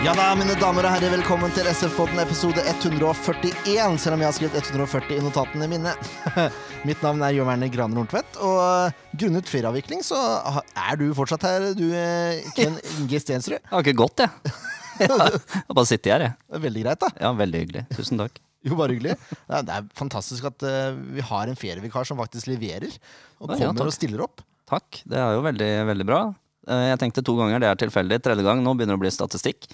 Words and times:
Ja 0.00 0.14
da, 0.16 0.30
mine 0.32 0.54
damer 0.56 0.86
og 0.88 0.94
herrer, 0.94 1.10
velkommen 1.12 1.50
til 1.52 1.66
SF-podden 1.68 2.22
episode 2.22 2.62
141, 2.64 3.98
selv 4.00 4.16
om 4.16 4.22
jeg 4.22 4.28
har 4.30 4.32
skrevet 4.32 4.56
140 4.70 5.18
i 5.18 5.20
notatene 5.20 5.68
mine. 5.68 5.92
Mitt 6.88 7.04
navn 7.04 7.20
er 7.26 7.34
Jørn 7.36 7.50
Werner 7.50 7.68
Graner 7.74 8.00
Horntvedt, 8.00 8.38
og 8.40 8.96
grunnet 9.20 9.52
ferieavvikling 9.52 10.00
så 10.06 10.16
er 10.56 10.96
du 10.96 11.04
fortsatt 11.18 11.44
her, 11.44 11.68
du 11.76 11.84
eh, 11.92 12.40
Ken 12.56 12.80
Inge 12.96 13.20
Stensrud. 13.20 13.58
Jeg 13.60 13.74
har 13.74 13.84
ikke 13.84 13.98
gått, 14.00 14.24
jeg. 14.24 14.56
Jeg 15.04 15.12
har 15.12 15.76
bare 15.76 15.88
sittet 15.92 16.14
her, 16.14 16.28
jeg. 16.30 16.38
Det 16.48 16.56
er 16.62 16.64
veldig 16.64 16.88
greit, 16.88 17.04
da. 17.04 17.14
Ja, 17.20 17.36
Veldig 17.44 17.64
hyggelig. 17.66 17.86
Tusen 18.00 18.24
takk. 18.24 18.40
Jo, 18.64 18.76
bare 18.80 18.96
hyggelig. 18.96 19.18
Det 19.52 19.76
er, 19.76 19.88
fantastisk 20.00 20.48
at 20.48 20.64
eh, 20.64 20.94
vi 21.20 21.28
har 21.28 21.52
en 21.52 21.60
ferievikar 21.60 22.08
som 22.08 22.24
faktisk 22.24 22.48
leverer, 22.48 22.88
og 23.36 23.50
kommer 23.50 23.66
ja, 23.68 23.74
kommer 23.74 23.92
og 23.92 24.00
stiller 24.00 24.24
opp. 24.24 24.40
Takk. 24.70 25.04
Det 25.04 25.20
er 25.20 25.36
jo 25.36 25.44
veldig, 25.44 25.74
veldig 25.92 26.08
bra. 26.08 26.28
Eh, 26.68 26.86
Jeg 26.90 26.98
tenkte 27.00 27.22
to 27.24 27.34
ganger, 27.38 27.58
det 27.62 27.68
er 27.70 27.78
tilfeldig. 27.80 28.18
Tredje 28.22 28.44
gang, 28.44 28.60
nå 28.62 28.74
begynner 28.76 28.96
det 28.96 29.00
å 29.00 29.04
bli 29.04 29.12
statistikk. 29.14 29.68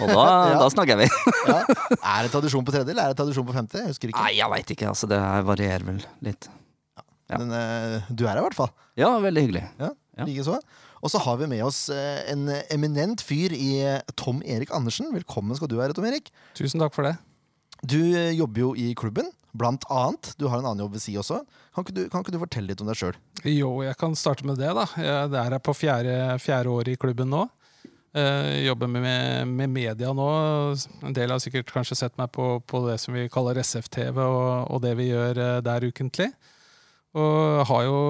Og 0.00 0.08
da, 0.12 0.24
Ja. 0.52 0.58
da 0.62 0.68
snakker 0.70 1.00
vi. 1.00 1.08
Ja. 1.48 1.58
Er 2.18 2.26
det 2.26 2.30
tradisjon 2.34 2.64
på 2.64 2.72
tredje, 2.74 2.90
eller 2.94 3.08
er 3.08 3.14
det 3.14 3.18
tradisjon 3.20 3.46
på 3.48 3.56
femte? 3.56 3.80
Jeg 3.82 3.90
husker 3.92 4.12
ikke. 4.12 4.22
Nei, 4.22 4.36
jeg 4.38 4.50
veit 4.54 4.70
ikke. 4.76 4.88
altså 4.92 5.08
Det 5.10 5.18
varierer 5.48 5.84
vel 5.88 6.02
litt. 6.28 6.48
ja. 7.30 7.38
Men 7.38 7.50
eh, 7.52 8.06
du 8.10 8.24
er 8.26 8.32
her 8.36 8.42
i 8.42 8.46
hvert 8.46 8.56
fall. 8.58 8.70
Ja, 8.98 9.10
veldig 9.22 9.46
hyggelig. 9.48 9.64
Ja, 9.82 9.90
Ja. 10.18 10.24
Likeså. 10.26 10.56
Og 10.98 11.10
så 11.12 11.20
har 11.22 11.36
vi 11.38 11.46
med 11.46 11.60
oss 11.62 11.84
eh, 11.94 12.24
en 12.32 12.48
eminent 12.74 13.20
fyr 13.22 13.52
i 13.54 13.68
Tom 14.18 14.40
Erik 14.42 14.72
Andersen. 14.74 15.12
Velkommen 15.14 15.54
skal 15.54 15.68
du 15.70 15.76
være, 15.78 15.94
Tom 15.94 16.06
Erik. 16.08 16.30
Tusen 16.58 16.80
takk 16.82 16.94
for 16.96 17.06
det. 17.06 17.12
Du 17.86 18.00
jobber 18.34 18.58
jo 18.64 18.70
i 18.74 18.88
klubben, 18.98 19.28
blant 19.52 19.84
annet. 19.90 20.32
Du 20.38 20.46
har 20.48 20.60
en 20.60 20.66
annen 20.66 20.84
jobb 20.84 20.96
ved 20.96 21.04
si 21.04 21.14
også. 21.20 21.42
Kan 21.74 21.86
ikke 21.86 21.96
du, 21.96 22.02
kan 22.12 22.24
ikke 22.24 22.34
du 22.34 22.40
fortelle 22.42 22.72
litt 22.72 22.82
om 22.82 22.90
deg 22.90 22.98
sjøl? 22.98 23.16
Jo, 23.44 23.70
jeg 23.86 23.96
kan 24.00 24.16
starte 24.18 24.46
med 24.48 24.60
det, 24.60 24.72
da. 24.76 24.88
Jeg 24.98 25.30
det 25.32 25.40
er 25.40 25.56
jeg 25.56 25.64
på 25.66 25.76
fjerde, 25.76 26.18
fjerde 26.42 26.74
år 26.74 26.92
i 26.92 26.98
klubben 27.00 27.32
nå. 27.32 27.46
Eh, 28.16 28.64
jobber 28.64 28.88
med, 28.88 29.48
med 29.48 29.70
media 29.70 30.12
nå. 30.16 30.28
En 31.04 31.16
del 31.16 31.32
har 31.34 31.42
sikkert 31.42 31.72
kanskje 31.72 31.98
sett 32.00 32.16
meg 32.20 32.32
på, 32.34 32.56
på 32.66 32.82
det 32.86 32.96
som 33.02 33.16
vi 33.16 33.28
kaller 33.32 33.60
SF-TV, 33.60 34.22
og, 34.24 34.70
og 34.72 34.82
det 34.84 34.94
vi 34.98 35.10
gjør 35.10 35.42
eh, 35.44 35.58
der 35.64 35.88
ukentlig. 35.88 36.30
Og 37.16 37.62
har 37.70 37.84
jo 37.86 38.00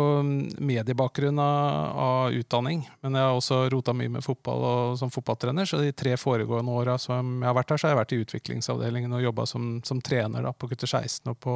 mediebakgrunn 0.59 1.39
av, 1.39 1.99
av 2.03 2.33
utdanning, 2.35 2.81
men 3.05 3.15
jeg 3.15 3.29
har 3.29 3.37
også 3.39 3.61
rota 3.71 3.95
mye 3.95 4.11
med 4.11 4.25
fotball 4.27 4.65
og 4.67 4.97
som 4.99 5.13
fotballtrener. 5.15 5.69
Så 5.71 5.79
de 5.79 5.93
tre 5.95 6.17
foregående 6.19 6.75
åra 6.75 6.97
som 6.99 7.37
jeg 7.39 7.47
har 7.47 7.55
vært 7.61 7.71
her, 7.71 7.79
så 7.79 7.87
har 7.87 7.95
jeg 7.95 8.01
vært 8.01 8.17
i 8.17 8.19
utviklingsavdelingen 8.25 9.15
og 9.15 9.23
jobba 9.23 9.47
som, 9.47 9.69
som 9.87 10.01
trener 10.03 10.43
da, 10.49 10.51
på 10.53 10.67
gutter 10.73 10.91
16 10.91 11.31
og 11.31 11.39
på, 11.45 11.55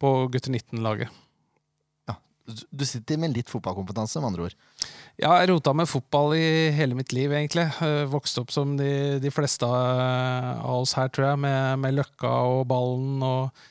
på 0.00 0.14
gutter 0.32 0.54
19-laget. 0.56 1.12
Ja. 2.08 2.16
Du- 2.72 2.86
sitter 2.88 3.20
med 3.20 3.36
litt 3.36 3.52
fotballkompetanse, 3.52 4.24
med 4.24 4.32
andre 4.32 4.48
ord. 4.48 4.56
Ja, 5.20 5.36
jeg 5.42 5.52
rota 5.52 5.76
med 5.76 5.86
fotball 5.92 6.32
i 6.40 6.48
hele 6.74 6.96
mitt 6.96 7.12
liv, 7.14 7.28
egentlig. 7.36 7.68
Eh, 7.84 8.06
Vokste 8.10 8.40
opp 8.42 8.50
som 8.56 8.72
de, 8.80 9.20
de 9.22 9.30
fleste 9.30 9.68
av 9.68 10.80
oss 10.80 10.96
her, 10.96 11.12
tror 11.12 11.28
jeg, 11.34 11.44
med, 11.44 11.78
med 11.84 12.00
løkka 12.00 12.32
og 12.56 12.64
ballen. 12.72 13.20
og 13.22 13.64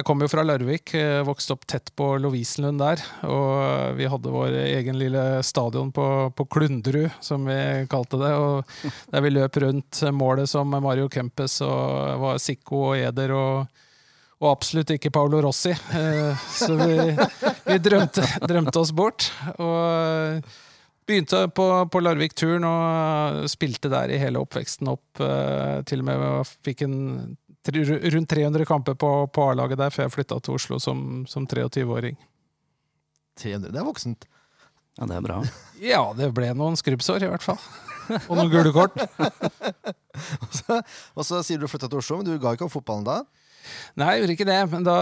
Jeg 0.00 0.06
kommer 0.08 0.24
jo 0.24 0.30
fra 0.32 0.42
Larvik, 0.46 0.94
eh, 0.96 1.18
vokste 1.28 1.52
opp 1.52 1.66
tett 1.68 1.90
på 1.98 2.06
Lovisenlund 2.22 2.80
der. 2.80 3.02
Og 3.28 3.96
vi 3.98 4.06
hadde 4.08 4.32
vår 4.32 4.54
egen 4.62 4.96
lille 4.96 5.24
stadion 5.44 5.90
på, 5.92 6.06
på 6.32 6.46
Klundrud, 6.48 7.10
som 7.20 7.44
vi 7.44 7.56
kalte 7.92 8.16
det. 8.22 8.30
og 8.32 8.64
Der 9.12 9.20
vi 9.26 9.32
løp 9.34 9.58
rundt 9.60 10.00
målet 10.16 10.48
som 10.48 10.72
Mario 10.72 11.10
Kempes 11.12 11.58
og 11.66 12.16
var 12.22 12.40
Sikko 12.40 12.86
og 12.92 12.98
Eder. 13.02 13.36
og 13.36 13.86
og 14.40 14.54
absolutt 14.54 14.88
ikke 14.94 15.10
Paolo 15.12 15.42
Rossi. 15.44 15.74
Eh, 15.74 16.44
Så 16.56 16.72
vi, 16.80 16.94
vi 17.66 17.74
drømte, 17.84 18.24
drømte 18.48 18.80
oss 18.80 18.94
bort. 18.96 19.26
Og 19.60 20.40
begynte 21.04 21.42
på, 21.52 21.66
på 21.92 22.00
Larvik-turen 22.00 22.64
og 22.64 23.44
spilte 23.52 23.90
der 23.92 24.14
i 24.14 24.22
hele 24.22 24.40
oppveksten 24.40 24.88
opp. 24.94 25.20
eh, 25.20 25.82
Til 25.84 26.00
og 26.00 26.08
med 26.08 26.54
fikk 26.64 26.86
en 26.88 26.96
rundt 27.68 28.30
300 28.30 28.64
kamper 28.64 28.94
på, 28.94 29.10
på 29.28 29.46
A-laget 29.50 29.78
der 29.78 29.92
før 29.92 30.06
jeg 30.06 30.14
flytta 30.14 30.40
til 30.40 30.56
Oslo 30.56 30.78
som, 30.80 31.24
som 31.28 31.46
23-åring. 31.46 32.16
300, 33.40 33.72
det 33.72 33.80
er 33.80 33.86
voksent. 33.86 34.26
Ja, 34.98 35.06
det 35.06 35.16
er 35.16 35.24
bra. 35.24 35.40
Ja, 35.80 36.02
det 36.16 36.32
ble 36.36 36.50
noen 36.56 36.76
skrubbsår, 36.76 37.24
i 37.24 37.30
hvert 37.30 37.44
fall. 37.44 37.60
Og 38.28 38.34
noen 38.36 38.50
gule 38.52 38.72
kort. 38.74 38.96
Og 40.42 40.50
så, 40.52 40.80
og 41.14 41.24
så 41.24 41.38
sier 41.46 41.60
du 41.60 41.64
du 41.64 41.70
flytta 41.70 41.88
til 41.88 42.00
Oslo, 42.00 42.18
men 42.18 42.26
du 42.26 42.34
ga 42.42 42.52
ikke 42.52 42.66
opp 42.66 42.74
fotballen 42.74 43.06
da? 43.06 43.20
Nei, 44.00 44.12
jeg 44.14 44.22
gjorde 44.22 44.36
ikke 44.36 44.48
det, 44.48 44.58
men 44.72 44.84
da, 44.86 44.96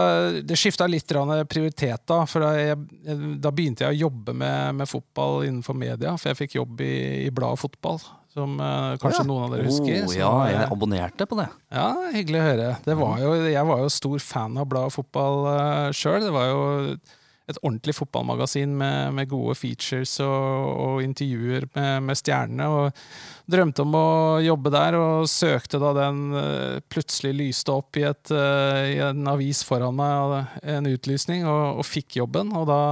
det 0.45 0.59
skifta 0.59 0.89
litt 0.91 1.07
prioriteter, 1.09 1.49
prioritet. 1.53 2.05
Da 2.09 2.23
for 2.29 2.45
da, 2.45 2.53
jeg, 2.59 3.19
da 3.43 3.53
begynte 3.55 3.87
jeg 3.87 3.97
å 3.97 4.03
jobbe 4.07 4.35
med, 4.37 4.79
med 4.81 4.91
fotball 4.91 5.45
innenfor 5.49 5.77
media, 5.79 6.17
for 6.19 6.33
jeg 6.33 6.41
fikk 6.45 6.59
jobb 6.59 6.83
i, 6.85 6.95
i 7.27 7.35
bladet 7.35 7.63
Fotball. 7.63 8.01
Som 8.29 8.59
eh, 8.61 8.97
kanskje 9.01 9.23
oh, 9.23 9.25
ja. 9.25 9.29
noen 9.29 9.45
av 9.47 9.55
dere 9.55 9.67
husker. 9.67 10.03
Oh, 10.05 10.15
ja, 10.15 10.33
jeg 10.53 10.67
abonnerte 10.69 11.27
på 11.27 11.39
det. 11.41 11.49
Ja, 11.75 11.89
hyggelig 12.15 12.39
å 12.39 12.45
høre. 12.45 12.67
Det 12.85 12.97
var 13.01 13.23
jo, 13.23 13.31
jeg 13.49 13.71
var 13.71 13.81
jo 13.83 13.95
stor 13.95 14.19
fan 14.23 14.61
av 14.61 14.69
bladet 14.71 14.95
Fotball 14.95 15.41
uh, 15.49 15.87
sjøl. 15.97 16.21
Det 16.27 16.35
var 16.35 16.51
jo 16.53 16.61
et 17.49 17.59
ordentlig 17.63 17.95
fotballmagasin 17.97 18.75
med, 18.77 19.15
med 19.17 19.29
gode 19.31 19.55
features 19.57 20.19
og, 20.21 20.81
og 20.85 21.03
intervjuer 21.05 21.65
med, 21.73 22.03
med 22.05 22.19
stjernene. 22.21 22.67
Og 22.69 23.49
drømte 23.49 23.87
om 23.87 23.95
å 23.97 24.09
jobbe 24.45 24.73
der, 24.75 24.99
og 25.01 25.31
søkte 25.33 25.81
da 25.81 25.95
den 25.97 26.19
eh, 26.37 26.81
plutselig 26.93 27.33
lyste 27.39 27.73
opp 27.73 27.97
i, 27.97 28.05
et, 28.09 28.35
eh, 28.35 28.83
i 28.97 28.99
en 29.07 29.31
avis 29.33 29.63
foran 29.65 29.97
meg, 29.97 30.53
en 30.61 30.91
utlysning, 30.91 31.47
og, 31.49 31.81
og 31.81 31.89
fikk 31.89 32.19
jobben. 32.21 32.53
Og 32.59 32.69
da, 32.69 32.83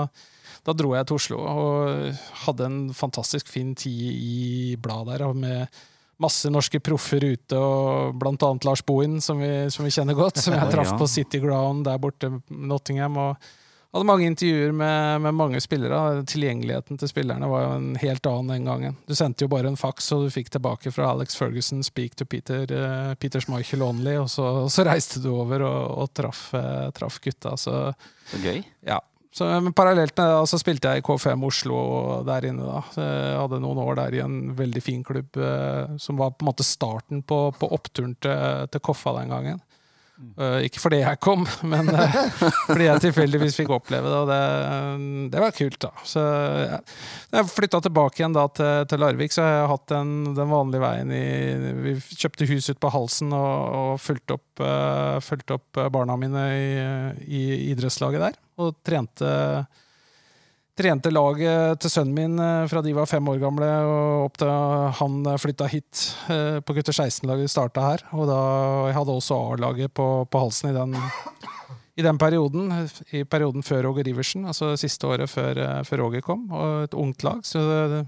da 0.64 0.76
dro 0.76 0.94
jeg 0.96 1.10
til 1.10 1.20
Oslo 1.20 1.42
og 1.42 2.24
hadde 2.46 2.70
en 2.70 2.80
fantastisk 2.96 3.52
fin 3.52 3.74
tid 3.76 4.08
i 4.08 4.80
bladet 4.80 5.20
der. 5.20 5.28
med 5.36 5.84
masse 6.16 6.48
norske 6.48 6.80
proffer 6.80 7.26
ute, 7.28 7.58
og 7.60 8.16
blant 8.16 8.40
annet 8.46 8.64
Lars 8.64 8.80
Bohin, 8.80 9.20
som 9.20 9.36
vi, 9.42 9.68
som 9.68 9.84
vi 9.84 9.92
kjenner 9.92 10.16
godt, 10.16 10.40
som 10.40 10.56
jeg 10.56 10.70
traff 10.72 10.96
på 10.96 11.08
City 11.12 11.42
Ground 11.44 11.84
der 11.84 12.00
borte, 12.00 12.32
Nottingham. 12.48 13.20
og 13.20 13.52
hadde 13.96 14.08
mange 14.08 14.28
intervjuer 14.28 14.74
med, 14.76 15.22
med 15.24 15.34
mange 15.36 15.60
spillere. 15.64 16.22
Tilgjengeligheten 16.28 17.00
til 17.00 17.10
spillerne 17.10 17.48
var 17.50 17.64
jo 17.64 17.72
en 17.78 17.88
helt 18.00 18.28
annen 18.30 18.52
den 18.52 18.68
gangen. 18.68 18.96
Du 19.08 19.14
sendte 19.18 19.46
jo 19.46 19.50
bare 19.52 19.70
en 19.72 19.80
faks, 19.80 20.10
og 20.14 20.26
du 20.26 20.34
fikk 20.34 20.52
tilbake 20.54 20.92
fra 20.94 21.10
Alex 21.14 21.36
Ferguson 21.38 21.82
'speak 21.86 22.16
to 22.20 22.28
Peter', 22.28 22.68
uh, 22.70 23.14
Peter 23.14 23.40
Schmeichel 23.40 23.82
only, 23.82 24.16
og 24.20 24.30
så, 24.30 24.46
og 24.66 24.70
så 24.70 24.86
reiste 24.86 25.22
du 25.24 25.32
over 25.34 25.64
og, 25.66 25.98
og 26.04 26.14
traff, 26.14 26.48
uh, 26.54 26.90
traff 26.96 27.20
gutta. 27.20 27.56
Så 27.56 27.92
Så 28.30 28.42
gøy. 28.42 28.64
ja. 28.86 29.00
Så, 29.36 29.44
men 29.60 29.74
parallelt 29.76 30.16
med 30.16 30.30
det 30.32 30.48
så 30.48 30.56
spilte 30.56 30.88
jeg 30.88 31.02
i 31.02 31.04
K5 31.04 31.42
Oslo 31.44 31.78
der 32.24 32.46
inne. 32.48 32.64
da. 32.64 32.80
Så 32.94 33.02
Jeg 33.04 33.40
hadde 33.42 33.60
noen 33.60 33.78
år 33.82 33.98
der 33.98 34.14
i 34.16 34.22
en 34.24 34.54
veldig 34.56 34.82
fin 34.82 35.02
klubb, 35.04 35.36
uh, 35.36 35.96
som 36.00 36.16
var 36.16 36.30
på 36.32 36.44
en 36.44 36.48
måte 36.52 36.64
starten 36.64 37.20
på, 37.22 37.52
på 37.52 37.68
oppturen 37.68 38.14
til, 38.16 38.68
til 38.72 38.80
Koffa 38.80 39.12
den 39.18 39.28
gangen. 39.34 39.60
Eh, 40.16 40.66
ikke 40.66 40.80
fordi 40.80 41.00
jeg 41.02 41.20
kom, 41.20 41.42
men 41.72 41.90
uh, 41.92 42.16
fordi 42.66 42.86
jeg 42.86 43.02
tilfeldigvis 43.04 43.58
fikk 43.60 43.72
oppleve 43.76 44.08
det, 44.08 44.20
og 44.22 44.30
det, 44.30 45.30
det 45.34 45.42
var 45.42 45.54
kult. 45.56 45.78
da. 45.82 45.92
Så. 46.08 46.22
Når 47.32 47.42
jeg 47.42 47.52
flytta 47.52 47.82
tilbake 47.84 48.22
igjen 48.22 48.36
da 48.36 48.46
til, 48.56 48.86
til 48.88 49.02
Larvik, 49.02 49.34
så 49.36 49.44
har 49.44 49.54
jeg 49.54 49.70
hatt 49.74 49.86
den, 49.92 50.12
den 50.38 50.52
vanlige 50.52 50.84
veien 50.84 51.12
i 51.12 51.24
Vi 51.84 51.96
kjøpte 52.16 52.48
hus 52.48 52.70
ut 52.72 52.80
på 52.80 52.92
halsen 52.94 53.34
og, 53.36 53.56
og 53.80 53.90
fulgte 54.02 54.38
opp, 54.38 54.64
uh, 54.64 55.16
fulgt 55.24 55.52
opp 55.56 55.82
barna 55.92 56.16
mine 56.20 56.46
i, 56.56 56.68
i 57.26 57.42
idrettslaget 57.72 58.28
der. 58.28 58.40
Og 58.62 58.72
trente, 58.86 59.28
trente 60.76 61.10
laget 61.12 61.80
til 61.80 61.92
sønnen 61.92 62.16
min 62.16 62.40
eh, 62.42 62.66
fra 62.70 62.82
de 62.84 62.92
var 62.96 63.08
fem 63.08 63.28
år 63.32 63.40
gamle 63.40 63.68
og 63.88 64.26
opp 64.26 64.40
til 64.40 64.52
han 65.00 65.30
flytta 65.40 65.68
hit 65.72 66.02
eh, 66.32 66.58
på 66.60 66.76
gutter 66.76 66.96
16-laget 66.96 67.52
starta 67.52 67.84
her. 67.84 68.04
Og 68.12 68.28
da, 68.28 68.40
jeg 68.90 68.98
hadde 68.98 69.16
også 69.16 69.40
A-laget 69.54 69.94
på, 69.96 70.08
på 70.28 70.44
halsen 70.44 70.70
i 70.70 70.76
den, 70.76 70.94
i 71.96 72.04
den 72.04 72.20
perioden. 72.20 72.70
I 73.16 73.24
perioden 73.24 73.64
før 73.66 73.88
Roger 73.88 74.12
Iversen, 74.12 74.44
altså 74.48 74.74
siste 74.80 75.08
året 75.08 75.32
før, 75.32 75.62
eh, 75.64 75.82
før 75.88 76.06
Roger 76.06 76.24
kom. 76.24 76.46
Og 76.52 76.86
et 76.86 76.96
ungt 76.96 77.24
lag. 77.24 77.40
Så 77.48 77.64
det, 77.64 78.04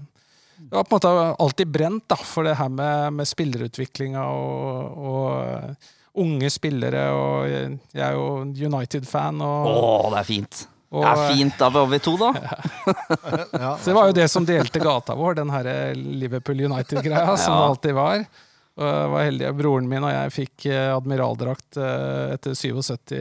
det 0.59 0.73
var 0.75 0.85
på 0.85 0.99
en 0.99 0.99
måte 0.99 1.29
alltid 1.41 1.73
brent 1.73 2.09
da, 2.11 2.19
for 2.21 2.45
det 2.45 2.57
her 2.59 2.69
med, 2.69 3.15
med 3.17 3.29
spillerutviklinga 3.29 4.29
og, 4.29 5.05
og 5.09 5.29
eh, 5.41 5.93
unge 6.21 6.53
spillere. 6.53 7.07
Og 7.17 7.49
jeg 7.49 8.03
er 8.05 8.17
jo 8.17 8.43
United-fan. 8.45 9.41
Å, 9.41 10.11
det 10.13 10.21
er 10.21 10.35
fint. 10.35 10.67
Og, 10.89 11.03
Det 11.05 11.09
er 11.09 11.33
fint, 11.37 11.57
da 11.59 11.69
var 11.69 11.89
vi 11.91 11.99
to, 12.01 12.15
da. 12.17 12.33
Ja. 13.53 13.75
Så 13.77 13.91
det 13.91 13.95
var 13.95 14.09
jo 14.09 14.15
det 14.17 14.27
som 14.31 14.45
delte 14.45 14.81
gata 14.81 15.13
vår, 15.17 15.35
den 15.37 15.51
her 15.53 15.67
Liverpool 15.95 16.61
United-greia, 16.65 17.35
som 17.43 17.53
det 17.53 17.65
alltid 17.67 17.97
var. 17.97 18.23
Og 18.79 18.87
jeg 18.87 19.11
var 19.11 19.27
heldig. 19.27 19.51
Broren 19.59 19.89
min 19.91 20.07
og 20.07 20.13
jeg 20.13 20.31
fikk 20.33 20.69
eh, 20.71 20.93
admiraldrakt 20.95 21.77
eh, 21.83 22.33
etter 22.37 22.55
77 22.55 23.13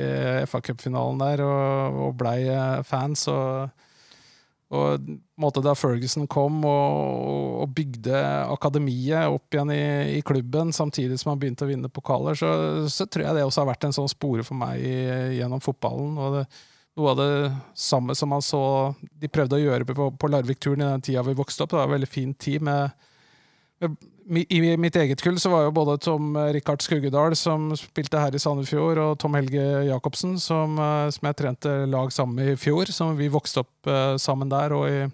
FA 0.47 0.61
Cup-finalen 0.62 1.19
der, 1.20 1.43
og, 1.43 1.99
og 2.06 2.17
blei 2.20 2.38
eh, 2.47 2.79
fans. 2.87 3.26
Og, 3.32 3.85
og 4.70 5.11
måte 5.41 5.65
da 5.65 5.75
Ferguson 5.76 6.29
kom 6.31 6.62
og, 6.69 7.65
og 7.65 7.75
bygde 7.75 8.23
akademiet 8.55 9.35
opp 9.35 9.56
igjen 9.56 9.75
i, 9.75 9.82
i 10.20 10.25
klubben, 10.25 10.70
samtidig 10.76 11.19
som 11.19 11.35
han 11.35 11.43
begynte 11.43 11.67
å 11.67 11.73
vinne 11.73 11.91
pokaler, 11.91 12.38
så, 12.38 12.55
så 12.93 13.09
tror 13.09 13.26
jeg 13.26 13.41
det 13.41 13.47
også 13.49 13.65
har 13.65 13.73
vært 13.73 13.88
en 13.88 13.99
sånn 13.99 14.12
spore 14.12 14.47
for 14.47 14.61
meg 14.61 14.79
i, 14.79 14.99
gjennom 15.41 15.65
fotballen. 15.65 16.17
og 16.17 16.38
det 16.38 16.49
noe 16.98 17.14
av 17.14 17.18
det 17.20 17.32
samme 17.78 18.14
som 18.18 18.32
man 18.34 18.44
så 18.44 18.60
de 19.00 19.30
prøvde 19.30 19.58
å 19.58 19.62
gjøre 19.62 19.86
på, 19.88 20.10
på 20.18 20.30
Larvik-turen 20.30 20.82
i 20.82 20.88
den 20.88 21.04
tida 21.04 21.24
vi 21.26 21.36
vokste 21.38 21.64
opp. 21.64 21.72
Det 21.72 21.80
var 21.80 21.88
en 21.88 21.96
veldig 21.96 22.10
fin 22.10 22.32
tid 22.34 22.64
med, 22.66 22.90
med 24.26 24.52
I 24.52 24.60
mitt 24.80 24.96
eget 24.98 25.22
kull 25.24 25.38
så 25.40 25.52
var 25.52 25.66
jo 25.66 25.74
både 25.76 25.98
Tom 26.04 26.36
eh, 26.36 26.50
Rikard 26.56 26.82
Skuggedal, 26.84 27.36
som 27.38 27.70
spilte 27.78 28.20
her 28.20 28.34
i 28.34 28.42
Sandefjord, 28.42 29.00
og 29.02 29.18
Tom 29.22 29.38
Helge 29.38 29.64
Jacobsen, 29.88 30.36
som, 30.42 30.78
eh, 30.82 31.06
som 31.14 31.30
jeg 31.30 31.38
trente 31.38 31.76
lag 31.90 32.12
sammen 32.14 32.42
med 32.42 32.52
i 32.54 32.58
fjor. 32.60 32.90
Som 32.94 33.16
vi 33.18 33.30
vokste 33.32 33.64
opp 33.64 33.90
eh, 33.90 34.16
sammen 34.20 34.50
der. 34.52 34.74
Og 34.76 34.88
i, 34.90 35.06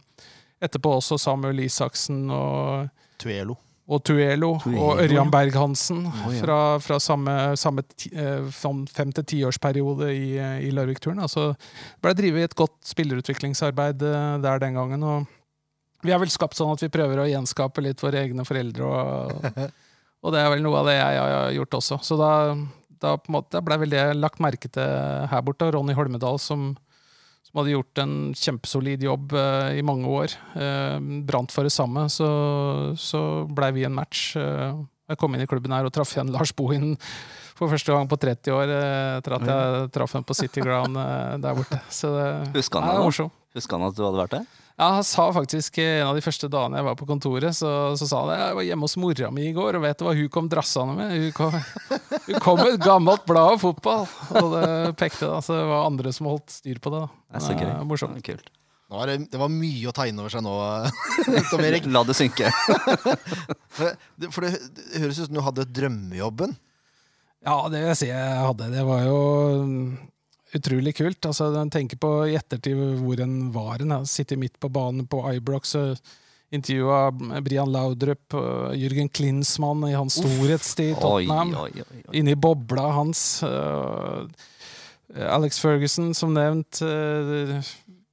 etterpå 0.64 0.96
også 0.98 1.20
Samuel 1.20 1.66
Isaksen 1.66 2.26
og, 2.32 2.90
Tuelo. 3.20 3.58
Og 3.84 4.00
Tuelo, 4.00 4.54
Tuelo, 4.62 4.80
og. 4.80 5.00
Ørjan 5.04 5.30
Berg-Hansen 5.32 6.06
oh, 6.08 6.20
ja. 6.32 6.40
fra, 6.40 6.58
fra 6.80 6.96
samme, 7.02 7.34
samme 7.60 7.84
ti, 7.92 8.08
eh, 8.16 8.46
sånn 8.56 8.86
fem- 8.88 9.12
til 9.12 9.26
tiårsperiode 9.34 10.08
i, 10.08 10.28
eh, 10.40 10.62
i 10.64 10.70
Larvik-turen. 10.72 11.20
Altså, 11.20 11.50
det 11.52 12.04
ble 12.06 12.14
drevet 12.16 12.48
et 12.48 12.56
godt 12.56 12.78
spillerutviklingsarbeid 12.88 14.04
eh, 14.08 14.30
der 14.44 14.62
den 14.62 14.78
gangen. 14.80 15.04
og 15.04 15.26
vi 16.04 16.12
har 16.12 16.20
vel 16.20 16.32
skapt 16.32 16.56
sånn 16.56 16.72
at 16.72 16.84
vi 16.84 16.92
prøver 16.92 17.20
å 17.20 17.28
gjenskape 17.28 17.84
litt 17.84 18.00
våre 18.04 18.24
egne 18.24 18.44
foreldre, 18.44 18.88
og, 18.88 19.68
og 20.24 20.34
det 20.34 20.40
er 20.40 20.50
vel 20.52 20.64
noe 20.64 20.80
av 20.80 20.88
det 20.88 20.96
jeg 20.98 21.20
har 21.20 21.52
gjort 21.58 21.78
også. 21.80 22.00
Så 22.04 22.18
da, 22.20 22.32
da 23.00 23.14
på 23.20 23.32
en 23.32 23.36
måte 23.38 23.62
ble 23.64 23.78
vel 23.84 23.92
det 23.92 24.04
lagt 24.16 24.40
merke 24.44 24.68
til 24.72 25.28
her 25.30 25.44
borte. 25.44 25.68
Ronny 25.72 25.96
Holmedal, 25.96 26.40
som, 26.40 26.74
som 27.54 27.60
hadde 27.62 27.70
gjort 27.76 28.00
en 28.02 28.14
kjempesolid 28.34 29.04
jobb 29.06 29.32
eh, 29.38 29.76
i 29.78 29.82
mange 29.86 30.10
år, 30.10 30.32
eh, 30.58 30.96
brant 31.22 31.52
for 31.54 31.62
det 31.62 31.70
samme, 31.70 32.08
så, 32.10 32.26
så 32.98 33.20
blei 33.46 33.70
vi 33.76 33.84
en 33.86 33.94
match. 33.94 34.32
Eh, 34.34 34.74
jeg 35.12 35.20
kom 35.20 35.36
inn 35.36 35.44
i 35.44 35.46
klubben 35.46 35.70
her 35.70 35.86
og 35.86 35.92
traff 35.94 36.16
igjen 36.16 36.32
Lars 36.34 36.50
Bohin 36.56 36.96
for 37.54 37.70
første 37.70 37.94
gang 37.94 38.10
på 38.10 38.18
30 38.18 38.56
år, 38.56 38.72
eh, 38.74 39.12
etter 39.20 39.36
at 39.38 39.46
jeg 39.46 39.92
traff 39.94 40.16
ham 40.18 40.26
på 40.26 40.34
City 40.34 40.64
Ground 40.66 40.98
eh, 40.98 41.36
der 41.44 41.54
borte. 41.54 41.78
Så 41.94 42.10
det, 42.16 42.26
Husker 42.58 42.82
han 42.82 42.90
det 42.90 43.22
da? 43.22 43.28
Husker 43.54 43.78
han 43.78 43.86
at 43.86 43.94
du 44.00 44.02
hadde 44.02 44.22
vært 44.24 44.34
der? 44.40 44.50
Ja, 44.74 44.88
Han 44.96 45.04
sa 45.06 45.28
faktisk 45.32 45.78
eh, 45.78 46.00
en 46.00 46.08
av 46.08 46.16
de 46.18 46.22
første 46.24 46.48
dagene 46.50 46.80
jeg 46.80 46.86
var 46.88 46.96
på 46.98 47.06
kontoret, 47.06 47.54
så, 47.54 47.68
så 47.94 48.08
sa 48.10 48.24
han 48.24 48.32
at 48.34 48.40
jeg 48.40 48.56
var 48.58 48.66
hjemme 48.66 48.88
hos 48.88 48.96
mora 48.98 49.28
mi 49.30 49.44
i 49.46 49.52
går, 49.54 49.78
og 49.78 49.84
vet 49.84 50.00
du 50.00 50.02
hva 50.08 50.14
hun 50.18 50.30
kom 50.34 50.48
drassende 50.50 50.96
med? 50.98 51.12
Hun 51.14 51.36
kom, 51.36 51.54
hun 52.26 52.40
kom 52.42 52.58
med 52.58 52.72
et 52.72 52.82
gammelt 52.82 53.22
blad 53.28 53.54
om 53.54 53.62
fotball! 53.62 54.08
Og 54.40 54.48
det 54.56 54.66
pekte, 54.98 55.28
da, 55.30 55.38
så 55.46 55.54
det 55.60 55.68
var 55.70 55.86
andre 55.86 56.10
som 56.16 56.26
holdt 56.32 56.50
styr 56.56 56.80
på 56.82 56.90
det. 56.90 57.04
da. 57.06 57.12
Det 57.30 57.38
er 57.38 57.46
så 57.46 57.54
gøy. 57.54 57.68
Eh, 57.70 57.84
Morsomt. 57.86 58.18
Det 58.18 58.24
er 58.24 58.28
Kult. 58.32 58.50
Nå 58.90 58.98
var 58.98 59.08
det, 59.08 59.14
det 59.32 59.38
var 59.40 59.48
mye 59.48 59.88
å 59.88 59.94
ta 59.96 60.04
inn 60.10 60.18
over 60.20 60.34
seg 60.34 60.42
nå, 60.44 60.56
Tom 61.52 61.62
Erik. 61.68 61.86
La 61.94 62.02
det 62.04 62.18
synke. 62.18 62.50
For 63.70 63.86
det, 63.86 63.94
det, 64.18 64.28
det 64.34 65.04
høres 65.04 65.22
ut 65.22 65.28
som 65.30 65.38
du 65.38 65.44
hadde 65.46 65.64
drømmejobben. 65.70 66.52
Ja, 67.44 67.56
det 67.70 67.78
vil 67.80 67.90
jeg 67.92 68.00
si 68.02 68.10
jeg 68.10 68.42
hadde. 68.42 68.68
Det 68.74 68.82
var 68.90 69.06
jo 69.06 69.16
utrolig 70.54 70.94
kult. 70.96 71.26
Altså, 71.26 71.50
en 71.60 71.70
tenker 71.70 71.98
på 72.00 72.10
i 72.30 72.36
ettertid 72.38 72.76
hvor 73.00 73.20
en 73.24 73.52
var 73.54 73.82
en. 73.82 73.94
Sitter 74.06 74.36
midt 74.40 74.58
på 74.60 74.68
banen 74.72 75.06
på 75.10 75.22
Ibrox 75.34 75.74
og 75.80 75.96
intervjua 76.54 77.08
Brian 77.42 77.72
Laudrup 77.74 78.34
og 78.38 78.74
Jürgen 78.78 79.08
Klinsmann 79.10 79.82
i 79.88 79.94
hans 79.96 80.20
storhetstid 80.20 80.92
i 80.92 80.94
Tottenham. 81.00 81.54
oi, 81.58 81.70
oi, 81.82 82.02
oi. 82.08 82.18
Inni 82.20 82.34
bobla 82.38 82.88
hans. 83.00 83.42
øh, 83.42 84.28
Alex 85.14 85.58
Ferguson, 85.62 86.12
som 86.14 86.32
nevnt. 86.34 86.82
øh, 86.82 87.62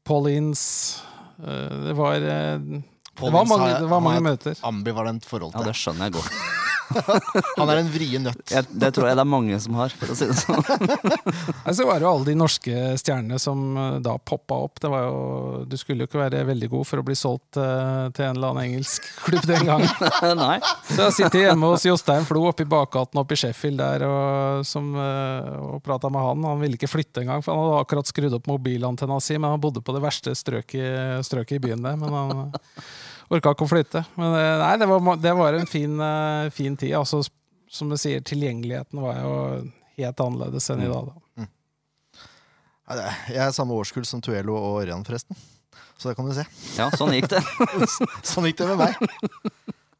Paul 0.05 0.29
Ince. 0.29 0.99
øh, 1.39 1.87
det 1.87 1.97
var 1.97 2.17
Paul 3.15 3.29
det 3.29 3.33
var 3.33 3.41
Ince 3.41 3.53
mange, 3.57 3.69
har- 3.73 3.79
det 3.81 3.89
var 3.89 3.99
mange 3.99 4.17
et 4.17 4.23
møter. 4.23 4.59
Ambivalent 4.63 5.25
forhold 5.25 5.53
Ja, 5.53 5.63
det 5.67 5.75
skjønner 5.75 6.03
jeg 6.09 6.13
godt. 6.13 6.31
Han 7.59 7.71
er 7.71 7.81
en 7.81 7.89
vrien 7.91 8.23
nøtt. 8.25 8.43
Jeg, 8.51 8.67
det 8.69 8.91
tror 8.95 9.09
jeg 9.09 9.17
det 9.17 9.23
er 9.23 9.29
mange 9.29 9.57
som 9.63 9.77
har, 9.79 9.93
for 9.97 10.13
å 10.13 10.17
si 10.17 10.27
det 10.29 10.37
sånn. 10.39 10.63
Så 11.77 11.85
var 11.87 11.99
det 11.99 12.05
jo 12.05 12.11
alle 12.11 12.27
de 12.27 12.35
norske 12.37 12.83
stjernene 12.99 13.39
som 13.41 13.61
øh, 13.77 13.97
da 14.03 14.15
poppa 14.17 14.57
opp. 14.67 14.81
Det 14.83 14.91
var 14.91 15.05
jo, 15.07 15.21
du 15.69 15.77
skulle 15.79 16.05
jo 16.05 16.09
ikke 16.09 16.21
være 16.21 16.43
veldig 16.47 16.71
god 16.73 16.89
for 16.89 17.01
å 17.01 17.05
bli 17.07 17.17
solgt 17.17 17.59
uh, 17.59 18.09
til 18.15 18.27
en 18.27 18.37
eller 18.37 18.53
annen 18.53 18.69
engelsk 18.69 19.07
klubb 19.25 19.47
den 19.49 19.67
gangen. 19.69 20.09
Nei. 20.41 20.57
Så 20.89 21.07
jeg 21.07 21.17
sitter 21.19 21.45
hjemme 21.47 21.71
hos 21.73 21.85
Jostein 21.87 22.27
Flo 22.27 22.45
oppe 22.49 22.65
i 22.65 22.71
bakgaten 22.71 23.21
oppe 23.21 23.37
i 23.37 23.41
Sheffield 23.41 23.81
der 23.81 24.05
og, 24.07 24.65
som, 24.67 24.91
øh, 24.95 25.51
og 25.75 25.85
prata 25.85 26.11
med 26.11 26.25
han. 26.27 26.49
Han 26.51 26.63
ville 26.63 26.79
ikke 26.79 26.91
flytte 26.91 27.23
engang, 27.23 27.45
for 27.45 27.55
han 27.55 27.65
hadde 27.65 27.85
akkurat 27.85 28.11
skrudd 28.11 28.37
opp 28.37 28.49
mobilantenna 28.51 29.19
si, 29.23 29.37
men 29.37 29.55
han 29.55 29.63
bodde 29.63 29.83
på 29.85 29.95
det 29.95 30.03
verste 30.03 30.35
strøket, 30.37 31.25
strøket 31.27 31.59
i 31.59 31.63
byen 31.67 31.85
der. 31.85 31.99
Men 32.01 32.17
han 32.17 32.45
orka 33.31 33.53
ikke 33.55 33.65
å 33.67 33.71
flytte. 33.71 34.01
Men 34.19 34.33
øh, 34.37 34.55
nei, 34.61 34.73
det 34.81 34.87
var, 34.91 35.15
det 35.23 35.33
var 35.39 35.57
en 35.57 35.69
fin, 35.69 35.93
øh, 36.03 36.49
fin 36.55 36.75
tid. 36.79 36.93
Altså, 36.99 37.21
som 37.71 37.89
du 37.91 37.95
sier, 37.99 38.23
tilgjengeligheten 38.27 38.99
var 39.01 39.21
jo 39.23 39.33
helt 39.97 40.23
annerledes 40.25 40.67
enn 40.73 40.83
i 40.85 40.89
dag. 40.91 41.11
Da. 41.11 41.43
Mm. 41.43 41.49
Jeg 43.31 43.39
er 43.39 43.53
samme 43.55 43.75
årskull 43.79 44.03
som 44.07 44.19
Tuelo 44.23 44.57
og 44.57 44.81
Ørjan, 44.81 45.05
forresten. 45.07 45.37
Så 46.01 46.09
det 46.09 46.17
kan 46.17 46.27
du 46.27 46.33
se. 46.35 46.43
Ja, 46.79 46.89
sånn 46.97 47.13
gikk 47.13 47.29
det. 47.31 47.39
Sånn 48.31 48.47
gikk 48.49 48.57
det 48.59 48.67
med 48.71 48.79
meg. 48.81 48.97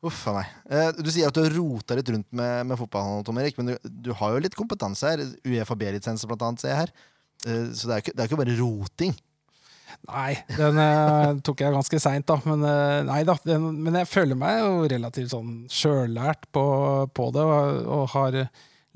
Uff 0.01 0.23
a 0.31 0.33
meg. 0.39 0.49
Eh, 0.73 0.89
Du 0.97 1.11
sier 1.13 1.29
at 1.29 1.35
du 1.37 1.43
har 1.43 1.53
rota 1.53 1.93
litt 1.99 2.09
rundt 2.09 2.25
med, 2.33 2.65
med 2.71 2.79
fotballen, 2.79 3.21
Tom 3.27 3.37
Erik, 3.37 3.59
men 3.61 3.69
du, 3.69 3.91
du 4.09 4.09
har 4.17 4.33
jo 4.33 4.41
litt 4.41 4.57
kompetanse 4.57 5.11
her. 5.13 5.21
Uefa 5.45 5.77
B-lisens 5.77 6.25
blant 6.25 6.41
annet, 6.47 6.63
ser 6.63 6.73
jeg 6.73 6.79
her. 6.81 6.93
Eh, 7.45 7.67
Så 7.77 7.85
det 7.85 7.93
er 7.93 8.01
jo 8.01 8.05
ikke, 8.07 8.15
det 8.17 8.23
er 8.25 8.31
ikke 8.31 8.39
bare 8.41 8.57
roting. 8.63 9.13
Nei, 10.09 10.33
den 10.57 10.79
eh, 10.81 11.37
tok 11.45 11.61
jeg 11.61 11.75
ganske 11.75 11.99
seint, 12.01 12.25
da. 12.27 12.39
Men, 12.47 12.65
eh, 12.65 12.97
nei, 13.07 13.21
da 13.27 13.35
den, 13.45 13.69
men 13.85 13.99
jeg 14.01 14.09
føler 14.09 14.39
meg 14.39 14.59
jo 14.63 14.89
relativt 14.91 15.33
sånn 15.35 15.53
sjøllært 15.71 16.47
på, 16.55 16.65
på 17.13 17.29
det, 17.35 17.45
og, 17.45 17.81
og 17.85 18.05
har 18.15 18.43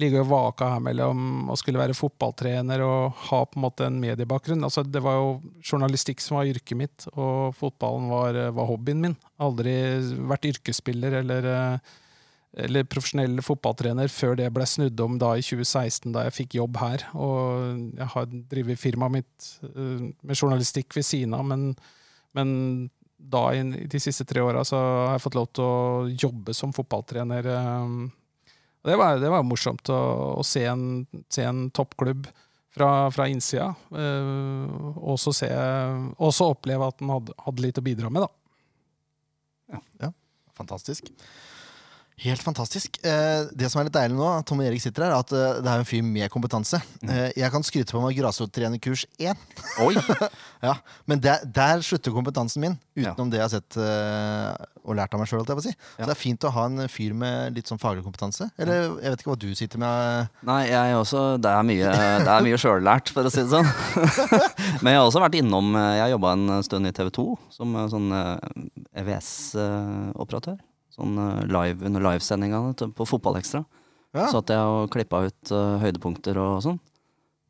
ligger 0.01 0.25
og 0.25 0.31
vaka 0.31 0.73
her 0.73 0.81
mellom 0.83 1.51
å 1.51 1.55
skulle 1.59 1.79
være 1.79 1.95
fotballtrener 1.95 2.81
og 2.83 3.19
ha 3.29 3.41
på 3.47 3.59
en 3.59 3.63
måte 3.63 3.85
en 3.87 3.99
mediebakgrunn. 4.01 4.65
Altså, 4.67 4.83
det 4.83 5.01
var 5.03 5.19
jo 5.21 5.29
journalistikk 5.63 6.23
som 6.23 6.39
var 6.39 6.49
yrket 6.51 6.79
mitt, 6.79 7.05
og 7.13 7.55
fotballen 7.55 8.09
var, 8.11 8.39
var 8.57 8.69
hobbyen 8.71 9.05
min. 9.05 9.15
Aldri 9.43 9.75
vært 10.31 10.49
yrkesspiller 10.51 11.21
eller, 11.21 11.47
eh, 11.53 11.93
eller 12.55 12.87
profesjonell 12.87 13.41
fotballtrener 13.43 14.07
før 14.11 14.37
det 14.39 14.47
ble 14.55 14.65
snudd 14.69 14.99
om 15.03 15.17
da 15.19 15.33
i 15.35 15.43
2016, 15.43 16.11
da 16.15 16.25
jeg 16.27 16.35
fikk 16.37 16.57
jobb 16.59 16.77
her. 16.79 17.03
Og 17.19 17.97
jeg 17.97 18.07
har 18.13 18.29
drevet 18.53 18.79
firmaet 18.79 19.17
mitt 19.17 19.47
eh, 19.67 20.05
med 20.21 20.37
journalistikk 20.39 20.95
ved 20.95 21.07
siden 21.07 21.35
av, 21.35 21.43
men, 21.49 21.73
men 22.37 22.53
da 23.17 23.47
i 23.55 23.63
de 23.91 23.99
siste 24.01 24.25
tre 24.27 24.43
åra 24.43 24.63
så 24.67 24.79
har 24.79 25.17
jeg 25.17 25.25
fått 25.25 25.37
lov 25.39 25.49
til 25.55 25.65
å 25.65 26.07
jobbe 26.27 26.55
som 26.55 26.73
fotballtrener. 26.75 27.51
eh, 27.51 27.91
Det 28.85 28.97
var, 29.01 29.19
det 29.19 29.31
var 29.33 29.43
morsomt 29.47 29.89
å, 29.91 29.99
å 30.39 30.43
se, 30.45 30.63
en, 30.69 31.05
se 31.27 31.43
en 31.43 31.65
toppklubb 31.75 32.27
fra, 32.75 33.09
fra 33.11 33.27
innsida. 33.31 33.71
eh, 35.49 36.07
og 36.21 36.31
så 36.35 36.51
oppleve 36.51 36.87
at 36.91 36.99
den 37.01 37.11
hadde, 37.11 37.35
hadde 37.47 37.65
litt 37.67 37.81
å 37.81 37.85
bidra 37.85 38.11
med, 38.13 38.27
da. 38.27 38.31
Fantastisk. 40.55 41.11
Helt 42.23 42.39
fantastisk. 42.39 42.95
Eh, 43.03 43.43
det 43.51 43.67
som 43.67 43.81
er 43.81 43.89
litt 43.89 43.95
deilig 43.97 44.15
nå, 44.15 44.27
Tom 44.47 44.61
og 44.63 44.67
Erik 44.69 44.79
sitter 44.79 45.03
her, 45.03 45.11
er 45.11 45.19
at 45.25 45.33
eh, 45.35 45.57
det 45.59 45.67
er 45.67 45.81
en 45.81 45.87
fyr 45.87 46.03
med 46.07 46.31
kompetanse. 46.31 46.79
Eh, 47.03 47.33
jeg 47.35 47.51
kan 47.51 47.65
skryte 47.67 47.91
på 47.91 47.99
meg 47.99 48.15
grasrottrenerkurs 48.15 49.03
1, 49.19 49.41
Oi! 49.83 49.91
ja. 50.67 50.77
men 51.11 51.19
der, 51.19 51.43
der 51.43 51.83
slutter 51.83 52.15
kompetansen 52.15 52.63
min, 52.63 52.77
Ja. 52.95 53.11
utenom 53.11 53.33
det 53.33 53.41
jeg 53.41 53.43
har 53.43 53.51
sett 53.51 53.75
og 54.85 54.95
lært 54.95 55.11
av 55.11 55.19
meg 55.19 55.27
sjøl. 55.27 55.43
Si. 55.59 55.73
Så 55.75 56.05
det 56.07 56.13
er 56.13 56.19
fint 56.21 56.45
å 56.47 56.51
ha 56.55 56.63
en 56.69 56.85
fyr 56.87 57.11
med 57.19 57.57
litt 57.57 57.67
sånn 57.67 57.81
faglig 57.81 58.05
kompetanse. 58.05 58.47
Eller 58.55 58.85
jeg 59.03 59.11
vet 59.11 59.23
ikke 59.25 59.33
hva 59.33 59.39
du 59.41 59.49
sitter 59.59 59.81
med. 59.83 60.29
Nei, 60.47 60.61
jeg 60.69 60.95
også. 60.95 61.23
Det 61.43 61.51
er 61.51 61.65
mye, 61.67 61.89
det 62.23 62.31
er 62.31 62.45
mye 62.47 62.59
sjøllært, 62.61 63.11
for 63.11 63.27
å 63.27 63.33
si 63.33 63.43
det 63.43 63.51
sånn. 63.51 63.67
Men 64.85 64.93
jeg 64.93 65.01
har 65.01 65.09
også 65.09 65.23
vært 65.25 65.35
innom 65.41 65.75
Jeg 65.75 66.13
jobba 66.15 66.31
en 66.37 66.63
stund 66.63 66.87
i 66.87 66.93
TV 66.95 67.11
2 67.19 67.27
som 67.57 67.75
sånn 67.91 68.07
EVS-operatør. 69.03 70.55
Sånn 70.95 71.19
eh, 71.19 71.43
live 71.51 71.85
under 71.89 72.03
livesendingene 72.07 72.91
på 72.95 73.07
Fotballekstra. 73.07 73.63
Ja. 74.15 74.29
Så 74.31 74.39
jeg 74.47 74.63
og 74.71 74.87
klippa 74.93 75.25
ut 75.27 75.51
uh, 75.51 75.75
høydepunkter 75.81 76.37
og 76.39 76.61
sånn. 76.63 76.77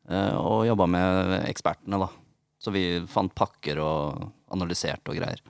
Uh, 0.10 0.34
og 0.40 0.64
jobba 0.66 0.88
med 0.90 1.34
ekspertene, 1.44 2.00
da. 2.02 2.08
Så 2.58 2.74
vi 2.74 2.86
fant 3.10 3.34
pakker 3.38 3.78
og 3.84 4.24
analyserte 4.56 5.14
og 5.14 5.20
greier 5.20 5.44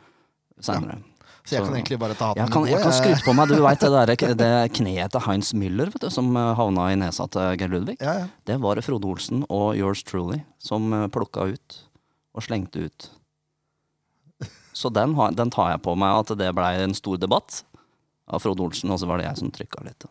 seinere. 0.59 0.97
Så 1.45 1.55
jeg 1.55 1.63
kan 1.67 1.75
egentlig 1.77 1.99
bare 2.01 2.17
ta 2.17 2.31
hatten 2.31 2.41
Jeg 2.41 2.51
kan, 2.51 2.65
jeg 2.67 2.81
kan 2.81 2.93
skryte 2.95 3.23
på 3.23 3.35
meg, 3.37 3.51
du 3.53 3.61
veit 3.63 3.83
det, 3.85 4.15
det 4.41 4.49
kneet 4.75 5.13
til 5.13 5.23
Heinz 5.27 5.51
Müller 5.55 5.91
vet 5.93 6.03
du, 6.03 6.09
som 6.11 6.33
havna 6.35 6.87
i 6.91 6.97
nesa 6.99 7.27
til 7.31 7.59
Geir 7.61 7.69
Ludvig. 7.71 7.95
Ja, 8.01 8.15
ja. 8.23 8.25
Det 8.49 8.57
var 8.63 8.81
Frode 8.83 9.07
Olsen 9.07 9.45
og 9.45 9.77
yours 9.77 10.01
truly 10.03 10.41
som 10.59 10.89
plukka 11.13 11.45
ut 11.53 11.77
og 12.35 12.43
slengte 12.43 12.89
ut. 12.89 13.07
Så 14.75 14.91
den, 14.91 15.13
den 15.37 15.53
tar 15.53 15.71
jeg 15.75 15.83
på 15.85 15.93
meg 15.95 16.25
at 16.25 16.33
det 16.41 16.51
blei 16.57 16.73
en 16.81 16.97
stor 16.97 17.21
debatt 17.21 17.61
av 18.25 18.41
Frode 18.41 18.63
Olsen, 18.65 18.89
og 18.89 18.97
så 18.97 19.07
var 19.09 19.21
det 19.21 19.27
jeg 19.27 19.39
som 19.41 19.51
trykka 19.53 19.83
litt. 19.85 20.05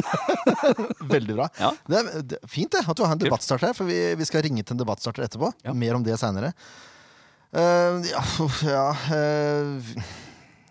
Veldig 1.14 1.36
bra. 1.36 1.48
Ja. 1.60 1.72
Det 1.84 1.98
er, 1.98 2.06
det 2.24 2.38
er 2.40 2.52
fint 2.52 2.72
det, 2.72 2.80
at 2.88 2.96
du 2.96 3.04
har 3.04 3.12
en 3.12 3.20
debattstarter 3.20 3.68
her, 3.68 3.76
for 3.76 3.88
vi, 3.88 3.98
vi 4.16 4.28
skal 4.28 4.44
ringe 4.46 4.64
til 4.64 4.76
en 4.76 4.80
debattstarter 4.80 5.26
etterpå. 5.26 5.50
Ja. 5.66 5.74
Mer 5.76 5.98
om 5.98 6.06
det 6.06 6.16
seinere. 6.20 6.54
ja, 7.52 8.22
ja 8.66 8.86
uh, 8.92 9.92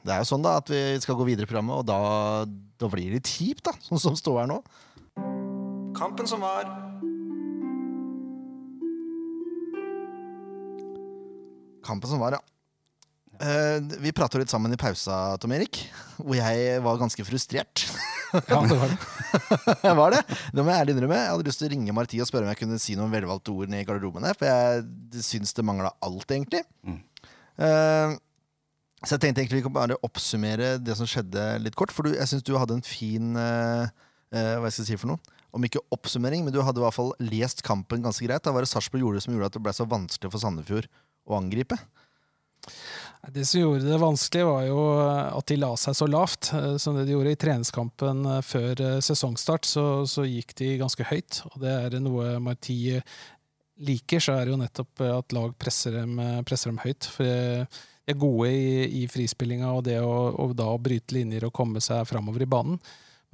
Det 0.06 0.14
er 0.14 0.20
jo 0.20 0.28
sånn 0.30 0.44
da 0.46 0.58
at 0.60 0.70
vi 0.74 0.82
skal 1.06 1.18
gå 1.20 1.30
videre 1.30 1.46
i 1.46 1.52
programmet, 1.52 1.78
og 1.78 1.86
da, 1.86 2.50
da 2.82 2.90
blir 2.90 3.12
det 3.12 3.22
litt 3.22 3.30
kjipt, 3.38 3.68
da, 3.70 3.76
sånn 3.86 4.02
som 4.02 4.18
står 4.18 4.42
her 4.44 4.52
nå. 4.56 4.60
Kampen 5.96 6.28
som 6.28 6.42
var. 6.44 6.66
Kampen 11.86 12.10
som 12.10 12.26
var, 12.26 12.40
ja. 12.40 12.55
Eh, 13.36 13.78
vi 14.04 14.14
prata 14.16 14.40
litt 14.40 14.52
sammen 14.52 14.74
i 14.74 14.80
pausa, 14.80 15.36
Tom 15.42 15.54
Erik, 15.56 15.82
hvor 16.18 16.38
jeg 16.38 16.82
var 16.86 17.00
ganske 17.02 17.26
frustrert. 17.28 17.86
Ja, 18.36 18.62
det 18.68 18.78
var 18.80 18.92
det. 18.92 19.00
jeg 19.88 19.96
var 20.00 20.16
det. 20.16 20.22
Det 20.52 20.64
må 20.64 20.72
jeg 20.72 20.84
ærlig 20.84 20.96
innrømme. 20.96 21.20
Jeg 21.22 21.34
hadde 21.34 21.48
lyst 21.48 21.62
til 21.62 21.70
å 21.70 21.74
ringe 21.74 21.96
Marti 21.96 22.22
og 22.24 22.30
spørre 22.30 22.48
om 22.48 22.52
jeg 22.54 22.62
kunne 22.64 22.80
si 22.82 22.98
noen 23.00 23.14
velvalgte 23.14 23.54
ord 23.56 23.72
ned 23.72 23.84
i 23.84 23.88
garderoben 23.88 24.28
her, 24.28 24.38
for 24.40 24.50
jeg 24.50 25.26
syns 25.26 25.56
det 25.56 25.68
mangla 25.68 25.94
alt, 26.06 26.28
egentlig. 26.32 26.64
Mm. 26.88 27.02
Uh, 27.56 28.16
så 29.06 29.16
jeg 29.16 29.22
tenkte 29.22 29.44
egentlig 29.44 29.62
vi 29.62 29.66
kan 29.68 29.76
bare 29.76 29.98
oppsummere 30.06 30.76
det 30.82 30.96
som 30.98 31.08
skjedde, 31.10 31.44
litt 31.62 31.78
kort. 31.78 31.94
For 31.94 32.08
du, 32.08 32.16
jeg 32.16 32.30
syns 32.30 32.46
du 32.46 32.56
hadde 32.58 32.78
en 32.80 32.86
fin 32.86 33.36
eh, 33.38 33.92
eh, 34.34 34.54
Hva 34.62 34.72
skal 34.72 34.82
jeg 34.82 34.96
si 34.96 34.98
for 35.02 35.14
noe? 35.14 35.36
Om 35.56 35.68
ikke 35.68 35.84
oppsummering, 35.94 36.44
men 36.44 36.54
du 36.54 36.62
hadde 36.66 36.82
i 36.82 36.84
hvert 36.84 36.96
fall 36.96 37.14
lest 37.22 37.62
kampen 37.66 38.04
ganske 38.04 38.26
greit. 38.26 38.44
Da 38.44 38.54
var 38.56 38.66
det 38.66 38.72
Sarpsborg 38.72 39.06
gjorde 39.06 39.22
det 39.22 39.28
som 39.28 39.36
gjorde 39.36 39.52
at 39.52 39.58
det 39.58 39.62
ble 39.64 39.76
så 39.78 39.86
vanskelig 39.88 40.34
for 40.34 40.42
Sandefjord 40.42 40.90
å 41.30 41.38
angripe. 41.38 41.78
Det 43.34 43.46
som 43.46 43.62
gjorde 43.62 43.88
det 43.90 43.98
vanskelig, 43.98 44.46
var 44.46 44.66
jo 44.68 44.82
at 45.02 45.48
de 45.50 45.56
la 45.58 45.72
seg 45.80 45.96
så 45.98 46.08
lavt. 46.10 46.52
eh, 46.54 46.76
Som 46.78 46.98
det 46.98 47.06
de 47.08 47.16
gjorde 47.16 47.32
i 47.34 47.40
treningskampen 47.42 48.26
eh, 48.26 48.42
før 48.46 48.82
eh, 48.82 49.00
sesongstart, 49.02 49.66
så, 49.66 50.06
så 50.06 50.26
gikk 50.28 50.54
de 50.60 50.76
ganske 50.82 51.08
høyt. 51.10 51.42
Og 51.54 51.58
det 51.64 51.74
er 51.74 51.98
noe 52.04 52.38
Marti 52.44 52.78
liker, 53.82 54.22
så 54.24 54.38
er 54.38 54.46
det 54.46 54.54
jo 54.54 54.62
nettopp 54.62 55.02
eh, 55.04 55.16
at 55.18 55.36
lag 55.36 55.56
presser 55.60 55.98
dem, 56.00 56.20
eh, 56.20 56.42
presser 56.48 56.72
dem 56.72 56.82
høyt. 56.84 57.10
For 57.12 57.26
eh, 57.26 57.82
de 58.06 58.14
er 58.14 58.22
gode 58.22 58.52
i, 58.54 58.86
i 59.02 59.08
frispillinga 59.10 59.74
og 59.74 59.84
det 59.88 59.98
å, 60.06 60.14
og 60.46 60.54
da 60.60 60.70
bryte 60.78 61.18
linjer 61.18 61.48
og 61.48 61.56
komme 61.58 61.82
seg 61.82 62.06
framover 62.08 62.46
i 62.46 62.50
banen. 62.50 62.78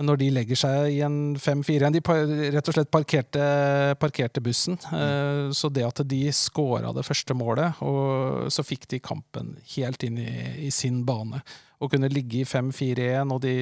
Men 0.01 0.09
når 0.09 0.17
de 0.17 0.27
legger 0.33 0.57
seg 0.57 0.95
i 0.95 1.01
en 1.05 1.35
5-4 1.37 1.91
De 1.93 2.01
rett 2.55 2.69
og 2.71 2.73
slett 2.73 2.89
parkerte, 2.89 3.41
parkerte 4.01 4.41
bussen. 4.41 4.79
Eh, 4.89 5.51
Så 5.53 5.69
det 5.69 5.85
at 5.85 6.01
de 6.09 6.23
scora 6.33 6.89
det 6.95 7.05
første 7.05 7.35
målet, 7.37 7.77
og 7.85 8.49
så 8.49 8.65
fikk 8.65 8.87
de 8.89 8.99
kampen 9.03 9.53
helt 9.75 10.01
inn 10.07 10.17
i, 10.17 10.31
i 10.65 10.71
sin 10.73 11.03
bane. 11.05 11.43
Og 11.81 11.93
kunne 11.93 12.09
ligge 12.13 12.41
i 12.41 12.45
5-4-1, 12.45 13.29
og 13.33 13.39
de, 13.45 13.53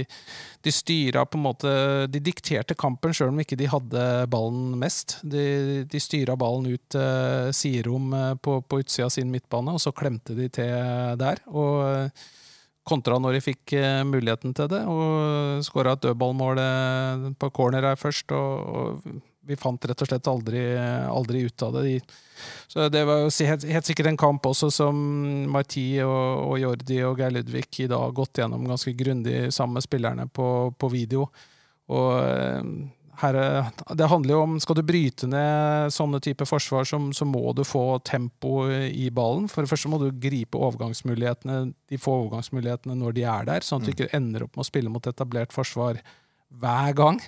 de 0.64 0.72
styra 0.76 1.26
på 1.28 1.40
en 1.40 1.46
måte 1.46 1.76
De 2.12 2.24
dikterte 2.24 2.76
kampen 2.76 3.16
sjøl 3.16 3.32
om 3.32 3.44
ikke 3.44 3.60
de 3.60 3.68
hadde 3.72 4.08
ballen 4.32 4.80
mest. 4.80 5.20
De, 5.24 5.84
de 5.92 6.04
styra 6.04 6.40
ballen 6.40 6.72
ut 6.72 7.00
eh, 7.00 7.52
siderom 7.52 8.14
eh, 8.16 8.34
på, 8.40 8.62
på 8.64 8.80
utsida 8.80 9.12
av 9.12 9.16
sin 9.16 9.32
midtbane, 9.32 9.76
og 9.76 9.84
så 9.84 9.92
klemte 9.92 10.40
de 10.40 10.48
til 10.56 11.20
der. 11.20 11.44
Og 11.52 12.16
kontra 12.90 13.20
når 13.22 13.38
de 13.38 13.46
fikk 13.46 13.74
eh, 13.78 14.04
muligheten 14.08 14.56
til 14.58 14.70
det, 14.72 14.84
og 14.90 15.64
skåra 15.66 15.96
et 15.96 16.06
dødballmål 16.08 16.62
eh, 16.64 17.28
på 17.40 17.52
corner 17.56 17.92
her 17.92 18.00
først. 18.00 18.34
Og, 18.36 18.70
og 18.70 19.20
vi 19.50 19.58
fant 19.58 19.86
rett 19.90 20.02
og 20.04 20.10
slett 20.10 20.28
aldri, 20.30 20.62
aldri 21.10 21.46
ut 21.48 21.64
av 21.66 21.78
det. 21.78 21.84
De, 21.88 22.44
så 22.70 22.86
det 22.94 23.02
var 23.08 23.24
jo 23.24 23.32
helt, 23.50 23.66
helt 23.66 23.88
sikkert 23.88 24.12
en 24.12 24.20
kamp 24.22 24.46
også 24.46 24.70
som 24.74 25.00
Marti 25.50 25.88
og, 26.04 26.52
og 26.52 26.60
Jordi 26.62 27.00
og 27.08 27.18
Geir 27.18 27.34
Ludvig 27.34 27.66
i 27.82 27.88
dag 27.90 28.04
har 28.04 28.14
gått 28.20 28.44
gjennom 28.44 28.68
ganske 28.70 28.94
grundig 29.00 29.48
sammen 29.56 29.80
med 29.80 29.88
spillerne 29.88 30.28
på, 30.30 30.50
på 30.78 30.92
video. 30.94 31.26
Og 31.90 32.12
eh, 32.22 32.62
her, 33.22 33.36
er- 33.36 33.96
det 34.00 34.08
handler 34.08 34.34
jo 34.36 34.42
om 34.46 34.54
Skal 34.64 34.78
du 34.80 34.84
bryte 34.88 35.28
ned 35.28 35.92
sånne 35.92 36.22
type 36.24 36.46
forsvar, 36.48 36.86
så, 36.88 37.00
så 37.14 37.26
må 37.28 37.42
du 37.58 37.64
få 37.68 38.00
tempo 38.08 38.66
i 38.72 39.10
ballen. 39.12 39.50
For 39.52 39.62
det 39.66 39.72
første 39.72 39.92
må 39.92 40.00
du 40.02 40.08
gripe 40.24 40.58
overgangsmulighetene, 40.60 41.74
de 41.90 41.98
få 42.00 42.16
overgangsmulighetene 42.24 42.96
når 43.00 43.18
de 43.20 43.24
er 43.28 43.46
der, 43.50 43.66
sånn 43.68 43.82
at 43.84 43.90
du 43.90 43.94
ikke 43.96 44.12
ender 44.16 44.46
opp 44.48 44.56
med 44.58 44.64
å 44.66 44.70
spille 44.70 44.90
mot 44.94 45.08
etablert 45.12 45.52
forsvar 45.56 46.00
hver 46.60 46.94
gang. 46.98 47.20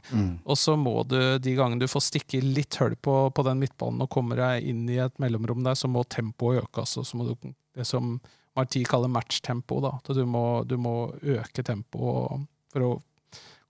Og 0.49 0.57
så 0.57 0.73
må 0.79 1.03
du, 1.05 1.17
de 1.37 1.51
gangene 1.59 1.83
du 1.83 1.87
får 1.91 2.01
stikke 2.07 2.39
litt 2.41 2.73
hull 2.81 2.95
på, 2.97 3.17
på 3.37 3.43
den 3.45 3.59
midtbanen 3.61 4.01
og 4.01 4.09
kommer 4.09 4.39
deg 4.39 4.65
inn 4.71 4.87
i 4.89 4.97
et 5.03 5.19
mellomrom 5.21 5.61
der, 5.67 5.75
så 5.77 5.87
må 5.91 6.01
tempoet 6.09 6.63
økes. 6.63 6.95
Altså. 6.97 7.03
så 7.11 7.19
må 7.19 7.27
du, 7.29 7.51
det 7.77 7.85
som 7.85 8.15
Marti 8.57 8.81
kaller 8.83 9.07
matchtempo, 9.07 9.77
da. 9.79 9.93
Du 10.11 10.25
må, 10.27 10.63
du 10.67 10.73
må 10.81 10.95
øke 11.23 11.63
tempoet 11.63 12.41
for 12.73 12.83
å 12.83 12.89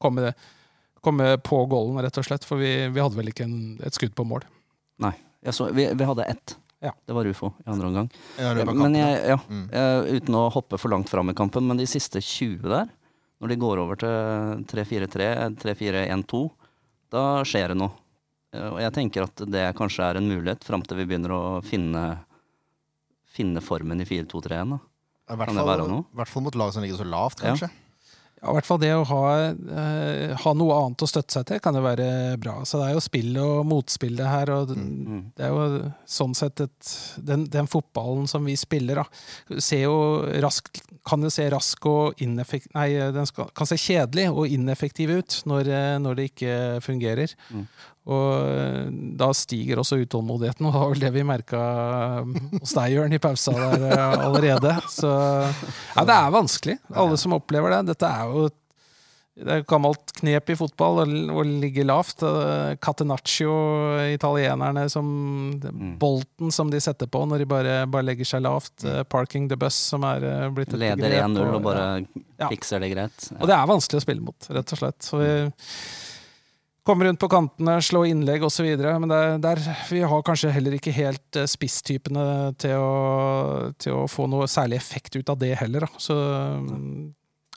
komme, 0.01 0.31
komme 1.03 1.33
på 1.41 1.63
goalen, 1.71 1.99
rett 2.05 2.17
og 2.21 2.25
slett. 2.27 2.45
For 2.47 2.61
vi, 2.61 2.71
vi 2.93 3.01
hadde 3.03 3.17
vel 3.17 3.31
ikke 3.31 3.45
en, 3.47 3.59
et 3.83 3.93
skudd 3.97 4.13
på 4.17 4.25
mål. 4.27 4.45
Nei. 5.01 5.13
Så, 5.49 5.71
vi, 5.73 5.87
vi 5.97 6.05
hadde 6.07 6.27
ett. 6.29 6.55
Ja. 6.81 6.91
Det 7.05 7.13
var 7.13 7.25
Rufo 7.25 7.51
i 7.61 7.69
andre 7.69 7.87
omgang. 7.91 8.07
Ja, 8.41 8.53
men 8.73 8.95
jeg, 8.97 9.17
ja, 9.29 9.37
Mm. 9.49 9.67
jeg, 9.73 10.21
uten 10.21 10.37
å 10.39 10.47
hoppe 10.53 10.79
for 10.81 10.89
langt 10.93 11.09
fram 11.13 11.29
i 11.29 11.35
kampen, 11.37 11.65
men 11.69 11.77
de 11.77 11.85
siste 11.89 12.21
20 12.21 12.65
der, 12.69 12.89
når 13.41 13.49
de 13.53 13.57
går 13.61 13.81
over 13.81 13.97
til 14.01 14.63
3-4-3, 14.69 15.27
3-4-1-2, 15.61 16.41
da 17.13 17.23
skjer 17.45 17.73
det 17.73 17.77
noe. 17.81 17.93
Eh, 18.53 18.67
Og 18.69 18.79
jeg 18.81 18.93
tenker 18.97 19.25
at 19.27 19.43
det 19.49 19.65
kanskje 19.77 20.05
er 20.09 20.17
en 20.21 20.29
mulighet 20.29 20.65
fram 20.65 20.81
til 20.85 20.97
vi 21.01 21.05
begynner 21.09 21.33
å 21.37 21.41
finne, 21.65 22.03
finne 23.31 23.61
formen 23.63 24.01
i 24.01 24.05
4-2-3-en. 24.09 24.77
I 26.11 26.17
hvert 26.17 26.29
fall, 26.33 26.43
mot 26.43 26.57
lag 26.59 26.73
som 26.73 26.83
ligger 26.83 26.97
så 26.99 27.07
lavt, 27.07 27.39
kanskje. 27.45 27.69
Ja, 27.69 27.90
i 28.41 28.53
hvert 28.55 28.65
fall 28.65 28.79
det 28.81 28.89
å 28.97 29.03
ha, 29.05 29.23
eh, 29.53 30.31
ha 30.41 30.53
noe 30.57 30.77
annet 30.79 31.03
å 31.05 31.09
støtte 31.09 31.35
seg 31.35 31.45
til, 31.45 31.59
kan 31.61 31.75
jo 31.77 31.83
være 31.85 32.07
bra. 32.41 32.55
Så 32.65 32.79
det 32.81 32.87
er 32.89 32.95
jo 32.95 33.03
spill 33.05 33.37
og 33.37 33.67
motspill 33.69 34.15
det 34.17 34.25
her, 34.25 34.49
og 34.55 34.71
Mm. 34.71 35.31
det 35.37 35.45
er 35.45 35.49
jo 35.53 35.91
sånn 36.09 36.33
sett 36.35 36.59
et, 36.65 36.91
den, 37.21 37.45
den 37.45 37.67
fotballen 37.67 38.27
som 38.27 38.43
vi 38.45 38.55
spiller, 38.57 38.95
da, 39.03 39.05
ser 39.61 39.83
jo 39.83 40.25
rask, 40.41 40.71
kan 41.05 41.21
jo 41.21 41.29
se 41.29 41.49
rask 41.49 41.85
og 41.85 42.17
ineffektiv 42.21 42.73
Nei, 42.73 42.89
den 43.13 43.25
skal, 43.29 43.49
kan 43.53 43.67
se 43.69 43.75
kjedelig 43.77 44.29
og 44.33 44.47
ineffektiv 44.47 45.09
ut 45.19 45.41
når, 45.45 45.67
eh, 45.69 45.97
når 46.01 46.15
det 46.15 46.29
ikke 46.31 46.81
fungerer. 46.81 47.35
Mm. 47.53 47.67
Og 48.09 48.29
eh, 48.49 48.87
da 49.19 49.27
stiger 49.37 49.81
også 49.81 49.99
utålmodigheten, 50.01 50.65
og 50.65 50.73
det 50.73 50.79
var 50.81 50.93
vel 50.93 51.03
det 51.03 51.11
vi 51.13 51.25
merka 51.27 51.59
hos 52.25 52.73
deg, 52.73 52.95
Jørn, 52.95 53.13
i 53.13 53.21
pausa 53.21 53.53
der 53.53 53.85
eh, 53.91 54.15
allerede. 54.25 54.73
Så 54.89 55.11
ja, 55.11 56.07
det 56.07 56.15
er 56.15 56.33
vanskelig. 56.33 56.79
Alle 56.97 57.19
som 57.21 57.37
opplever 57.37 57.77
det. 57.77 57.83
Dette 57.93 58.09
er 58.09 58.33
jo 58.33 58.49
det 59.41 59.47
er 59.47 59.61
et 59.61 59.69
gammelt 59.69 60.11
knep 60.17 60.49
i 60.51 60.55
fotball 60.59 60.99
å, 61.31 61.43
ligge 61.47 61.85
lavt. 61.87 62.25
Eh, 62.25 62.73
Catenaccio, 62.83 63.53
italienerne 64.11 64.83
som 64.91 65.07
Bolten 66.01 66.51
som 66.53 66.73
de 66.73 66.81
setter 66.83 67.09
på 67.09 67.23
når 67.29 67.45
de 67.45 67.49
bare, 67.53 67.77
bare 67.89 68.09
legger 68.09 68.27
seg 68.33 68.43
lavt. 68.43 68.73
Mm. 68.83 69.05
Parking 69.13 69.47
the 69.49 69.57
bus, 69.61 69.77
som 69.93 70.03
er 70.09 70.49
blitt 70.53 70.73
et 70.73 70.81
Leder 70.83 71.19
1-0 71.21 71.41
og 71.47 71.61
bare 71.69 71.87
Ja. 72.41 72.49
fikser 72.49 72.81
det 72.81 72.91
greit. 72.95 73.31
og 73.37 73.45
det 73.47 73.55
er 73.55 73.69
vanskelig 73.69 74.01
å 74.01 74.05
spille 74.09 74.25
mot, 74.25 74.49
rett 74.49 74.73
og 74.73 74.81
slett. 74.81 74.99
Så 75.05 75.21
vi 75.21 75.33
kommer 76.87 77.05
rundt 77.05 77.21
på 77.21 77.29
kantene, 77.31 77.77
slå 77.83 78.03
innlegg 78.09 78.43
osv. 78.45 78.67
Men 78.81 79.11
der, 79.11 79.35
er 79.35 79.41
der 79.43 79.61
vi 79.89 80.01
har 80.01 80.23
kanskje 80.25 80.53
heller 80.53 80.77
ikke 80.77 80.93
helt 80.95 81.39
eh, 81.39 81.49
spisstypene 81.49 82.25
til 82.61 82.77
å, 82.81 83.71
til 83.81 83.99
å 83.99 84.07
få 84.09 84.27
noe 84.31 84.49
særlig 84.51 84.79
effekt 84.81 85.17
ut 85.19 85.29
av 85.31 85.39
det 85.41 85.53
heller. 85.61 85.85
Da. 85.85 86.01
Så 86.01 86.17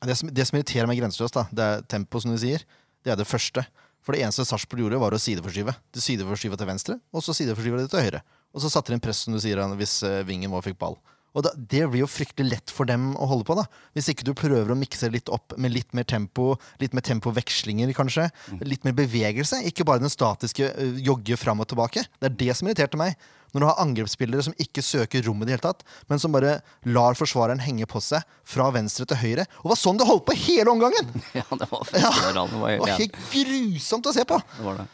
Det 0.04 0.18
som, 0.20 0.28
det 0.28 0.44
som 0.48 0.58
irriterer 0.58 0.90
meg 0.90 1.00
grenseløst, 1.00 1.40
det 1.50 1.64
er 1.64 1.88
tempo, 1.88 2.20
som 2.20 2.34
du 2.34 2.40
sier. 2.40 2.66
Det 3.04 3.12
er 3.14 3.20
det 3.20 3.28
første. 3.28 3.64
For 4.04 4.12
det 4.12 4.20
eneste 4.26 4.44
Sarpsborg 4.44 4.84
gjorde, 4.84 5.00
var 5.00 5.16
å 5.16 5.20
sideforskyve. 5.20 5.72
De 5.96 6.02
sideforskyva 6.04 6.58
til 6.60 6.68
venstre, 6.68 6.98
og 7.08 7.24
så 7.24 7.32
sideforskyva 7.36 7.80
de 7.80 7.88
til 7.88 8.04
høyre. 8.04 8.20
Og 8.52 8.60
så 8.60 8.68
satte 8.70 8.92
de 8.92 8.98
inn 8.98 9.02
press, 9.04 9.22
som 9.24 9.32
du 9.32 9.40
sier, 9.40 9.60
hvis 9.80 10.02
eh, 10.04 10.20
vingen 10.28 10.52
vår 10.52 10.68
fikk 10.68 10.76
ball. 10.82 10.98
Og 11.34 11.42
da, 11.46 11.50
Det 11.58 11.82
blir 11.90 12.04
jo 12.04 12.10
fryktelig 12.10 12.50
lett 12.52 12.70
for 12.74 12.86
dem 12.86 13.12
å 13.18 13.26
holde 13.30 13.46
på, 13.48 13.56
da. 13.58 13.64
Hvis 13.96 14.08
ikke 14.12 14.26
du 14.26 14.32
prøver 14.38 14.70
å 14.70 14.78
mikse 14.78 15.10
litt 15.10 15.28
opp 15.34 15.56
med 15.58 15.74
litt 15.74 15.90
mer 15.96 16.06
tempo, 16.06 16.54
litt 16.82 16.94
mer 16.94 17.02
tempovekslinger, 17.06 17.90
kanskje. 17.96 18.28
Litt 18.62 18.84
mer 18.86 18.94
bevegelse. 18.94 19.62
Ikke 19.66 19.86
bare 19.86 20.02
den 20.04 20.12
statiske 20.12 20.70
jogge 21.02 21.38
fram 21.40 21.60
og 21.64 21.68
tilbake. 21.72 22.06
Det 22.22 22.30
er 22.30 22.38
det 22.44 22.56
som 22.58 22.70
irriterte 22.70 23.00
meg. 23.00 23.18
Når 23.54 23.62
du 23.62 23.66
har 23.68 23.82
angrepsspillere 23.84 24.42
som 24.42 24.54
ikke 24.58 24.82
søker 24.82 25.22
rommet 25.28 25.46
i 25.46 25.52
det 25.52 25.54
hele 25.54 25.66
tatt, 25.68 25.84
men 26.10 26.18
som 26.18 26.32
bare 26.34 26.56
lar 26.90 27.14
forsvareren 27.14 27.62
henge 27.62 27.86
på 27.86 28.00
seg 28.02 28.24
fra 28.50 28.66
venstre 28.74 29.06
til 29.06 29.20
høyre. 29.20 29.44
Og 29.62 29.68
det 29.68 29.72
var 29.76 29.78
sånn 29.78 30.00
det 30.00 30.08
holdt 30.08 30.26
på 30.26 30.34
hele 30.48 30.70
omgangen! 30.74 31.12
Ja, 31.38 31.46
det 31.50 31.68
var 31.70 31.86
fryktelig. 31.86 32.34
Det 32.34 32.80
var 32.82 32.98
helt 32.98 33.18
grusomt 33.30 34.10
å 34.10 34.14
se 34.16 34.26
på! 34.26 34.40
det 34.58 34.66
var 34.66 34.82
det. 34.82 34.88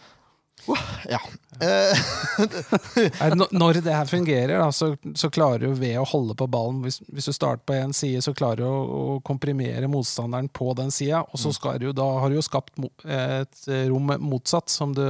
Ja. 1.11 1.21
Eh, 1.61 2.01
Når 3.53 3.81
det 3.85 3.93
her 3.93 4.09
fungerer, 4.09 4.59
da, 4.59 4.69
så, 4.73 4.95
så 5.15 5.31
klarer 5.33 5.67
du 5.67 5.81
ved 5.81 5.99
å 6.01 6.07
holde 6.09 6.37
på 6.39 6.49
ballen 6.51 6.81
hvis, 6.85 7.01
hvis 7.13 7.29
du 7.29 7.35
starter 7.37 7.65
på 7.69 7.77
én 7.77 7.93
side, 7.97 8.23
så 8.25 8.35
klarer 8.37 8.63
du 8.63 8.69
å, 8.69 8.77
å 8.81 9.17
komprimere 9.27 9.91
motstanderen 9.91 10.49
på 10.53 10.73
den 10.79 10.93
sida. 10.95 11.25
Og 11.31 11.43
så 11.43 11.53
skal 11.57 11.81
du, 11.83 11.91
da 11.97 12.07
har 12.23 12.33
du 12.33 12.39
jo 12.39 12.47
skapt 12.47 12.81
et 13.05 13.69
rom 13.91 14.15
motsatt. 14.25 14.73
Som 14.73 14.95
du, 14.97 15.05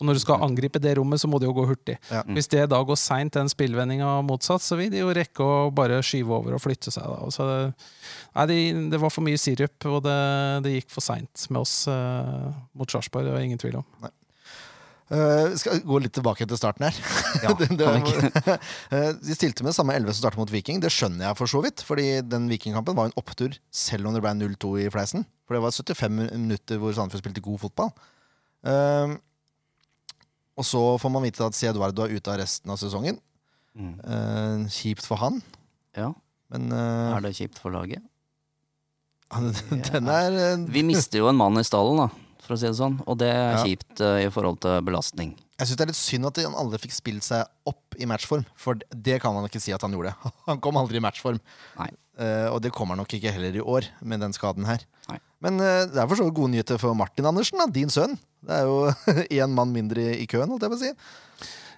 og 0.00 0.06
når 0.08 0.16
du 0.18 0.22
skal 0.22 0.44
angripe 0.44 0.82
det 0.82 0.96
rommet, 0.98 1.20
så 1.22 1.28
må 1.30 1.40
det 1.40 1.48
jo 1.48 1.56
gå 1.56 1.66
hurtig. 1.70 1.96
Ja. 2.10 2.22
Hvis 2.28 2.50
det 2.52 2.66
da 2.72 2.80
går 2.84 3.00
seint, 3.00 3.34
den 3.36 3.50
spillvendinga 3.52 4.18
motsatt, 4.26 4.64
så 4.64 4.78
vil 4.80 4.92
de 4.92 5.02
jo 5.02 5.14
rekke 5.16 5.44
å 5.44 5.58
bare 5.74 6.02
skyve 6.04 6.36
over 6.38 6.56
og 6.56 6.64
flytte 6.64 6.92
seg. 6.92 7.04
Da. 7.04 7.20
Og 7.26 7.34
Så, 7.36 7.48
nei, 8.36 8.46
det, 8.50 8.60
det 8.92 9.00
var 9.02 9.12
for 9.14 9.24
mye 9.26 9.40
sirup, 9.40 9.76
og 9.88 10.02
det, 10.06 10.20
det 10.66 10.78
gikk 10.78 10.92
for 10.92 11.04
seint 11.04 11.48
med 11.48 11.62
oss 11.64 11.82
eh, 11.90 12.48
mot 12.76 12.90
Sarpsborg. 12.90 13.28
Det 13.28 13.36
var 13.36 13.44
ingen 13.44 13.60
tvil 13.60 13.80
om. 13.80 14.10
Eh, 15.10 15.54
skal 15.60 15.80
gå 15.86 15.98
litt 16.02 16.12
tilbake 16.16 16.46
til 16.48 16.58
starten 16.60 16.86
her. 16.86 16.98
Ja, 17.44 17.52
Det- 17.60 17.70
det 17.78 17.86
var- 17.86 18.58
Eh, 18.94 19.12
De 19.20 19.34
stilte 19.36 19.64
med 19.66 19.74
samme 19.76 19.94
11 19.98 20.14
som 20.14 20.22
startet 20.24 20.38
mot 20.42 20.50
Viking. 20.52 20.80
Det 20.82 20.90
skjønner 20.94 21.28
jeg 21.28 21.36
for 21.38 21.46
så 21.50 21.62
vidt. 21.64 21.82
Fordi 21.86 22.20
den 22.26 22.48
Vikingkampen 22.50 22.96
var 22.98 23.10
en 23.10 23.16
opptur, 23.20 23.54
selv 23.70 24.06
om 24.10 24.14
det 24.16 24.22
ble 24.24 24.32
0-2 24.38 24.72
i 24.86 24.90
fleisen. 24.90 25.26
For 25.46 25.54
det 25.58 25.62
var 25.64 25.74
75 25.74 26.10
minutter 26.36 26.78
hvor 26.78 26.94
Sandefjord 26.94 27.24
spilte 27.24 27.42
god 27.44 27.58
fotball. 27.66 27.90
Uh, 28.66 29.16
og 30.60 30.66
så 30.68 30.80
får 31.00 31.10
man 31.14 31.22
vite 31.24 31.42
at 31.46 31.54
C. 31.56 31.66
Eduardo 31.70 32.04
er 32.04 32.12
ute 32.18 32.28
av 32.30 32.38
resten 32.42 32.70
av 32.70 32.76
sesongen. 32.82 33.16
Mm. 33.78 33.94
Uh, 34.04 34.66
kjipt 34.68 35.06
for 35.06 35.16
han. 35.22 35.38
Ja. 35.96 36.10
Men 36.50 36.70
Er 36.74 37.20
det 37.24 37.36
kjipt 37.38 37.58
for 37.62 37.70
laget? 37.70 38.02
den 39.30 40.08
er 40.10 40.34
eh, 40.34 40.64
Vi 40.74 40.82
mister 40.82 41.20
jo 41.22 41.28
en 41.30 41.38
mann 41.38 41.54
i 41.60 41.62
stallen, 41.62 42.00
da, 42.02 42.08
for 42.50 42.58
å 42.58 42.60
si 42.60 42.66
det 42.66 42.76
sånn. 42.80 42.98
Og 43.06 43.16
det 43.22 43.30
er 43.30 43.54
Ja. 43.54 43.62
kjipt 43.62 44.02
uh, 44.02 44.18
i 44.18 44.28
forhold 44.34 44.58
til 44.66 44.82
belastning. 44.84 45.36
Jeg 45.60 45.68
syns 45.68 45.78
det 45.78 45.84
er 45.86 45.90
litt 45.92 46.00
synd 46.00 46.26
at 46.26 46.38
han 46.42 46.56
aldri 46.58 46.80
fikk 46.82 46.94
spilt 46.96 47.22
seg 47.26 47.46
opp 47.70 47.94
i 48.00 48.08
matchform. 48.10 48.42
For 48.58 48.78
det 48.90 49.20
kan 49.22 49.34
man 49.36 49.46
ikke 49.46 49.60
si 49.62 49.72
at 49.76 49.82
han 49.86 49.92
gjorde. 49.94 50.14
Han 50.50 50.60
kom 50.64 50.78
aldri 50.80 50.98
i 50.98 51.04
matchform. 51.04 51.38
Nei. 51.78 51.90
Uh, 52.20 52.50
og 52.52 52.58
det 52.60 52.72
kommer 52.76 52.98
nok 52.98 53.08
ikke 53.16 53.30
heller 53.32 53.54
i 53.56 53.62
år, 53.64 53.86
med 54.04 54.20
den 54.20 54.34
skaden 54.36 54.66
her. 54.68 54.82
Nei. 55.08 55.16
Men 55.40 55.56
uh, 55.62 55.86
det 55.88 55.96
er 56.02 56.08
for 56.10 56.18
så 56.20 56.26
vidt 56.26 56.36
gode 56.36 56.52
nyheter 56.52 56.76
for 56.82 56.92
Martin 56.98 57.24
Andersen, 57.30 57.56
da, 57.62 57.68
din 57.72 57.88
sønn. 57.92 58.18
Det 58.44 58.58
er 58.58 58.66
jo 58.68 58.90
én 59.40 59.54
mann 59.56 59.72
mindre 59.72 60.10
i 60.18 60.26
køen, 60.28 60.50
holdt 60.52 60.66
jeg 60.66 60.72
på 60.74 60.80
å 60.80 60.82
si. 60.82 60.92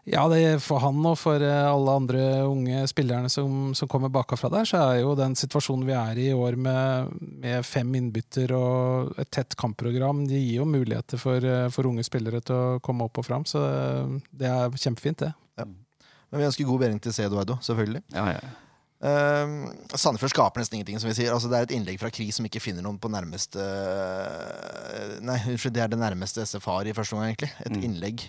Ja, 0.04 0.24
det, 0.26 0.58
for 0.64 0.82
han 0.82 0.96
og 1.06 1.14
for 1.20 1.38
eh, 1.46 1.66
alle 1.70 1.92
andre 1.94 2.22
unge 2.50 2.80
spillerne 2.90 3.28
som, 3.30 3.70
som 3.78 3.86
kommer 3.90 4.10
bakafra 4.10 4.48
der, 4.50 4.66
så 4.66 4.80
er 4.82 4.96
jo 5.04 5.12
den 5.14 5.36
situasjonen 5.38 5.86
vi 5.86 5.94
er 5.94 6.18
i 6.18 6.24
i 6.32 6.34
år 6.34 6.56
med, 6.58 7.12
med 7.44 7.62
fem 7.66 7.92
innbytter 8.00 8.50
og 8.56 9.12
et 9.22 9.30
tett 9.30 9.54
kampprogram, 9.60 10.24
de 10.26 10.40
gir 10.40 10.58
jo 10.58 10.66
muligheter 10.66 11.22
for, 11.22 11.38
eh, 11.46 11.68
for 11.70 11.86
unge 11.86 12.02
spillere 12.08 12.42
til 12.42 12.56
å 12.56 12.80
komme 12.82 13.06
opp 13.06 13.22
og 13.22 13.28
fram. 13.28 13.46
Så 13.46 13.62
eh, 13.62 14.18
det 14.42 14.50
er 14.50 14.74
kjempefint, 14.74 15.22
det. 15.22 15.30
Men 15.62 16.40
vi 16.40 16.48
ønsker 16.48 16.66
god 16.66 16.80
bedring 16.80 16.98
til 17.04 17.12
C. 17.14 17.22
Eduardo, 17.28 17.58
selvfølgelig. 17.62 18.02
Ja, 18.16 18.26
ja. 18.32 18.42
ja. 18.42 18.58
Uh, 19.02 19.66
Sandefjord 19.98 20.30
skaper 20.30 20.62
nesten 20.62 20.78
ingenting, 20.78 21.00
som 21.02 21.08
vi 21.10 21.16
sier. 21.18 21.32
Altså, 21.34 21.48
det 21.50 21.58
er 21.58 21.64
et 21.66 21.72
innlegg 21.74 21.98
fra 21.98 22.10
Kri 22.14 22.28
som 22.32 22.46
ikke 22.46 22.60
finner 22.62 22.84
noen 22.86 23.00
på 23.02 23.10
nærmeste 23.10 23.58
uh, 23.58 25.16
Nei, 25.26 25.40
unnskyld, 25.50 25.74
det 25.74 25.82
er 25.82 25.90
det 25.90 25.98
nærmeste 25.98 26.44
SFR 26.46 26.86
i 26.86 26.94
første 26.94 27.16
omgang, 27.18 27.32
egentlig. 27.34 27.50
Et 27.66 27.74
Mm. 27.74 27.82
innlegg 27.88 28.22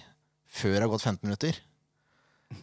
før 0.54 0.76
det 0.78 0.84
har 0.86 0.92
gått 0.92 1.06
15 1.06 1.24
minutter. 1.28 1.58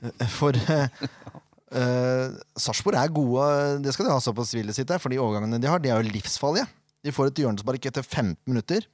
For 0.38 0.54
uh, 0.54 2.28
Sarpsborg 2.59 2.99
er 3.00 3.14
gode, 3.14 3.49
det 3.85 3.94
skal 3.94 4.09
de 4.09 4.14
ha 4.14 4.23
så 4.23 4.35
på 4.37 4.47
spillet 4.47 4.76
sitt 4.76 4.88
der, 4.90 5.02
for 5.02 5.12
de 5.12 5.20
overgangene 5.23 5.61
de 5.62 5.70
har, 5.70 5.82
de 5.82 5.90
er 5.90 5.99
jo 5.99 6.14
livsfarlige. 6.14 6.66
De 7.06 7.14
får 7.14 7.30
et 7.30 7.42
hjørnespark 7.42 7.87
etter 7.90 8.04
15 8.04 8.37
minutter. 8.49 8.87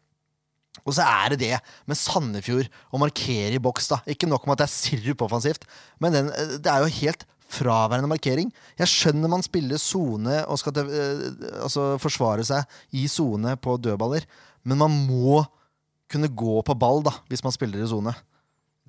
Og 0.84 0.92
så 0.96 1.06
er 1.06 1.32
det 1.32 1.38
det 1.40 1.54
med 1.88 1.98
Sandefjord 1.98 2.68
å 2.92 3.00
markere 3.00 3.56
i 3.56 3.62
boks. 3.62 3.88
da 3.92 4.00
Ikke 4.12 4.28
nok 4.28 4.44
med 4.46 4.56
at 4.56 4.64
det 4.64 4.68
er 4.68 4.74
sirup 4.74 5.24
offensivt, 5.24 5.64
men 6.02 6.14
den, 6.14 6.28
eh, 6.30 6.58
det 6.60 6.70
er 6.70 6.84
jo 6.84 6.98
helt 7.00 7.24
fraværende 7.46 8.10
markering. 8.10 8.52
Jeg 8.78 8.90
skjønner 8.90 9.30
man 9.30 9.44
spiller 9.46 9.80
sone 9.80 10.42
og 10.50 10.60
skal 10.60 10.82
eh, 10.82 11.26
altså 11.62 11.94
forsvare 12.02 12.44
seg 12.46 12.66
i 12.92 13.06
sone 13.10 13.56
på 13.56 13.78
dødballer, 13.80 14.26
men 14.66 14.82
man 14.82 14.96
må 15.06 15.44
kunne 16.10 16.30
gå 16.30 16.60
på 16.62 16.78
ball 16.78 17.02
da 17.06 17.14
hvis 17.30 17.42
man 17.46 17.54
spiller 17.54 17.82
i 17.82 17.90
sone. 17.90 18.14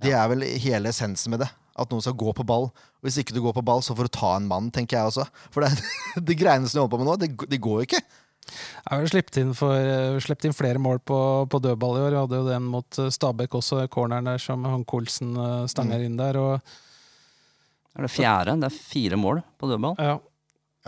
Det 0.04 0.14
er 0.14 0.28
vel 0.32 0.46
hele 0.62 0.92
essensen 0.94 1.34
med 1.34 1.42
det. 1.46 1.50
At 1.78 1.92
noen 1.94 2.02
skal 2.02 2.18
gå 2.18 2.32
på 2.34 2.46
ball. 2.48 2.70
Og 2.72 3.06
hvis 3.06 3.20
ikke 3.22 3.36
du 3.36 3.42
går 3.46 3.54
på 3.58 3.66
ball, 3.66 3.84
så 3.86 3.96
får 3.98 4.10
du 4.10 4.16
ta 4.18 4.36
en 4.38 4.48
mann, 4.50 4.72
tenker 4.74 4.98
jeg 4.98 5.12
også. 5.12 5.28
For 5.54 5.66
det, 5.66 5.76
de 6.30 6.38
greiene 6.38 6.70
som 6.70 6.80
de 6.80 6.84
holder 6.86 6.96
på 6.96 7.02
med 7.02 7.10
nå, 7.10 7.18
det, 7.22 7.50
det 7.54 7.62
går 7.62 7.82
jo 7.82 7.90
ikke. 7.90 8.02
Jeg 8.48 8.94
har 8.94 9.10
sluppet 9.12 9.38
inn, 9.42 9.54
for, 9.58 9.76
eh, 9.76 10.18
sluppet 10.24 10.48
inn 10.48 10.56
flere 10.56 10.80
mål 10.82 11.02
på, 11.04 11.20
på 11.52 11.60
dødball 11.64 11.98
i 12.00 12.04
år. 12.06 12.14
Jeg 12.16 12.24
hadde 12.24 12.40
jo 12.40 12.48
den 12.48 12.70
mot 12.72 13.00
eh, 13.04 13.12
Stabæk 13.14 13.58
også, 13.60 13.82
corneren 13.92 14.30
der 14.30 14.42
som 14.42 14.64
Hank 14.66 14.94
Olsen 14.96 15.36
eh, 15.36 15.66
stanger 15.72 16.06
inn 16.06 16.18
der. 16.20 16.40
Og, 16.40 16.72
Det 17.92 18.00
er 18.00 18.08
det 18.08 18.14
fjerde. 18.14 18.58
Det 18.64 18.70
er 18.72 18.80
fire 18.94 19.20
mål 19.20 19.44
på 19.60 19.70
dødball. 19.74 20.00
ja. 20.00 20.18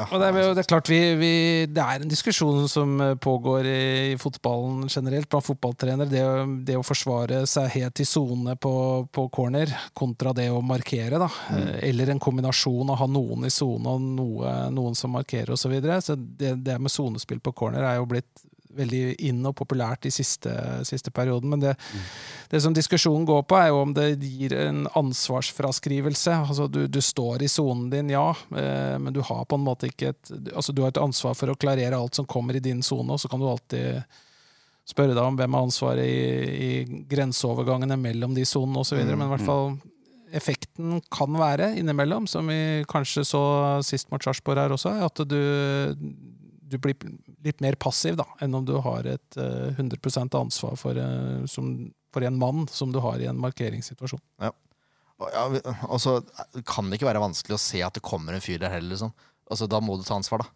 Og 0.07 0.19
det 0.21 0.27
er, 0.29 0.37
jo- 0.41 0.53
det 0.55 0.61
er 0.63 0.67
klart 0.69 0.89
vi, 0.91 0.99
vi, 1.19 1.31
det 1.67 1.83
er 1.83 2.03
en 2.05 2.11
diskusjon 2.11 2.67
som 2.71 2.93
eh, 3.03 3.15
pågår 3.19 3.67
i, 3.67 3.79
i 4.13 4.17
fotballen 4.21 4.87
generelt 4.91 5.27
blant 5.31 5.45
fotballtrenere. 5.47 6.07
Det, 6.11 6.23
å- 6.23 6.45
det 6.65 6.77
å 6.79 6.83
forsvare 6.87 7.41
seg 7.49 7.67
helt 7.77 7.99
i 8.03 8.07
sone 8.07 8.55
på, 8.55 8.73
på 9.11 9.27
corner 9.35 9.71
kontra 9.97 10.33
det 10.37 10.49
å 10.53 10.61
markere. 10.63 11.19
Da. 11.21 11.29
Eh, 11.57 11.89
Eller 11.89 12.13
en 12.13 12.19
kombinasjon 12.23 12.89
av 12.89 12.95
å 12.95 13.01
ha 13.03 13.09
noen 13.11 13.47
i 13.49 13.53
sone 13.53 13.95
og 13.97 14.01
noe, 14.19 14.53
noen 14.75 14.95
som 14.95 15.11
markerer 15.17 15.55
osv. 15.55 15.67
Så 15.69 15.73
videre. 15.75 15.99
så 16.01 16.15
det, 16.17 16.55
det 16.65 16.79
med 16.81 16.89
sonespill 16.93 17.39
på 17.43 17.51
corner 17.53 17.83
er 17.85 17.99
jo 17.99 18.07
blitt 18.09 18.45
veldig 18.77 19.15
inn 19.25 19.41
og 19.49 19.55
populært 19.57 20.05
i 20.05 20.11
siste, 20.13 20.51
siste 20.87 21.11
perioden. 21.15 21.49
Men 21.53 21.63
det, 21.63 21.73
det 22.51 22.61
som 22.63 22.75
diskusjonen 22.75 23.25
går 23.27 23.43
på, 23.49 23.57
er 23.57 23.71
jo 23.71 23.81
om 23.81 23.93
det 23.95 24.07
gir 24.21 24.55
en 24.57 24.83
ansvarsfraskrivelse. 24.99 26.35
Altså, 26.43 26.69
du, 26.71 26.83
du 26.87 27.01
står 27.03 27.45
i 27.45 27.51
sonen 27.51 27.89
din, 27.93 28.13
ja, 28.13 28.29
eh, 28.53 28.95
men 29.01 29.15
du 29.15 29.21
har 29.25 29.45
på 29.49 29.59
en 29.59 29.65
måte 29.65 29.89
ikke 29.89 30.13
et 30.13 30.33
altså, 30.53 30.75
Du 30.75 30.83
har 30.83 30.93
et 30.93 31.01
ansvar 31.01 31.37
for 31.37 31.51
å 31.51 31.59
klarere 31.59 31.97
alt 31.97 32.19
som 32.19 32.29
kommer 32.29 32.57
i 32.57 32.63
din 32.63 32.83
sone, 32.85 33.13
og 33.13 33.21
så 33.21 33.31
kan 33.31 33.41
du 33.41 33.49
alltid 33.49 34.03
spørre 34.89 35.13
deg 35.13 35.21
om 35.21 35.37
hvem 35.37 35.55
har 35.55 35.67
ansvaret 35.67 36.05
i, 36.05 36.65
i 36.65 36.99
grenseovergangene 37.09 37.97
mellom 37.99 38.33
de 38.37 38.45
sonene 38.47 38.81
osv. 38.81 39.01
Mm, 39.01 39.15
Men 39.15 39.27
i 39.27 39.31
hvert 39.35 39.45
fall 39.45 39.73
effekten 40.35 40.99
kan 41.13 41.33
være 41.37 41.71
innimellom, 41.79 42.27
som 42.29 42.49
vi 42.49 42.85
kanskje 42.89 43.25
så 43.25 43.43
sist 43.85 44.09
mot 44.13 44.23
Sarpsborg 44.23 44.61
her 44.61 44.73
også, 44.75 44.93
at 45.05 45.21
du, 45.29 45.39
du 46.69 46.77
blir 46.81 46.95
litt 47.45 47.61
mer 47.65 47.75
passiv 47.81 48.17
da, 48.19 48.25
enn 48.45 48.53
om 48.59 48.65
du 48.67 48.75
har 48.85 49.07
et 49.09 49.37
eh, 49.41 49.73
100% 49.79 50.37
ansvar 50.39 50.77
for, 50.79 50.97
eh, 50.99 51.45
som, 51.49 51.71
for 52.13 52.25
en 52.27 52.37
mann 52.39 52.67
som 52.71 52.93
du 52.93 52.99
har 53.03 53.19
i 53.21 53.27
en 53.31 53.39
markeringssituasjon. 53.41 54.21
Ja, 55.33 55.47
vi- 55.51 55.59
altså, 55.89 56.19
kan 56.69 56.87
det 56.89 56.99
ikke 57.01 57.09
være 57.09 57.19
vanskelig 57.25 57.57
å 57.57 57.59
se 57.59 57.81
at 57.83 57.97
det 57.97 58.05
kommer 58.05 58.37
en 58.37 58.43
fyr 58.45 58.61
der 58.61 58.71
heller, 58.77 58.93
liksom? 58.95 59.11
Altså, 59.51 59.67
da 59.67 59.81
må 59.83 59.97
du 59.99 60.05
ta 60.07 60.15
ansvar, 60.15 60.45
da. 60.45 60.53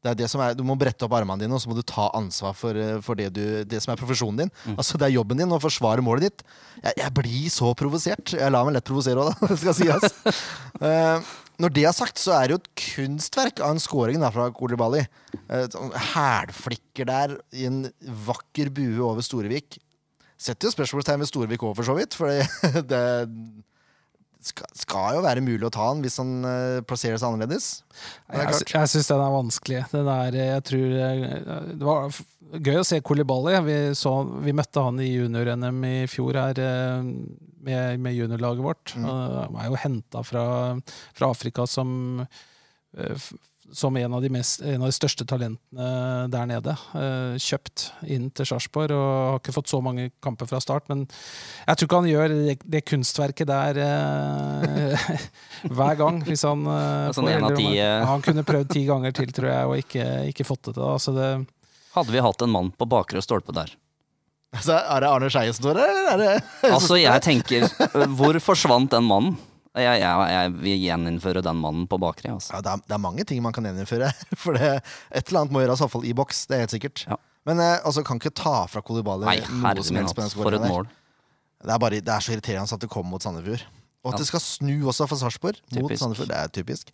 Det 0.00 0.08
er 0.08 0.16
det 0.22 0.30
som 0.32 0.40
er, 0.40 0.54
du 0.56 0.62
må 0.64 0.72
brette 0.80 1.04
opp 1.04 1.12
armene 1.12 1.42
dine, 1.42 1.52
og 1.52 1.60
så 1.60 1.68
må 1.68 1.74
du 1.76 1.82
ta 1.84 2.06
ansvar 2.16 2.54
for, 2.56 2.72
eh, 2.80 3.02
for 3.04 3.18
det, 3.20 3.26
du, 3.36 3.42
det 3.68 3.82
som 3.84 3.92
er 3.92 3.98
profesjonen 4.00 4.38
din. 4.46 4.52
Altså, 4.72 4.96
Det 4.96 5.10
er 5.10 5.16
jobben 5.18 5.36
din 5.42 5.52
å 5.52 5.58
forsvare 5.60 6.00
målet 6.00 6.30
ditt. 6.30 6.44
Jeg, 6.80 6.94
jeg 7.02 7.12
blir 7.18 7.50
så 7.52 7.74
provosert. 7.76 8.32
Jeg 8.38 8.54
lar 8.54 8.64
meg 8.64 8.78
lett 8.78 8.88
provosere 8.88 9.20
òg, 9.26 9.34
da. 9.36 9.50
Det 9.52 9.58
skal 9.66 9.76
sies. 9.76 10.16
Eh, 10.80 11.20
når 11.60 11.74
det 11.76 11.84
er 11.84 11.94
sagt, 11.96 12.20
så 12.20 12.34
er 12.36 12.48
det 12.48 12.56
jo 12.56 12.60
et 12.62 12.70
kunstverk 12.80 13.60
av 13.64 13.74
en 13.74 13.82
scoring 13.82 14.20
da, 14.22 14.30
fra 14.32 14.48
Kolibali. 14.56 15.02
Uh, 15.50 15.90
Hælflikker 16.14 17.08
der 17.08 17.36
i 17.52 17.66
en 17.68 17.84
vakker 18.26 18.72
bue 18.74 19.00
over 19.04 19.24
Storevik. 19.24 19.78
Setter 20.40 20.70
jo 20.70 20.74
spørsmålstegn 20.74 21.20
ved 21.20 21.28
Storevik 21.28 21.64
òg, 21.66 21.74
for 21.76 21.86
så 21.86 21.96
vidt. 21.98 22.16
For 22.16 22.30
det, 22.32 22.86
det 22.88 23.04
skal, 24.44 24.68
skal 24.76 25.18
jo 25.18 25.22
være 25.24 25.44
mulig 25.44 25.66
å 25.68 25.72
ta 25.74 25.90
han 25.90 26.02
hvis 26.04 26.18
han 26.20 26.32
uh, 26.46 26.80
plasserer 26.88 27.20
seg 27.20 27.32
annerledes. 27.32 27.68
Er 28.30 28.46
Jeg, 28.46 28.66
jeg 28.72 28.92
syns 28.92 29.10
den 29.10 29.24
er 29.24 29.34
vanskelig. 29.34 29.82
Den 29.92 30.10
er, 30.12 30.38
jeg 30.38 30.66
tror, 30.70 30.94
eh, 31.06 31.66
det 31.74 31.88
var 31.88 32.20
gøy 32.58 32.80
å 32.80 32.86
se 32.86 33.00
Kolibali. 33.04 33.56
Vi, 33.66 33.78
så, 33.98 34.14
vi 34.46 34.56
møtte 34.56 34.84
han 34.86 35.00
i 35.02 35.10
junior-NM 35.10 35.84
i 35.88 35.96
fjor 36.10 36.40
her 36.40 36.62
eh, 36.64 37.10
med, 37.60 38.00
med 38.00 38.16
juniorlaget 38.16 38.64
vårt. 38.64 38.96
Mm. 38.96 39.06
Han 39.10 39.60
er 39.60 39.70
jo 39.70 39.82
henta 39.84 40.24
fra, 40.26 40.44
fra 41.16 41.30
Afrika 41.34 41.68
som 41.68 42.24
eh, 42.24 43.30
som 43.76 43.96
en 43.96 44.14
av, 44.16 44.22
de 44.22 44.30
mest, 44.32 44.62
en 44.62 44.82
av 44.82 44.88
de 44.90 44.94
største 44.94 45.26
talentene 45.28 45.88
der 46.32 46.48
nede. 46.50 46.74
Eh, 46.96 47.36
kjøpt 47.40 47.86
inn 48.10 48.28
til 48.34 48.48
Sarpsborg 48.48 48.94
og 48.96 49.10
har 49.10 49.38
ikke 49.40 49.54
fått 49.54 49.70
så 49.72 49.80
mange 49.84 50.08
kamper 50.24 50.48
fra 50.50 50.60
start. 50.62 50.88
Men 50.90 51.04
jeg 51.06 51.76
tror 51.80 51.88
ikke 51.88 52.00
han 52.02 52.10
gjør 52.10 52.34
det, 52.34 52.56
det 52.76 52.82
kunstverket 52.88 53.50
der 53.50 53.80
eh, 53.84 55.14
hver 55.76 56.00
gang. 56.00 56.22
Hvis 56.26 56.46
han, 56.48 56.64
Sånn 57.14 57.28
får 57.28 57.36
en 57.36 57.48
av 57.50 57.56
ti, 57.58 57.70
eh. 57.78 58.00
Han 58.10 58.24
kunne 58.24 58.46
prøvd 58.46 58.72
ti 58.74 58.84
ganger 58.88 59.14
til, 59.16 59.30
tror 59.36 59.52
jeg, 59.52 59.70
og 59.70 59.84
ikke, 59.84 60.08
ikke 60.32 60.48
fått 60.48 60.64
det 60.70 60.74
til. 60.74 60.82
da. 60.82 60.96
Så 61.00 61.14
det, 61.16 61.30
Hadde 61.94 62.14
vi 62.14 62.22
hatt 62.22 62.42
en 62.44 62.52
mann 62.54 62.74
på 62.78 62.86
bakre 62.90 63.22
stolpe 63.24 63.54
der 63.56 63.72
Altså, 64.50 64.74
er 64.78 65.02
det 65.02 65.08
Arne 65.10 65.28
Skeie 65.30 65.52
som 65.54 65.62
står 65.62 65.78
der, 65.78 65.90
eller 65.90 66.10
er 66.10 66.20
det 66.22 66.70
Altså, 66.74 66.96
jeg 66.98 67.22
tenker 67.22 67.66
Hvor 68.18 68.38
forsvant 68.42 68.90
den 68.90 69.06
mannen? 69.06 69.36
Jeg, 69.78 70.00
jeg, 70.02 70.30
jeg 70.34 70.52
vil 70.64 70.80
gjeninnføre 70.82 71.42
den 71.46 71.58
mannen 71.62 71.84
på 71.86 71.98
bakre. 72.02 72.32
Altså. 72.34 72.56
ja, 72.56 72.60
det, 72.66 72.70
er, 72.72 72.80
det 72.88 72.94
er 72.96 73.02
mange 73.04 73.24
ting 73.28 73.42
man 73.44 73.52
kan 73.54 73.64
gjeninnføre. 73.68 74.08
For 74.42 74.56
det, 74.58 74.70
et 75.14 75.28
eller 75.30 75.44
annet 75.44 75.54
må 75.54 75.60
gjøres, 75.62 75.82
iallfall 75.84 76.06
i 76.10 76.14
boks. 76.18 76.40
Det 76.50 76.56
er 76.56 76.64
helt 76.64 76.74
sikkert. 76.74 77.04
Ja. 77.06 77.18
Men 77.46 77.60
eh, 77.62 77.76
altså, 77.86 78.02
kan 78.04 78.18
ikke 78.20 78.32
ta 78.36 78.64
fra 78.68 78.82
Kolibali 78.84 79.28
Nei, 79.28 79.36
noe 79.62 79.84
som 79.86 79.96
helst 80.00 80.16
på 80.16 80.20
den 80.24 80.28
hatt, 80.30 80.36
for 80.40 80.56
et 80.58 80.64
der. 80.64 80.74
mål. 80.74 80.88
Det 81.60 81.70
er, 81.74 81.78
bare, 81.84 82.00
det 82.02 82.12
er 82.16 82.24
så 82.24 82.32
irriterende 82.34 82.74
at 82.76 82.82
det 82.82 82.90
kommer 82.90 83.14
mot 83.14 83.22
Sandefjord. 83.24 83.62
Og 84.02 84.10
at 84.10 84.16
Ja. 84.16 84.22
det 84.22 84.26
skal 84.30 84.40
snu 84.42 84.74
også 84.88 85.06
for 85.10 85.20
Sarpsborg. 85.20 85.60
Mot. 85.76 85.92
Sandefjord, 86.00 86.28
det 86.32 86.36
er 86.40 86.50
typisk. 86.56 86.90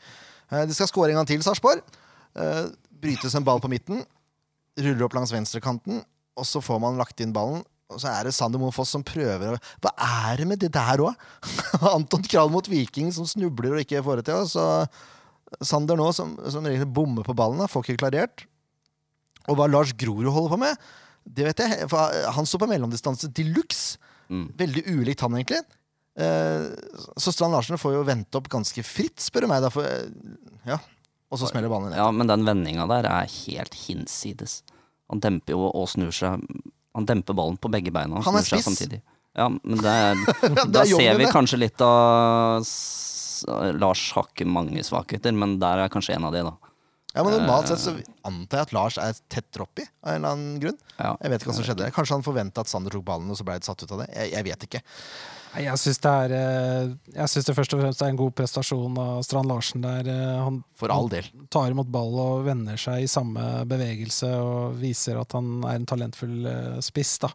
Eh, 0.53 0.65
De 0.67 0.75
skal 0.77 0.91
skåre 0.91 1.15
en 1.15 1.21
gang 1.23 1.29
til, 1.31 1.41
Sarpsborg. 1.47 1.81
Eh, 2.37 2.67
Brytes 3.01 3.35
en 3.39 3.45
ball 3.47 3.61
på 3.63 3.71
midten. 3.73 4.05
Ruller 4.77 5.07
opp 5.07 5.15
langs 5.17 5.33
venstrekanten, 5.33 6.03
og 6.37 6.45
så 6.45 6.61
får 6.61 6.81
man 6.83 6.99
lagt 7.01 7.21
inn 7.25 7.33
ballen. 7.33 7.63
Og 7.93 8.01
så 8.03 8.11
er 8.11 8.27
det 8.27 8.35
Sander 8.35 8.59
Monfoss 8.59 8.91
som 8.97 9.05
prøver 9.07 9.61
Hva 9.83 9.93
er 10.03 10.41
det 10.41 10.47
med 10.51 10.59
det 10.59 10.73
der 10.75 11.03
òg? 11.05 11.15
Anton 11.97 12.25
Kral 12.27 12.51
mot 12.51 12.67
Viking 12.67 13.13
som 13.15 13.29
snubler 13.31 13.77
og 13.77 13.85
ikke 13.85 14.03
får 14.03 14.21
det 14.21 14.27
til. 14.31 14.49
Så 14.51 14.65
Sander 15.63 15.99
nå, 15.99 16.11
som, 16.17 16.35
som 16.51 16.67
bommer 16.91 17.27
på 17.27 17.37
ballen, 17.39 17.63
får 17.71 17.87
ikke 17.87 18.03
klarert. 18.03 18.47
Og 19.47 19.59
hva 19.59 19.69
Lars 19.71 19.93
Grorud 19.95 20.27
holder 20.35 20.55
på 20.57 20.59
med, 20.65 20.87
det 21.39 21.47
vet 21.47 21.63
jeg. 21.63 21.87
For 21.91 22.19
han 22.35 22.49
står 22.49 22.65
på 22.65 22.71
mellomdistanse 22.73 23.31
de 23.31 23.47
luxe. 23.55 24.01
Mm. 24.27 24.49
Veldig 24.59 24.83
ulikt 24.91 25.23
han, 25.23 25.39
egentlig. 25.39 25.63
Eh, 26.19 26.67
så 27.17 27.33
Strand 27.33 27.55
Larsen 27.55 27.79
får 27.79 27.95
jo 27.95 28.05
vente 28.09 28.41
opp 28.41 28.49
ganske 28.51 28.83
fritt, 28.87 29.21
spør 29.23 29.47
du 29.47 29.51
meg. 29.53 29.63
Da, 29.63 29.71
for, 29.71 29.87
eh, 29.87 30.11
ja. 30.67 30.81
Og 31.31 31.41
så 31.41 31.51
smeller 31.51 31.71
ballen 31.71 31.93
ned. 31.93 32.01
Ja, 32.01 32.11
men 32.15 32.31
den 32.31 32.47
vendinga 32.47 32.87
der 32.91 33.09
er 33.11 33.31
helt 33.31 33.79
hinsides. 33.87 34.61
Han 35.11 35.23
demper 35.23 35.55
jo 35.55 35.69
og 35.69 35.87
snur 35.91 36.15
seg 36.15 36.43
Han 36.97 37.07
demper 37.09 37.37
ballen 37.37 37.59
på 37.61 37.71
begge 37.73 37.93
beina. 37.95 38.23
Han 38.25 38.39
er 38.41 38.47
spiss. 38.47 38.67
Ja, 39.37 39.51
men 39.53 39.83
er, 39.85 40.17
Da 40.73 40.83
er 40.83 40.89
ser 40.89 41.19
vi 41.21 41.29
kanskje 41.29 41.61
litt 41.61 41.83
av 41.85 42.65
Lars 43.77 44.07
har 44.17 44.31
ikke 44.31 44.47
mange 44.49 44.81
svakheter, 44.87 45.35
men 45.37 45.59
der 45.61 45.85
er 45.85 45.93
kanskje 45.93 46.15
en 46.17 46.25
av 46.25 46.33
de, 46.33 46.41
da. 46.47 46.55
Ja, 47.17 47.23
men 47.25 47.33
Normalt 47.33 47.69
sett 47.71 47.81
så 47.81 47.93
antar 48.29 48.61
jeg 48.63 48.67
at 48.67 48.73
Lars 48.77 48.97
er 49.01 49.17
tett 49.33 49.61
oppi, 49.61 49.85
av 50.05 50.15
en 50.15 50.19
eller 50.19 50.35
annen 50.37 50.59
grunn. 50.61 50.77
Ja. 50.99 51.15
Jeg 51.23 51.33
vet 51.33 51.45
ikke 51.45 51.51
hva 51.51 51.57
som 51.59 51.67
skjedde. 51.69 51.89
Kanskje 51.97 52.17
han 52.19 52.25
forventa 52.27 52.65
at 52.65 52.69
Sander 52.73 52.93
tok 52.93 53.07
ballen, 53.09 53.31
og 53.33 53.39
så 53.39 53.47
ble 53.47 53.57
det 53.61 53.69
satt 53.69 53.85
ut 53.85 53.93
av 53.93 54.03
det. 54.03 54.09
Jeg, 54.13 54.33
jeg 54.35 54.47
vet 54.49 54.67
ikke. 54.69 54.83
Jeg 55.63 55.79
syns 55.81 55.99
det 56.05 56.11
er 56.13 56.33
eh, 56.37 56.91
Jeg 57.17 57.29
synes 57.33 57.47
det 57.49 57.55
først 57.57 57.75
og 57.77 57.81
fremst 57.81 58.03
er 58.05 58.11
en 58.13 58.19
god 58.21 58.35
prestasjon 58.37 58.99
av 59.01 59.23
Strand 59.25 59.49
Larsen 59.49 59.83
der. 59.85 60.07
eh, 60.13 60.43
Han 60.45 60.63
For 60.77 60.93
all 60.93 61.09
del. 61.09 61.25
tar 61.51 61.71
imot 61.73 61.89
ball 61.93 62.15
og 62.21 62.45
vender 62.47 62.77
seg 62.77 63.05
i 63.05 63.09
samme 63.11 63.65
bevegelse 63.71 64.29
og 64.43 64.77
viser 64.83 65.19
at 65.21 65.33
han 65.39 65.63
er 65.65 65.79
en 65.81 65.87
talentfull 65.89 66.47
eh, 66.47 66.79
spiss. 66.85 67.19
da. 67.25 67.31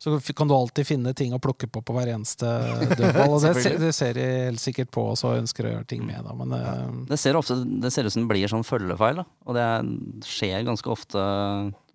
Så 0.00 0.14
kan 0.32 0.48
du 0.48 0.54
alltid 0.56 0.86
finne 0.88 1.12
ting 1.12 1.34
å 1.36 1.38
plukke 1.44 1.68
på 1.68 1.82
på 1.84 1.92
hver 1.92 2.08
eneste 2.14 2.48
dødball. 2.98 3.34
Og 3.36 3.42
det, 3.44 3.76
det 3.82 3.90
ser 3.92 4.14
de 4.16 4.24
helt 4.46 4.62
sikkert 4.62 4.88
på 4.96 5.04
og 5.12 5.36
ønsker 5.36 5.68
å 5.68 5.74
gjøre 5.74 5.86
ting 5.92 6.06
med. 6.08 6.22
da, 6.24 6.32
Men 6.38 6.54
ja. 6.56 6.72
Det 7.10 7.18
ser, 7.20 7.36
ofte, 7.36 7.58
det 7.84 7.92
ser 7.92 8.08
ut 8.08 8.14
som 8.14 8.24
det 8.24 8.32
blir 8.32 8.48
sånn 8.48 8.64
følgefeil, 8.64 9.20
da. 9.20 9.26
og 9.44 9.58
det 9.58 9.66
er- 9.66 9.92
skjer 10.24 10.64
ganske 10.64 10.88
ofte 10.88 11.26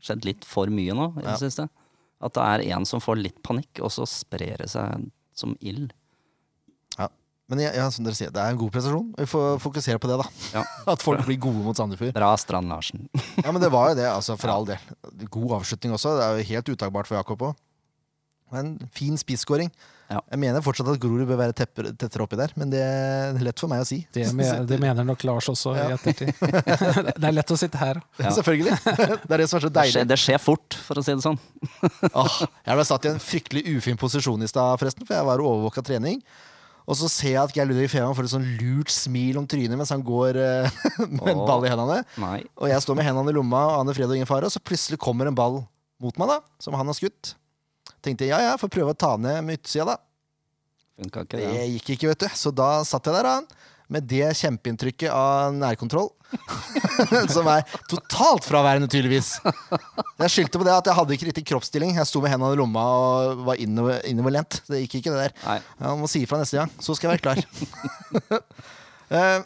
Skjedd 0.05 0.21
litt 0.27 0.45
for 0.45 0.69
mye 0.69 0.93
nå 0.93 1.07
i 1.17 1.23
det 1.23 1.31
Ja. 1.31 1.37
siste. 1.41 1.63
At 2.21 2.33
det 2.37 2.43
er 2.45 2.75
en 2.77 2.85
som 2.85 3.01
får 3.01 3.17
litt 3.23 3.39
panikk, 3.41 3.79
og 3.81 3.89
så 3.89 4.05
sprer 4.05 4.57
det 4.61 4.69
seg 4.69 5.07
som 5.37 5.57
ild. 5.59 5.93
Men 7.45 7.61
ja, 7.61 7.69
ja, 7.77 7.85
som 7.93 8.05
dere 8.05 8.17
sier, 8.17 8.31
det 8.33 8.41
er 8.41 8.55
en 8.55 8.57
god 8.57 8.71
prestasjon. 8.73 9.11
Vi 9.19 9.25
får 9.29 9.59
fokusere 9.61 9.99
på 10.01 10.09
det, 10.09 10.15
da. 10.17 10.25
Ja. 10.55 10.63
At 10.95 11.03
folk 11.05 11.21
blir 11.27 11.37
gode 11.41 11.61
mot 11.61 11.77
Sandefjord. 11.77 12.15
Bra, 12.17 12.31
Strand 12.41 12.71
Larsen. 12.73 13.05
Ja, 13.45 13.51
men 13.51 13.61
det 13.61 13.69
var 13.73 13.91
jo 13.91 13.99
det, 13.99 14.07
altså, 14.09 14.33
for 14.39 14.49
all 14.49 14.65
del. 14.65 14.81
God 15.29 15.59
avslutning 15.59 15.93
også. 15.93 16.15
Det 16.17 16.25
er 16.25 16.39
jo 16.39 16.47
helt 16.49 16.71
utakbart 16.73 17.09
for 17.09 17.19
Jakob 17.19 17.45
òg. 17.51 17.59
En 18.55 18.73
fin 18.95 19.17
spisskåring. 19.19 19.69
Ja. 20.11 20.19
Jeg 20.29 20.39
mener 20.41 20.61
fortsatt 20.61 20.89
at 20.91 20.99
Grorud 21.01 21.25
bør 21.25 21.39
være 21.39 21.55
tepper, 21.57 21.87
tettere 21.97 22.25
oppi 22.25 22.37
der, 22.37 22.51
men 22.59 22.69
det 22.69 22.81
er 22.85 23.39
lett 23.41 23.61
for 23.61 23.71
meg 23.71 23.81
å 23.81 23.87
si. 23.89 24.03
det, 24.13 24.27
me 24.37 24.45
det 24.69 24.77
mener 24.81 25.07
nok 25.07 25.23
Lars 25.25 25.49
også 25.49 25.73
Ja. 25.77 25.87
i 25.89 25.95
ettertid. 25.97 26.33
det 27.21 27.29
er 27.31 27.33
lett 27.33 27.53
å 27.53 27.57
sitte 27.57 27.81
her. 27.81 28.01
Ja. 28.21 28.33
Selvfølgelig. 28.37 28.75
Det 28.85 29.33
er 29.33 29.41
det 29.41 29.47
som 29.49 29.57
er 29.59 29.65
så 29.67 29.71
Det 29.73 29.85
skjer, 29.93 30.09
det 30.13 30.19
skjer 30.21 30.41
fort, 30.41 30.77
for 30.85 31.01
å 31.01 31.05
si 31.05 31.15
det 31.15 31.25
sånn. 31.25 31.39
Åh, 32.11 32.41
jeg 32.67 32.77
ble 32.81 32.85
satt 32.91 33.07
i 33.07 33.13
en 33.15 33.23
fryktelig 33.23 33.65
ufin 33.77 33.97
posisjon 34.01 34.45
i 34.45 34.51
stad, 34.51 34.77
forresten, 34.81 35.07
for 35.07 35.17
jeg 35.17 35.29
var 35.31 35.41
overvåka 35.43 35.81
trening. 35.85 36.21
Og 36.85 36.93
så 36.99 37.07
ser 37.09 37.31
jeg 37.31 37.41
at 37.41 37.55
Geir 37.55 37.65
Ludvig 37.65 37.87
Fevang 37.89 38.13
får 38.13 38.27
et 38.27 38.33
sånn 38.35 38.45
lurt 38.59 38.91
smil 38.93 39.39
om 39.41 39.47
trynet 39.49 39.73
mens 39.79 39.89
han 39.89 40.03
går 40.05 40.37
uh, 40.37 40.75
med 41.01 41.31
en 41.31 41.41
ball 41.47 41.65
i 41.65 41.71
hendene. 41.71 42.03
Nei. 42.21 42.43
Og 42.61 42.69
jeg 42.69 42.83
står 42.85 42.99
med 42.99 43.07
hendene 43.07 43.33
i 43.33 43.37
lomma, 43.39 43.63
og 43.71 43.79
Anne 43.79 43.95
Fred 43.97 44.05
og 44.11 44.19
ingen 44.19 44.29
fare, 44.29 44.45
og 44.45 44.53
så 44.53 44.61
plutselig 44.61 44.99
kommer 45.01 45.25
en 45.25 45.37
ball 45.37 45.63
mot 46.03 46.21
meg, 46.21 46.29
da, 46.29 46.37
som 46.61 46.77
han 46.77 46.85
har 46.85 46.97
skutt. 46.97 47.33
Tenkte 48.05 48.27
ja, 48.29 48.37
ja, 48.51 48.57
får 48.61 48.69
prøve 48.75 48.93
å 48.93 48.97
ta 48.97 49.15
ned 49.17 49.41
med 49.47 49.59
utsida, 49.59 49.95
da. 49.95 50.01
Ikke 51.01 51.25
Det 51.27 51.41
det. 51.41 51.63
gikk 51.75 51.95
ikke, 51.95 52.11
vet 52.13 52.25
du. 52.27 52.27
Så 52.37 52.53
da 52.55 52.69
satt 52.87 53.09
jeg 53.09 53.17
der, 53.17 53.27
da, 53.27 53.63
med 53.91 54.05
det 54.09 54.29
kjempeinntrykket 54.39 55.09
av 55.11 55.55
nærkontroll. 55.57 56.11
som 57.35 57.47
er 57.51 57.63
totalt 57.87 58.43
fraværende, 58.47 58.87
tydeligvis. 58.91 59.35
Jeg 60.19 60.31
skyldte 60.33 60.59
på 60.59 60.65
det 60.67 60.73
at 60.73 60.87
jeg 60.89 60.97
hadde 60.97 61.15
ikke 61.15 61.27
riktig 61.29 61.43
kroppsstilling. 61.51 61.93
Jeg 61.99 62.09
sto 62.09 62.21
med 62.23 62.33
hendene 62.33 62.55
i 62.55 62.59
lomma 62.59 62.85
og 62.95 63.43
var 63.49 63.61
innover, 63.61 63.99
innoverlent. 64.09 64.61
Det 64.67 64.81
gikk 64.83 64.97
ikke, 65.01 65.13
det 65.13 65.27
der. 65.27 65.35
Nei. 65.45 65.59
Jeg 65.83 66.01
må 66.01 66.09
si 66.11 66.23
ifra 66.25 66.39
neste 66.41 66.59
gang. 66.61 66.73
Så 66.81 66.95
skal 66.97 67.11
jeg 67.11 67.17
være 67.17 67.25
klar. 67.27 68.41
Eh, 69.05 69.43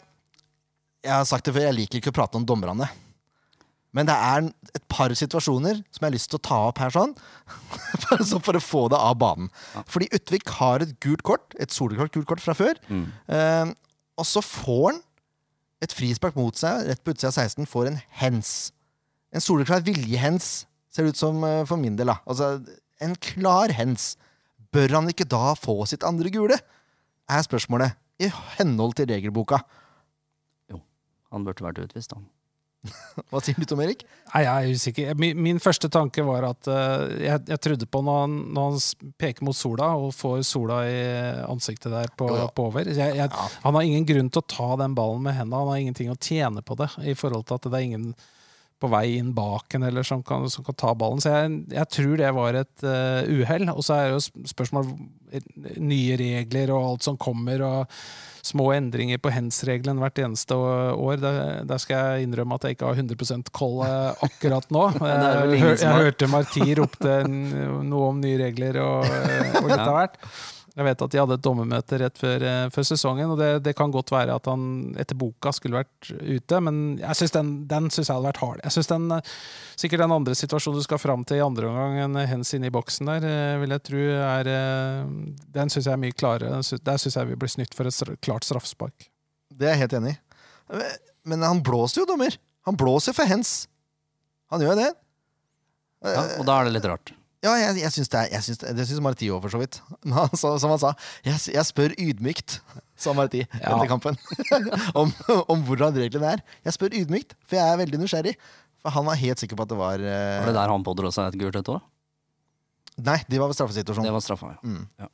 jeg 1.04 1.12
har 1.12 1.26
sagt 1.28 1.44
det 1.44 1.52
før, 1.52 1.66
jeg 1.66 1.76
liker 1.76 1.98
ikke 2.00 2.08
å 2.08 2.14
prate 2.16 2.38
om 2.40 2.46
dommerne. 2.48 2.86
Men 3.96 4.06
det 4.06 4.14
er 4.14 4.46
et 4.76 4.84
par 4.92 5.10
situasjoner 5.18 5.80
som 5.90 6.04
jeg 6.04 6.06
har 6.06 6.14
lyst 6.14 6.30
til 6.30 6.38
å 6.38 6.46
ta 6.46 6.58
opp 6.68 6.78
her 6.82 6.92
sånn. 6.94 7.14
Bare 8.04 8.26
så 8.26 8.38
for 8.42 8.58
å 8.58 8.62
få 8.62 8.84
det 8.92 9.00
av 9.00 9.16
banen. 9.18 9.50
Fordi 9.90 10.10
Utvik 10.14 10.52
har 10.60 10.84
et 10.84 10.94
gult 11.02 11.24
kort, 11.26 11.56
et 11.58 11.74
soleklart 11.74 12.14
gult 12.14 12.28
kort 12.30 12.42
fra 12.44 12.54
før. 12.54 12.78
Mm. 12.90 13.06
Eh, 13.34 13.72
og 14.20 14.28
så 14.28 14.42
får 14.44 14.92
han 14.92 15.00
et 15.80 15.94
frispark 15.96 16.36
mot 16.36 16.56
seg, 16.56 16.84
rett 16.90 17.02
på 17.02 17.14
utsida 17.14 17.32
av 17.32 17.38
16, 17.40 17.66
får 17.70 17.90
en 17.90 18.00
hens. 18.20 18.50
En 19.34 19.42
soleklar 19.42 19.82
viljehens, 19.86 20.66
ser 20.92 21.06
det 21.06 21.14
ut 21.14 21.20
som 21.20 21.42
eh, 21.46 21.62
for 21.66 21.80
min 21.80 21.96
del. 21.98 22.12
da. 22.12 22.20
Altså, 22.30 22.58
en 23.00 23.16
klar 23.16 23.72
hens. 23.74 24.14
Bør 24.70 25.00
han 25.00 25.10
ikke 25.10 25.26
da 25.26 25.56
få 25.58 25.80
sitt 25.90 26.04
andre 26.06 26.30
gule? 26.30 26.60
Er 27.30 27.46
spørsmålet. 27.46 27.96
I 28.20 28.28
henhold 28.58 28.98
til 28.98 29.08
regelboka. 29.08 29.62
Jo, 30.70 30.82
Han 31.32 31.46
burde 31.46 31.64
vært 31.64 31.80
utvist, 31.80 32.12
han. 32.12 32.28
Hva 33.30 33.40
sier 33.44 33.58
du, 33.60 33.66
Tom 33.68 33.82
Erik? 33.84 34.06
Nei, 34.30 34.40
jeg 34.46 34.50
er 34.50 34.78
usikker. 34.78 35.10
Min, 35.20 35.40
min 35.44 35.60
første 35.60 35.90
tanke 35.92 36.24
var 36.24 36.46
at 36.48 36.68
uh, 36.70 37.04
jeg, 37.20 37.42
jeg 37.50 37.60
trodde 37.66 37.88
på 37.90 38.00
når 38.06 38.20
han, 38.22 38.36
når 38.56 38.70
han 38.70 39.10
peker 39.20 39.44
mot 39.44 39.56
sola 39.56 39.90
og 40.00 40.14
får 40.16 40.40
sola 40.48 40.80
i 40.88 40.98
ansiktet 41.44 41.92
der 41.92 42.12
på, 42.16 42.30
ja. 42.32 42.48
på 42.54 42.70
over. 42.70 42.88
Jeg, 42.88 43.18
jeg. 43.20 43.30
Han 43.66 43.76
har 43.76 43.86
ingen 43.86 44.08
grunn 44.08 44.32
til 44.32 44.42
å 44.42 44.50
ta 44.56 44.70
den 44.80 44.96
ballen 44.96 45.24
med 45.26 45.36
hendene. 45.36 45.60
Han 45.60 45.72
har 45.74 45.82
ingenting 45.82 46.12
å 46.12 46.18
tjene 46.20 46.64
på 46.64 46.78
det, 46.80 46.88
i 47.04 47.16
forhold 47.18 47.48
til 47.50 47.60
at 47.60 47.68
det 47.68 47.76
er 47.76 47.88
ingen 47.90 48.12
på 48.80 48.90
vei 48.92 49.18
inn 49.18 49.34
bak 49.36 49.76
en 49.76 49.84
eller 49.86 50.06
som 50.06 50.22
kan, 50.26 50.48
som 50.50 50.64
kan 50.66 50.78
ta 50.78 50.94
ballen. 50.96 51.20
Så 51.22 51.34
jeg, 51.34 51.60
jeg 51.74 51.92
tror 51.96 52.16
det 52.20 52.32
var 52.36 52.58
et 52.62 52.86
uh, 52.86 53.22
uhell. 53.28 53.68
Og 53.74 53.84
så 53.86 53.96
er 53.96 54.08
det 54.08 54.18
jo 54.18 54.48
spørsmål 54.54 54.90
nye 55.78 56.18
regler 56.18 56.72
og 56.74 56.86
alt 56.94 57.06
som 57.06 57.18
kommer, 57.20 57.62
og 57.62 58.00
små 58.46 58.70
endringer 58.72 59.20
på 59.20 59.32
hands-regelen 59.34 60.00
hvert 60.00 60.20
eneste 60.22 60.56
år. 60.56 61.20
Der, 61.20 61.76
skal 61.82 62.14
jeg 62.14 62.28
innrømme 62.28 62.56
at 62.56 62.66
jeg 62.66 62.76
ikke 62.76 62.88
har 62.88 63.02
100 63.02 63.52
koll 63.56 63.82
eh, 63.86 64.22
akkurat 64.26 64.70
nå. 64.72 64.86
Jeg, 65.10 65.76
jeg 65.82 65.92
hørte 66.04 66.28
Marti 66.30 66.74
ropte 66.78 67.20
noe 67.28 68.08
om 68.10 68.20
nye 68.22 68.38
regler 68.40 68.78
og, 68.82 69.04
eh, 69.04 69.60
og 69.60 69.68
litt 69.68 69.82
av 69.82 69.96
hvert. 69.96 70.18
Jeg 70.76 70.86
vet 70.86 71.02
at 71.02 71.10
de 71.12 71.18
hadde 71.18 71.34
et 71.34 71.42
dommermøte 71.42 71.98
rett 71.98 72.18
før, 72.20 72.42
eh, 72.46 72.68
før 72.70 72.84
sesongen, 72.86 73.32
og 73.34 73.40
det, 73.40 73.48
det 73.66 73.72
kan 73.78 73.90
godt 73.90 74.12
være 74.14 74.36
at 74.38 74.46
han 74.46 74.94
etter 75.02 75.18
boka 75.18 75.50
skulle 75.52 75.80
vært 75.80 76.10
ute, 76.22 76.60
men 76.62 76.76
jeg 77.00 77.18
synes 77.18 77.34
den, 77.34 77.50
den 77.70 77.88
synes 77.90 78.06
jeg 78.06 78.14
hadde 78.14 78.28
vært 78.28 78.40
hard. 78.44 78.62
Jeg 78.62 78.76
synes 78.76 78.90
den, 78.92 79.08
eh, 79.16 79.34
Sikkert 79.80 80.02
den 80.04 80.12
andre 80.12 80.34
situasjonen 80.36 80.76
du 80.78 80.84
skal 80.84 81.00
fram 81.00 81.22
til 81.24 81.40
i 81.40 81.44
andre 81.44 81.66
omgang, 81.70 81.98
enn 82.04 82.18
hens 82.28 82.52
inne 82.54 82.68
i 82.68 82.74
boksen 82.74 83.08
der, 83.08 83.26
eh, 83.26 83.58
vil 83.62 83.72
jeg 83.74 83.82
tro 83.88 84.02
er 84.20 84.50
Den 85.50 85.72
syns 85.72 85.86
jeg 85.88 85.94
er 85.94 86.02
mye 86.02 86.12
klarere. 86.12 86.50
Den 86.52 86.62
synes- 86.62 86.84
Der 86.84 86.98
syns 87.00 87.16
jeg 87.16 87.26
vi 87.28 87.38
blir 87.40 87.48
snytt 87.48 87.74
for 87.74 87.88
et 87.88 88.20
klart 88.20 88.44
straffespark. 88.44 89.08
Det 89.50 89.66
er 89.66 89.74
jeg 89.74 89.88
helt 89.88 89.96
enig 89.98 90.12
i. 90.16 90.82
Men 91.24 91.42
han 91.42 91.62
blåser 91.62 92.02
jo, 92.02 92.06
dommer. 92.06 92.36
Han 92.66 92.76
blåser 92.76 93.14
for 93.16 93.24
hens. 93.24 93.66
Han 94.50 94.60
gjør 94.60 94.76
det. 94.76 94.94
Ja, 96.04 96.38
og 96.38 96.46
da 96.46 96.60
er 96.60 96.64
det 96.68 96.74
litt 96.78 96.88
rart. 96.88 97.12
Ja, 97.40 97.54
jeg, 97.56 97.78
jeg 97.80 97.92
syns 97.94 98.10
det 98.12 98.20
jeg 98.34 98.44
syns, 98.44 98.58
det- 98.60 98.72
Det 98.76 98.84
syns 98.88 99.00
Marti 99.00 99.28
òg, 99.32 99.40
for 99.40 99.48
så 99.54 99.60
vidt. 99.62 99.78
Så, 100.36 100.50
som 100.60 100.70
han 100.74 100.80
sa, 100.82 100.90
jeg, 101.24 101.38
jeg 101.54 101.64
spør 101.64 101.94
ydmykt, 101.96 102.58
sa 103.00 103.14
Marti 103.16 103.40
Ja. 103.46 103.70
etter 103.76 103.88
kampen, 103.88 104.18
om, 105.00 105.12
om 105.48 105.62
hvordan 105.64 105.96
reglene 105.96 106.34
er. 106.36 106.42
Jeg 106.68 106.76
spør 106.76 106.92
ydmykt, 107.00 107.32
for 107.48 107.56
jeg 107.56 107.64
er 107.72 107.80
veldig 107.80 108.00
nysgjerrig. 108.02 108.34
For 108.80 108.92
han 108.92 109.04
var 109.08 109.16
helt 109.20 109.40
sikker 109.40 109.56
på 109.56 109.64
at 109.64 109.72
det 109.72 109.76
var 109.80 110.00
uh... 110.04 110.10
Var 110.44 110.50
det 110.52 110.56
der 110.56 110.70
han 110.72 110.84
pådro 110.84 111.08
seg 111.12 111.32
et 111.32 111.40
gult 111.40 111.56
et 111.60 111.68
òg? 111.72 111.80
Nei, 113.00 113.16
de 113.28 113.40
var 113.40 113.48
ved 113.48 113.56
straffesituasjonen. 113.56 114.08
Det 114.08 114.12
var 114.18 114.24
straffa, 114.24 114.54
ja. 114.56 114.60
Mm. 114.64 114.84
Ja. 115.00 115.08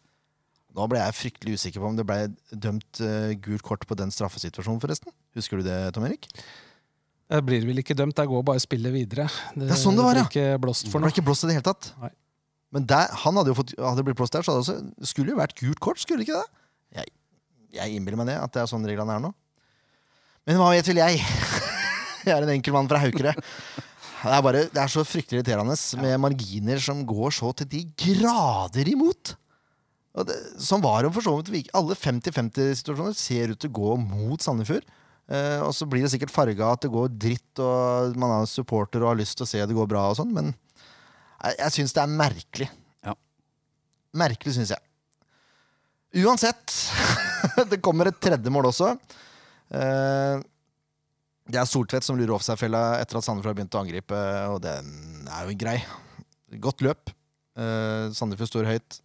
Nå 0.77 0.85
ble 0.91 0.99
jeg 1.01 1.15
fryktelig 1.17 1.55
usikker 1.57 1.81
på 1.83 1.89
om 1.89 1.97
det 1.99 2.05
ble 2.07 2.19
dømt 2.53 3.01
uh, 3.07 3.31
gult 3.43 3.63
kort 3.67 3.87
på 3.89 3.97
den 3.99 4.11
straffesituasjonen, 4.15 4.83
forresten. 4.83 5.15
Husker 5.39 5.63
du 5.63 5.67
det, 5.71 5.79
Tom 5.95 6.05
Erik? 6.11 6.27
Det 7.27 7.41
blir 7.43 7.65
vel 7.67 7.81
ikke 7.83 7.97
dømt, 7.99 8.15
der 8.19 8.29
går 8.31 8.45
bare 8.47 8.63
spillet 8.63 8.93
videre. 8.95 9.27
Det, 9.57 9.67
Det 9.67 9.75
er 9.75 9.81
sånn 9.81 9.97
det 9.99 10.05
var, 10.07 10.15
blir 10.15 10.29
ikke 10.31 10.59
blåst 10.63 10.87
Det 10.87 10.93
for 10.93 11.03
ble 11.03 11.09
noe. 11.09 11.15
ikke 11.17 11.25
blåst 11.27 11.43
i 11.47 11.49
det 11.51 11.57
hele 11.59 11.67
tatt. 11.67 11.89
Nei. 12.03 12.13
Men 12.77 12.87
der, 12.91 13.11
han 13.23 13.39
hadde 13.41 13.51
jo 13.51 13.57
fått, 13.59 13.73
hadde 13.79 14.05
blitt 14.07 14.19
blåst 14.19 14.35
der, 14.37 14.45
så 14.47 14.55
det 14.55 14.63
også, 14.63 14.77
skulle 15.11 15.33
jo 15.35 15.39
vært 15.41 15.57
gult 15.59 15.81
kort, 15.83 15.99
skulle 16.03 16.23
det 16.23 16.29
ikke 16.29 16.39
det? 16.43 16.63
Jeg, 17.01 17.11
jeg 17.79 17.97
innbiller 17.99 18.21
meg 18.21 18.31
det, 18.31 18.37
at 18.43 18.53
det 18.55 18.63
er 18.63 18.71
sånn 18.71 18.87
reglene 18.87 19.17
er 19.17 19.23
nå. 19.27 19.33
Men 20.47 20.61
hva 20.61 20.71
vet 20.75 20.87
vel 20.93 21.01
jeg? 21.03 21.23
Jeg 22.27 22.35
er 22.35 22.43
en 22.43 22.51
enkel 22.57 22.75
mann 22.75 22.89
fra 22.91 22.99
Haukere. 22.99 23.33
Det 23.39 24.31
er, 24.35 24.41
bare, 24.43 24.63
det 24.75 24.81
er 24.83 24.91
så 24.91 25.05
fryktelig 25.07 25.39
irriterende 25.45 25.77
med 26.03 26.17
marginer 26.19 26.81
som 26.83 27.05
går 27.07 27.35
så 27.37 27.53
til 27.61 27.69
de 27.71 27.83
grader 28.03 28.89
imot. 28.91 29.37
Og 30.19 30.27
det, 30.27 30.35
sånn 30.59 30.83
var 30.83 31.03
det 31.05 31.11
jo 31.11 31.15
for 31.15 31.27
så 31.29 31.35
vidt. 31.55 31.71
Alle 31.77 31.95
50-50-situasjoner 31.95 33.15
ser 33.15 33.53
ut 33.55 33.61
til 33.63 33.71
å 33.71 33.77
gå 33.79 33.93
mot 34.03 34.43
Sandefjord. 34.43 34.83
Eh, 35.27 35.61
og 35.67 35.73
så 35.75 35.89
blir 35.91 36.05
det 36.05 36.13
sikkert 36.13 36.31
farga 36.31 36.69
at 36.77 36.85
det 36.87 36.93
går 36.95 37.09
dritt, 37.19 37.59
og 37.63 38.15
man 38.21 38.37
er 38.41 38.51
supporter 38.51 39.03
og 39.03 39.11
har 39.15 39.19
lyst 39.19 39.39
til 39.41 39.47
å 39.47 39.51
se 39.51 39.63
det 39.67 39.75
går 39.77 39.89
bra 39.91 40.05
og 40.13 40.19
sånn, 40.21 40.31
men 40.37 40.53
jeg, 40.53 41.57
jeg 41.59 41.75
syns 41.81 41.95
det 41.97 42.03
er 42.05 42.13
merkelig. 42.21 42.69
Ja. 43.07 43.15
Merkelig, 44.23 44.55
syns 44.57 44.71
jeg. 44.77 44.83
Uansett, 46.23 46.73
det 47.73 47.81
kommer 47.85 48.09
et 48.09 48.21
tredje 48.23 48.53
mål 48.55 48.71
også. 48.71 48.93
Eh, 49.75 50.39
det 51.47 51.59
er 51.61 51.69
Soltvedt 51.71 52.07
som 52.07 52.17
lurer 52.19 52.35
offside-fella 52.39 52.85
etter 53.03 53.19
at 53.21 53.27
Sandefjord 53.27 53.53
har 53.53 53.59
begynt 53.59 53.77
å 53.77 53.83
angripe, 53.83 54.21
og 54.51 54.63
den 54.65 55.27
er 55.31 55.51
jo 55.51 55.59
grei. 55.61 55.77
Godt 56.63 56.83
løp. 56.87 57.13
Eh, 57.59 58.07
Sandefjord 58.17 58.51
står 58.55 58.71
høyt, 58.71 59.01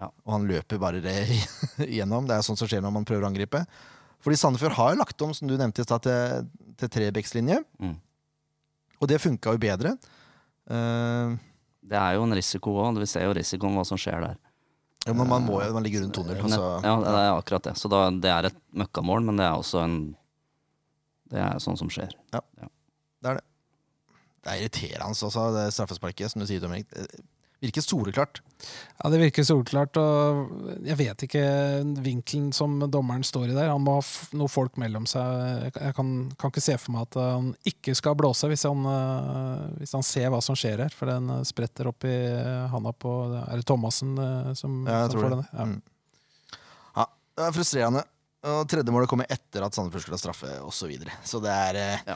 Ja. 0.00 0.08
og 0.24 0.32
han 0.34 0.44
løper 0.48 0.78
bare 0.80 1.00
det 1.04 1.14
igjennom. 1.92 2.26
Det 2.28 2.36
er 2.36 2.44
sånt 2.46 2.60
som 2.60 2.68
skjer 2.70 2.82
når 2.84 2.92
man 2.98 3.06
prøver 3.08 3.24
å 3.26 3.30
angripe. 3.30 3.62
Fordi 4.24 4.36
Sandefjord 4.40 4.74
har 4.78 4.92
jo 4.94 4.98
lagt 5.00 5.22
om, 5.22 5.32
som 5.36 5.48
du 5.48 5.54
nevnte 5.56 5.82
i 5.82 5.86
stad, 5.86 6.02
til, 6.02 6.48
til 6.80 6.90
trebekslinje. 6.90 7.60
Mm. 7.78 7.96
Og 8.98 9.08
det 9.10 9.20
funka 9.22 9.52
jo 9.54 9.60
bedre. 9.62 9.92
Uh, 10.68 11.36
Det 11.88 11.96
er 11.96 12.16
jo 12.18 12.24
en 12.26 12.34
risiko 12.36 12.74
òg. 12.82 12.98
Vi 13.00 13.06
ser 13.08 13.24
jo 13.28 13.32
risikoen 13.38 13.76
hva 13.78 13.84
som 13.88 13.96
skjer 14.00 14.20
der. 14.26 14.36
ja, 15.06 15.12
men 15.14 15.28
man, 15.30 15.46
må, 15.46 15.60
jo- 15.62 15.72
man 15.72 15.82
ligger 15.86 16.02
rundt 16.04 16.18
2-0. 16.18 16.34
Altså. 16.42 16.64
Ja, 16.84 16.96
det 17.00 17.12
er 17.14 17.30
akkurat 17.38 17.62
det. 17.70 17.76
Så 17.80 17.88
da, 17.88 18.02
det 18.10 18.28
er 18.34 18.48
et 18.50 18.58
møkkamål, 18.76 19.22
men 19.24 19.36
det 19.40 19.46
er 19.46 19.54
også 19.56 19.84
en 19.84 19.94
Det 21.30 21.38
er 21.44 21.58
sånn 21.60 21.76
som 21.78 21.88
skjer. 21.92 22.12
Ja, 22.32 22.40
Det 23.22 23.30
er 23.30 23.34
det. 23.38 23.44
Det 24.44 24.52
er 24.52 24.60
irriterende 24.62 25.10
også, 25.28 25.42
det 25.54 25.64
straffesparket, 25.74 26.30
som 26.32 26.40
du 26.40 26.46
sier, 26.48 26.60
Dominik. 26.62 26.86
Virker 27.60 27.82
soleklart. 27.82 28.38
Ja, 29.02 29.10
Det 29.10 29.18
virker 29.18 29.42
soleklart. 29.42 29.96
og 29.98 30.84
Jeg 30.86 30.96
vet 30.96 31.22
ikke 31.26 31.42
vinkelen 32.04 32.52
som 32.54 32.78
dommeren 32.90 33.24
står 33.26 33.50
i 33.50 33.54
der. 33.56 33.68
Han 33.72 33.82
må 33.82 33.96
ha 33.96 34.02
noen 34.04 34.38
noe 34.44 34.48
folk 34.48 34.76
mellom 34.78 35.06
seg. 35.10 35.72
Jeg 35.74 35.94
kan- 35.96 36.30
kan, 36.38 36.50
ikke 36.52 36.62
se 36.62 36.76
for 36.78 36.92
meg 36.92 37.02
at 37.08 37.14
han 37.18 37.56
ikke 37.66 37.96
skal 37.96 38.14
blåse 38.14 38.46
hvis 38.46 38.62
han, 38.62 38.86
eh, 38.86 39.78
hvis 39.80 39.92
han 39.92 40.02
ser 40.02 40.30
hva 40.30 40.40
som 40.40 40.54
skjer 40.54 40.78
her. 40.78 40.88
For 40.94 41.06
den 41.06 41.28
eh, 41.30 41.42
spretter 41.42 41.88
opp 41.88 42.04
i 42.04 42.14
handa 42.70 42.92
på 42.92 43.12
Er 43.48 43.56
det 43.56 43.66
Thomassen 43.66 44.16
eh, 44.18 44.54
som, 44.54 44.86
Ja, 44.86 45.02
jeg 45.02 45.10
som 45.10 45.18
tror 45.18 45.22
får 45.22 45.30
det. 45.30 45.38
denne? 45.38 45.48
Ja. 45.58 45.64
Mm. 45.64 45.82
Ja, 46.96 47.06
det 47.36 47.44
er 47.48 47.52
frustrerende. 47.58 48.04
Og 48.44 48.68
tredje 48.68 48.92
målet 48.94 49.08
kommer 49.10 49.26
etter 49.28 49.64
at 49.66 49.74
Sandefjord 49.74 50.02
skulle 50.02 50.14
ha 50.14 50.22
straffe, 50.22 50.60
osv. 50.62 50.78
Så, 50.78 50.86
videre. 50.86 51.10
så 51.24 51.40
det 51.42 51.50
er 51.50 51.74
eh, 51.74 51.98
Ja. 52.06 52.14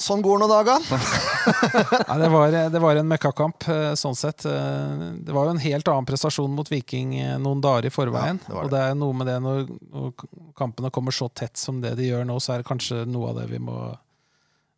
Sånn 0.00 0.22
går 0.24 0.38
nå 0.40 0.46
daga. 0.48 0.78
ja, 2.08 2.14
det, 2.16 2.28
var, 2.32 2.54
det 2.72 2.80
var 2.80 2.96
en 2.96 3.08
møkkakamp, 3.10 3.66
eh, 3.68 3.94
sånn 4.00 4.16
sett. 4.16 4.46
Eh, 4.48 5.02
Det 5.26 5.34
var 5.34 5.48
jo 5.48 5.54
en 5.56 5.60
helt 5.60 5.88
annen 5.92 6.08
prestasjon 6.08 6.54
mot 6.56 6.70
Viking 6.72 7.18
eh, 7.20 7.34
noen 7.42 7.60
dager 7.60 7.90
i 7.90 7.92
forveien. 7.92 8.38
Ja, 8.46 8.48
det 8.48 8.54
det. 8.54 8.62
Og 8.64 8.70
det 8.72 8.80
er 8.86 8.94
noe 8.96 9.16
med 9.18 9.28
det 9.28 9.36
når, 9.44 9.66
når 9.92 10.14
kampene 10.56 10.92
kommer 10.94 11.12
så 11.12 11.28
tett 11.28 11.60
som 11.60 11.82
det 11.84 11.92
de 12.00 12.08
gjør 12.08 12.24
nå, 12.28 12.38
så 12.40 12.54
er 12.54 12.62
det 12.62 12.70
kanskje 12.70 13.02
noe 13.10 13.32
av 13.32 13.42
det 13.42 13.48
vi 13.52 13.60
må 13.60 13.76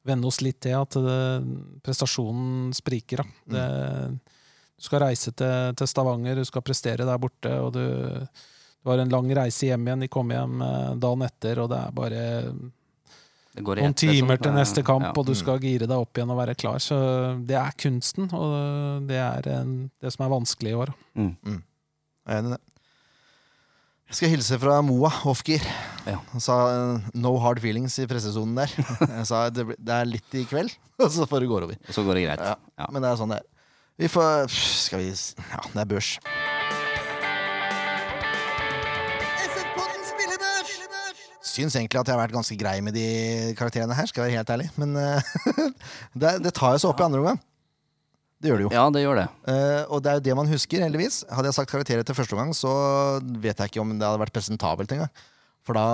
venne 0.08 0.26
oss 0.26 0.40
litt 0.42 0.58
til. 0.66 0.74
At 0.80 0.98
det, 0.98 1.20
prestasjonen 1.86 2.72
spriker. 2.74 3.22
Da. 3.22 3.28
Det, 3.54 4.36
du 4.74 4.88
skal 4.88 5.04
reise 5.06 5.30
til, 5.38 5.76
til 5.78 5.86
Stavanger, 5.92 6.42
du 6.42 6.48
skal 6.48 6.66
prestere 6.66 7.06
der 7.06 7.22
borte, 7.22 7.52
og 7.62 7.76
du, 7.76 7.84
du 8.82 8.90
har 8.90 8.98
en 8.98 9.12
lang 9.14 9.30
reise 9.38 9.70
hjem 9.70 9.86
igjen. 9.86 10.02
De 10.02 10.10
kommer 10.10 10.40
hjem 10.40 10.62
dagen 10.98 11.28
etter, 11.30 11.62
og 11.62 11.70
det 11.70 11.78
er 11.78 11.94
bare 12.02 12.22
noen 13.60 13.92
liksom. 13.92 13.94
timer 14.00 14.40
til 14.40 14.52
neste 14.56 14.82
kamp, 14.86 15.04
Ja. 15.04 15.12
og 15.16 15.26
du 15.26 15.34
skal 15.34 15.58
gire 15.60 15.86
deg 15.86 15.96
opp 15.96 16.16
igjen 16.16 16.30
og 16.32 16.38
være 16.38 16.54
klar. 16.56 16.78
Så 16.80 16.96
det 17.44 17.56
er 17.58 17.72
kunsten, 17.76 18.30
og 18.32 19.06
det 19.08 19.18
er 19.20 19.48
en, 19.60 19.90
det 20.00 20.12
som 20.12 20.24
er 20.24 20.32
vanskelig 20.32 20.70
i 20.72 20.78
år. 20.78 20.92
Mm. 21.14 21.36
Jeg 21.44 22.32
er 22.32 22.38
enig 22.38 22.52
i 22.52 22.56
det. 22.56 22.60
Jeg 24.12 24.16
skal 24.18 24.28
hilse 24.34 24.58
fra 24.60 24.80
Moa 24.84 25.08
Hofgir. 25.08 25.62
Ja. 26.04 26.18
Han 26.32 26.40
sa 26.40 26.56
eh, 26.68 27.00
'no 27.14 27.38
hard 27.40 27.60
feelings' 27.60 27.96
i 28.02 28.06
pressesonen 28.06 28.54
der. 28.54 28.68
Jeg 29.18 29.26
sa 29.26 29.48
det, 29.48 29.76
det 29.78 29.94
er 29.94 30.04
litt 30.04 30.34
i 30.34 30.44
kveld, 30.44 30.68
og 31.00 31.08
så 31.10 31.24
får 31.24 31.40
det 31.40 31.48
gå 31.48 31.56
over. 31.56 31.72
Og 31.88 31.94
så 31.94 32.04
går 32.04 32.14
det 32.20 32.26
greit. 32.26 32.40
Ja. 32.44 32.56
Ja. 32.78 32.86
Men 32.92 33.02
det 33.02 33.08
er 33.08 33.16
sånn 33.16 33.32
det 33.32 33.40
er. 33.40 33.48
Vi 33.98 34.08
får 34.08 34.48
Skal 34.50 34.98
vi 35.00 35.08
Ja, 35.12 35.60
det 35.72 35.80
er 35.80 35.88
børs. 35.88 36.18
Syns 41.52 41.76
egentlig 41.76 42.00
at 42.00 42.08
jeg 42.08 42.16
har 42.16 42.22
vært 42.22 42.34
ganske 42.34 42.56
grei 42.56 42.78
med 42.84 42.96
de 42.96 43.06
karakterene 43.58 43.96
her, 43.96 44.08
skal 44.08 44.24
jeg 44.24 44.32
være 44.32 44.40
helt 44.40 44.52
ærlig. 44.54 44.68
Men 44.80 44.94
eh, 44.96 45.32
det, 46.22 46.36
det 46.46 46.52
tar 46.56 46.76
jeg 46.76 46.84
så 46.84 46.92
opp 46.92 47.02
i 47.02 47.06
andre 47.06 47.20
omgang. 47.20 47.40
Det 48.42 48.50
gjør 48.50 48.58
det 48.58 48.64
jo. 48.64 48.70
ja, 48.74 48.84
det 48.90 49.02
gjør 49.04 49.18
det. 49.20 49.26
Uh, 49.46 49.82
og 49.94 50.00
det 50.02 50.10
er 50.10 50.16
jo 50.18 50.24
det 50.26 50.34
man 50.34 50.48
husker, 50.50 50.82
heldigvis. 50.82 51.20
Hadde 51.30 51.50
jeg 51.50 51.56
sagt 51.60 51.70
karakterer 51.70 52.06
til 52.06 52.16
første 52.18 52.34
omgang, 52.34 52.50
så 52.58 52.72
vet 53.22 53.54
jeg 53.54 53.70
ikke 53.70 53.82
om 53.84 53.92
det 53.94 54.02
hadde 54.02 54.22
vært 54.24 54.34
presentabelt 54.34 54.94
engang. 54.96 55.12
For 55.62 55.78
da 55.78 55.84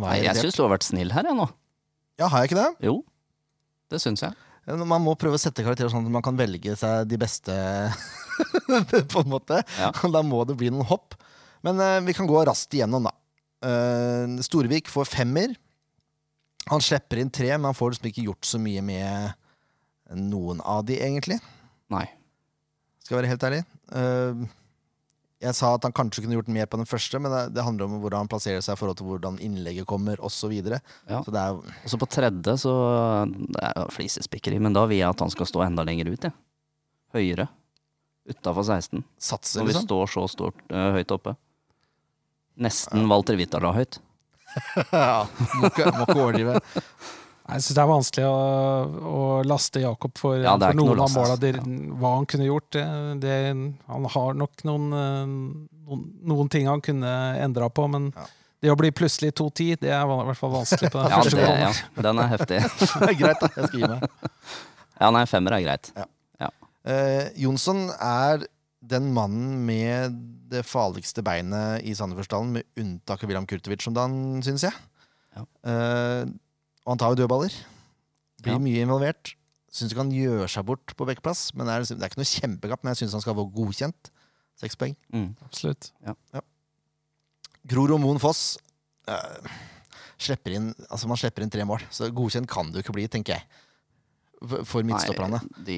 var 0.00 0.14
Nei, 0.14 0.22
jeg 0.22 0.30
jeg 0.30 0.46
syns 0.46 0.56
du 0.56 0.62
har 0.64 0.72
vært 0.72 0.86
snill 0.86 1.12
her, 1.12 1.28
jeg 1.28 1.36
nå. 1.36 1.44
Ja, 2.16 2.30
har 2.32 2.44
jeg 2.44 2.48
ikke 2.48 2.62
det? 2.62 2.70
Jo, 2.88 2.94
det 3.92 4.00
syns 4.00 4.24
jeg. 4.24 4.32
Man 4.66 5.04
må 5.04 5.12
prøve 5.20 5.36
å 5.36 5.42
sette 5.42 5.62
karakterer 5.62 5.92
sånn 5.92 6.08
at 6.08 6.14
man 6.16 6.24
kan 6.24 6.38
velge 6.38 6.72
seg 6.80 7.04
de 7.10 7.20
beste, 7.20 7.52
på 9.12 9.20
en 9.20 9.30
måte. 9.36 9.60
Ja. 9.76 9.92
Da 9.92 10.24
må 10.24 10.46
det 10.48 10.56
bli 10.56 10.72
noen 10.72 10.88
hopp. 10.88 11.12
Men 11.66 11.76
uh, 11.82 12.00
vi 12.08 12.16
kan 12.16 12.30
gå 12.30 12.40
raskt 12.48 12.72
igjennom, 12.72 13.04
da. 13.10 13.12
Eh, 13.66 14.36
Storvik 14.46 14.90
får 14.92 15.10
femmer. 15.10 15.56
Han 16.70 16.82
slipper 16.82 17.22
inn 17.22 17.30
tre, 17.30 17.52
men 17.54 17.70
han 17.70 17.78
får 17.78 17.94
liksom 17.94 18.10
ikke 18.10 18.26
gjort 18.28 18.46
så 18.48 18.60
mye 18.62 18.82
med 18.82 20.14
noen 20.18 20.62
av 20.62 20.84
de, 20.86 20.98
egentlig. 21.02 21.38
Nei. 21.92 22.06
Skal 23.02 23.16
jeg 23.16 23.22
være 23.22 23.32
helt 23.34 23.46
ærlig. 23.46 23.60
Eh, 23.94 24.46
jeg 25.46 25.54
sa 25.58 25.74
at 25.76 25.84
han 25.84 25.94
kanskje 25.94 26.24
kunne 26.24 26.38
gjort 26.38 26.48
mer 26.50 26.68
på 26.70 26.78
den 26.80 26.88
første, 26.88 27.20
men 27.20 27.34
det, 27.52 27.62
handler 27.62 27.86
om 27.86 27.98
hvordan 28.00 28.24
han 28.24 28.30
plasserer 28.30 28.62
seg 28.64 28.74
i 28.74 28.80
forhold 28.80 28.98
til 28.98 29.10
hvordan 29.10 29.38
innlegget 29.44 29.86
kommer, 29.88 30.20
osv. 30.24 30.54
Ja. 30.56 31.20
så 31.20 31.34
er 31.34 31.52
jo 31.52 31.60
Og 31.60 31.92
så 31.92 32.00
på 32.00 32.08
tredje, 32.08 32.56
så 32.62 32.72
Det 33.28 33.62
er 33.62 33.92
flisespikkeri, 33.92 34.58
men 34.58 34.74
da 34.74 34.86
vil 34.88 35.02
jeg 35.02 35.10
at 35.10 35.22
han 35.22 35.30
skal 35.30 35.46
stå 35.46 35.66
enda 35.66 35.84
lenger 35.86 36.10
ut, 36.10 36.28
jeg. 36.30 36.34
Høyere. 37.14 37.48
Utafor 38.26 38.64
16. 38.64 39.04
satser, 39.18 39.60
Når 39.60 39.66
vi 39.66 39.72
liksom. 39.72 39.86
står 39.86 40.06
så 40.10 40.24
stort, 40.32 40.64
uh, 40.72 40.90
høyt 40.96 41.12
oppe. 41.14 41.36
Nesten 42.62 43.06
Walter 43.10 43.36
Vitala 43.36 43.72
høyt. 43.76 43.98
ja, 44.92 45.26
må 45.60 45.68
ikke, 45.68 45.90
må 45.92 46.06
ikke 46.06 46.16
overdrive. 46.22 46.60
Jeg 47.46 47.62
syns 47.62 47.76
det 47.76 47.82
er 47.82 47.90
vanskelig 47.90 48.24
å, 48.26 48.38
å 49.06 49.18
laste 49.46 49.82
Jakob 49.84 50.16
for, 50.18 50.38
Ja, 50.42 50.56
for 50.58 50.74
noe 50.74 50.88
noen 50.88 50.96
av 50.96 51.02
lass, 51.04 51.14
måla. 51.14 51.36
altså. 51.36 51.76
Hva 52.00 52.14
han 52.16 52.26
kunne 52.32 52.48
gjort. 52.48 52.70
Det, 52.74 52.86
det, 53.22 53.36
han 53.92 54.08
har 54.16 54.34
nok 54.40 54.64
noen, 54.66 54.88
eh, 54.96 55.20
noen, 55.86 56.02
noen 56.32 56.50
ting 56.50 56.66
han 56.66 56.82
kunne 56.82 57.12
endra 57.44 57.68
på, 57.70 57.84
men 57.92 58.08
Ja. 58.16 58.24
det 58.64 58.72
å 58.72 58.78
bli 58.80 58.90
plutselig 58.90 59.30
2-10, 59.38 59.76
det 59.84 59.92
er 59.94 60.02
i 60.02 60.18
hvert 60.26 60.40
fall 60.40 60.56
vanskelig 60.56 60.90
på 60.90 61.04
den 61.04 61.10
Ja, 61.14 61.20
første 61.22 61.38
det, 61.44 61.54
ja, 61.68 62.02
den 62.08 62.24
er 62.24 62.32
heftig. 62.34 62.60
Det 63.04 63.12
er 63.12 63.16
greit, 63.20 63.44
da. 63.44 63.52
Jeg 63.60 63.68
skal 63.70 63.80
gi 63.84 63.92
meg. 63.94 64.34
Ja, 64.96 65.12
nei, 65.12 65.24
femmer 65.30 65.58
er 65.60 65.66
greit. 65.68 65.92
Eh, 66.86 67.32
Jonsson 67.42 67.88
er 67.98 68.44
den 68.90 69.08
mannen 69.14 69.64
med 69.66 70.16
det 70.50 70.62
farligste 70.66 71.24
beinet 71.26 71.82
i 71.86 71.94
Sandefjordsdalen, 71.98 72.52
med 72.58 72.66
unntak 72.78 73.22
av 73.24 73.30
William 73.30 73.46
Kurtovic 73.50 73.86
om 73.90 73.96
dagen, 73.96 74.18
syns 74.46 74.64
jeg. 74.68 74.74
Ja. 75.36 75.42
Uh, 75.66 76.30
og 76.86 76.92
han 76.94 77.02
tar 77.02 77.12
jo 77.14 77.20
dødballer. 77.24 77.54
Blir 78.44 78.54
Ja. 78.54 78.62
mye 78.62 78.84
involvert. 78.84 79.34
Syns 79.74 79.90
ikke 79.92 80.04
han 80.04 80.14
gjør 80.14 80.46
seg 80.48 80.64
bort 80.68 80.94
på 80.96 81.04
backplass, 81.08 81.50
men 81.54 81.66
det 81.66 81.74
er, 81.74 81.88
det 81.96 82.04
er 82.04 82.12
ikke 82.12 82.22
noe 82.22 82.30
kjempekamp. 82.30 82.84
Men 82.84 82.94
jeg 82.94 83.02
syns 83.02 83.16
han 83.18 83.24
skal 83.24 83.34
få 83.36 83.48
godkjent. 83.52 84.12
Seks 84.56 84.78
poeng. 84.80 84.94
Mm. 85.12 85.34
Absolutt. 85.44 85.90
Grorud 87.66 87.98
Moen 88.00 88.20
Foss 88.22 88.56
uh, 89.10 89.50
slipper 90.16 90.54
inn, 90.56 90.70
altså 90.88 91.10
man 91.10 91.18
slipper 91.20 91.44
inn 91.44 91.50
tre 91.52 91.66
mål, 91.68 91.82
så 91.92 92.08
godkjent 92.14 92.48
kan 92.48 92.70
det 92.70 92.80
jo 92.80 92.86
ikke 92.86 92.94
bli, 92.96 93.08
tenker 93.12 93.36
jeg. 93.36 93.62
For- 94.68 94.84
midtstopperne. 94.86 95.40
De, 95.66 95.76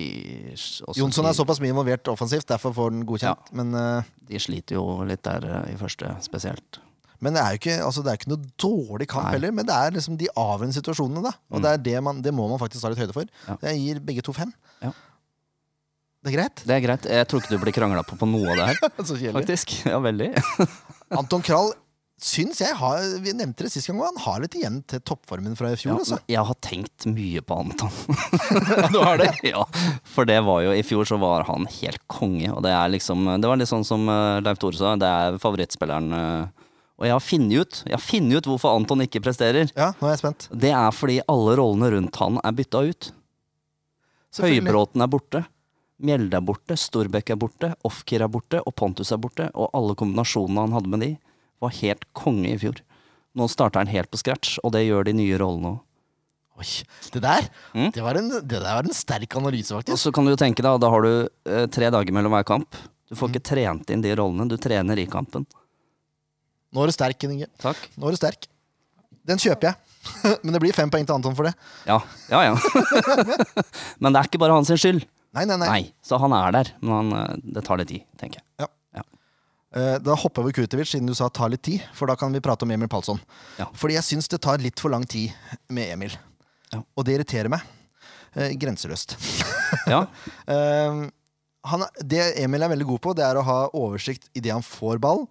Jonsson 0.98 1.26
er 1.28 1.36
såpass 1.36 1.60
mye 1.62 1.72
involvert 1.74 2.08
offensivt, 2.12 2.46
derfor 2.50 2.74
får 2.76 2.92
den 2.94 3.06
godkjent. 3.08 3.50
Men 3.58 3.72
uh, 3.74 4.02
De 4.28 4.38
sliter 4.42 4.78
jo 4.78 4.84
litt 5.08 5.22
der 5.26 5.44
øh, 5.48 5.72
i 5.72 5.76
første, 5.80 6.10
spesielt. 6.24 6.80
Men 7.20 7.34
det 7.34 7.40
er 7.42 7.54
jo 7.56 7.58
ikke, 7.58 7.76
altså 7.82 8.02
det 8.06 8.12
er 8.12 8.18
ikke 8.20 8.30
noe 8.30 8.50
dårlig 8.62 9.08
kamp 9.10 9.24
Nei. 9.26 9.32
heller, 9.34 9.50
men 9.56 9.66
det 9.66 9.74
er 9.74 9.94
liksom 9.96 10.18
de 10.20 10.28
avgjørende 10.38 10.76
situasjonene. 10.76 11.22
da 11.24 11.32
Og 11.50 11.58
Mm. 11.58 11.62
det, 11.64 11.70
er 11.72 11.82
det, 11.88 11.96
man, 12.06 12.20
det 12.22 12.32
må 12.34 12.46
man 12.52 12.60
faktisk 12.62 12.84
ta 12.84 12.92
litt 12.92 13.00
høyde 13.02 13.16
for. 13.16 13.26
Ja. 13.48 13.56
Jeg 13.72 13.80
gir 13.82 14.00
begge 14.06 14.22
to 14.22 14.32
fem. 14.36 14.52
Ja. 14.84 14.92
Det 16.22 16.30
er 16.32 16.36
greit. 16.36 16.62
Det 16.66 16.74
er 16.76 16.80
greit. 16.84 17.04
Jeg 17.10 17.26
tror 17.30 17.42
ikke 17.42 17.54
du 17.56 17.58
blir 17.62 17.74
krangla 17.74 18.02
på 18.06 18.16
på 18.18 18.26
noe 18.28 18.50
av 18.52 18.56
det 18.60 18.68
her, 18.70 18.78
Så 19.08 19.16
kjedelig. 19.18 19.34
faktisk. 19.40 19.74
Ja, 19.86 19.98
veldig. 20.02 20.30
Anton 21.18 21.42
Krall 21.46 21.72
syns 22.18 22.58
jeg 22.60 22.74
har 22.74 22.98
Vi 23.22 23.32
nevnte 23.36 23.62
det 23.66 23.70
sist 23.72 23.86
gang, 23.88 24.00
og 24.02 24.08
han 24.10 24.20
har 24.24 24.40
litt 24.42 24.54
igjen 24.58 24.80
til 24.90 25.00
toppformen 25.06 25.54
fra 25.58 25.70
i 25.70 25.76
Ja, 25.76 25.80
fjor. 25.82 25.98
altså. 26.00 26.18
jeg 26.28 26.44
har 26.50 26.58
tenkt 26.64 27.06
mye 27.06 27.40
på 27.46 27.58
Anton. 27.62 27.92
Du 28.94 28.98
har 29.04 29.18
det? 29.20 29.30
ja, 29.46 29.64
for 30.04 30.26
det 30.28 30.40
var 30.46 30.62
jo 30.66 30.72
I 30.74 30.82
fjor 30.86 31.06
så 31.06 31.18
var 31.22 31.44
han 31.48 31.66
helt 31.78 32.02
konge, 32.10 32.50
og 32.52 32.62
det 32.66 32.72
er 32.74 32.88
liksom 32.94 33.24
Det 33.40 33.48
var 33.50 33.60
litt 33.60 33.70
sånn 33.70 33.86
som 33.86 34.08
eh, 34.10 34.40
Leif 34.42 34.58
Tore 34.58 34.76
sa, 34.80 34.96
det 34.98 35.06
er 35.08 35.38
favorittspilleren. 35.42 36.10
eh, 36.18 36.66
Og 36.98 37.06
jeg 37.06 37.14
har 37.14 37.22
funnet 37.22 37.62
ut 37.62 37.82
ut 38.38 38.48
hvorfor 38.50 38.74
Anton 38.74 39.04
ikke 39.06 39.22
presterer. 39.22 39.70
Ja, 39.76 39.92
nå 40.00 40.08
er 40.08 40.16
jeg 40.16 40.22
spent. 40.24 40.48
Det 40.50 40.72
er 40.74 40.90
fordi 40.90 41.20
alle 41.30 41.54
rollene 41.60 41.92
rundt 41.94 42.16
han 42.18 42.40
er 42.42 42.52
bytta 42.58 42.82
ut. 42.90 43.12
Høybråten 44.38 45.02
er 45.02 45.08
borte. 45.10 45.44
Mjelde 46.02 46.36
er 46.38 46.44
borte, 46.46 46.76
Storbekk 46.78 47.30
er 47.34 47.38
borte, 47.40 47.70
Ofkir 47.88 48.22
er 48.22 48.30
borte, 48.30 48.60
og 48.62 48.74
Pontus 48.78 49.10
er 49.14 49.18
borte. 49.22 49.48
Og 49.58 49.70
alle 49.74 49.94
kombinasjonene 49.98 50.66
han 50.66 50.74
hadde 50.76 50.90
med 50.92 51.02
de, 51.02 51.08
var 51.62 51.74
helt 51.80 52.04
konge 52.16 52.50
i 52.52 52.58
fjor. 52.60 52.80
Nå 53.38 53.46
starter 53.50 53.82
han 53.82 53.90
helt 53.92 54.10
på 54.10 54.18
scratch, 54.20 54.56
og 54.64 54.72
det 54.74 54.86
gjør 54.86 55.08
de 55.08 55.14
nye 55.18 55.38
rollene 55.40 55.74
òg. 55.76 55.84
Oi, 56.58 56.66
det 57.14 57.20
der 57.22 57.44
Mm. 57.70 57.92
det, 57.94 58.02
var 58.02 58.16
en, 58.18 58.28
det 58.34 58.48
der 58.58 58.74
var 58.74 58.82
en 58.82 58.94
sterk 58.96 59.36
analyse, 59.38 59.70
faktisk. 59.70 59.94
Og 59.94 59.98
så 60.02 60.10
kan 60.10 60.26
du 60.26 60.32
jo 60.32 60.38
tenke 60.40 60.64
deg, 60.64 60.80
da 60.82 60.88
har 60.90 61.04
du 61.06 61.12
eh, 61.46 61.66
tre 61.70 61.90
dager 61.94 62.10
mellom 62.16 62.34
hver 62.34 62.46
kamp. 62.48 62.74
Du 63.08 63.14
får 63.14 63.30
ikke 63.30 63.44
trent 63.54 63.90
inn 63.94 64.02
de 64.02 64.10
rollene, 64.18 64.48
du 64.50 64.56
trener 64.58 64.98
i 64.98 65.06
kampen. 65.06 65.46
Nå 66.74 66.82
er 66.82 66.90
du 66.90 66.92
sterk, 66.96 67.22
Inge. 67.28 67.46
Takk. 67.62 67.78
Nå 67.96 68.08
er 68.10 68.16
du 68.16 68.18
sterk. 68.18 68.48
Den 69.28 69.38
kjøper 69.38 69.70
jeg. 69.70 69.78
Men 70.42 70.56
det 70.56 70.60
blir 70.64 70.74
fem 70.74 70.90
poeng 70.90 71.06
til 71.06 71.14
Anton 71.14 71.36
for 71.38 71.46
det. 71.46 71.54
Ja, 71.86 72.00
ja. 72.32 72.42
ja. 72.50 72.58
men 74.02 74.14
det 74.14 74.20
er 74.20 74.28
ikke 74.28 74.40
bare 74.40 74.56
hans 74.56 74.70
skyld. 74.72 75.06
Nei, 75.36 75.44
nei, 75.44 75.56
nei. 75.60 75.68
Nei, 75.68 75.82
så 76.02 76.18
han 76.22 76.32
er 76.34 76.54
der. 76.58 76.70
Men 76.82 76.94
han, 76.96 77.14
eh, 77.20 77.40
det 77.54 77.62
tar 77.66 77.78
litt 77.80 77.90
tid, 77.92 78.04
tenker 78.20 78.40
jeg. 78.40 78.46
Eh, 78.64 78.70
Da 79.68 80.14
hopper 80.16 80.46
vi 80.46 80.54
Kurtovic, 80.56 80.88
siden 80.88 81.10
du 81.10 81.12
sa 81.16 81.26
ta 81.28 81.44
litt 81.50 81.60
tid, 81.66 81.82
for 81.92 82.08
da 82.08 82.14
kan 82.16 82.32
vi 82.32 82.40
prate 82.40 82.64
om 82.64 82.70
Emil 82.72 82.88
Palsson. 82.88 83.18
Ja. 83.58 83.66
Fordi 83.76 83.98
jeg 83.98 84.06
syns 84.06 84.30
det 84.32 84.38
tar 84.44 84.62
litt 84.64 84.80
for 84.80 84.88
lang 84.94 85.04
tid 85.04 85.34
med 85.68 85.92
Emil. 85.92 86.14
Ja. 86.72 86.80
Og 86.96 87.04
det 87.04 87.18
irriterer 87.18 87.52
meg. 87.52 87.66
Eh, 88.34 88.54
grenseløst. 88.60 89.16
Ja, 89.88 90.06
Eh, 90.48 91.02
han, 91.68 91.82
det 92.00 92.22
Emil 92.40 92.62
er 92.64 92.70
veldig 92.72 92.86
god 92.88 93.00
på, 93.04 93.12
det 93.18 93.24
er 93.26 93.36
å 93.36 93.44
ha 93.44 93.56
oversikt 93.76 94.30
idet 94.38 94.54
han 94.54 94.64
får 94.64 95.00
ball, 95.02 95.26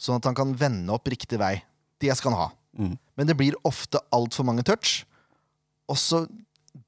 sånn 0.00 0.18
at 0.18 0.26
han 0.26 0.34
kan 0.34 0.54
vende 0.58 0.90
opp 0.90 1.06
riktig 1.06 1.38
vei. 1.38 1.60
Det 2.02 2.10
skal 2.18 2.34
han 2.34 2.40
ha. 2.40 2.48
Mm. 2.80 2.96
Men 3.14 3.28
det 3.28 3.36
blir 3.38 3.54
ofte 3.68 4.00
altfor 4.16 4.48
mange 4.48 4.64
touch. 4.66 5.04
og 5.86 6.00
så 6.02 6.24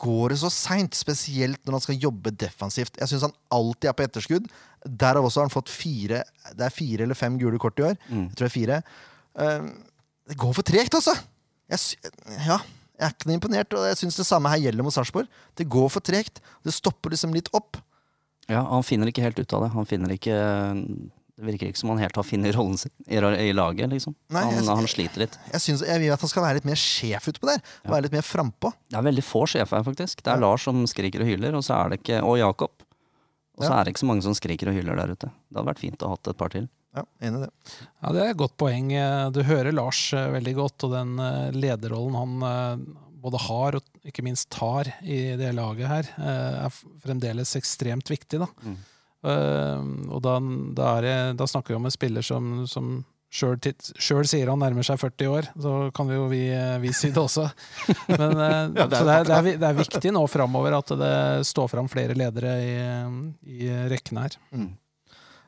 går 0.02 0.34
det 0.34 0.40
så 0.42 0.50
seint, 0.52 0.96
spesielt 0.98 1.62
når 1.64 1.78
han 1.78 1.84
skal 1.84 2.02
jobbe 2.02 2.32
defensivt. 2.34 2.98
Jeg 2.98 3.08
syns 3.12 3.28
han 3.28 3.36
alltid 3.54 3.88
er 3.88 3.94
på 3.96 4.04
etterskudd. 4.04 4.50
Derav 4.84 5.24
også 5.26 5.40
har 5.42 5.48
han 5.48 5.52
fått 5.54 5.70
fire 5.72 6.22
Det 6.54 6.64
er 6.68 6.70
fire 6.74 7.02
eller 7.06 7.18
fem 7.18 7.38
gule 7.40 7.58
kort 7.58 7.78
i 7.80 7.86
år. 7.90 7.96
Mm. 8.08 8.28
Jeg 8.28 8.36
tror 8.38 8.46
det 8.46 8.50
er 8.50 8.56
fire. 8.56 8.80
Eh, 9.38 9.68
det 10.28 10.36
går 10.38 10.52
for 10.58 10.62
tregt, 10.66 10.94
altså! 10.94 11.14
Jeg, 11.68 11.98
ja, 12.46 12.56
jeg 12.98 13.04
er 13.06 13.12
ikke 13.12 13.28
noe 13.28 13.36
imponert, 13.38 13.74
og 13.76 13.84
jeg 13.88 13.98
syns 14.00 14.16
det 14.16 14.24
samme 14.28 14.48
her 14.52 14.60
gjelder 14.62 14.84
mot 14.86 14.94
Sarpsborg. 14.94 15.28
Det 15.58 15.66
går 15.68 15.88
for 15.92 16.04
tregt. 16.04 16.40
Det 16.64 16.72
stopper 16.74 17.12
liksom 17.12 17.34
litt 17.36 17.50
opp. 17.56 17.76
Ja, 18.48 18.62
han 18.64 18.84
finner 18.86 19.10
ikke 19.10 19.24
helt 19.26 19.38
ut 19.38 19.52
av 19.52 19.66
det. 19.66 19.70
Han 19.74 19.88
finner 19.88 20.14
ikke 20.14 20.32
Det 21.38 21.44
virker 21.46 21.68
ikke 21.68 21.78
som 21.78 21.92
han 21.92 22.00
helt 22.02 22.16
har 22.18 22.24
funnet 22.26 22.56
rollen 22.56 22.78
sin 22.80 22.90
i, 23.06 23.18
i 23.20 23.52
laget, 23.54 23.92
liksom. 23.92 24.16
Nei, 24.34 24.42
han, 24.48 24.66
han 24.66 24.88
sliter 24.90 25.22
litt. 25.22 25.36
Jeg, 25.52 25.60
synes, 25.62 25.84
jeg 25.86 26.00
vil 26.02 26.10
at 26.10 26.24
han 26.24 26.30
skal 26.32 26.42
være 26.42 26.58
litt 26.58 26.66
mer 26.66 26.80
sjef 26.80 27.28
utpå 27.30 27.46
der. 27.46 27.60
Ja. 27.84 27.92
Være 27.92 28.06
litt 28.08 28.16
mer 28.16 28.26
frampå. 28.26 28.72
Det 28.90 28.98
er 28.98 29.06
veldig 29.06 29.22
få 29.22 29.44
sjefer 29.46 29.78
her, 29.78 29.84
faktisk. 29.86 30.24
Det 30.24 30.32
er 30.32 30.40
Ja. 30.40 30.46
Lars 30.48 30.64
som 30.66 30.80
skriker 30.90 31.22
og 31.22 31.30
hyler, 31.30 31.54
og 31.54 31.62
så 31.62 31.76
er 31.78 31.92
det 31.92 32.00
ikke 32.02 32.22
Og 32.26 32.40
Jakob. 32.40 32.77
Og 33.58 33.64
så 33.64 33.70
Ja. 33.72 33.80
er 33.80 33.84
det 33.84 33.92
ikke 33.94 34.04
så 34.06 34.10
mange 34.10 34.22
som 34.22 34.34
skriker 34.38 34.70
og 34.70 34.74
hyler 34.78 34.96
der 34.96 35.10
ute. 35.12 35.28
Det 35.50 35.56
hadde 35.58 35.68
vært 35.74 35.82
fint 35.82 35.98
å 36.02 36.08
ha 36.12 36.14
hatt 36.16 36.28
et 36.30 36.38
par 36.38 36.48
til. 36.54 36.68
Ja, 36.96 37.02
enig 37.20 37.42
i 37.42 37.44
det. 37.44 37.50
Ja, 38.02 38.12
Det 38.12 38.22
er 38.22 38.30
et 38.30 38.36
godt 38.40 38.56
poeng. 38.56 38.88
Du 39.34 39.42
hører 39.42 39.72
Lars 39.74 40.12
eh, 40.14 40.30
veldig 40.32 40.54
godt, 40.56 40.84
og 40.86 40.92
den 40.94 41.18
eh, 41.18 41.50
lederrollen 41.52 42.16
han 42.16 42.42
eh, 42.48 42.94
både 43.20 43.38
har 43.44 43.74
og 43.76 43.82
ikke 44.06 44.22
minst 44.24 44.48
tar 44.54 44.88
i 45.02 45.34
det 45.36 45.50
laget 45.54 45.88
her, 45.90 46.06
er 46.22 46.70
fremdeles 47.02 47.56
ekstremt 47.58 48.08
viktig. 48.08 48.38
Da, 48.40 48.46
Mm. 48.64 48.78
Og 50.14 50.22
da, 50.22 50.38
da, 50.78 50.90
er 50.98 51.02
det, 51.02 51.36
da 51.40 51.44
snakker 51.50 51.74
vi 51.74 51.74
om 51.80 51.84
en 51.88 51.90
spiller 51.90 52.22
som, 52.22 52.64
som 52.70 53.04
sjøl 53.30 54.26
sier 54.28 54.48
han 54.48 54.60
nærmer 54.62 54.86
seg 54.86 54.98
40 55.00 55.28
år, 55.32 55.48
så 55.60 55.72
kan 55.94 56.08
vi 56.08 56.16
jo 56.16 56.26
vi, 56.30 56.42
eh, 56.54 56.78
vi 56.82 56.92
si 56.96 57.10
det 57.12 57.20
også. 57.20 57.44
Men, 58.08 58.32
eh, 58.32 58.58
Ja, 58.78 58.86
det 58.88 59.00
er 59.00 59.04
det 59.04 59.14
er, 59.14 59.24
det, 59.28 59.36
er, 59.36 59.48
det 59.60 59.68
er 59.68 59.78
viktig 59.78 60.12
nå 60.16 60.22
framover 60.32 60.78
at 60.78 60.92
det 61.00 61.14
står 61.48 61.68
fram 61.74 61.90
flere 61.92 62.16
ledere 62.16 62.54
i, 62.64 62.76
i 63.60 63.72
rekkene 63.92 64.26
her. 64.26 64.38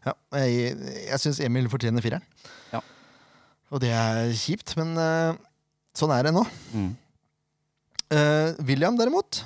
Ja, 0.07 0.14
jeg 0.40 0.77
jeg 1.11 1.21
syns 1.25 1.40
Emil 1.45 1.69
fortjener 1.73 2.05
fireren. 2.05 2.25
Ja. 2.73 2.81
Og 3.73 3.81
det 3.83 3.93
er 3.97 4.29
kjipt, 4.37 4.77
men 4.81 4.93
eh, 5.01 5.40
sånn 5.97 6.12
er 6.16 6.29
det 6.29 6.37
nå. 6.37 6.45
Mm. 6.77 6.90
Uh, 8.11 8.57
William, 8.66 8.97
derimot, 8.99 9.45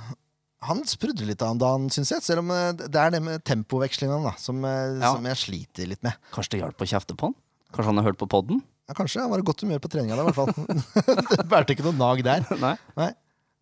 han 0.65 0.81
sprudler 0.89 1.29
litt 1.29 1.43
av 1.45 1.51
han 1.53 1.59
da, 1.61 1.73
syns 1.93 2.13
jeg. 2.15 2.25
Selv 2.25 2.41
om 2.45 2.53
eh, 2.55 2.71
det 2.81 3.01
er 3.01 3.11
det 3.13 3.21
med 3.25 3.43
tempovekslingene 3.45 4.25
da, 4.25 4.35
som, 4.41 4.63
eh, 4.65 4.95
Ja. 5.03 5.11
som 5.13 5.27
jeg 5.29 5.41
sliter 5.41 5.91
litt 5.91 6.03
med. 6.07 6.17
Kanskje 6.33 6.57
det 6.57 6.63
hjalp 6.63 6.81
å 6.81 6.89
kjefte 6.89 7.17
på 7.21 7.29
han? 7.29 7.37
Kanskje 7.75 7.91
han 7.91 8.01
har 8.01 8.09
hørt 8.09 8.21
på 8.21 8.31
podden? 8.31 8.63
Ja, 8.89 8.95
kanskje. 8.95 9.23
Han 9.25 9.33
var 9.33 9.43
i 9.43 9.47
godt 9.47 9.65
humør 9.65 9.81
på 9.83 9.91
treninga, 9.91 10.17
da, 10.19 10.25
i 10.25 10.31
hvert 10.31 10.39
fall. 10.39 10.55
det 11.41 11.49
bærte 11.51 11.75
ikke 11.75 11.87
noe 11.89 11.97
nag 11.99 12.23
der. 12.27 12.47
Nei. 13.01 13.11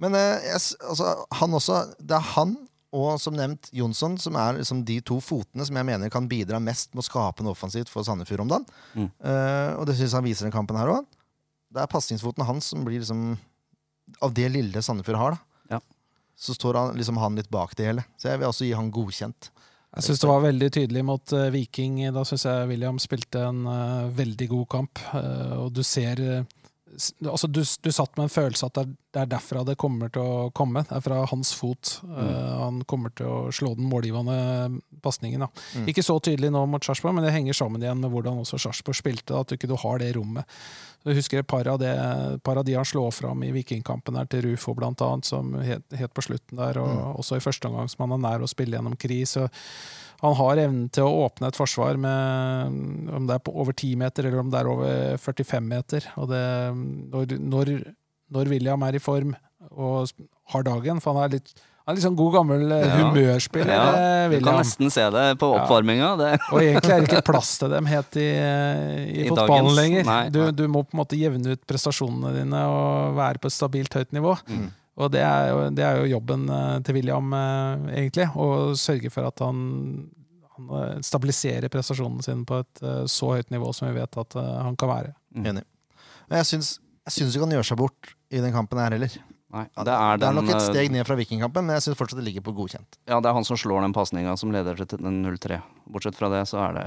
Men 0.03 0.18
eh, 0.18 0.48
jeg, 0.51 0.61
altså, 0.83 1.14
han 1.38 1.57
også 1.59 1.83
Det 2.03 2.16
er 2.18 2.31
han 2.35 2.57
og 2.92 3.16
som 3.22 3.33
nevnt 3.33 3.70
Jonsson 3.72 4.18
som 4.20 4.37
er 4.37 4.59
liksom 4.59 4.83
de 4.85 4.98
to 5.09 5.16
fotene 5.25 5.64
som 5.64 5.79
jeg 5.79 5.88
mener 5.88 6.12
kan 6.12 6.27
bidra 6.29 6.59
mest 6.61 6.90
med 6.92 7.01
å 7.01 7.07
skape 7.07 7.44
noe 7.44 7.57
offensivt 7.57 7.88
for 7.88 8.05
Sandefjord 8.05 8.42
om 8.44 8.51
dagen. 8.51 8.66
Mm. 8.92 9.07
Uh, 9.16 9.70
og 9.79 9.87
det 9.88 9.96
syns 9.96 10.16
han 10.18 10.27
viser 10.27 10.44
den 10.44 10.53
kampen 10.53 10.77
her 10.77 10.92
òg. 10.92 11.07
Det 11.72 11.81
er 11.81 11.88
pasningsfoten 11.88 12.44
hans 12.44 12.68
som 12.68 12.85
blir 12.85 13.01
liksom 13.01 13.38
Av 14.20 14.35
det 14.37 14.51
lille 14.53 14.83
Sandefjord 14.85 15.16
har, 15.16 15.38
da. 15.38 15.77
Ja. 15.79 15.81
Så 16.37 16.53
står 16.59 16.77
han, 16.77 16.96
liksom 16.98 17.16
han 17.22 17.38
litt 17.38 17.48
bak 17.48 17.72
det 17.79 17.87
hele. 17.88 18.05
Så 18.20 18.29
jeg 18.29 18.42
vil 18.42 18.51
også 18.51 18.66
gi 18.68 18.75
han 18.77 18.92
godkjent. 18.92 19.48
Jeg 19.92 20.07
syns 20.07 20.22
det 20.22 20.28
var 20.31 20.44
veldig 20.46 20.68
tydelig 20.72 21.02
mot 21.05 21.33
eh, 21.37 21.50
Viking. 21.52 21.98
Da 22.16 22.24
syns 22.24 22.46
jeg 22.48 22.68
William 22.70 23.00
spilte 23.02 23.42
en 23.44 23.66
eh, 23.68 24.07
veldig 24.16 24.48
god 24.55 24.66
kamp. 24.72 25.02
Eh, 25.18 25.52
og 25.59 25.74
du 25.76 25.83
ser 25.85 26.22
altså 27.24 27.48
du, 27.48 27.61
du 27.62 27.90
satt 27.92 28.16
med 28.18 28.26
en 28.28 28.33
følelse 28.33 28.66
at 28.68 28.74
det 28.76 28.83
er, 28.85 29.22
er 29.22 29.28
derfra 29.33 29.62
det 29.66 29.76
kommer 29.81 30.09
til 30.12 30.22
å 30.24 30.50
komme. 30.57 30.83
Det 30.88 30.94
er 30.96 31.05
fra 31.05 31.20
hans 31.31 31.50
fot. 31.57 31.98
Eh, 32.05 32.52
han 32.62 32.83
kommer 32.88 33.12
til 33.16 33.28
å 33.28 33.52
slå 33.52 33.74
den 33.78 33.88
målgivende 33.90 34.81
pasningen. 35.05 35.44
Mm. 35.76 35.88
Ikke 35.92 36.05
så 36.05 36.16
tydelig 36.22 36.52
nå 36.55 36.64
mot 36.70 36.85
Sarpsborg, 36.85 37.16
men 37.18 37.26
det 37.26 37.35
henger 37.35 37.57
sammen 37.59 37.83
igjen 37.85 38.00
med 38.00 38.12
hvordan 38.14 38.40
også 38.44 38.61
Sarpsborg 38.62 38.96
spilte. 38.98 39.37
At 39.37 39.50
du 39.52 39.57
ikke 39.59 39.70
du 39.70 39.76
har 39.83 40.00
det 40.02 40.12
rommet. 40.16 40.48
Jeg 41.02 41.18
husker 41.18 41.40
et 41.42 41.48
par 41.50 41.66
av, 41.66 41.81
det, 41.83 41.92
par 42.46 42.61
av 42.61 42.64
de 42.68 42.76
han 42.78 42.87
slår 42.87 43.11
fram 43.16 43.42
i 43.42 43.50
Vikingkampen 43.57 44.16
her 44.20 44.28
til 44.31 44.44
Rufo, 44.46 44.76
blant 44.78 45.02
annet, 45.02 45.26
som 45.26 45.50
het, 45.59 45.83
het 45.98 46.12
på 46.14 46.22
slutten 46.28 46.61
der, 46.61 46.78
og 46.78 46.92
Mm. 46.92 47.16
også 47.18 47.37
i 47.38 47.42
første 47.42 47.68
omgang 47.68 47.88
som 47.90 48.05
han 48.05 48.12
er 48.18 48.22
nær 48.28 48.44
å 48.44 48.48
spille 48.50 48.76
gjennom 48.76 48.94
Kri. 49.00 49.22
Så 49.26 49.48
han 50.22 50.37
har 50.38 50.61
evnen 50.62 50.85
til 50.94 51.02
å 51.08 51.24
åpne 51.26 51.48
et 51.50 51.56
forsvar 51.58 51.96
med 51.98 53.11
om 53.16 53.26
det 53.26 53.35
er 53.38 53.42
på 53.42 53.54
over 53.58 53.74
10 53.74 53.96
meter 53.98 54.28
eller 54.28 54.42
om 54.44 54.50
det 54.52 54.61
er 54.61 54.70
over 54.70 55.16
45 55.18 55.66
meter. 55.66 56.06
Og 56.22 56.28
det, 56.30 56.42
når, 57.11 57.35
når, 57.42 57.72
når 58.37 58.52
William 58.54 58.87
er 58.87 58.98
i 58.98 59.02
form 59.02 59.35
og 59.72 60.11
har 60.54 60.64
dagen, 60.66 61.00
for 61.02 61.14
han 61.16 61.24
er 61.26 61.35
litt, 61.38 61.52
han 61.82 61.92
er 61.92 61.98
litt 61.98 62.04
sånn 62.04 62.18
god 62.18 62.35
gammel 62.37 62.62
eh, 62.76 62.85
Ja. 62.87 62.98
humørspiller, 63.00 63.72
Ja, 63.74 63.87
eh, 63.98 64.35
Du 64.38 64.44
kan 64.46 64.61
nesten 64.61 64.90
se 64.94 65.02
det 65.11 65.24
på 65.40 65.48
oppvarminga. 65.56 66.12
Ja. 66.20 66.37
Og 66.52 66.61
egentlig 66.62 66.92
er 66.94 67.00
det 67.02 67.08
ikke 67.11 67.24
plass 67.32 67.56
til 67.58 67.72
dem 67.74 67.88
helt 67.90 68.18
i, 68.22 68.28
i, 68.28 69.24
I 69.24 69.28
fotballen 69.32 69.66
dagens- 69.72 69.80
lenger. 69.80 70.04
nei, 70.06 70.20
du, 70.35 70.40
du 70.54 70.62
må 70.70 70.85
på 70.87 70.94
en 70.94 71.00
måte 71.02 71.18
jevne 71.18 71.56
ut 71.56 71.64
prestasjonene 71.66 72.30
dine 72.37 72.62
og 72.70 73.16
være 73.18 73.42
på 73.42 73.50
et 73.50 73.56
stabilt 73.56 73.98
høyt 73.98 74.14
nivå. 74.14 74.37
Mm. 74.46 74.68
Og 75.00 75.09
det 75.12 75.22
er, 75.24 75.46
jo, 75.48 75.61
det 75.72 75.85
er 75.87 76.00
jo 76.00 76.11
jobben 76.18 76.44
eh, 76.52 76.78
til 76.85 76.98
William, 76.98 77.33
eh, 77.33 77.87
egentlig. 78.02 78.28
Å 78.37 78.46
sørge 78.76 79.12
for 79.12 79.28
at 79.31 79.40
han, 79.44 79.62
han 80.57 80.72
eh, 80.78 80.96
stabiliserer 81.07 81.72
prestasjonene 81.72 82.24
sine 82.26 82.44
på 82.48 82.61
et 82.61 82.83
så 83.11 83.33
høyt 83.37 83.52
nivå 83.55 83.72
som 83.76 83.88
vi 83.88 83.96
vet 83.96 84.20
at 84.20 84.37
han 84.37 84.76
kan 84.81 84.92
være. 84.92 85.14
Mm. 85.33 85.46
Enig. 85.55 85.64
Men 86.28 86.42
jeg 86.42 86.50
syns, 86.50 86.74
jeg 87.09 87.16
syns 87.16 87.37
ikke 87.37 87.48
han 87.48 87.57
gjør 87.57 87.70
seg 87.72 87.81
bort 87.81 88.12
i 88.33 88.42
den 88.44 88.52
kampen 88.55 88.81
her 88.83 88.94
heller. 88.94 89.16
Nei, 89.52 89.66
det 89.76 89.92
er, 89.92 90.20
Det 90.20 90.28
er 90.28 90.37
nok 90.37 90.48
et 90.48 90.64
steg 90.64 90.92
ned 90.92 91.05
fra 91.05 91.16
Vikingkampen, 91.18 91.66
men 91.68 91.76
jeg 91.76 91.85
syns 91.87 91.98
fortsatt 91.98 92.22
det 92.22 92.24
ligger 92.24 92.44
på 92.44 92.55
godkjent. 92.57 92.96
Ja, 93.05 93.18
det 93.20 93.28
er 93.28 93.37
han 93.37 93.44
som 93.44 93.59
slår 93.61 93.85
den 93.85 93.92
pasninga 93.96 94.33
som 94.40 94.52
leder 94.55 94.78
til 94.81 95.02
0-3. 95.05 95.59
Bortsett 95.92 96.16
fra 96.16 96.31
det, 96.33 96.46
så 96.48 96.62
er 96.68 96.78
det 96.78 96.87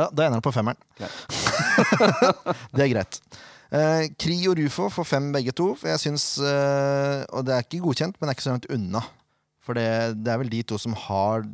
Ja, 0.00 0.08
Da 0.08 0.24
ender 0.24 0.40
han 0.40 0.42
på 0.46 0.54
femmeren. 0.54 0.78
det 2.74 2.86
er 2.86 2.90
greit. 2.90 3.20
Eh, 3.70 4.08
Kri 4.18 4.36
og 4.50 4.58
Rufo 4.58 4.88
får 4.90 5.06
fem 5.06 5.30
begge 5.34 5.54
to. 5.54 5.72
For 5.78 5.92
jeg 5.92 6.02
syns, 6.02 6.26
eh, 6.42 7.24
Og 7.30 7.44
det 7.46 7.54
er 7.54 7.62
ikke 7.66 7.82
godkjent, 7.84 8.16
men 8.18 8.26
det 8.26 8.32
er 8.32 8.38
ikke 8.38 8.48
så 8.48 8.54
langt 8.54 8.70
unna. 8.70 9.02
For 9.62 9.74
det, 9.74 9.88
det 10.24 10.32
er 10.32 10.40
vel 10.42 10.50
de 10.50 10.62
to 10.62 10.78
som 10.78 10.96
har 11.06 11.44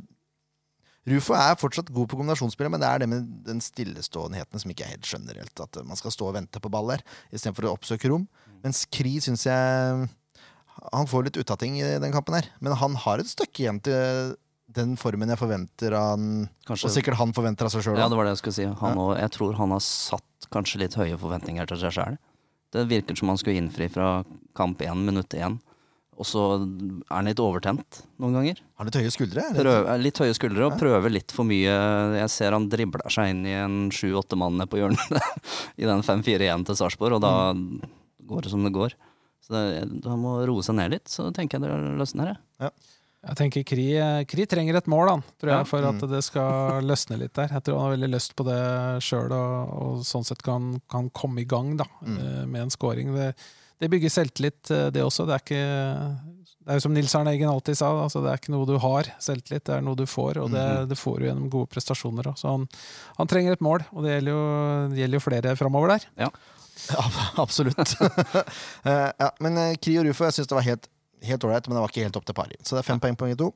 Rufo 1.07 1.37
er 1.39 1.55
fortsatt 1.55 1.93
god 1.95 2.09
på 2.11 2.17
kombinasjonsspillet, 2.19 2.73
men 2.73 2.83
det 2.83 2.89
er 2.89 2.99
det 2.99 3.07
med 3.09 3.27
den 3.47 3.61
stilleståenheten 3.63 4.59
som 4.59 4.73
ikke 4.73 4.83
jeg 4.83 4.97
helt 4.97 5.07
skjønner 5.07 5.39
helt. 5.39 5.61
At 5.63 5.79
man 5.87 5.99
skal 5.99 6.11
stå 6.11 6.33
og 6.33 6.35
vente 6.35 6.59
på 6.59 6.73
baller 6.73 7.05
istedenfor 7.31 7.69
å 7.69 7.77
oppsøke 7.77 8.11
rom. 8.11 8.25
Mens 8.65 8.87
Kri 8.91 9.21
syns 9.23 9.47
jeg 9.47 10.09
Han 10.93 11.07
får 11.09 11.25
litt 11.25 11.39
utating 11.41 11.79
i 11.81 11.95
den 12.03 12.13
kampen 12.13 12.35
her. 12.37 12.51
Men 12.61 12.75
han 12.77 12.99
har 13.01 13.23
et 13.23 13.31
stykke 13.31 13.63
igjen 13.63 13.79
til 13.81 14.35
den 14.77 14.97
formen 15.01 15.31
jeg 15.31 15.39
forventer 15.41 15.95
han, 15.97 16.49
kanskje 16.67 16.89
og 16.89 16.93
sikkert 16.93 17.17
han 17.21 17.33
forventer 17.33 17.69
av 17.69 17.73
seg 17.73 17.87
sjøl. 17.87 17.97
Ja, 17.97 18.11
det 18.11 18.19
var 18.19 18.27
det 18.27 18.35
jeg 18.35 18.43
skulle 18.43 18.57
si. 18.59 18.67
Han 18.83 18.99
også, 19.01 19.21
jeg 19.23 19.33
tror 19.39 19.57
han 19.57 19.73
har 19.73 19.85
satt 19.87 20.27
kanskje 20.55 20.83
litt 20.85 20.97
høye 20.99 21.19
forventninger 21.21 21.69
til 21.69 21.81
seg 21.81 21.95
sjøl. 21.97 22.19
Det 22.75 22.85
virker 22.91 23.17
som 23.19 23.31
han 23.33 23.41
skulle 23.41 23.61
innfri 23.61 23.89
fra 23.93 24.21
kamp 24.59 24.83
én, 24.85 25.05
minutt 25.07 25.35
én. 25.39 25.59
Og 26.17 26.25
så 26.25 26.43
er 26.57 27.13
han 27.13 27.29
litt 27.29 27.41
overtent 27.45 27.99
noen 28.23 28.39
ganger. 28.39 28.61
Har 28.81 28.89
litt 28.89 28.97
høye 28.97 29.13
skuldre? 29.13 29.43
Prøver, 29.53 29.91
litt 30.01 30.21
høye 30.23 30.37
skuldre 30.37 30.69
og 30.71 30.79
prøver 30.81 31.13
litt 31.13 31.35
for 31.35 31.49
mye. 31.49 31.75
Jeg 32.23 32.33
ser 32.33 32.57
han 32.57 32.71
dribler 32.73 33.13
seg 33.13 33.35
inn 33.35 33.43
i 33.45 33.53
en 33.59 33.77
sju-åtte 33.93 34.39
mann 34.41 34.65
på 34.71 34.81
hjørnet 34.81 35.13
i 35.83 35.89
den 35.89 36.05
5-4-1 36.07 36.65
til 36.71 36.79
Sarpsborg, 36.81 37.19
og 37.19 37.25
da 37.25 37.35
går 38.27 38.47
det 38.47 38.55
som 38.55 38.65
det 38.65 38.73
går. 38.77 38.97
Så 39.45 39.53
det, 39.53 39.65
han 40.09 40.23
må 40.23 40.39
roe 40.49 40.65
seg 40.65 40.79
ned 40.81 40.97
litt, 40.97 41.13
så 41.13 41.29
tenker 41.37 41.61
jeg 41.61 41.69
det 41.69 41.99
løsner. 42.01 42.33
Jeg. 42.65 42.73
Jeg 43.27 43.37
tenker 43.41 43.65
Kri, 43.67 43.87
Kri 44.31 44.47
trenger 44.47 44.77
et 44.79 44.87
mål, 44.87 45.09
han, 45.11 45.23
tror 45.41 45.51
jeg, 45.51 45.59
Ja. 45.59 45.65
for 45.65 45.79
at 45.89 45.95
Mm. 46.01 46.09
det 46.13 46.23
skal 46.25 46.83
løsne 46.87 47.19
litt 47.19 47.33
der. 47.35 47.49
Jeg 47.49 47.63
tror 47.65 47.79
han 47.81 47.89
har 47.91 47.97
veldig 47.97 48.11
lyst 48.15 48.37
på 48.37 48.45
det 48.47 49.03
sjøl, 49.03 49.33
og, 49.33 49.73
og 49.83 50.05
sånn 50.07 50.25
sett 50.25 50.43
kan, 50.43 50.81
kan 50.89 51.11
komme 51.11 51.41
i 51.41 51.45
gang 51.45 51.77
da, 51.77 51.85
Mm. 52.05 52.19
eh, 52.19 52.47
med 52.47 52.63
en 52.63 52.71
scoring. 52.71 53.13
Det, 53.15 53.35
det 53.81 53.91
bygger 53.91 54.09
selvtillit, 54.11 54.71
eh, 54.71 54.91
det 54.91 55.03
også. 55.03 55.27
Det 55.27 55.35
er 55.35 55.43
ikke 55.43 56.17
det 56.67 56.73
er 56.73 56.79
jo 56.81 56.83
som 56.83 56.95
Nils 56.95 57.15
Arne 57.15 57.31
Eggen 57.31 57.49
alltid 57.49 57.77
sa, 57.77 57.93
altså 58.03 58.23
det 58.25 58.31
er 58.33 58.39
ikke 58.41 58.51
noe 58.51 58.67
du 58.67 58.77
har, 58.83 59.05
selvtillit, 59.23 59.63
det 59.65 59.75
er 59.77 59.81
noe 59.87 59.95
du 59.95 60.03
får, 60.05 60.37
og 60.43 60.51
det, 60.51 60.65
Mhm. 60.67 60.89
det 60.89 60.99
får 60.99 61.19
du 61.21 61.25
gjennom 61.27 61.49
gode 61.51 61.69
prestasjoner. 61.71 62.25
også. 62.27 62.43
Så 62.43 62.49
han, 62.51 62.69
han 63.19 63.27
trenger 63.29 63.53
et 63.53 63.61
mål, 63.61 63.85
og 63.95 64.03
det 64.03 64.17
gjelder 64.23 64.33
jo, 64.35 64.89
det 64.91 64.99
gjelder 64.99 65.19
jo 65.19 65.27
flere 65.31 65.57
framover 65.57 65.89
der. 65.89 66.07
Ja, 66.19 66.31
absolutt. 67.45 67.95
Eh, 68.87 69.13
ja, 69.19 69.31
men 69.41 69.77
Kri 69.83 69.97
og 69.99 70.07
Rufo 70.07 70.25
jeg 70.25 70.33
syns 70.35 70.47
det 70.51 70.55
var 70.59 70.63
helt 70.67 70.89
helt 71.23 71.45
ålreit, 71.45 71.67
men 71.69 71.77
det 71.77 71.83
var 71.85 71.89
ikke 71.93 72.05
helt 72.05 72.17
opp 72.21 72.27
til 72.29 72.35
pari. 72.37 72.57
Så 72.63 72.77
det 72.77 72.83
er 72.85 72.89
fem 72.91 73.01
poeng 73.01 73.17
på 73.17 73.27
begge 73.29 73.39
to. 73.41 73.53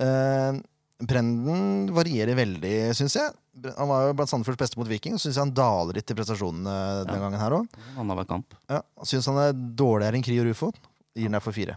Uh, 0.00 0.60
Brenden 1.00 1.88
varierer 1.96 2.36
veldig, 2.36 2.74
syns 2.96 3.14
jeg. 3.16 3.32
Han 3.78 3.88
var 3.88 4.06
jo 4.08 4.16
blant 4.18 4.28
Sandefjords 4.30 4.58
beste 4.60 4.76
mot 4.80 4.88
Viking, 4.88 5.16
syns 5.20 5.36
jeg 5.38 5.40
han 5.42 5.54
daler 5.56 5.96
litt 5.96 6.10
i 6.12 6.16
prestasjonene 6.16 6.74
den 7.08 7.14
Ja. 7.16 7.20
gangen 7.24 7.40
her 7.40 7.56
òg. 7.56 7.68
Ja, 8.68 8.82
syns 9.08 9.26
han 9.26 9.38
er 9.40 9.52
dårligere 9.52 10.14
enn 10.18 10.22
Krio 10.26 10.44
Rufo. 10.44 10.72
Gir 11.16 11.28
den 11.32 11.40
for 11.40 11.52
fire. 11.56 11.76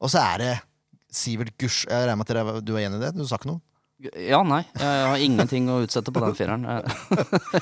Og 0.00 0.08
så 0.10 0.18
er 0.34 0.38
det 0.38 0.52
Sivert 1.12 1.52
Gush 1.60 1.84
Jeg 1.86 2.08
regner 2.08 2.16
med 2.16 2.30
at 2.58 2.64
du 2.64 2.72
er 2.76 2.86
enig 2.88 2.96
i 2.96 3.04
det? 3.04 3.12
Du 3.14 3.26
sa 3.28 3.36
ikke 3.36 3.52
noe? 3.52 3.60
Ja, 4.02 4.40
nei. 4.46 4.62
Jeg 4.78 5.04
har 5.06 5.22
ingenting 5.22 5.68
å 5.70 5.78
utsette 5.84 6.14
på 6.14 6.22
den 6.24 6.34
fireren. 6.38 6.66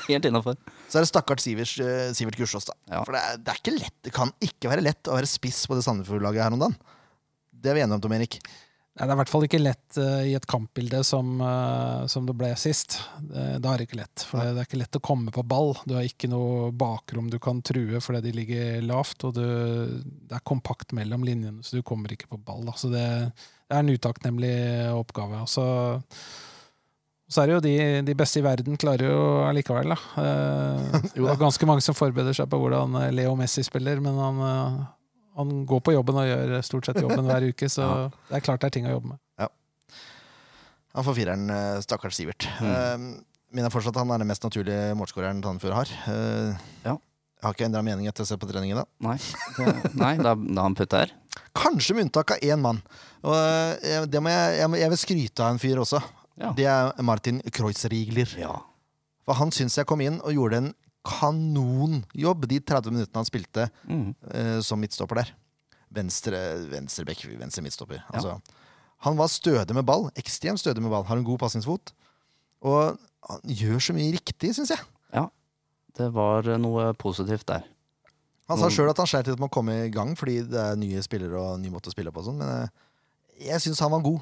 Helt 0.09 0.29
innafor. 0.29 0.57
Så 0.89 1.01
er 1.01 1.05
det 1.05 1.11
stakkars 1.11 1.45
Sivert, 1.45 1.75
eh, 1.85 2.09
Sivert 2.17 2.39
Gussiås, 2.41 2.69
da. 2.71 2.77
Ja. 2.91 3.03
For 3.05 3.17
det 3.17 3.21
er, 3.21 3.43
det 3.45 3.53
er 3.53 3.61
ikke 3.61 3.77
lett. 3.77 3.99
Det 4.07 4.15
kan 4.17 4.33
ikke 4.45 4.73
være 4.73 4.87
lett 4.87 5.11
å 5.11 5.19
være 5.19 5.29
spiss 5.29 5.67
på 5.69 5.77
det 5.77 5.85
Sandefjord-laget 5.87 6.47
her 6.47 6.57
om 6.57 6.65
dagen. 6.65 6.81
Det 7.61 7.73
er 7.73 7.77
vi 7.77 7.85
enige 7.85 7.99
om, 7.99 8.05
Tom 8.05 8.17
Erik. 8.17 8.41
Nei, 8.91 9.07
det 9.07 9.13
er 9.13 9.15
i 9.15 9.19
hvert 9.21 9.31
fall 9.31 9.45
ikke 9.47 9.61
lett 9.61 9.99
uh, 10.03 10.23
i 10.27 10.33
et 10.35 10.47
kampbilde 10.51 10.99
som, 11.07 11.29
uh, 11.41 12.09
som 12.11 12.27
det 12.27 12.35
ble 12.37 12.51
sist. 12.59 12.99
Det, 13.23 13.45
det 13.63 13.71
er 13.71 13.85
ikke 13.85 14.01
lett. 14.01 14.25
For 14.27 14.43
det, 14.43 14.57
det 14.57 14.65
er 14.65 14.69
ikke 14.69 14.81
lett 14.81 14.99
å 14.99 15.03
komme 15.05 15.33
på 15.35 15.45
ball. 15.47 15.73
Du 15.87 15.95
har 15.97 16.09
ikke 16.09 16.29
noe 16.29 16.73
bakrom 16.75 17.31
du 17.31 17.39
kan 17.43 17.63
true 17.65 18.03
fordi 18.03 18.25
de 18.27 18.35
ligger 18.41 18.83
lavt, 18.85 19.25
og 19.29 19.39
du, 19.39 19.47
det 20.03 20.37
er 20.37 20.45
kompakt 20.45 20.93
mellom 20.97 21.25
linjene, 21.25 21.63
så 21.65 21.79
du 21.79 21.87
kommer 21.87 22.13
ikke 22.13 22.33
på 22.33 22.41
ball. 22.45 22.67
Da. 22.67 22.77
Så 22.81 22.91
det, 22.93 23.07
det 23.71 23.77
er 23.79 23.85
en 23.85 23.93
utakknemlig 23.95 24.53
oppgave. 24.99 25.41
Og 25.45 25.49
så, 25.51 25.65
så 27.31 27.43
er 27.43 27.47
det 27.51 27.55
jo 27.55 27.63
de, 27.65 27.75
de 28.09 28.17
beste 28.19 28.41
i 28.41 28.45
verden 28.45 28.79
klarer 28.81 29.07
jo 29.07 29.21
allikevel, 29.47 29.95
da. 29.95 29.99
Eh, 30.19 30.99
det 31.15 31.23
er 31.31 31.39
ganske 31.41 31.69
mange 31.71 31.85
som 31.87 31.95
forbereder 31.95 32.35
seg 32.37 32.51
på 32.51 32.59
hvordan 32.59 32.99
eh, 33.05 33.13
Leo 33.15 33.37
Messi 33.39 33.63
spiller, 33.67 34.03
men 34.03 34.19
han, 34.19 34.43
eh, 34.49 34.81
han 35.39 35.55
går 35.71 35.85
på 35.87 35.95
jobben 35.95 36.19
og 36.19 36.27
gjør 36.27 36.57
stort 36.67 36.91
sett 36.91 36.99
jobben 37.05 37.31
hver 37.31 37.47
uke, 37.53 37.71
så 37.71 37.87
det 38.29 38.41
er 38.41 38.47
klart 38.49 38.65
det 38.67 38.73
er 38.73 38.79
ting 38.81 38.91
å 38.91 38.97
jobbe 38.99 39.15
med. 39.15 39.23
Han 40.91 41.07
får 41.07 41.15
fireren, 41.21 41.51
stakkars 41.87 42.17
Sivert. 42.19 42.49
Mm. 42.59 42.71
Eh, 42.75 43.03
Mener 43.55 43.71
fortsatt 43.71 43.97
han 43.99 44.11
er 44.15 44.21
den 44.23 44.29
mest 44.31 44.43
naturlige 44.47 44.91
målskåreren 44.99 45.39
Sandefjord 45.43 45.77
har. 45.79 45.95
Eh, 46.11 46.67
Ja. 46.89 46.97
Jeg 47.41 47.47
har 47.47 47.55
ikke 47.57 47.65
endra 47.71 47.81
mening 47.81 48.05
etter 48.11 48.21
å 48.21 48.29
se 48.29 48.37
på 48.37 48.45
på 48.45 48.51
treningen. 48.51 48.77
dag. 48.83 48.89
Nei, 49.01 49.15
det, 49.57 49.95
nei 49.97 50.11
da, 50.21 50.35
da 50.37 50.65
han 50.67 50.75
putter 50.77 51.07
her. 51.07 51.13
Kanskje 51.57 51.97
med 51.97 52.09
unntak 52.09 52.35
av 52.37 52.45
én 52.45 52.61
mann. 52.63 52.81
Og 53.27 53.35
eh, 53.37 54.07
det 54.09 54.23
må 54.23 54.33
jeg, 54.33 54.61
jeg, 54.81 54.93
vil 54.93 55.01
skryte 55.01 55.45
av 55.45 55.55
en 55.55 55.63
fyr 55.63 55.81
også. 55.83 56.01
Ja. 56.41 56.53
Det 56.57 56.67
er 56.71 57.03
Martin 57.05 57.41
Kreuzrigler. 57.53 58.33
Ja. 58.41 58.55
For 59.27 59.37
han 59.39 59.53
syns 59.55 59.77
jeg 59.79 59.89
kom 59.89 60.01
inn 60.05 60.21
og 60.25 60.35
gjorde 60.37 60.63
en 60.63 60.71
kanonjobb 61.07 62.47
de 62.49 62.61
30 62.61 62.93
minuttene 62.93 63.23
han 63.23 63.29
spilte 63.29 63.69
Mm. 63.89 64.11
uh, 64.35 64.59
som 64.65 64.81
midtstopper 64.81 65.23
der. 65.23 65.35
Venstre, 65.91 66.39
venstre 66.71 67.05
bekk, 67.09 67.25
venstre 67.41 67.65
midtstopper. 67.65 68.03
Ja. 68.03 68.15
Altså, 68.15 68.37
han 69.07 69.17
var 69.17 69.33
stødig 69.33 69.75
med 69.75 69.87
ball. 69.89 70.11
Ekstremt 70.21 70.61
stødig 70.61 70.83
med 70.85 70.93
ball. 70.93 71.07
Har 71.09 71.17
en 71.17 71.25
god 71.27 71.41
pasningsfot. 71.41 71.93
Og 72.61 72.99
han 73.31 73.41
gjør 73.49 73.81
så 73.81 73.97
mye 73.97 74.13
riktig, 74.13 74.53
syns 74.55 74.75
jeg. 74.75 74.85
Det 75.99 76.07
var 76.15 76.47
noe 76.61 76.93
positivt 76.99 77.49
der. 77.51 77.65
Han 78.51 78.59
sa 78.59 78.67
Mm. 78.67 78.75
sjøl 78.75 78.91
at 78.91 78.99
han 78.99 79.07
sleit 79.11 79.29
litt 79.31 79.39
med 79.41 79.49
å 79.51 79.55
komme 79.55 79.77
i 79.87 79.91
gang 79.95 80.17
fordi 80.19 80.41
det 80.51 80.59
er 80.59 80.79
nye 80.81 81.03
spillere 81.07 81.39
og 81.39 81.61
ny 81.63 81.71
måte 81.71 81.89
å 81.91 81.95
spille 81.95 82.11
på. 82.13 82.21
og 82.21 82.27
Sånn, 82.31 82.41
men 82.43 82.51
eh, 82.65 83.47
jeg 83.51 83.63
syns 83.63 83.81
han 83.81 83.93
var 83.95 84.03
god. 84.05 84.21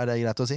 Er 0.00 0.08
det 0.08 0.22
greit 0.22 0.40
å 0.40 0.48
si? 0.48 0.56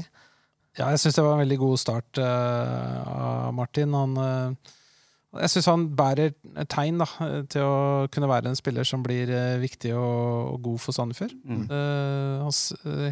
Ja, 0.80 0.90
jeg 0.92 1.00
syns 1.04 1.16
det 1.16 1.24
var 1.24 1.36
en 1.38 1.44
veldig 1.44 1.58
god 1.62 1.80
start 1.80 2.18
eh, 2.20 3.04
av 3.08 3.54
Martin. 3.56 3.94
Han, 3.96 4.16
uh, 4.20 4.74
jeg 5.40 5.52
syns 5.54 5.68
han 5.72 5.86
bærer 5.96 6.34
tegn 6.72 7.00
da, 7.00 7.08
til 7.52 7.64
å 7.64 8.08
kunne 8.12 8.28
være 8.32 8.52
en 8.52 8.60
spiller 8.60 8.88
som 8.88 9.04
blir 9.04 9.32
uh, 9.32 9.56
viktig 9.62 9.94
og, 9.96 10.54
og 10.56 10.62
god 10.68 10.80
for 10.84 10.96
Sandefjord. 10.96 11.36
Mm. 11.48 11.66
Eh, 11.68 12.44
hans, 12.44 12.62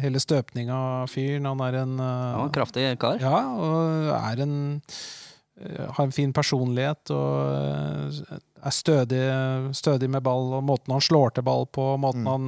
hele 0.04 0.20
støpninga 0.20 0.76
av 1.04 1.12
fyren. 1.12 1.48
Han 1.48 1.60
er 1.64 1.80
en 1.82 1.94
Han 2.00 2.40
var 2.42 2.48
en 2.50 2.56
kraftig 2.56 2.86
kar. 3.00 3.20
Ja, 3.20 3.44
og 3.52 4.12
er 4.16 4.44
en 4.44 4.56
har 5.94 6.04
en 6.04 6.12
fin 6.12 6.32
personlighet 6.34 7.10
og 7.14 7.54
eh, 7.54 8.38
er 8.64 8.72
stødig, 8.74 9.20
stødig 9.76 10.08
med 10.10 10.22
ball. 10.24 10.48
Og 10.58 10.64
måten 10.66 10.90
han 10.94 11.02
slår 11.04 11.34
til 11.36 11.44
ball 11.46 11.66
på, 11.70 11.84
måten 12.00 12.24
Mm. 12.24 12.30
han 12.32 12.46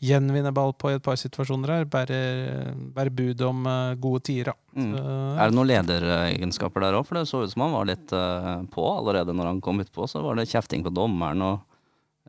gjenvinner 0.00 0.54
ball 0.54 0.72
på 0.78 0.92
i 0.92 0.96
et 0.96 1.02
par 1.04 1.18
situasjoner 1.18 1.72
her, 1.74 1.84
bærer, 1.90 2.70
bærer 2.94 3.10
bud 3.10 3.42
om 3.42 3.66
eh, 3.66 3.94
gode 4.00 4.22
tider. 4.30 4.52
da. 4.52 4.80
Mm. 4.80 4.92
Så, 4.94 5.02
Er 5.42 5.50
det 5.50 5.56
noen 5.58 5.70
lederegenskaper 5.72 6.80
der 6.86 6.96
òg? 7.00 7.06
For 7.08 7.18
det 7.18 7.26
så 7.28 7.42
ut 7.44 7.52
som 7.52 7.66
han 7.66 7.74
var 7.76 7.90
litt 7.90 8.12
eh, 8.16 8.52
på 8.72 8.86
allerede 8.96 9.34
når 9.36 9.52
han 9.52 9.60
kom 9.60 9.82
utpå. 9.84 10.06
Så 10.08 10.22
var 10.24 10.38
det 10.38 10.48
kjefting 10.48 10.86
på 10.86 10.94
dommeren 10.94 11.42
og 11.42 11.60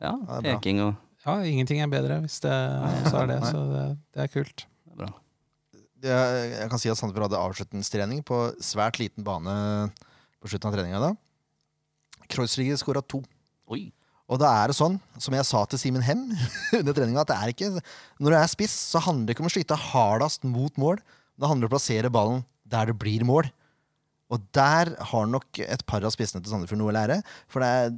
ja, 0.01 0.15
peking 0.43 0.81
og 0.87 0.95
ja, 1.25 1.33
ingenting 1.43 1.81
er 1.83 1.89
bedre 1.91 2.21
hvis 2.23 2.39
det 2.41 2.55
så 3.11 3.23
er 3.23 3.27
det. 3.27 3.39
Så 3.51 3.63
det, 3.71 3.85
det 4.15 4.21
er 4.25 4.29
kult. 4.33 4.65
det 4.87 4.93
er 4.93 4.99
bra. 5.03 5.09
Jeg, 6.01 6.51
jeg 6.55 6.69
kan 6.71 6.79
si 6.79 6.89
at 6.89 6.95
Sandefjord 6.97 7.27
hadde 7.27 7.41
avslutningstrening 7.43 8.21
på 8.25 8.37
svært 8.63 8.99
liten 9.01 9.25
bane 9.27 9.55
på 10.39 10.51
slutten 10.51 10.69
av 10.69 10.75
treninga 10.77 11.01
da. 11.03 11.13
Kreuzrigger 12.29 12.79
skåra 12.79 13.03
to. 13.03 13.21
Oi. 13.69 13.89
Og 14.29 14.37
da 14.41 14.49
er 14.61 14.69
det 14.69 14.77
sånn, 14.77 14.99
som 15.17 15.33
jeg 15.33 15.47
sa 15.47 15.63
til 15.65 15.81
Simen 15.81 16.05
Hem 16.05 16.27
under 16.79 16.93
treninga, 16.95 17.23
at 17.23 17.31
det 17.31 17.37
er 17.37 17.53
ikke 17.53 17.69
Når 18.21 18.29
du 18.29 18.37
er 18.37 18.51
spiss, 18.51 18.75
så 18.93 19.01
handler 19.01 19.29
det 19.29 19.35
ikke 19.35 19.45
om 19.45 19.49
å 19.49 19.53
skyte 19.55 19.79
hardest 19.89 20.45
mot 20.45 20.75
mål. 20.81 21.01
Det 21.39 21.49
handler 21.49 21.65
om 21.65 21.71
å 21.71 21.75
plassere 21.77 22.13
ballen 22.13 22.43
der 22.69 22.91
det 22.91 22.99
blir 23.01 23.25
mål. 23.25 23.49
Og 24.29 24.43
der 24.53 24.93
har 25.09 25.25
nok 25.25 25.59
et 25.65 25.81
par 25.89 26.05
av 26.05 26.13
spissene 26.13 26.43
til 26.43 26.53
Sandefjord 26.53 26.77
noe 26.83 26.91
å 26.91 26.97
lære. 26.99 27.17
For 27.49 27.65
det 27.65 27.69
er, 27.79 27.95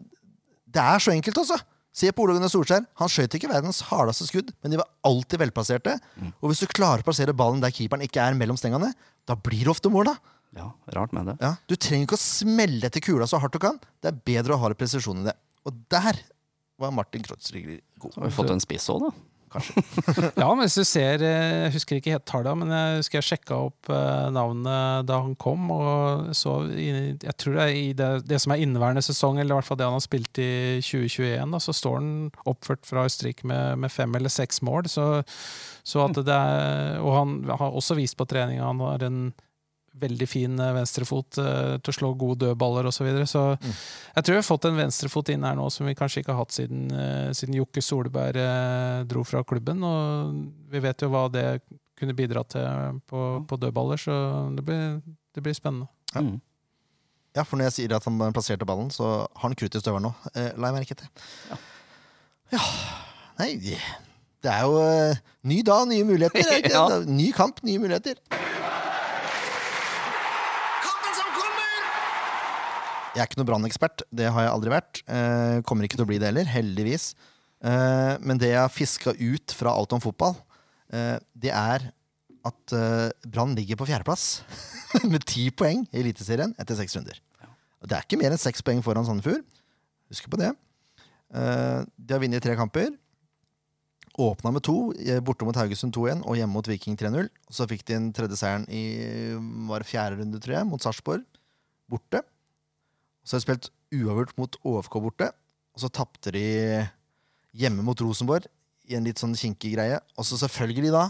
det 0.71 0.85
er 0.93 1.03
så 1.03 1.11
enkelt, 1.11 1.41
altså. 1.43 1.57
Se 1.91 2.07
på 2.15 2.23
Ole 2.23 2.37
Gunnar 2.37 2.47
Solskjær. 2.53 2.85
Han 3.01 3.11
skjøt 3.11 3.35
ikke 3.35 3.49
verdens 3.51 3.81
hardeste 3.89 4.29
skudd, 4.29 4.53
men 4.63 4.71
de 4.71 4.79
var 4.79 4.87
alltid 5.03 5.41
velplasserte. 5.41 5.97
Og 6.39 6.53
hvis 6.53 6.61
du 6.63 6.71
klarer 6.71 7.03
å 7.03 7.07
plassere 7.09 7.35
ballen 7.35 7.59
der 7.59 7.73
keeperen 7.75 8.05
ikke 8.07 8.23
er 8.23 8.37
mellom 8.39 8.55
stengene, 8.55 8.93
da 9.27 9.35
blir 9.35 9.65
det 9.67 9.73
ofte 9.73 9.91
mål, 9.91 10.13
da. 10.13 10.37
Ja, 10.57 10.67
rart 10.95 11.13
med 11.15 11.31
det. 11.31 11.37
Ja, 11.39 11.55
du 11.69 11.77
trenger 11.79 12.09
ikke 12.09 12.19
å 12.19 12.21
smelle 12.21 12.89
etter 12.89 13.03
kula 13.03 13.27
så 13.29 13.39
hardt 13.39 13.55
du 13.55 13.61
kan. 13.63 13.79
Det 14.03 14.11
er 14.11 14.21
bedre 14.27 14.57
å 14.57 14.61
ha 14.65 14.71
presisjon 14.75 15.23
i 15.23 15.29
det. 15.29 15.35
Og 15.67 15.75
der 15.93 16.19
var 16.81 16.95
Martin 16.95 17.23
Kreuzrigger 17.23 17.79
god. 18.01 18.13
Så 18.13 18.21
har 18.21 18.31
vi 18.31 18.35
fått 18.35 18.55
en 18.55 18.63
spiss 18.63 18.89
òg, 18.91 19.05
da. 19.07 19.11
Kanskje. 19.51 19.81
Ja, 20.41 20.47
men 20.47 20.63
hvis 20.63 20.77
du 20.79 20.85
ser 20.87 21.23
eh, 21.27 21.65
Jeg 21.65 21.73
husker 21.75 21.97
ikke 21.97 22.13
helt 22.15 22.25
tallene, 22.29 22.63
men 22.63 22.71
jeg 22.71 23.01
husker 23.01 23.19
jeg 23.19 23.27
sjekka 23.27 23.57
opp 23.67 23.89
eh, 23.91 24.29
navnet 24.31 25.07
da 25.09 25.19
han 25.25 25.35
kom. 25.39 25.67
Og 25.75 26.31
så 26.37 26.55
Jeg 26.71 27.35
tror 27.35 27.57
det 27.57 27.65
er 27.65 27.75
i 27.75 27.85
det, 27.97 28.09
det 28.29 28.39
som 28.41 28.55
er 28.55 28.63
inneværende 28.63 29.03
sesong, 29.05 29.39
eller 29.39 29.55
i 29.55 29.59
hvert 29.59 29.67
fall 29.67 29.79
det 29.81 29.89
han 29.89 29.97
har 29.99 30.05
spilt 30.05 30.41
i 30.41 30.51
2021, 30.79 31.51
da, 31.55 31.61
så 31.63 31.75
står 31.75 31.99
han 31.99 32.11
oppført 32.47 32.87
fra 32.87 33.05
Østerrike 33.09 33.47
med, 33.51 33.83
med 33.83 33.93
fem 33.93 34.15
eller 34.19 34.31
seks 34.31 34.63
mål. 34.65 34.87
Så, 34.91 35.07
så 35.83 36.03
at 36.07 36.19
det 36.19 36.35
er, 36.35 36.99
og 37.03 37.15
han 37.19 37.37
har 37.51 37.69
også 37.69 37.99
vist 37.99 38.19
på 38.19 38.27
trening 38.31 38.59
at 38.61 38.71
han 38.71 38.83
har 38.87 39.07
en 39.07 39.23
veldig 40.01 40.27
fin 40.29 40.59
eh, 40.59 40.71
venstrefot 40.75 41.37
eh, 41.41 41.77
til 41.83 41.91
å 41.91 41.95
slå 41.97 42.11
gode 42.19 42.45
dødballer 42.45 42.87
osv. 42.87 43.01
Så, 43.01 43.07
videre. 43.07 43.27
så 43.27 43.43
Mm. 43.61 43.73
jeg 44.15 44.23
tror 44.23 44.33
vi 44.35 44.39
har 44.39 44.47
fått 44.47 44.65
en 44.69 44.77
venstrefot 44.79 45.29
inn 45.29 45.43
her 45.43 45.55
nå 45.59 45.69
som 45.71 45.85
vi 45.89 45.95
kanskje 45.95 46.21
ikke 46.23 46.31
har 46.33 46.43
hatt 46.45 46.55
siden, 46.55 46.85
eh, 46.91 47.31
siden 47.37 47.57
Jokke 47.59 47.81
Solberg 47.83 48.37
dro 49.07 49.23
fra 49.27 49.43
klubben. 49.43 49.83
Og 49.83 50.71
vi 50.71 50.79
vet 50.79 51.01
jo 51.01 51.09
hva 51.09 51.25
det 51.31 51.61
kunne 51.99 52.15
bidra 52.17 52.43
til 52.49 53.01
på, 53.09 53.45
på 53.45 53.59
dødballer, 53.61 53.97
så 54.01 54.15
det 54.55 54.63
blir, 54.65 55.01
det 55.35 55.43
blir 55.45 55.53
spennende. 55.53 55.87
Ja. 56.15 56.21
Mm. 56.21 56.39
Ja, 57.35 57.43
for 57.47 57.55
når 57.55 57.69
jeg 57.69 57.73
sier 57.77 57.93
at 57.95 58.03
han 58.03 58.17
plasserte 58.35 58.65
ballen, 58.67 58.89
så 58.91 59.05
har 59.23 59.45
han 59.45 59.55
krutt 59.55 59.75
i 59.77 59.79
støvelen 59.79 60.09
nå. 60.09 60.13
Eh, 60.35 60.49
la 60.59 60.67
jeg 60.71 60.75
merke 60.81 60.97
til. 60.99 61.07
Ja. 61.51 61.57
Ja. 62.51 62.63
Nei, 63.39 63.53
det 64.43 64.51
er 64.51 64.65
jo 64.67 64.81
ny 65.47 65.61
dag, 65.63 65.85
nye 65.87 66.03
muligheter. 66.03 66.43
er? 66.57 66.67
Ja. 66.73 66.99
Ny 67.07 67.29
kamp, 67.31 67.61
nye 67.63 67.79
muligheter. 67.79 68.19
Kampen 70.83 71.15
som 71.15 71.29
kommer! 71.37 71.71
Jeg 73.11 73.19
er 73.19 73.27
ikke 73.27 73.41
noen 73.41 73.49
brannekspert. 73.49 74.03
Det 74.07 74.29
har 74.31 74.45
jeg 74.45 74.51
aldri 74.53 74.71
vært. 74.71 75.01
Eh, 75.03 75.57
kommer 75.67 75.83
ikke 75.83 75.97
til 75.99 76.05
å 76.05 76.09
bli 76.09 76.19
det 76.21 76.29
heller, 76.29 76.47
heldigvis. 76.47 77.11
Eh, 77.59 78.13
men 78.23 78.39
det 78.39 78.53
jeg 78.53 78.61
har 78.61 78.71
fiska 78.71 79.11
ut 79.19 79.55
fra 79.57 79.73
alt 79.75 79.91
om 79.97 80.03
fotball, 80.03 80.37
eh, 80.95 81.17
det 81.35 81.51
er 81.51 81.89
at 82.47 82.73
eh, 82.73 83.11
Brann 83.27 83.51
ligger 83.57 83.77
på 83.77 83.89
fjerdeplass 83.89 84.41
med 85.11 85.27
ti 85.27 85.49
poeng 85.51 85.83
i 85.91 85.99
Eliteserien 86.01 86.55
etter 86.61 86.79
seks 86.79 86.95
runder. 86.97 87.19
Det 87.81 87.97
er 87.97 88.07
ikke 88.07 88.19
mer 88.21 88.31
enn 88.31 88.41
seks 88.41 88.63
poeng 88.63 88.79
foran 88.85 89.05
Sandefjord. 89.07 89.43
Husk 90.11 90.31
på 90.31 90.39
det. 90.39 90.53
Eh, 91.35 91.79
de 91.83 92.15
har 92.15 92.23
vunnet 92.23 92.43
tre 92.43 92.55
kamper. 92.55 92.95
Åpna 94.21 94.55
med 94.55 94.63
to, 94.63 94.91
eh, 95.03 95.19
borte 95.19 95.43
mot 95.47 95.55
Haugesund 95.59 95.91
2-1 95.95 96.23
og 96.23 96.39
hjemme 96.39 96.55
mot 96.55 96.67
Viking 96.67 96.95
3-0. 96.99 97.27
Så 97.51 97.67
fikk 97.67 97.83
de 97.87 97.99
en 97.99 98.11
tredje 98.15 98.39
seieren 98.39 98.67
i 98.71 99.35
var 99.67 99.83
fjerde 99.87 100.23
runde, 100.23 100.39
tror 100.39 100.61
jeg, 100.61 100.71
mot 100.71 100.83
Sarpsborg. 100.83 101.27
Borte. 101.91 102.23
Så 103.23 103.35
har 103.35 103.41
de 103.41 103.45
spilt 103.45 103.69
uavgjort 103.93 104.37
mot 104.39 104.57
OFK 104.65 104.97
borte. 105.03 105.29
Og 105.75 105.83
så 105.83 105.89
tapte 105.93 106.33
de 106.35 106.43
hjemme 107.57 107.83
mot 107.85 107.99
Rosenborg 108.01 108.47
i 108.89 108.95
en 108.97 109.05
litt 109.07 109.21
sånn 109.21 109.35
kinkig 109.37 109.73
greie. 109.75 109.99
Og 110.17 110.25
så 110.27 110.39
selvfølgelig, 110.41 110.91
da, 110.91 111.09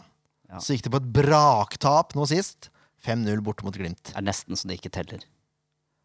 Ja. 0.52 0.60
så 0.60 0.76
gikk 0.76 0.84
de 0.84 0.92
på 0.92 1.00
et 1.02 1.12
braktap 1.14 2.14
nå 2.18 2.28
sist. 2.28 2.70
5-0 3.06 3.40
borte 3.42 3.64
mot 3.66 3.74
Glimt. 3.74 4.04
Det 4.12 4.18
er 4.20 4.22
nesten 4.28 4.54
så 4.60 4.68
det 4.70 4.78
ikke 4.78 4.92
teller. 4.94 5.24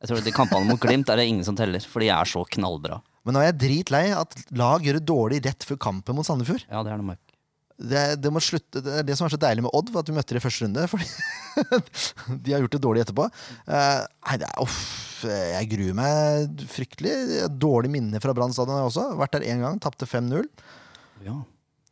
Jeg 0.01 0.09
tror 0.09 0.23
De 0.25 0.33
kampene 0.33 0.65
mot 0.69 0.81
Glimt 0.81 1.09
er 1.13 1.17
det 1.17 1.27
ingen 1.29 1.45
som 1.45 1.57
teller, 1.57 1.81
for 1.81 2.01
de 2.01 2.09
er 2.09 2.25
så 2.25 2.45
knallbra. 2.49 3.03
Men 3.25 3.35
nå 3.35 3.41
er 3.43 3.51
jeg 3.53 3.59
dritlei 3.65 4.05
at 4.17 4.33
lag 4.57 4.81
gjør 4.87 5.01
det 5.01 5.05
dårlig 5.09 5.45
rett 5.45 5.65
før 5.67 5.77
kampen 5.83 6.15
mot 6.17 6.25
Sandefjord. 6.25 6.65
Ja, 6.71 6.83
det 6.87 6.93
er 6.93 7.01
noe 7.01 7.11
mørkt. 7.17 7.36
Det, 7.77 8.03
det, 8.25 8.31
må 8.33 8.41
slutte, 8.41 8.81
det 8.81 8.93
er 9.01 9.05
det 9.05 9.17
som 9.19 9.27
er 9.27 9.35
så 9.35 9.39
deilig 9.41 9.67
med 9.67 9.75
Odd, 9.77 9.91
at 10.01 10.09
vi 10.09 10.15
møtte 10.17 10.33
dem 10.33 10.41
i 10.41 10.45
første 10.45 10.65
runde. 10.65 10.87
Fordi 10.89 11.09
de 12.47 12.55
har 12.55 12.63
gjort 12.65 12.77
det 12.77 12.83
dårlig 12.87 13.03
etterpå. 13.05 13.27
Uh, 13.69 14.01
nei, 14.07 14.39
det 14.41 14.49
er, 14.49 14.63
uff, 14.65 14.79
jeg 15.27 15.69
gruer 15.75 15.99
meg 15.99 16.65
fryktelig. 16.73 17.13
Dårlig 17.61 17.93
minne 17.93 18.23
fra 18.25 18.33
Brann 18.37 18.55
stadion 18.57 18.87
også. 18.87 19.11
Vært 19.21 19.37
der 19.37 19.45
én 19.53 19.61
gang, 19.65 19.81
tapte 19.83 20.09
5-0. 20.09 20.49
Ja. 21.27 21.37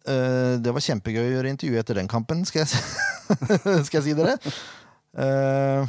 Uh, 0.09 0.57
det 0.65 0.73
var 0.73 0.85
kjempegøy 0.85 1.23
å 1.27 1.35
gjøre 1.37 1.53
intervju 1.53 1.81
etter 1.81 2.01
den 2.01 2.09
kampen, 2.13 2.47
skal 2.49 2.65
jeg, 2.65 2.81
skal 3.87 4.01
jeg 4.01 4.07
si 4.09 4.17
dere. 4.17 4.39
Uh, 5.13 5.85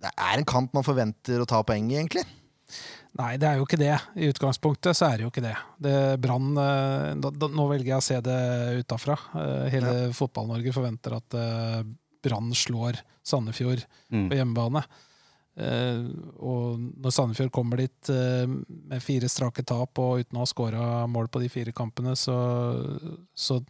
det 0.00 0.14
er 0.14 0.38
en 0.38 0.48
kamp 0.48 0.72
man 0.76 0.86
forventer 0.86 1.42
å 1.42 1.48
ta 1.50 1.60
poeng 1.66 1.90
i, 1.90 1.98
egentlig. 1.98 2.24
Nei, 3.20 3.34
det 3.40 3.48
er 3.50 3.58
jo 3.60 3.66
ikke 3.66 3.78
det. 3.80 3.92
I 4.16 4.30
utgangspunktet 4.32 4.96
så 4.96 5.10
er 5.10 5.18
det 5.20 5.26
jo 5.26 5.30
ikke 5.32 5.44
det. 5.44 5.56
det 5.82 5.96
Brann 6.24 6.50
eh, 6.56 7.28
Nå 7.52 7.66
velger 7.68 7.92
jeg 7.92 7.98
å 8.00 8.06
se 8.06 8.20
det 8.24 8.40
utafra. 8.80 9.18
Hele 9.36 9.70
Hele 9.74 9.94
Fotball-Norge 10.16 10.72
forventer 10.76 11.18
at 11.18 11.36
eh, 11.36 11.82
Brann 12.24 12.50
slår 12.56 13.00
Sandefjord 13.26 13.84
Mm. 14.10 14.26
på 14.30 14.36
hjemmebane. 14.40 14.80
Eh, 15.60 16.00
og 16.40 16.80
når 17.02 17.12
Sandefjord 17.14 17.52
kommer 17.54 17.78
dit 17.82 18.10
eh, 18.10 18.46
med 18.46 19.02
fire 19.04 19.28
strake 19.30 19.62
tap 19.66 19.98
og 20.02 20.22
uten 20.22 20.38
å 20.38 20.44
ha 20.44 20.48
skåra 20.48 20.86
mål 21.10 21.28
på 21.30 21.42
de 21.42 21.50
fire 21.52 21.74
kampene, 21.76 22.16
så, 22.18 22.36
så, 23.34 23.60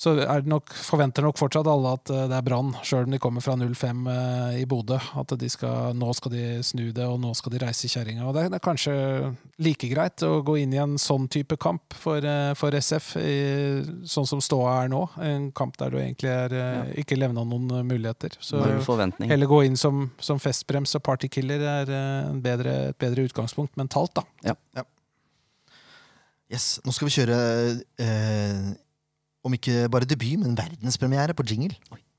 så 0.00 0.14
er 0.16 0.40
det 0.40 0.48
nok, 0.48 0.70
forventer 0.80 1.26
nok 1.26 1.36
fortsatt 1.36 1.68
alle 1.68 1.90
at 1.98 2.08
eh, 2.08 2.22
det 2.30 2.36
er 2.38 2.44
Brann, 2.46 2.70
sjøl 2.88 3.04
om 3.04 3.12
de 3.12 3.18
kommer 3.20 3.44
fra 3.44 3.52
0-5 3.60 4.06
eh, 4.08 4.54
i 4.62 4.64
Bodø. 4.68 4.96
At 5.20 5.34
de 5.36 5.50
skal, 5.52 5.92
nå 6.00 6.14
skal 6.16 6.32
de 6.32 6.44
snu 6.64 6.86
det, 6.96 7.04
og 7.04 7.18
nå 7.20 7.34
skal 7.36 7.52
de 7.52 7.60
reise 7.60 7.90
kjerringa. 7.92 8.24
Og 8.24 8.32
det, 8.32 8.46
det 8.48 8.56
er 8.56 8.64
kanskje 8.64 8.94
like 9.60 9.90
greit 9.92 10.24
å 10.24 10.38
gå 10.46 10.56
inn 10.62 10.72
i 10.72 10.80
en 10.80 10.96
sånn 10.96 11.28
type 11.28 11.60
kamp 11.60 11.92
for, 12.00 12.24
eh, 12.24 12.54
for 12.56 12.72
SF, 12.80 13.12
i, 13.20 13.36
sånn 14.08 14.30
som 14.32 14.40
ståa 14.40 14.78
er 14.86 14.90
nå. 14.94 15.04
En 15.20 15.50
kamp 15.52 15.76
der 15.76 15.92
du 15.92 16.00
egentlig 16.00 16.32
er, 16.32 16.56
ja. 16.56 16.82
ikke 17.04 17.20
levna 17.20 17.44
noen 17.44 17.68
muligheter. 17.84 18.40
Så. 18.40 18.64
Heller 19.20 19.52
gå 19.52 19.62
inn 19.68 19.76
som, 19.76 20.06
som 20.16 20.40
festbrems 20.40 20.96
og 20.96 21.04
partykiller 21.12 21.70
er 21.76 21.96
en 22.00 22.40
bedre, 22.40 22.86
et 22.94 23.04
bedre 23.04 23.28
utgangspunkt 23.28 23.76
mentalt, 23.76 24.16
da. 24.16 24.24
Ja. 24.48 24.86
Yes, 26.50 26.78
Nå 26.88 26.96
skal 26.96 27.06
vi 27.06 27.18
kjøre 27.20 27.42
eh, 28.00 28.70
om 29.44 29.56
ikke 29.56 29.88
bare 29.92 30.04
debut, 30.08 30.38
men 30.40 30.56
verdenspremiere 30.58 31.34
på 31.34 31.46
jingle. 31.50 31.76
Hallo? 31.90 32.09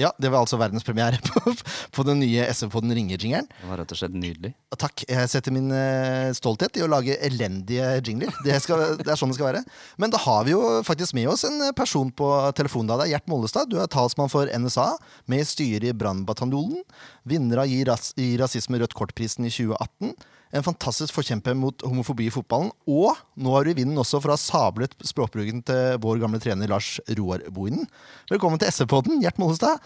Ja, 0.00 0.10
Det 0.18 0.26
var 0.32 0.42
altså 0.42 0.58
verdenspremiere 0.58 1.20
på, 1.28 1.52
på 1.94 2.04
den 2.06 2.18
nye 2.18 2.48
SV-podden 2.50 2.90
Ringer-jingeren. 2.96 3.46
Det 3.46 3.68
var 3.68 3.78
rett 3.78 3.92
og 3.94 3.98
slett 4.00 4.16
nydelig. 4.18 4.50
Takk. 4.74 5.04
Jeg 5.06 5.30
setter 5.30 5.54
min 5.54 5.70
eh, 5.70 6.32
stolthet 6.34 6.74
i 6.80 6.82
å 6.82 6.88
lage 6.90 7.14
elendige 7.22 7.92
jingler. 8.00 8.34
Det, 8.42 8.56
skal, 8.64 8.96
det 8.98 9.06
er 9.06 9.20
sånn 9.20 9.30
det 9.30 9.38
skal 9.38 9.52
være. 9.52 9.62
Men 10.02 10.10
da 10.10 10.18
har 10.24 10.42
vi 10.48 10.56
jo 10.56 10.62
faktisk 10.86 11.14
med 11.14 11.30
oss 11.30 11.46
en 11.46 11.62
person 11.78 12.10
på 12.10 12.30
telefonen. 12.58 12.90
da. 12.90 12.98
Det 12.98 13.06
er 13.06 13.12
Gjert 13.14 13.30
Mollestad. 13.30 13.70
Du 13.70 13.78
er 13.78 13.90
talsmann 13.90 14.32
for 14.32 14.50
NSA, 14.50 14.88
med 15.30 15.46
styret 15.46 15.92
i 15.92 15.94
Brannbataljonen. 15.94 16.82
Vinner 17.30 17.62
av 17.62 17.70
Gi, 17.70 17.84
ras 17.86 18.10
Gi 18.18 18.32
rasisme 18.42 18.82
rødt 18.82 18.98
kort-prisen 18.98 19.46
i 19.46 19.54
2018. 19.54 20.16
En 20.54 20.62
fantastisk 20.62 21.10
forkjemper 21.16 21.56
mot 21.58 21.82
homofobi 21.82 22.28
i 22.28 22.32
fotballen. 22.32 22.70
Og 22.86 23.18
nå 23.42 23.54
har 23.56 23.66
du 23.66 23.72
vinden 23.74 23.98
også 23.98 24.20
for 24.22 24.30
å 24.30 24.36
ha 24.36 24.40
sablet 24.40 24.94
språkbruken 25.02 25.64
til 25.66 25.96
vår 26.04 26.20
gamle 26.22 26.38
trener 26.42 26.70
Lars 26.70 26.92
Roar 27.18 27.42
Bohinen. 27.50 27.88
Velkommen 28.30 28.60
til 28.62 28.70
SV-podden, 28.70 29.18
Gjert 29.24 29.40
Mollestad. 29.42 29.82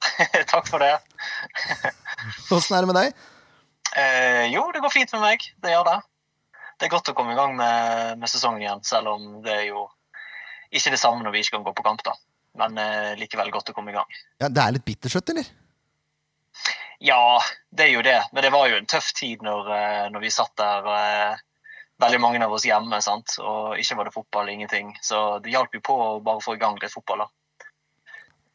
Takk 0.52 0.68
for 0.68 0.84
det. 0.84 0.92
Åssen 2.56 2.76
er 2.76 2.84
det 2.84 2.90
med 2.90 2.98
deg? 3.00 3.22
Eh, 3.96 4.44
jo, 4.52 4.66
det 4.74 4.82
går 4.84 4.92
fint 4.92 5.16
med 5.16 5.24
meg. 5.24 5.46
Det 5.64 5.72
gjør 5.72 5.88
det. 5.88 5.96
Det 6.76 6.88
er 6.88 6.92
godt 6.92 7.08
å 7.12 7.16
komme 7.16 7.32
i 7.32 7.38
gang 7.40 7.56
med, 7.56 8.20
med 8.20 8.32
sesongen 8.32 8.60
igjen, 8.64 8.84
selv 8.84 9.14
om 9.14 9.24
det 9.44 9.56
er 9.56 9.66
jo 9.70 9.86
ikke 10.70 10.92
det 10.94 11.00
samme 11.00 11.24
når 11.24 11.34
vi 11.34 11.42
ikke 11.42 11.56
kan 11.56 11.64
gå 11.64 11.74
på 11.80 11.86
kamp. 11.88 12.04
da. 12.04 12.12
Men 12.60 12.76
eh, 12.80 13.16
likevel 13.20 13.52
godt 13.56 13.72
å 13.72 13.76
komme 13.76 13.92
i 13.92 13.96
gang. 13.96 14.20
Ja, 14.40 14.52
Det 14.52 14.62
er 14.66 14.76
litt 14.76 14.84
bittersøtt, 14.84 15.32
eller? 15.32 15.48
Ja, 17.00 17.40
det 17.72 17.86
er 17.86 17.94
jo 17.94 18.02
det. 18.04 18.18
Men 18.32 18.44
det 18.44 18.50
var 18.52 18.68
jo 18.68 18.76
en 18.76 18.88
tøff 18.90 19.12
tid 19.16 19.40
når, 19.44 19.70
eh, 19.72 20.08
når 20.12 20.20
vi 20.20 20.30
satt 20.34 20.52
der, 20.60 20.88
eh, 20.94 21.36
veldig 22.00 22.20
mange 22.20 22.42
av 22.44 22.52
oss 22.52 22.66
hjemme. 22.68 23.00
sant? 23.02 23.36
Og 23.40 23.78
ikke 23.80 23.96
var 23.96 24.04
det 24.08 24.12
fotball, 24.14 24.48
ingenting. 24.52 24.92
Så 25.02 25.40
det 25.42 25.52
hjalp 25.54 25.72
jo 25.74 25.80
på 25.80 25.96
å 25.96 26.22
bare 26.24 26.44
få 26.44 26.54
i 26.56 26.60
gang 26.60 26.76
litt 26.80 26.92
fotball. 26.92 27.24
da. 27.24 27.26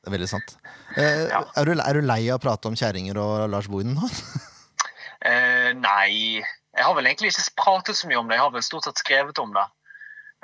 Det 0.06 0.12
er 0.12 0.18
veldig 0.18 0.30
sant. 0.30 0.58
Eh, 0.96 1.28
Ja. 1.30 1.44
er, 1.58 1.66
du, 1.66 1.72
er 1.82 1.94
du 1.94 2.02
lei 2.06 2.30
av 2.30 2.38
å 2.38 2.44
prate 2.44 2.70
om 2.70 2.76
kjerringer 2.78 3.18
og 3.18 3.50
Lars 3.50 3.68
Bohinen 3.68 3.96
nå? 3.98 4.10
Eh, 5.26 5.72
nei, 5.74 6.44
jeg 6.46 6.84
har 6.86 6.94
vel 6.94 7.08
egentlig 7.08 7.32
ikke 7.32 7.56
pratet 7.58 7.98
så 7.98 8.06
mye 8.06 8.20
om 8.20 8.28
det. 8.30 8.36
Jeg 8.38 8.44
har 8.44 8.52
vel 8.54 8.62
stort 8.62 8.84
sett 8.86 9.00
skrevet 9.02 9.40
om 9.42 9.54
det. 9.56 9.64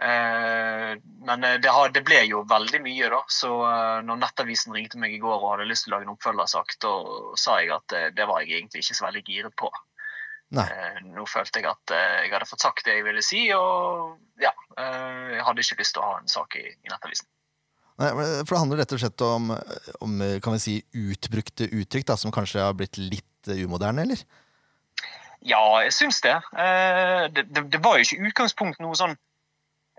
Eh, 0.01 0.97
men 1.25 1.43
eh, 1.43 1.59
det, 1.61 1.69
har, 1.69 1.91
det 1.93 2.01
ble 2.01 2.23
jo 2.25 2.41
veldig 2.49 2.81
mye, 2.81 3.09
da. 3.13 3.21
Så 3.29 3.51
eh, 3.67 3.99
når 4.07 4.21
Nettavisen 4.23 4.73
ringte 4.73 4.97
meg 5.01 5.13
i 5.13 5.21
går 5.21 5.37
og 5.37 5.51
hadde 5.53 5.67
lyst 5.69 5.85
til 5.85 5.93
å 5.93 5.97
lage 5.99 6.07
en 6.07 6.15
oppfølgersak, 6.15 6.73
da 6.81 6.93
sa 7.37 7.59
jeg 7.61 7.73
at 7.75 7.97
det 8.17 8.27
var 8.29 8.41
jeg 8.41 8.57
egentlig 8.57 8.81
ikke 8.81 8.97
så 8.97 9.07
veldig 9.07 9.23
giret 9.27 9.57
på. 9.61 9.69
Nei. 10.57 10.65
Nå 11.13 11.23
følte 11.31 11.61
jeg 11.61 11.69
at 11.69 11.93
jeg 11.95 12.31
hadde 12.33 12.47
fått 12.49 12.65
sagt 12.65 12.83
det 12.83 12.97
jeg 12.97 13.05
ville 13.05 13.21
si, 13.23 13.45
og 13.55 14.17
ja. 14.41 14.51
Jeg 14.75 15.45
hadde 15.47 15.63
ikke 15.63 15.79
lyst 15.79 15.95
til 15.95 16.03
å 16.03 16.09
ha 16.09 16.17
en 16.19 16.31
sak 16.31 16.57
i, 16.59 16.65
i 16.65 16.91
Nettavisen. 16.91 17.29
Nei, 18.01 18.09
For 18.17 18.55
det 18.55 18.59
handler 18.59 18.81
rett 18.81 18.95
og 18.97 18.99
slett 18.99 19.23
om, 19.23 19.53
om 20.03 20.21
kan 20.43 20.57
vi 20.57 20.63
si, 20.65 20.75
utbrukte 20.97 21.69
uttrykk 21.69 22.09
da, 22.09 22.17
som 22.19 22.33
kanskje 22.35 22.65
har 22.65 22.75
blitt 22.75 22.99
litt 22.99 23.51
umoderne, 23.53 24.03
eller? 24.03 24.25
Ja, 25.45 25.61
jeg 25.85 25.93
syns 25.95 26.19
det. 26.25 26.35
Det, 26.51 27.45
det. 27.47 27.63
Det 27.71 27.79
var 27.85 27.97
jo 27.97 28.09
ikke 28.09 28.31
utgangspunkt 28.31 28.83
noe 28.83 28.97
sånn 28.97 29.15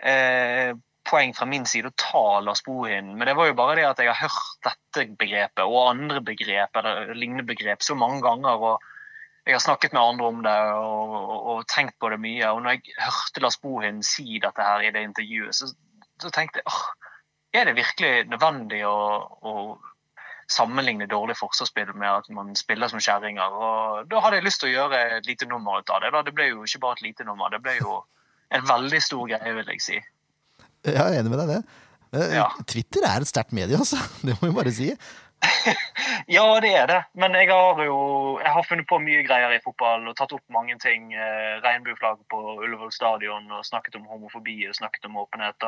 eh, 0.02 0.72
poeng 1.08 1.34
fra 1.34 1.46
min 1.50 1.66
side 1.66 1.90
å 1.90 1.98
ta 1.98 2.40
Lars 2.44 2.62
Bohin, 2.66 3.12
men 3.16 3.28
det 3.28 3.34
var 3.38 3.50
jo 3.50 3.58
bare 3.58 3.76
det 3.80 3.86
at 3.88 4.00
jeg 4.02 4.12
har 4.12 4.22
hørt 4.22 4.66
dette 4.68 5.06
begrepet 5.18 5.64
og 5.64 5.90
andre 5.90 6.22
begrep 6.24 6.78
eller 6.78 7.14
lignende 7.14 7.46
begrep 7.48 7.82
så 7.82 7.96
mange 7.98 8.22
ganger. 8.24 8.66
og 8.70 9.46
Jeg 9.46 9.56
har 9.56 9.64
snakket 9.64 9.92
med 9.96 10.02
andre 10.02 10.26
om 10.30 10.42
det 10.46 10.56
og, 10.78 11.14
og, 11.18 11.38
og 11.54 11.62
tenkt 11.70 11.98
på 11.98 12.12
det 12.12 12.20
mye. 12.22 12.50
og 12.50 12.62
når 12.62 12.78
jeg 12.78 12.98
hørte 12.98 13.44
Lars 13.44 13.58
Bohin 13.58 14.02
si 14.06 14.38
dette 14.38 14.68
her 14.68 14.86
i 14.86 14.92
det 14.94 15.02
intervjuet, 15.08 15.54
så, 15.54 15.72
så 16.22 16.30
tenkte 16.30 16.62
jeg 16.62 16.70
åh, 16.70 16.84
er 17.52 17.68
det 17.68 17.76
virkelig 17.76 18.12
nødvendig 18.30 18.84
å, 18.88 18.98
å 19.42 19.54
sammenligne 20.52 21.06
dårlig 21.10 21.36
forsvarsspill 21.38 21.92
med 21.94 22.08
at 22.08 22.30
man 22.34 22.54
spiller 22.56 22.88
som 22.88 23.00
kjerringer. 23.02 24.04
Da 24.08 24.22
hadde 24.24 24.38
jeg 24.38 24.46
lyst 24.46 24.62
til 24.62 24.70
å 24.70 24.76
gjøre 24.76 25.02
et 25.18 25.28
lite 25.28 25.48
nummer 25.50 25.80
ut 25.80 25.92
av 25.92 26.02
det. 26.02 26.12
Det 26.28 26.34
ble 26.36 26.48
jo 26.50 26.64
ikke 26.66 26.82
bare 26.82 27.00
et 27.00 27.06
lite 27.10 27.26
nummer, 27.28 27.52
det 27.52 27.62
ble 27.64 27.76
jo 27.80 28.02
en 28.56 28.68
veldig 28.68 29.00
stor 29.02 29.26
greie, 29.30 29.54
vil 29.58 29.72
jeg 29.74 29.82
si. 29.84 29.98
Jeg 30.86 30.98
er 30.98 31.18
enig 31.20 31.30
med 31.32 31.42
deg 31.42 31.50
i 31.50 31.56
det. 31.56 31.62
Eh, 32.12 32.32
Ja. 32.36 32.48
Twitter 32.68 33.04
er 33.08 33.24
et 33.24 33.30
sterkt 33.30 33.52
medie, 33.56 33.78
altså. 33.78 34.00
Det 34.26 34.36
må 34.40 34.50
vi 34.50 34.56
bare 34.60 34.72
si. 34.74 34.90
Ja, 36.30 36.44
det 36.62 36.70
er 36.78 36.86
det. 36.86 37.00
Men 37.18 37.34
jeg 37.34 37.48
har 37.50 37.80
jo 37.82 37.96
jeg 38.38 38.52
har 38.54 38.66
funnet 38.68 38.86
på 38.86 38.98
mye 39.02 39.24
greier 39.26 39.50
i 39.56 39.62
fotball 39.64 40.04
og 40.06 40.14
tatt 40.18 40.32
opp 40.36 40.44
mange 40.54 40.76
ting. 40.82 41.10
Eh, 41.14 41.58
Regnbueflagg 41.64 42.20
på 42.30 42.42
Ullevål 42.62 42.92
stadion 42.94 43.50
og 43.50 43.64
snakket 43.66 43.96
om 43.98 44.06
homofobi 44.10 44.60
og 44.68 44.76
snakket 44.78 45.08
om 45.08 45.18
åpenhet. 45.24 45.66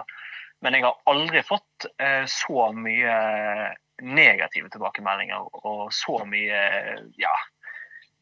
Men 0.62 0.76
jeg 0.78 0.87
har 0.87 1.01
aldri 1.11 1.43
fått 1.43 1.89
eh, 1.99 2.22
så 2.30 2.68
mye 2.76 3.16
negative 4.03 4.70
tilbakemeldinger 4.74 5.43
og 5.66 5.91
så 5.95 6.20
mye 6.26 6.62
ja, 7.20 7.35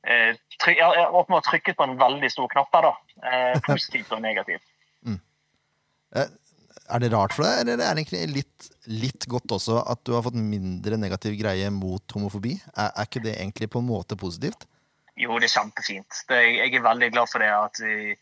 eh, 0.07 0.37
try 0.63 0.77
jeg 0.79 1.09
åpenbart 1.09 1.49
trykket 1.49 1.79
på 1.79 1.87
en 1.87 1.99
veldig 2.01 2.31
stor 2.33 2.51
knapp 2.53 2.77
her, 2.77 2.89
da. 2.91 2.95
Eh, 3.31 3.61
positivt 3.71 4.13
og 4.15 4.23
negativt. 4.25 4.69
Er 6.93 7.01
det 7.01 7.13
rart 7.13 7.33
for 7.37 7.47
deg, 7.47 7.63
eller 7.63 7.79
er 7.79 7.95
det 7.97 8.03
egentlig 8.03 8.23
litt, 8.35 8.67
litt 8.91 9.27
godt 9.31 9.55
også 9.57 9.79
at 9.89 10.03
du 10.05 10.13
har 10.17 10.25
fått 10.27 10.37
mindre 10.37 10.99
negativ 11.01 11.39
greie 11.39 11.71
mot 11.73 12.17
homofobi? 12.17 12.57
Er, 12.75 12.91
er 12.91 13.09
ikke 13.09 13.23
det 13.25 13.37
egentlig 13.39 13.71
på 13.73 13.81
en 13.81 13.89
måte 13.89 14.19
positivt? 14.19 14.67
Jo, 15.17 15.39
det 15.39 15.49
er 15.49 15.55
kjempefint. 15.55 16.23
Det, 16.29 16.43
jeg 16.59 16.75
er 16.75 16.85
veldig 16.85 17.11
glad 17.15 17.31
for 17.31 17.45
det. 17.45 17.49
at 17.53 17.81
vi, 17.81 18.13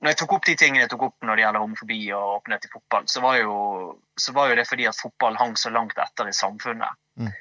Når 0.00 0.14
jeg 0.14 0.20
tok 0.22 0.36
opp 0.38 0.48
de 0.48 0.56
tingene 0.58 0.84
jeg 0.84 0.92
tok 0.94 1.06
opp 1.10 1.26
når 1.26 1.38
det 1.38 1.44
gjelder 1.44 1.64
homofobi 1.66 2.00
og 2.16 2.36
åpenhet 2.40 2.66
i 2.66 2.72
fotball, 2.72 3.08
så 3.10 3.24
var 3.24 3.38
jo, 3.42 3.56
så 4.18 4.36
var 4.36 4.50
jo 4.50 4.58
det 4.58 4.68
fordi 4.70 4.88
at 4.90 4.98
fotball 4.98 5.38
hang 5.38 5.56
så 5.60 5.74
langt 5.74 5.98
etter 6.02 6.30
i 6.30 6.36
samfunnet. 6.36 7.02
Mm. 7.20 7.32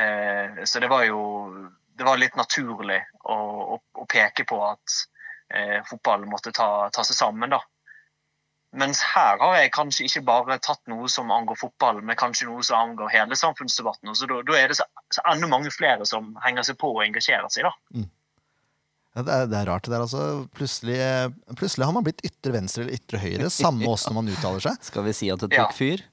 Eh, 0.00 0.64
så 0.64 0.82
det 0.82 0.90
var 0.90 1.06
jo 1.08 1.20
det 2.00 2.06
var 2.08 2.16
litt 2.16 2.36
naturlig 2.38 2.96
og, 3.24 3.82
å 4.00 4.06
peke 4.10 4.46
på 4.48 4.60
at 4.66 4.96
eh, 5.54 5.80
fotball 5.88 6.26
måtte 6.30 6.52
ta, 6.56 6.88
ta 6.94 7.04
seg 7.06 7.18
sammen, 7.18 7.52
da. 7.52 7.60
Mens 8.80 9.00
her 9.02 9.40
har 9.42 9.56
jeg 9.58 9.72
kanskje 9.74 10.06
ikke 10.06 10.22
bare 10.28 10.60
tatt 10.62 10.80
noe 10.90 11.08
som 11.10 11.32
angår 11.34 11.58
fotball, 11.58 12.04
men 12.06 12.18
kanskje 12.18 12.46
noe 12.46 12.62
som 12.62 12.78
angår 12.78 13.10
hele 13.10 13.38
samfunnsdebatten. 13.38 14.12
Og 14.12 14.16
Så 14.16 14.28
da, 14.30 14.38
er 14.54 14.70
det 14.70 14.78
så, 14.78 14.86
så 15.10 15.24
enda 15.32 15.48
mange 15.50 15.72
flere 15.74 16.06
som 16.06 16.36
henger 16.44 16.68
seg 16.68 16.78
på 16.78 16.92
og 16.94 17.02
engasjerer 17.02 17.50
seg. 17.50 17.66
da. 17.66 17.74
Ja, 19.10 19.24
det, 19.26 19.32
er, 19.34 19.46
det 19.50 19.56
er 19.58 19.66
rart 19.66 19.86
det 19.86 19.90
der, 19.90 20.04
altså. 20.04 20.24
Plutselig, 20.54 20.98
eh, 21.02 21.54
plutselig 21.58 21.86
har 21.88 21.94
man 21.96 22.04
blitt 22.06 22.22
ytre 22.26 22.52
venstre 22.54 22.84
eller 22.84 22.94
ytre 22.94 23.18
høyre, 23.18 23.48
samme 23.50 23.88
åssen 23.94 24.14
man 24.14 24.30
uttaler 24.30 24.62
seg. 24.62 24.78
Skal 24.86 25.06
vi 25.08 25.14
si 25.16 25.30
at 25.34 25.42
det 25.42 25.50
tok 25.56 25.74
fyr? 25.76 26.04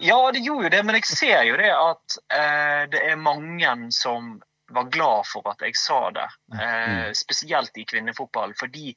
Ja, 0.00 0.16
det 0.32 0.40
gjorde 0.40 0.64
jo 0.64 0.72
det, 0.72 0.80
men 0.86 0.96
jeg 0.96 1.04
ser 1.10 1.42
jo 1.44 1.58
det 1.60 1.68
at 1.74 2.16
eh, 2.32 2.82
det 2.92 3.02
er 3.10 3.18
mange 3.20 3.68
som 3.92 4.38
var 4.72 4.88
glad 4.88 5.26
for 5.28 5.44
at 5.50 5.60
jeg 5.66 5.76
sa 5.76 5.98
det. 6.14 6.26
Eh, 6.56 7.10
spesielt 7.18 7.76
i 7.76 7.84
kvinnefotball. 7.84 8.54
Fordi 8.56 8.94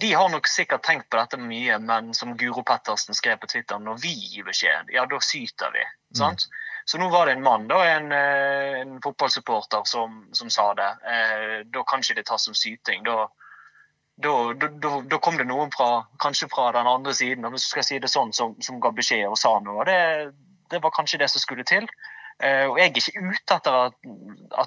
de 0.00 0.12
har 0.12 0.28
nok 0.30 0.46
sikkert 0.50 0.84
tenkt 0.86 1.08
på 1.10 1.18
dette 1.18 1.38
mye, 1.40 1.78
men 1.82 2.12
som 2.14 2.36
Guro 2.38 2.62
Pettersen 2.66 3.14
skrev 3.16 3.40
på 3.42 3.50
Twitter, 3.50 3.78
når 3.78 4.00
vi 4.02 4.12
gir 4.12 4.46
beskjed, 4.46 4.90
ja, 4.94 5.06
da 5.10 5.20
syter 5.22 5.74
vi. 5.74 5.84
Sant? 6.18 6.46
Så 6.84 6.98
nå 7.00 7.08
var 7.08 7.26
det 7.26 7.32
en 7.32 7.44
mann, 7.44 7.68
da, 7.68 7.78
en, 7.88 8.12
eh, 8.12 8.80
en 8.80 8.98
fotballsupporter, 9.02 9.86
som, 9.88 10.26
som 10.36 10.50
sa 10.52 10.66
det. 10.76 10.90
Eh, 11.14 11.56
da 11.72 11.84
kan 11.88 12.04
ikke 12.04 12.18
det 12.18 12.26
tas 12.28 12.44
som 12.44 12.56
syting. 12.56 13.04
Da, 13.06 13.28
da, 14.20 14.34
da, 14.52 14.90
da, 15.00 15.18
kom 15.18 15.38
det 15.40 15.48
noen 15.48 15.72
fra, 15.72 16.04
kanskje 16.20 16.50
fra 16.52 16.70
den 16.76 16.90
andre 16.90 17.14
siden, 17.16 17.48
om 17.48 17.56
skal 17.58 17.86
si 17.86 18.00
det 18.02 18.12
sånn, 18.12 18.34
som, 18.36 18.52
som 18.62 18.82
ga 18.84 18.92
beskjed 18.92 19.30
og 19.30 19.40
sa 19.40 19.56
noe. 19.64 19.86
Det, 19.88 19.96
det 20.70 20.82
var 20.84 20.92
kanskje 20.94 21.22
det 21.24 21.30
som 21.32 21.42
skulle 21.42 21.64
til. 21.68 21.88
Eh, 22.42 22.66
og 22.68 22.78
jeg 22.78 22.90
er 22.90 23.00
ikke 23.00 23.32
ute 23.32 23.56
etter 23.56 23.76
at, 23.78 23.98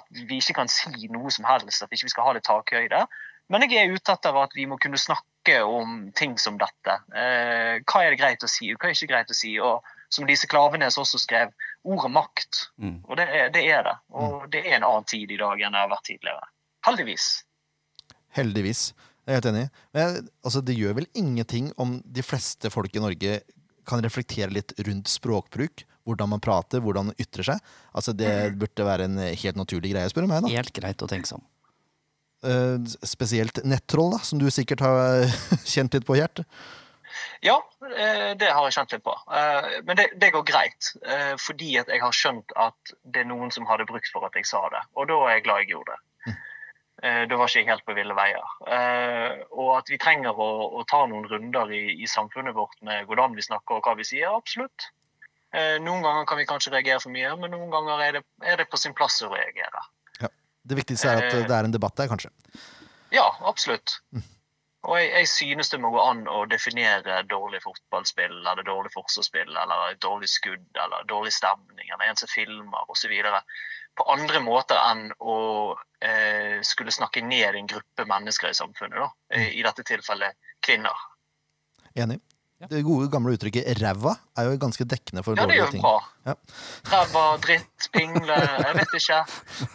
at 0.00 0.06
vi 0.18 0.40
ikke 0.40 0.56
kan 0.62 0.70
si 0.72 1.10
noe 1.12 1.30
som 1.30 1.46
helst, 1.46 1.82
at 1.84 1.92
ikke 1.92 2.08
vi 2.08 2.14
skal 2.14 2.26
ha 2.26 2.36
litt 2.36 2.48
takhøyde. 2.48 3.04
Men 3.48 3.64
jeg 3.64 3.80
er 3.80 3.94
ute 3.94 4.12
etter 4.12 4.36
at 4.42 4.54
vi 4.56 4.66
må 4.68 4.76
kunne 4.80 5.00
snakke 5.00 5.62
om 5.64 6.10
ting 6.16 6.34
som 6.40 6.58
dette. 6.60 6.98
Eh, 7.16 7.78
hva 7.88 8.02
er 8.04 8.12
det 8.12 8.20
greit 8.20 8.44
å 8.44 8.50
si, 8.50 8.72
og 8.72 8.80
hva 8.80 8.90
er 8.90 8.92
det 8.92 9.00
ikke 9.00 9.12
greit 9.14 9.32
å 9.32 9.36
si? 9.36 9.54
Og 9.62 9.86
som 10.12 10.26
Lise 10.28 10.48
Klavenes 10.48 10.98
også 11.00 11.20
skrev, 11.20 11.52
ordet 11.88 12.12
makt. 12.14 12.62
Mm. 12.78 12.96
Og 13.08 13.18
det 13.20 13.26
er, 13.26 13.50
det 13.54 13.64
er 13.66 13.84
det. 13.86 13.96
Og 14.14 14.48
det 14.52 14.62
er 14.64 14.78
en 14.78 14.88
annen 14.88 15.08
tid 15.08 15.30
i 15.34 15.40
dag 15.40 15.60
enn 15.60 15.76
det 15.76 15.82
har 15.82 15.92
vært 15.92 16.08
tidligere. 16.08 16.48
Heldigvis. 16.88 17.28
Heldigvis. 18.38 18.82
Jeg 19.24 19.32
er 19.32 19.40
helt 19.40 19.50
enig. 19.50 19.66
Men 19.96 20.18
altså, 20.46 20.62
det 20.64 20.76
gjør 20.78 20.98
vel 21.00 21.08
ingenting 21.18 21.72
om 21.80 21.98
de 22.04 22.24
fleste 22.24 22.70
folk 22.72 22.94
i 22.96 23.02
Norge 23.04 23.40
kan 23.88 24.04
reflektere 24.04 24.52
litt 24.52 24.74
rundt 24.84 25.08
språkbruk? 25.10 25.84
Hvordan 26.08 26.30
man 26.32 26.40
prater, 26.40 26.80
hvordan 26.80 27.10
man 27.10 27.20
ytrer 27.20 27.50
seg? 27.50 27.70
Altså, 27.92 28.14
det 28.16 28.54
burde 28.60 28.86
være 28.86 29.08
en 29.08 29.20
helt 29.20 29.60
naturlig 29.60 29.92
greie, 29.92 30.08
spør 30.08 30.24
du 30.24 30.30
meg. 30.30 30.44
da. 30.44 30.52
Helt 30.56 30.72
greit 30.76 31.04
å 31.04 31.08
tenke 31.10 31.28
seg 31.28 31.40
om. 31.40 31.46
Eh, 32.48 32.76
spesielt 33.04 33.60
nettroll, 33.66 34.14
da, 34.14 34.22
som 34.24 34.40
du 34.40 34.46
sikkert 34.54 34.84
har 34.86 35.26
kjent 35.74 35.96
litt 35.96 36.06
på 36.08 36.16
hjertet. 36.16 36.48
Ja, 37.44 37.54
eh, 37.86 38.32
det 38.34 38.48
har 38.50 38.64
jeg 38.66 38.74
kjent 38.74 38.92
litt 38.96 39.04
på. 39.06 39.14
Eh, 39.30 39.68
Men 39.86 39.96
det, 40.00 40.08
det 40.18 40.32
går 40.34 40.42
greit, 40.48 40.88
eh, 41.06 41.36
fordi 41.38 41.76
at 41.78 41.88
jeg 41.92 42.00
har 42.02 42.12
skjønt 42.16 42.52
at 42.56 42.92
det 43.04 43.22
er 43.22 43.28
noen 43.30 43.52
som 43.54 43.66
hadde 43.68 43.86
brukt 43.86 44.10
for 44.12 44.26
at 44.26 44.34
jeg 44.34 44.46
sa 44.48 44.64
det. 44.74 44.80
Og 44.98 45.06
da 45.10 45.18
er 45.28 45.36
jeg 45.36 45.44
glad 45.46 45.62
jeg 45.62 45.70
gjorde 45.76 45.94
det. 45.94 46.34
Eh, 47.02 47.24
Da 47.30 47.36
var 47.38 47.46
ikke 47.46 47.60
jeg 47.62 47.68
helt 47.70 47.84
på 47.86 47.94
ville 47.94 48.14
veier. 48.18 48.54
Og 49.54 49.68
at 49.78 49.90
vi 49.92 49.98
trenger 50.02 50.34
å, 50.34 50.48
å 50.80 50.82
ta 50.90 51.04
noen 51.06 51.28
runder 51.30 51.70
i, 51.70 51.84
i 52.02 52.06
samfunnet 52.10 52.56
vårt 52.56 52.74
med 52.82 53.06
hvordan 53.06 53.36
vi 53.38 53.44
snakker 53.46 53.78
og 53.78 53.86
hva 53.86 53.94
vi 54.00 54.06
sier, 54.08 54.32
absolutt. 54.34 54.88
Noen 55.54 56.02
ganger 56.04 56.26
kan 56.28 56.36
vi 56.36 56.44
kanskje 56.44 56.72
reagere 56.74 57.00
for 57.00 57.14
mye, 57.14 57.30
men 57.40 57.54
noen 57.54 57.70
ganger 57.72 58.02
er 58.04 58.18
det, 58.18 58.24
er 58.44 58.58
det 58.60 58.66
på 58.68 58.76
sin 58.76 58.92
plass 58.98 59.22
å 59.24 59.30
reagere. 59.32 59.80
Det 60.68 60.76
viktigste 60.76 61.08
er 61.08 61.22
at 61.22 61.36
det 61.48 61.54
er 61.56 61.64
en 61.64 61.72
debatt 61.72 61.94
der, 61.96 62.10
kanskje. 62.10 62.28
Ja, 63.14 63.30
absolutt. 63.48 63.94
Og 64.86 64.94
jeg, 65.00 65.08
jeg 65.10 65.28
synes 65.28 65.70
det 65.72 65.80
må 65.82 65.90
gå 65.90 66.02
an 66.02 66.20
å 66.30 66.44
definere 66.50 67.22
dårlig 67.26 67.60
fotballspill 67.64 68.36
eller 68.36 68.62
dårlig 68.66 68.92
forsvarsspill 68.94 69.50
eller 69.50 69.98
dårlig 70.02 70.30
skudd 70.30 70.68
eller 70.84 71.08
dårlig 71.10 71.32
stemning 71.34 71.90
eller 71.90 72.06
en 72.06 72.20
som 72.20 72.30
filmer 72.30 72.92
osv. 72.92 73.14
på 73.98 74.06
andre 74.14 74.40
måter 74.40 74.78
enn 74.78 75.08
å 75.18 75.38
eh, 75.98 76.62
skulle 76.62 76.94
snakke 76.94 77.24
ned 77.26 77.58
en 77.58 77.66
gruppe 77.66 78.06
mennesker 78.06 78.52
i 78.52 78.54
samfunnet. 78.54 79.00
Da. 79.02 79.10
Eh, 79.34 79.50
I 79.58 79.66
dette 79.66 79.82
tilfellet 79.82 80.38
kvinner. 80.62 81.06
Enig. 81.98 82.20
Det 82.58 82.80
gode, 82.82 83.06
gamle 83.06 83.36
uttrykket 83.36 83.68
'ræva' 83.78 84.16
er 84.36 84.48
jo 84.48 84.56
ganske 84.58 84.84
dekkende 84.90 85.22
for 85.22 85.38
Ja, 85.38 85.46
det 85.46 85.54
er 85.54 85.66
dårlige 85.66 85.78
jo 85.78 85.82
bra. 85.82 85.98
Ja. 86.26 86.34
Ræva, 86.90 87.24
dritt, 87.38 87.86
pingle, 87.94 88.34
jeg 88.34 88.74
vet 88.74 88.96
ikke. 88.98 89.18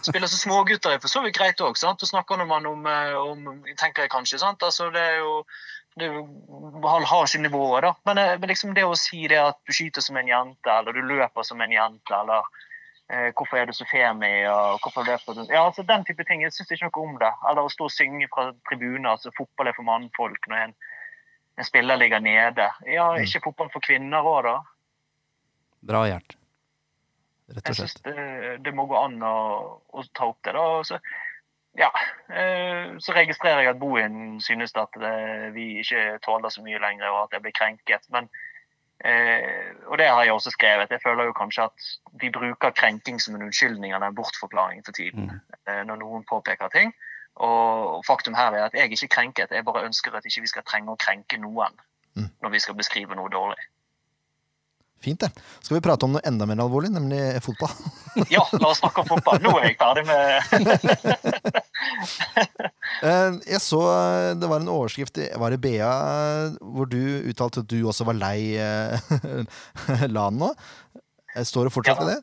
Spiller 0.04 0.28
som 0.28 0.42
smågutter 0.42 0.92
er 0.92 1.00
for 1.00 1.08
så 1.08 1.24
vidt 1.24 1.38
greit 1.38 1.64
òg. 1.64 1.80
Da 1.80 2.10
snakker 2.10 2.44
man 2.46 2.66
om, 2.68 2.86
eh, 2.86 3.16
om 3.16 3.64
tenker 3.80 4.04
jeg 4.04 4.12
kanskje, 4.12 4.40
sant? 4.40 4.64
Altså, 4.64 4.92
det 4.92 5.00
er 5.00 5.18
jo 5.24 5.46
det 5.96 6.10
har, 6.84 7.06
har 7.06 7.24
ikke 7.24 7.42
nivået, 7.42 7.84
da. 7.84 7.94
Men, 8.06 8.18
eh, 8.18 8.40
men 8.40 8.50
liksom 8.50 8.74
det 8.74 8.84
å 8.84 8.98
si 8.98 9.28
det 9.28 9.40
at 9.40 9.60
du 9.68 9.74
skyter 9.74 10.02
som 10.02 10.18
en 10.18 10.28
jente, 10.28 10.70
eller 10.70 10.92
du 10.92 11.02
løper 11.02 11.46
som 11.46 11.62
en 11.62 11.72
jente, 11.72 12.14
eller 12.18 12.42
eh, 13.14 13.30
hvorfor 13.38 13.62
er 13.62 13.70
du 13.70 13.74
så 13.78 13.86
femi, 13.88 14.34
og 14.50 14.82
hvorfor 14.82 15.06
løper 15.08 15.38
du 15.38 15.46
Ja, 15.54 15.66
altså 15.68 15.86
den 15.88 16.04
type 16.04 16.26
ting. 16.28 16.42
Jeg 16.42 16.52
syns 16.56 16.72
ikke 16.72 16.90
noe 16.90 17.06
om 17.06 17.20
det. 17.22 17.32
Eller 17.50 17.64
å 17.64 17.72
stå 17.72 17.88
og 17.88 17.94
synge 17.94 18.28
fra 18.34 18.50
tribuner, 18.70 19.14
altså 19.14 19.32
fotball 19.38 19.70
er 19.70 19.78
for 19.78 19.88
mannfolk 19.88 20.50
når 20.50 20.66
en, 20.66 20.76
en 21.56 21.66
spiller 21.66 21.98
ligger 21.98 22.20
nede. 22.20 22.70
Ja, 22.90 23.10
ikke 23.22 23.44
fotball 23.50 23.70
for 23.74 23.84
kvinner 23.86 24.26
òg, 24.26 24.48
da. 24.48 24.56
Bra, 25.84 26.06
Gjert. 26.10 26.38
Rett 27.54 27.70
og 27.70 27.76
slett. 27.78 28.00
Jeg 28.08 28.16
syns 28.16 28.16
det, 28.16 28.56
det 28.66 28.74
må 28.76 28.88
gå 28.90 28.98
an 28.98 29.20
å, 29.28 29.36
å 29.94 30.06
ta 30.16 30.30
opp 30.32 30.40
det. 30.48 30.56
da. 30.56 30.66
Så, 30.88 31.00
ja, 31.78 31.92
eh, 32.34 32.96
så 33.04 33.16
registrerer 33.18 33.66
jeg 33.66 33.74
at 33.74 33.82
Bohin 33.82 34.40
synes 34.42 34.74
at 34.80 34.98
det, 35.02 35.14
vi 35.58 35.84
ikke 35.84 36.18
tåler 36.26 36.54
så 36.54 36.64
mye 36.66 36.82
lenger, 36.82 37.10
og 37.12 37.28
at 37.28 37.38
jeg 37.38 37.46
blir 37.46 37.56
krenket. 37.58 38.10
Men, 38.16 38.30
eh, 39.06 39.74
og 39.90 40.00
det 40.02 40.10
har 40.10 40.24
jeg 40.26 40.34
også 40.34 40.56
skrevet. 40.56 40.94
Jeg 40.96 41.04
føler 41.04 41.30
jo 41.30 41.38
kanskje 41.38 41.68
at 41.70 41.90
vi 42.22 42.34
bruker 42.34 42.74
krenking 42.74 43.22
som 43.22 43.36
en 43.36 43.46
unnskyldning 43.50 43.94
eller 43.94 44.10
en 44.10 44.18
bortforklaring 44.18 44.86
for 44.88 44.96
tiden. 44.98 45.30
mm. 45.30 45.84
Når 45.90 46.02
noen 46.02 46.26
påpeker 46.30 46.74
ting. 46.74 46.96
Og 47.42 48.04
faktum 48.06 48.36
her 48.38 48.54
er 48.54 48.66
at 48.68 48.74
jeg 48.78 48.86
er 48.86 48.92
ikke 48.94 49.08
krenket. 49.16 49.52
Jeg 49.52 49.66
bare 49.66 49.86
ønsker 49.88 50.14
at 50.16 50.26
ikke 50.30 50.42
vi 50.46 50.52
skal 50.52 50.64
trenge 50.68 50.92
å 50.94 50.98
krenke 51.00 51.40
noen 51.42 51.74
Mm. 52.14 52.28
når 52.46 52.52
vi 52.54 52.60
skal 52.62 52.76
beskrive 52.78 53.16
noe 53.18 53.26
dårlig. 53.34 53.58
Fint, 55.02 55.20
det. 55.20 55.32
Skal 55.66 55.76
vi 55.80 55.82
prate 55.82 56.06
om 56.06 56.12
noe 56.14 56.22
enda 56.30 56.46
mer 56.46 56.62
alvorlig, 56.62 56.92
nemlig 56.94 57.42
fotball? 57.42 57.74
Ja, 58.30 58.44
la 58.54 58.70
oss 58.70 58.78
snakke 58.84 59.02
om 59.02 59.08
fotball. 59.10 59.42
Nå 59.42 59.50
er 59.58 59.66
jeg 59.72 59.80
ferdig 59.82 60.06
med 60.06 60.22
Eh, 63.04 63.32
Jeg 63.50 63.60
så 63.66 63.80
eh, 63.90 64.30
det 64.40 64.48
var 64.48 64.62
en 64.62 64.70
overskrift 64.72 65.18
i 65.20 65.26
var 65.42 65.52
det 65.52 65.60
BA 65.64 65.90
eh, 65.90 66.54
hvor 66.62 66.86
du 66.88 67.00
uttalte 67.34 67.64
at 67.66 67.70
du 67.74 67.80
også 67.90 68.06
var 68.08 68.16
lei 68.20 68.54
LAN 70.16 70.38
nå. 70.40 70.54
Står 71.44 71.68
det 71.68 71.74
fortsatt 71.76 72.00
Ja. 72.06 72.14
det? 72.14 72.20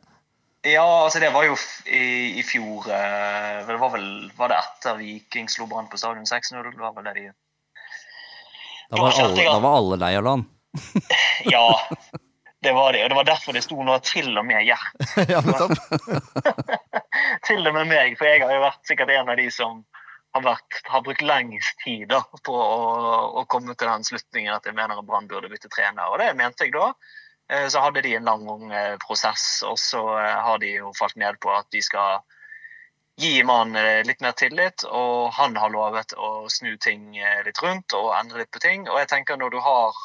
Ja, 0.62 1.04
altså 1.04 1.20
det 1.22 1.30
var 1.32 1.46
jo 1.46 1.54
i, 1.86 2.36
i 2.36 2.42
fjor 2.44 2.84
eh, 2.92 3.60
Det 3.64 3.76
var 3.80 3.92
vel 3.94 4.08
var 4.36 4.52
det 4.52 4.58
etter 4.60 4.98
Viking 4.98 5.48
slo 5.48 5.64
Brann 5.70 5.88
på 5.88 5.96
stadion 5.96 6.28
6-0? 6.28 6.66
Det 6.66 6.82
var 6.82 6.92
vel 6.98 7.06
det 7.08 7.14
de 7.16 7.22
Da 8.90 9.00
var 9.00 9.14
Da 9.14 9.24
alle, 9.24 9.46
da 9.46 9.58
var 9.64 9.76
alle 9.78 10.00
lei 10.02 10.10
av 10.18 10.26
land? 10.26 10.50
Ja, 11.54 11.64
det 12.64 12.74
var 12.76 12.92
det. 12.92 13.04
Og 13.04 13.08
det 13.10 13.16
var 13.16 13.28
derfor 13.30 13.56
det 13.56 13.64
sto 13.64 13.80
nå 13.82 13.96
til 14.04 14.36
og 14.36 14.44
med 14.46 14.66
Gjert. 14.68 14.92
ja. 15.32 15.40
Til 17.46 17.64
og 17.64 17.74
med 17.74 17.88
meg, 17.88 18.18
for 18.18 18.28
jeg 18.28 18.44
har 18.44 18.52
jo 18.52 18.60
vært 18.66 18.84
sikkert 18.90 19.14
en 19.14 19.32
av 19.32 19.40
de 19.40 19.48
som 19.54 19.80
har, 20.36 20.44
vært, 20.44 20.82
har 20.92 21.02
brukt 21.06 21.24
lengst 21.24 21.80
tid 21.86 22.04
da, 22.12 22.20
på 22.44 22.54
å, 22.54 22.84
å 23.40 23.46
komme 23.50 23.74
til 23.74 23.88
den 23.88 24.04
slutningen 24.06 24.52
at 24.54 24.68
jeg 24.68 24.76
mener 24.76 25.00
at 25.00 25.08
Brann 25.08 25.30
burde 25.30 25.50
bytte 25.50 25.72
trener. 25.72 26.12
Og 26.12 26.20
det 26.20 26.34
mente 26.38 26.68
jeg 26.68 26.76
da. 26.76 26.92
Eh, 27.50 27.68
Så 27.68 27.80
hadde 27.80 28.02
de 28.02 28.14
en 28.14 28.24
lang 28.24 28.72
eh, 28.72 28.96
prosess, 29.06 29.62
og 29.66 29.78
så 29.78 30.02
eh, 30.18 30.36
har 30.46 30.58
de 30.62 30.76
jo 30.76 30.92
falt 30.98 31.16
ned 31.16 31.40
på 31.42 31.50
at 31.54 31.66
de 31.74 31.82
skal 31.82 32.20
gi 33.20 33.42
mannen 33.44 34.06
litt 34.06 34.22
mer 34.24 34.32
tillit, 34.38 34.84
og 34.86 35.32
han 35.36 35.56
har 35.58 35.72
lovet 35.74 36.14
å 36.16 36.48
snu 36.48 36.76
ting 36.80 37.18
litt 37.44 37.58
rundt 37.60 37.92
og 37.92 38.14
endre 38.16 38.40
litt 38.40 38.52
på 38.54 38.62
ting. 38.62 38.86
Og 38.88 38.96
jeg 38.96 39.10
tenker 39.10 39.36
når 39.36 39.50
du 39.52 39.58
har 39.60 39.98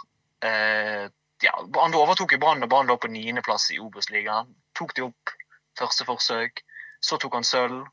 eh, 0.44 1.06
ja, 1.46 1.54
Han 1.80 1.96
overtok 1.96 2.34
jo 2.36 2.42
Brann 2.42 2.66
og 2.66 2.70
Brann 2.74 2.92
lå 2.92 2.98
på 3.00 3.12
niendeplass 3.14 3.70
i 3.72 3.80
Obos-ligaen. 3.80 4.52
Tok 4.76 4.96
de 4.98 5.06
opp 5.06 5.32
første 5.80 6.04
forsøk, 6.10 6.60
så 7.00 7.20
tok 7.22 7.40
han 7.40 7.48
sølv. 7.48 7.86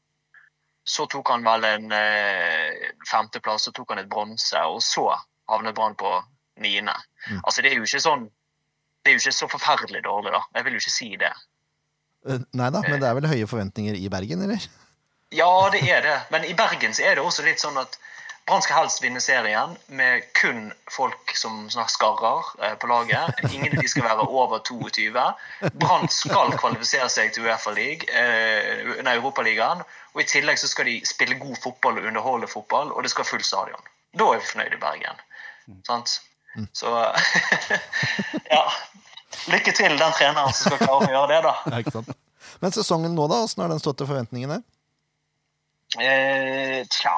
Så 0.83 1.07
tok 1.07 1.29
han 1.31 1.47
vel 1.47 1.69
en 1.69 1.93
eh, 1.95 2.91
femteplass, 3.07 3.69
så 3.69 3.77
tok 3.77 3.95
han 3.95 4.03
et 4.03 4.11
bronse, 4.11 4.59
og 4.59 4.83
så 4.83 5.07
havnet 5.53 5.77
Brann 5.79 5.95
på 5.95 6.17
niende. 6.59 6.97
Mm. 7.29 7.45
Altså, 7.45 7.63
det 7.63 7.71
er 7.71 7.79
jo 7.79 7.87
ikke 7.87 8.03
sånn 8.03 8.27
Det 9.03 9.11
er 9.11 9.19
jo 9.19 9.23
ikke 9.25 9.35
så 9.41 9.49
forferdelig 9.51 10.05
dårlig, 10.07 10.33
da. 10.35 10.43
Jeg 10.55 10.67
vil 10.67 10.77
jo 10.77 10.83
ikke 10.83 10.95
si 10.95 11.11
det. 11.21 11.33
Eh, 12.29 12.47
Nei 12.59 12.71
da, 12.71 12.85
men 12.87 13.03
det 13.03 13.09
er 13.09 13.19
vel 13.19 13.31
høye 13.33 13.51
forventninger 13.51 13.99
i 13.99 14.09
Bergen, 14.13 14.45
eller? 14.47 14.71
Ja, 15.33 15.53
det 15.73 15.83
er 15.89 16.05
det. 16.05 16.17
Men 16.31 16.47
i 16.47 16.55
Bergen 16.55 16.95
så 16.95 17.07
er 17.09 17.17
det 17.17 17.25
også 17.25 17.45
litt 17.47 17.63
sånn 17.63 17.81
at 17.81 17.99
Brann 18.47 18.63
skal 18.63 18.81
helst 18.81 19.03
vinne 19.05 19.21
serien 19.23 19.77
med 19.87 20.25
kun 20.35 20.73
folk 20.91 21.31
som 21.39 21.69
skarrer 21.71 22.49
eh, 22.63 22.75
på 22.75 22.89
laget. 22.91 23.39
Ingen 23.53 23.77
av 23.77 23.83
de 23.85 23.91
skal 23.91 24.07
være 24.09 24.27
over 24.27 24.59
22. 24.67 25.13
Brann 25.79 26.09
skal 26.11 26.51
kvalifisere 26.59 27.07
seg 27.13 27.31
til 27.35 27.47
Uefa 27.47 27.75
eh, 27.79 28.99
Europaligaen. 29.15 29.85
Og 30.13 30.25
i 30.25 30.27
tillegg 30.29 30.59
så 30.59 30.69
skal 30.69 30.91
de 30.91 30.99
spille 31.07 31.39
god 31.39 31.57
fotball 31.63 32.01
og 32.01 32.11
underholde 32.11 32.51
fotball, 32.51 32.91
og 32.93 33.07
det 33.07 33.15
skal 33.15 33.29
full 33.29 33.47
stadion. 33.47 33.91
Da 34.19 34.27
er 34.35 34.43
vi 34.43 34.51
fornøyd 34.51 34.75
i 34.75 34.83
Bergen. 34.83 35.23
Sant? 35.87 36.19
Så 36.77 36.91
ja. 38.53 38.65
Lykke 39.51 39.73
til 39.75 39.97
den 39.99 40.15
treneren 40.17 40.55
som 40.55 40.71
skal 40.71 40.81
klare 40.83 41.09
å 41.09 41.13
gjøre 41.13 41.31
det, 41.33 41.41
da. 41.47 41.55
Ja, 41.73 41.81
ikke 41.83 41.97
sant? 41.97 42.13
Men 42.63 42.75
sesongen 42.75 43.17
nå, 43.17 43.27
da? 43.31 43.43
Åssen 43.47 43.65
har 43.65 43.73
den 43.73 43.83
stått 43.83 43.99
til 44.01 44.09
forventningene? 44.11 44.61
Eh, 46.01 46.81
tja 46.89 47.17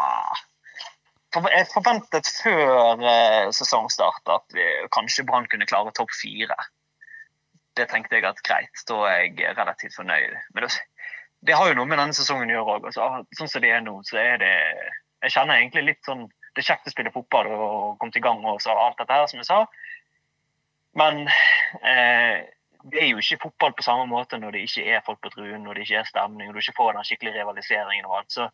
Jeg 1.34 1.66
forventet 1.70 2.30
før 2.42 3.02
eh, 3.06 3.50
sesongstart 3.54 4.32
at 4.34 4.56
vi, 4.56 4.64
kanskje 4.94 5.26
Brann 5.28 5.46
kunne 5.50 5.68
klare 5.70 5.92
topp 5.94 6.14
fire. 6.14 6.56
det 7.78 7.88
tenkte 7.90 8.16
jeg 8.16 8.26
at 8.26 8.42
greit, 8.46 8.82
da 8.86 9.00
er 9.10 9.24
jeg 9.24 9.56
relativt 9.58 9.96
fornøyd. 9.96 10.36
Men 10.54 10.66
det, 10.66 10.70
det 11.46 11.56
har 11.58 11.68
jo 11.68 11.78
noe 11.78 11.90
med 11.90 11.98
denne 11.98 12.14
sesongen 12.14 12.52
å 12.52 12.54
gjøre 12.54 12.76
òg. 12.78 12.86
Sånn 12.94 13.50
som 13.50 13.62
det 13.62 13.72
er 13.74 13.82
nå, 13.82 13.98
så 14.06 14.20
er 14.22 14.38
det 14.42 14.54
Jeg 15.24 15.32
kjenner 15.34 15.56
egentlig 15.56 15.82
litt 15.88 16.04
sånn 16.04 16.26
Det 16.54 16.62
er 16.62 16.68
kjekt 16.68 16.86
å 16.86 16.92
spille 16.92 17.10
fotball 17.10 17.48
og 17.50 17.98
komme 17.98 18.14
i 18.14 18.22
gang 18.22 18.44
og 18.46 18.60
så 18.62 18.70
alt 18.70 18.98
dette 19.00 19.12
her, 19.12 19.26
som 19.26 19.40
jeg 19.42 19.48
sa. 19.48 19.64
Men 20.94 21.24
eh, 21.82 22.44
det 22.84 23.00
er 23.02 23.08
jo 23.10 23.18
ikke 23.22 23.40
fotball 23.48 23.72
på 23.74 23.82
samme 23.86 24.06
måte 24.10 24.38
når 24.38 24.54
det 24.54 24.64
ikke 24.68 24.84
er 24.94 25.02
folk 25.06 25.20
på 25.24 25.32
truen, 25.34 25.62
når 25.64 25.74
det 25.78 25.86
ikke 25.88 26.00
er 26.02 26.08
stemning, 26.10 26.48
og 26.50 26.54
du 26.54 26.60
ikke 26.62 26.76
får 26.76 26.92
den 26.98 27.06
skikkelige 27.08 27.38
rivaliseringen 27.40 28.06
og 28.06 28.18
alt. 28.20 28.30
Så 28.36 28.48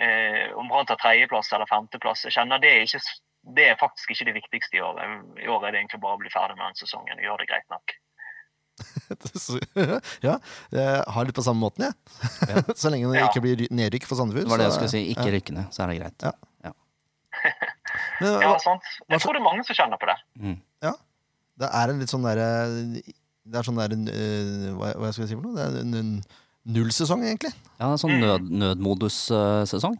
eh, 0.00 0.46
om 0.58 0.68
Brann 0.72 0.88
tar 0.88 0.98
tredjeplass 1.02 1.52
eller 1.52 1.68
femteplass, 1.70 2.24
jeg 2.26 2.34
kjenner 2.38 2.62
det 2.62 2.72
er, 2.74 2.86
ikke, 2.88 3.02
det 3.56 3.66
er 3.70 3.78
faktisk 3.80 4.10
ikke 4.14 4.28
det 4.30 4.36
viktigste 4.40 4.80
i 4.80 4.84
år. 4.84 5.02
I 5.44 5.48
år 5.52 5.66
er 5.68 5.74
det 5.76 5.82
egentlig 5.84 6.00
bare 6.02 6.16
å 6.18 6.22
bli 6.22 6.32
ferdig 6.32 6.56
med 6.58 6.66
den 6.72 6.80
sesongen 6.80 7.18
og 7.20 7.26
gjøre 7.28 7.44
det 7.44 7.50
greit 7.52 7.68
nok. 7.76 7.96
Ja, 10.24 10.38
jeg 10.72 11.02
har 11.12 11.26
litt 11.28 11.36
på 11.36 11.44
samme 11.44 11.60
måten, 11.60 11.84
jeg. 11.84 11.94
så 12.80 12.88
lenge 12.92 13.10
det 13.12 13.20
Ja. 13.20 13.26
ikke 13.28 13.42
blir 13.44 13.66
nedrykk 13.68 14.06
for 14.08 14.16
Sandefjord. 14.16 14.46
Det 14.48 14.52
var 14.54 14.62
det 14.62 14.68
jeg 14.70 14.76
skulle 14.78 14.92
si. 14.94 15.02
Ikke 15.12 15.26
ja. 15.28 15.34
rykkende, 15.36 15.66
så 15.74 15.84
er 15.84 15.92
det 15.92 15.98
greit. 16.00 16.24
Ja. 16.24 16.72
Men, 18.20 18.34
Ja, 18.40 18.50
hva- 18.54 18.60
sant? 18.62 18.88
Jeg 19.08 19.20
tror 19.20 19.36
det 19.36 19.40
er 19.42 19.46
mange 19.46 19.64
som 19.68 19.76
kjenner 19.76 20.00
på 20.00 20.08
det. 20.10 20.16
Mm. 20.40 20.56
Det 21.60 21.68
er 21.68 21.92
en 21.92 22.00
litt 22.00 22.12
sånn 22.12 22.24
derre 22.24 22.48
Det 22.70 23.58
er 23.58 23.66
sånn 23.66 23.80
derre 23.80 23.98
uh, 23.98 24.66
hva, 24.78 24.92
hva 24.96 25.12
skal 25.12 25.26
jeg 25.26 25.32
si 25.32 25.38
for 25.38 25.46
noe? 25.46 25.56
Det 25.58 25.66
er 25.66 25.78
en, 25.82 25.96
en 26.00 26.12
nullsesong, 26.76 27.24
egentlig. 27.24 27.52
Ja, 27.78 27.88
det 27.88 27.94
er 27.94 28.02
sånn 28.02 28.20
nød, 28.20 28.50
nødmodussesong. 28.62 29.96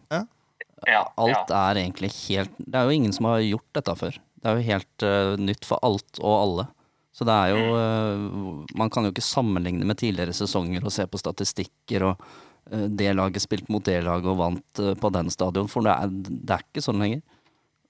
Ja, 0.88 1.04
Alt 1.20 1.50
er 1.52 1.76
egentlig 1.76 2.08
helt 2.22 2.54
Det 2.56 2.72
er 2.78 2.88
jo 2.88 2.94
ingen 2.96 3.12
som 3.12 3.26
har 3.28 3.42
gjort 3.44 3.66
dette 3.76 3.94
før. 4.00 4.14
Det 4.40 4.48
er 4.48 4.56
jo 4.56 4.68
helt 4.70 5.04
uh, 5.04 5.32
nytt 5.40 5.66
for 5.68 5.82
alt 5.84 6.20
og 6.22 6.36
alle. 6.36 6.68
Så 7.12 7.26
det 7.28 7.34
er 7.34 7.50
jo 7.52 7.74
uh, 7.74 8.76
Man 8.78 8.92
kan 8.92 9.04
jo 9.04 9.12
ikke 9.12 9.24
sammenligne 9.24 9.88
med 9.88 10.00
tidligere 10.00 10.36
sesonger 10.36 10.86
og 10.86 10.94
se 10.94 11.08
på 11.10 11.20
statistikker 11.20 12.12
og 12.12 12.30
det 12.70 13.08
laget 13.16 13.42
spilt 13.42 13.70
mot 13.72 13.82
det 13.82 13.96
laget 14.06 14.28
og 14.30 14.36
vant 14.38 14.80
på 15.00 15.08
den 15.10 15.30
stadion, 15.32 15.66
for 15.66 15.82
det 15.82 15.90
er, 15.90 16.12
det 16.12 16.54
er 16.54 16.60
ikke 16.62 16.84
sånn 16.84 17.00
lenger. 17.02 17.22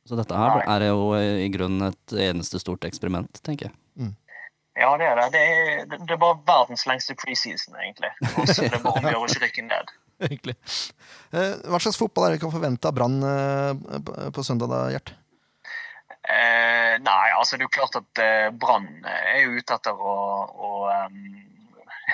Så 0.08 0.16
dette 0.18 0.36
her 0.36 0.62
er 0.64 0.86
jo 0.88 1.10
eh, 1.18 1.44
i 1.44 1.50
grunnen 1.52 1.90
et 1.90 2.14
eneste 2.30 2.58
stort 2.62 2.84
eksperiment, 2.88 3.42
tenker 3.46 3.68
jeg. 3.70 3.76
Ja, 4.78 4.94
det 4.96 5.04
er 5.10 5.18
det. 5.18 5.24
Det 5.34 5.40
er, 5.44 5.80
det 6.06 6.14
er 6.14 6.20
bare 6.22 6.38
verdens 6.46 6.86
lengste 6.88 7.16
preseason, 7.18 7.74
egentlig. 7.82 8.08
Og 8.38 8.46
så 8.48 8.62
er 8.64 8.70
det 8.72 8.78
bare 8.84 9.00
om 9.02 9.08
å 9.10 9.26
gjøre 9.26 9.48
ikke 9.50 9.64
ned. 9.66 9.90
egentlig. 10.24 10.54
Eh, 11.34 11.56
Hva 11.68 11.80
slags 11.82 11.98
fotball 12.00 12.28
er 12.28 12.32
det 12.32 12.38
vi 12.38 12.44
kan 12.46 12.54
forvente 12.54 12.88
av 12.88 12.96
Brann 12.96 13.18
eh, 13.26 14.30
på, 14.32 14.44
søndag, 14.46 14.70
da, 14.72 14.84
Gjert? 14.94 15.12
Eh, 16.20 16.94
nei, 17.02 17.26
altså 17.36 17.58
det 17.58 17.64
er 17.64 17.68
jo 17.68 17.74
klart 17.74 17.98
at 17.98 18.22
Brann 18.62 18.88
er 19.08 19.42
jo 19.42 19.58
ute 19.58 19.76
etter 19.76 20.00
å, 20.00 20.16
å 20.48 20.70
um, 21.08 21.20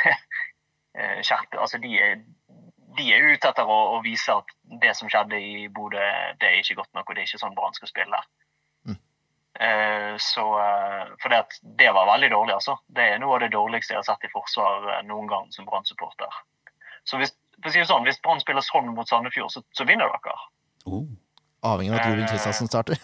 eh, 0.96 1.18
skjerpe 1.26 1.58
Altså 1.60 1.80
de 1.82 1.90
er, 2.00 2.20
de 2.98 3.06
er 3.12 3.28
ute 3.32 3.50
etter 3.50 3.68
å, 3.68 3.78
å 3.96 4.02
vise 4.04 4.34
at 4.34 4.50
det 4.82 4.92
som 4.98 5.10
skjedde 5.10 5.38
i 5.40 5.68
Bodø, 5.72 6.02
det 6.40 6.48
er 6.48 6.60
ikke 6.60 6.80
godt 6.80 6.92
nok, 6.96 7.08
og 7.08 7.16
det 7.16 7.22
er 7.22 7.28
ikke 7.30 7.42
sånn 7.42 7.56
Brann 7.56 7.76
skal 7.76 7.90
spille. 7.90 8.20
Mm. 8.88 8.98
Uh, 9.56 10.14
så, 10.22 10.44
eh, 10.62 11.14
for 11.22 11.32
det, 11.32 11.42
at 11.46 11.58
det 11.80 11.92
var 11.96 12.10
veldig 12.10 12.30
dårlig, 12.34 12.56
altså. 12.58 12.78
Det 12.86 13.06
er 13.12 13.20
noe 13.22 13.38
av 13.38 13.44
det 13.44 13.52
dårligste 13.54 13.94
jeg 13.94 14.02
har 14.02 14.08
sett 14.08 14.28
i 14.28 14.32
forsvar 14.32 14.90
eh, 14.94 15.04
noen 15.08 15.30
gang 15.30 15.48
som 15.54 15.68
Brann-supporter. 15.68 16.40
Så 17.06 17.20
hvis, 17.20 17.34
for 17.60 17.70
å 17.70 17.74
si 17.74 17.82
det 17.82 17.88
sånn, 17.90 18.06
hvis 18.08 18.20
Brann 18.24 18.42
spiller 18.42 18.64
sånn 18.64 18.92
mot 18.96 19.08
Sandefjord, 19.08 19.54
så, 19.54 19.62
så 19.76 19.86
vinner 19.88 20.12
dere. 20.12 20.36
Oh. 20.86 21.06
Avhengig 21.66 21.92
av 21.92 21.98
at 21.98 22.06
Ruben 22.06 22.24
Eh. 22.24 22.30
Kristiansen 22.30 22.70
starter. 22.70 22.96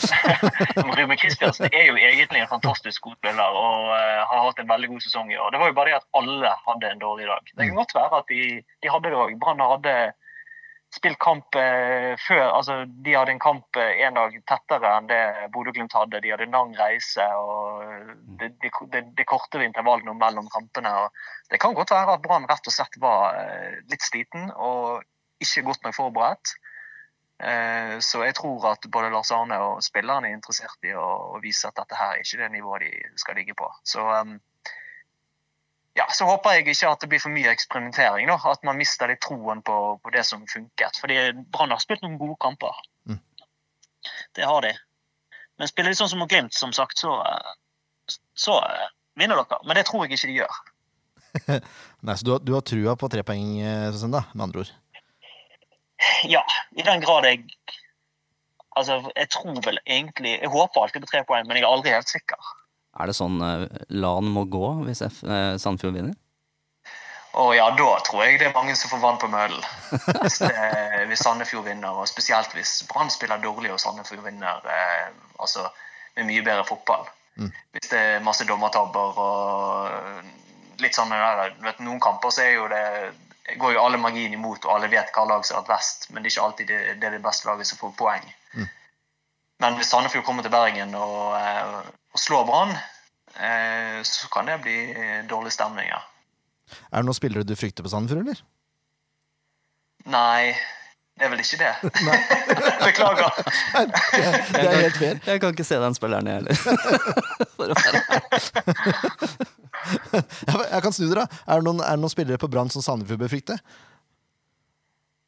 Men 0.86 0.94
Ruben 0.98 1.20
Kristiansen 1.20 1.68
er 1.70 1.86
jo 1.90 1.94
egentlig 1.96 2.42
en 2.42 2.50
fantastisk 2.50 3.06
god 3.06 3.16
spiller 3.20 3.60
og 3.60 3.94
eh, 3.94 4.20
har 4.30 4.44
hatt 4.48 4.60
en 4.62 4.72
veldig 4.72 4.90
god 4.94 5.06
sesong 5.06 5.32
i 5.32 5.38
år. 5.38 5.54
Det 5.54 5.62
var 5.62 5.72
jo 5.72 5.78
bare 5.78 5.92
det 5.92 6.00
at 6.00 6.10
alle 6.20 6.52
hadde 6.66 6.90
en 6.90 7.02
dårlig 7.06 7.30
dag. 7.30 7.54
Det 7.54 7.70
kan 7.70 7.80
godt 7.80 7.96
være 7.96 8.20
at 8.20 8.30
de, 8.32 8.42
de 8.82 8.92
hadde 8.92 9.10
det 9.12 9.22
òg. 9.24 9.38
Brann 9.40 9.64
hadde 9.64 9.96
spilt 10.94 11.18
kamp 11.22 11.56
eh, 11.58 12.14
før 12.22 12.42
altså 12.54 12.76
De 12.86 13.14
hadde 13.16 13.34
en 13.34 13.42
kamp 13.42 13.78
eh, 13.80 14.02
en 14.06 14.18
dag 14.18 14.36
tettere 14.50 14.90
enn 14.98 15.08
det 15.10 15.22
Bodø-Glimt 15.54 15.96
hadde. 15.96 16.20
De 16.22 16.32
hadde 16.32 16.46
en 16.46 16.54
lang 16.54 16.74
reise 16.78 17.24
og 17.40 17.82
det, 18.40 18.52
det, 18.62 18.70
det, 18.92 19.04
det 19.18 19.28
kortere 19.30 19.66
intervallene 19.66 20.14
mellom 20.18 20.50
kampene. 20.54 20.92
Det 21.50 21.60
kan 21.62 21.74
godt 21.76 21.94
være 21.94 22.18
at 22.18 22.22
Brann 22.26 22.46
rett 22.50 22.70
og 22.70 22.76
slett 22.76 23.00
var 23.02 23.40
eh, 23.40 23.80
litt 23.90 24.06
sliten 24.06 24.52
og 24.54 25.02
ikke 25.42 25.66
godt 25.66 25.82
nok 25.86 25.98
forberedt. 25.98 26.54
Eh, 27.44 27.98
Så 28.00 28.24
jeg 28.24 28.34
tror 28.38 28.70
at 28.72 28.86
både 28.90 29.10
Lars 29.12 29.30
Arne 29.34 29.58
og 29.60 29.82
spillerne 29.84 30.30
er 30.30 30.36
interessert 30.36 30.86
i 30.86 30.94
å, 30.96 31.38
vise 31.42 31.68
at 31.68 31.76
dette 31.76 31.98
her 31.98 32.16
er 32.16 32.24
ikke 32.24 32.40
det 32.40 32.50
nivået 32.54 32.86
de 32.86 33.20
skal 33.20 33.36
ligge 33.36 33.56
på. 33.58 33.68
Så, 33.84 34.00
um, 34.00 34.38
ja, 35.94 36.06
så 36.10 36.26
håper 36.26 36.56
jeg 36.56 36.66
ikke 36.72 36.90
at 36.90 37.04
det 37.04 37.10
blir 37.12 37.22
for 37.22 37.34
mye 37.34 37.52
eksperimentering. 37.52 38.30
Da. 38.32 38.38
At 38.50 38.64
man 38.66 38.80
mister 38.80 39.10
litt 39.10 39.22
troen 39.22 39.60
på, 39.62 39.76
på 40.02 40.14
det 40.14 40.24
som 40.26 40.46
funket. 40.50 40.98
Fordi 41.00 41.18
Brann 41.52 41.74
har 41.74 41.82
spilt 41.82 42.02
noen 42.02 42.18
gode 42.18 42.38
kamper. 42.42 42.80
Mm. 43.10 43.20
Det 44.34 44.48
har 44.48 44.64
de. 44.64 44.72
Men 45.60 45.70
spiller 45.70 45.92
de 45.92 45.98
sånn 46.00 46.10
som 46.10 46.22
mot 46.22 46.30
Glimt, 46.30 46.56
som 46.56 46.72
sagt, 46.74 46.98
så, 46.98 47.14
eh, 47.22 48.16
så 48.34 48.56
eh, 48.64 48.88
vinner 49.20 49.38
dere. 49.38 49.60
Men 49.68 49.78
det 49.78 49.84
tror 49.90 50.06
jeg 50.06 50.16
ikke 50.16 50.32
de 50.32 50.40
gjør. 50.40 50.62
Nei, 52.06 52.16
så 52.16 52.26
du 52.26 52.32
har, 52.34 52.42
du 52.42 52.54
har 52.56 52.64
trua 52.66 52.96
på 52.98 53.10
tre 53.12 53.22
poeng 53.26 53.60
eh, 53.60 53.90
på 53.92 54.00
søndag, 54.00 54.32
med 54.34 54.48
andre 54.48 54.64
ord? 54.64 54.74
Ja, 56.28 56.42
i 56.76 56.82
den 56.82 57.00
grad 57.04 57.24
jeg 57.28 57.44
Altså, 58.76 58.96
jeg 59.14 59.28
tror 59.30 59.60
vel 59.62 59.78
egentlig 59.86 60.32
Jeg 60.40 60.50
håper 60.50 60.82
alltid 60.82 61.04
på 61.04 61.10
tre 61.12 61.20
poeng, 61.28 61.46
men 61.46 61.56
jeg 61.56 61.62
er 61.62 61.70
aldri 61.70 61.92
helt 61.94 62.10
sikker. 62.10 62.40
Er 62.98 63.06
det 63.10 63.14
sånn 63.14 63.36
uh, 63.42 63.66
LAN 63.94 64.26
må 64.34 64.42
gå 64.50 64.64
hvis 64.88 65.02
F, 65.06 65.20
uh, 65.26 65.54
Sandefjord 65.62 65.94
vinner? 65.94 66.16
Og 67.38 67.52
ja, 67.56 67.64
da 67.74 67.86
tror 68.06 68.24
jeg 68.24 68.38
det 68.38 68.46
er 68.48 68.54
mange 68.54 68.74
som 68.78 68.90
får 68.92 69.00
vann 69.02 69.16
på 69.18 69.26
møllen. 69.30 69.62
Hvis, 70.22 70.36
det- 70.42 71.06
hvis 71.10 71.22
Sandefjord 71.26 71.64
vinner, 71.66 71.90
og 71.98 72.06
spesielt 72.10 72.52
hvis 72.54 72.76
Brann 72.90 73.10
spiller 73.10 73.40
dårlig 73.42 73.72
og 73.74 73.80
Sandefjord 73.82 74.22
vinner 74.26 74.62
eh, 74.70 75.08
altså 75.42 75.64
med 76.14 76.28
mye 76.28 76.44
bedre 76.46 76.62
fotball. 76.68 77.08
Mm. 77.34 77.50
Hvis 77.74 77.90
det 77.90 77.98
er 78.12 78.22
masse 78.22 78.46
dommertabber 78.46 79.18
og 79.18 80.78
litt 80.82 80.94
sånn 80.94 81.10
vet, 81.10 81.82
Noen 81.82 81.98
kamper 82.02 82.30
så 82.34 82.44
er 82.46 82.52
jo 82.54 82.68
det 82.70 82.84
går 83.60 83.74
jo 83.74 83.82
alle 83.82 84.00
magien 84.00 84.32
imot, 84.32 84.64
og 84.64 84.76
alle 84.76 84.90
vet 84.92 85.12
hva 85.14 85.26
lag 85.28 85.44
som 85.44 85.58
har 85.58 85.66
vært 85.66 85.76
best, 85.76 86.08
men 86.10 86.22
det 86.22 86.30
er 86.30 86.34
ikke 86.34 86.46
alltid 86.48 86.70
det, 86.72 86.80
det 87.00 87.08
er 87.08 87.16
det 87.18 87.24
beste 87.24 87.48
laget 87.48 87.68
som 87.68 87.80
får 87.80 87.92
poeng. 87.98 88.24
Mm. 88.54 88.66
Men 89.64 89.78
hvis 89.78 89.92
Sandefjord 89.92 90.24
kommer 90.26 90.46
til 90.46 90.52
Bergen 90.54 90.96
og, 90.98 91.36
eh, 91.38 91.92
og 92.14 92.20
slår 92.20 92.46
Brann, 92.48 92.74
eh, 93.36 94.00
så 94.06 94.30
kan 94.32 94.48
det 94.50 94.62
bli 94.64 94.78
dårlig 95.30 95.52
stemning, 95.54 95.90
ja. 95.92 96.00
Er 96.90 97.02
det 97.02 97.06
noen 97.06 97.16
spillere 97.16 97.46
du 97.46 97.54
frykter 97.58 97.84
på 97.84 97.92
Sandefjord, 97.92 98.24
eller? 98.24 98.40
Nei, 100.10 100.54
det 101.14 101.26
er 101.26 101.30
vel 101.30 101.42
ikke 101.44 101.58
det. 101.60 101.74
Beklager. 102.88 103.30
Det 104.50 104.62
er 104.62 104.80
helt 104.82 104.96
fair. 104.98 105.20
Jeg 105.26 105.40
kan 105.40 105.54
ikke 105.54 105.66
se 105.66 105.78
den 105.78 105.94
spilleren, 105.94 106.26
jeg 106.26 106.34
heller. 106.40 106.54
For 107.56 107.70
å 107.70 107.74
være 107.78 108.00
Jeg 110.74 110.82
kan 110.82 110.94
snu 110.96 111.06
dere. 111.10 111.26
Er 111.46 111.60
det 111.60 111.66
noen, 111.68 111.82
er 111.84 111.94
det 111.94 112.02
noen 112.02 112.12
spillere 112.12 112.40
på 112.40 112.50
Brann 112.50 112.72
som 112.72 112.82
Sandefjord 112.82 113.20
bør 113.22 113.30
frykte? 113.30 113.58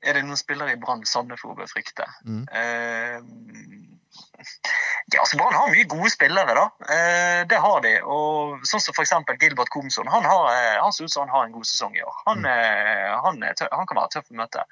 Er 0.07 0.19
det 0.19 0.25
noen 0.27 0.39
spillere 0.41 0.75
i 0.75 0.81
Brann 0.81 1.05
Sandefjord 1.07 1.59
bør 1.61 1.71
frykte? 1.71 2.07
Mm. 2.27 2.45
Uh, 2.51 3.19
ja, 5.13 5.21
altså 5.23 5.39
Brann 5.39 5.55
har 5.55 5.71
mye 5.71 5.87
gode 5.91 6.11
spillere, 6.11 6.55
da. 6.57 6.67
Uh, 6.83 7.43
det 7.51 7.59
har 7.63 7.79
de. 7.85 7.95
Og 8.03 8.67
sånn 8.67 8.83
som 8.83 8.97
f.eks. 8.97 9.15
Gilbert 9.39 9.71
Komson. 9.75 10.11
Han, 10.11 10.27
har, 10.27 10.51
eh, 10.51 10.81
han 10.83 10.95
ser 10.95 11.07
ut 11.07 11.15
som 11.15 11.27
han 11.27 11.35
har 11.35 11.47
en 11.47 11.55
god 11.55 11.69
sesong 11.69 11.95
i 11.95 12.03
år. 12.03 12.19
Han, 12.27 12.43
eh, 12.43 13.15
han, 13.23 13.39
er 13.47 13.55
han 13.71 13.87
kan 13.87 14.01
være 14.01 14.17
tøff 14.17 14.35
å 14.35 14.41
møte. 14.43 14.67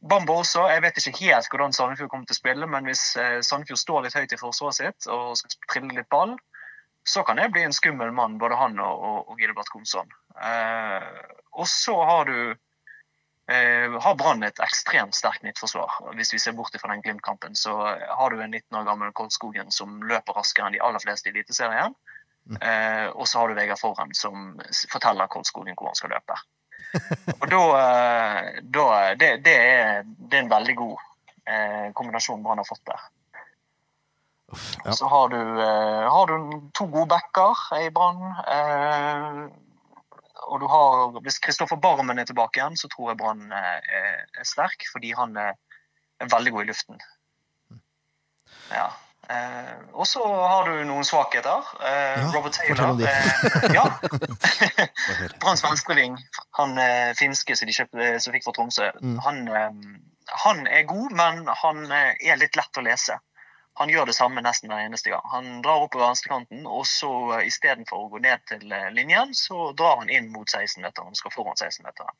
Bambo 0.00 0.40
også. 0.42 0.66
Jeg 0.70 0.82
vet 0.84 0.98
ikke 1.00 1.24
helt 1.24 1.48
hvordan 1.52 1.72
Sandefjord 1.72 2.10
kommer 2.12 2.28
til 2.28 2.36
å 2.36 2.40
spille, 2.40 2.68
men 2.70 2.88
hvis 2.88 3.04
eh, 3.20 3.38
Sandefjord 3.46 3.80
står 3.80 4.04
litt 4.04 4.18
høyt 4.18 4.34
i 4.36 4.40
forsvaret 4.40 4.78
sitt 4.78 5.08
og 5.12 5.38
skal 5.40 5.56
trille 5.72 5.96
litt 5.96 6.10
ball, 6.12 6.36
så 7.06 7.22
kan 7.22 7.38
det 7.38 7.52
bli 7.54 7.62
en 7.62 7.74
skummel 7.74 8.12
mann, 8.12 8.38
både 8.38 8.58
han 8.58 8.78
og, 8.82 9.02
og, 9.08 9.18
og 9.30 9.40
Gilbert 9.40 9.70
Komsson. 9.72 10.10
Eh, 10.42 11.10
og 11.56 11.68
så 11.70 11.94
har 12.02 12.26
du 12.28 12.38
eh, 12.50 13.94
har 14.02 14.18
Brann 14.18 14.42
et 14.46 14.60
ekstremt 14.62 15.14
sterkt 15.14 15.46
midtforsvar. 15.46 16.00
Hvis 16.18 16.34
vi 16.34 16.42
ser 16.42 16.56
bort 16.58 16.74
fra 16.80 16.90
den 16.92 17.04
Glimt-kampen, 17.04 17.54
så 17.56 17.78
har 17.86 18.34
du 18.34 18.42
en 18.42 18.50
19 18.50 18.80
år 18.80 18.88
gammel 18.90 19.14
Kolskogen 19.16 19.70
som 19.74 20.02
løper 20.02 20.36
raskere 20.36 20.68
enn 20.68 20.76
de 20.76 20.82
aller 20.82 21.02
fleste 21.02 21.30
i 21.30 21.34
Eliteserien. 21.36 21.94
Eh, 22.60 23.08
og 23.10 23.26
så 23.26 23.40
har 23.40 23.48
du 23.48 23.58
Vegard 23.58 23.80
Forhen 23.80 24.12
som 24.14 24.52
forteller 24.92 25.30
Kolskogen 25.30 25.74
hvor 25.78 25.90
han 25.90 25.98
skal 25.98 26.14
løpe. 26.14 26.36
Og 27.40 27.46
da, 27.50 27.62
eh, 27.80 28.62
da 28.62 28.86
det, 29.20 29.30
det, 29.44 29.54
er, 29.56 30.02
det 30.04 30.38
er 30.38 30.44
en 30.44 30.52
veldig 30.52 30.76
god 30.78 30.96
eh, 31.46 31.86
kombinasjon 31.98 32.42
Brann 32.44 32.62
har 32.62 32.68
fått 32.68 32.84
der. 32.88 33.04
ja. 34.84 34.96
Så 34.96 35.08
har 35.12 35.28
du, 35.34 35.40
eh, 35.40 36.08
har 36.16 36.26
du 36.32 36.58
to 36.74 36.86
gode 36.86 37.10
backer 37.14 37.62
i 37.80 37.90
Brann. 37.90 38.22
Eh, 38.56 39.46
og 40.46 40.60
du 40.62 40.66
har, 40.70 41.20
hvis 41.24 41.40
Kristoffer 41.42 41.78
Barmen 41.82 42.20
er 42.22 42.28
tilbake 42.28 42.60
igjen, 42.60 42.76
så 42.78 42.88
tror 42.92 43.10
jeg 43.10 43.18
Brann 43.18 43.48
er, 43.50 43.82
er 44.38 44.46
sterk, 44.46 44.84
fordi 44.92 45.10
han 45.16 45.34
er, 45.42 45.56
er 46.22 46.30
veldig 46.30 46.52
god 46.54 46.66
i 46.66 46.70
luften. 46.70 47.02
Ja. 48.70 48.86
Eh, 49.26 49.70
og 49.98 50.06
så 50.06 50.22
har 50.22 50.68
du 50.70 50.84
noen 50.86 51.04
svakheter. 51.04 51.64
Eh, 51.82 52.20
Ja, 52.22 52.26
Robert 52.34 52.54
Taylor 52.54 52.92
om 52.92 53.00
eh, 53.02 53.74
ja. 53.74 53.86
Branns 55.42 55.64
venstreving, 55.66 56.14
han 56.60 56.78
eh, 56.78 57.10
finske 57.18 57.56
som 57.58 57.66
de 57.66 57.74
kjøpte, 57.74 58.10
som 58.22 58.36
fikk 58.36 58.46
fra 58.46 58.54
Tromsø, 58.58 58.90
Mm. 59.02 59.16
han, 59.24 59.40
eh, 59.48 59.72
han 60.44 60.66
er 60.66 60.86
god, 60.86 61.12
men 61.18 61.46
han 61.62 61.82
eh, 61.90 62.14
er 62.22 62.38
litt 62.38 62.56
lett 62.56 62.78
å 62.78 62.84
lese. 62.86 63.18
Han 63.76 63.90
gjør 63.92 64.06
det 64.08 64.14
samme 64.16 64.40
nesten 64.40 64.70
hver 64.72 64.86
eneste 64.86 65.10
gang. 65.12 65.26
Han 65.34 65.58
drar 65.60 65.82
opp 65.84 65.90
på 65.92 66.00
venstrekanten, 66.00 66.62
og 66.64 66.86
så 66.88 67.10
uh, 67.34 67.42
istedenfor 67.44 68.06
å 68.06 68.08
gå 68.14 68.22
ned 68.24 68.40
til 68.48 68.72
eh, 68.72 68.86
linjen, 68.96 69.34
så 69.36 69.72
drar 69.76 69.98
han 70.00 70.08
inn 70.08 70.30
mot 70.32 70.48
16-meteren 70.48 71.10
og 71.12 71.18
skal 71.18 71.34
foran 71.34 71.58
16-meteren. 71.60 72.14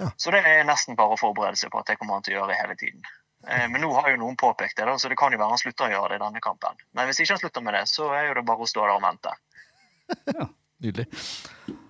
Ja. 0.00 0.08
Så 0.16 0.32
det 0.32 0.40
er 0.48 0.64
nesten 0.64 0.96
bare 0.96 1.18
å 1.18 1.20
forberede 1.20 1.60
seg 1.60 1.68
på 1.74 1.82
at 1.82 1.90
det 1.92 1.98
kommer 2.00 2.16
han 2.16 2.24
til 2.24 2.38
å 2.38 2.40
gjøre 2.40 2.56
hele 2.62 2.78
tiden. 2.80 3.04
Eh, 3.48 3.66
Men 3.68 3.80
nå 3.84 3.90
har 3.98 4.10
jo 4.14 4.20
noen 4.22 4.36
påpekt 4.40 4.76
det, 4.80 4.86
så 5.00 5.08
det 5.12 5.16
kan 5.20 5.32
jo 5.32 5.38
være 5.40 5.52
han 5.52 5.60
slutter 5.60 5.88
å 5.88 5.92
gjøre 5.94 6.08
det 6.14 6.20
i 6.20 6.24
denne 6.24 6.40
kampen. 6.44 6.76
Men 6.96 7.08
hvis 7.10 7.20
ikke 7.24 7.34
han 7.36 7.42
slutter 7.44 7.64
med 7.66 7.74
det, 7.76 7.84
så 7.90 8.10
er 8.16 8.28
jo 8.30 8.34
det 8.38 8.44
bare 8.48 8.64
å 8.64 8.68
stå 8.70 8.84
der 8.86 8.94
og 8.98 9.02
vente. 9.04 9.34
Ja, 10.34 10.46
Nydelig. 10.84 11.06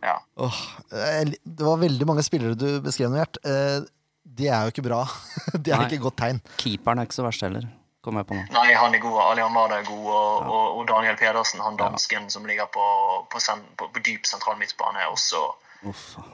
Ja. 0.05 0.19
Åh, 0.39 0.59
eh, 0.93 1.33
det 1.43 1.65
var 1.67 1.81
veldig 1.81 2.07
mange 2.07 2.23
spillere 2.23 2.55
du 2.59 2.81
beskrev 2.85 3.11
nå, 3.11 3.19
Gjert. 3.23 3.41
Eh, 3.45 3.87
Det 4.25 4.47
er 4.51 4.67
jo 4.67 4.73
ikke 4.75 4.85
bra. 4.87 5.01
Det 5.55 5.73
er 5.73 5.81
Nei. 5.81 5.87
ikke 5.89 5.99
et 5.99 6.05
godt 6.05 6.19
tegn. 6.21 6.39
Keeperen 6.61 7.01
er 7.03 7.09
ikke 7.09 7.17
så 7.19 7.25
verst 7.27 7.43
heller, 7.47 7.67
Kom 8.05 8.19
jeg 8.21 8.27
på 8.29 8.37
nå. 8.37 8.43
Nei, 8.53 8.75
han 8.77 8.93
er 8.95 9.01
god. 9.01 9.17
Alian 9.31 9.55
Wada 9.57 9.79
er 9.81 9.87
god. 9.89 10.05
Og, 10.13 10.43
ja. 10.45 10.63
og 10.77 10.83
Daniel 10.91 11.17
Pedersen, 11.17 11.63
han 11.65 11.79
dansken 11.81 12.27
som 12.31 12.45
ligger 12.45 12.67
på, 12.69 12.85
på, 13.33 13.41
sen, 13.41 13.63
på, 13.81 13.89
på 13.95 14.03
dyp 14.05 14.27
sentral 14.29 14.59
midtbane, 14.61 15.01
er 15.01 15.09
også, 15.09 15.41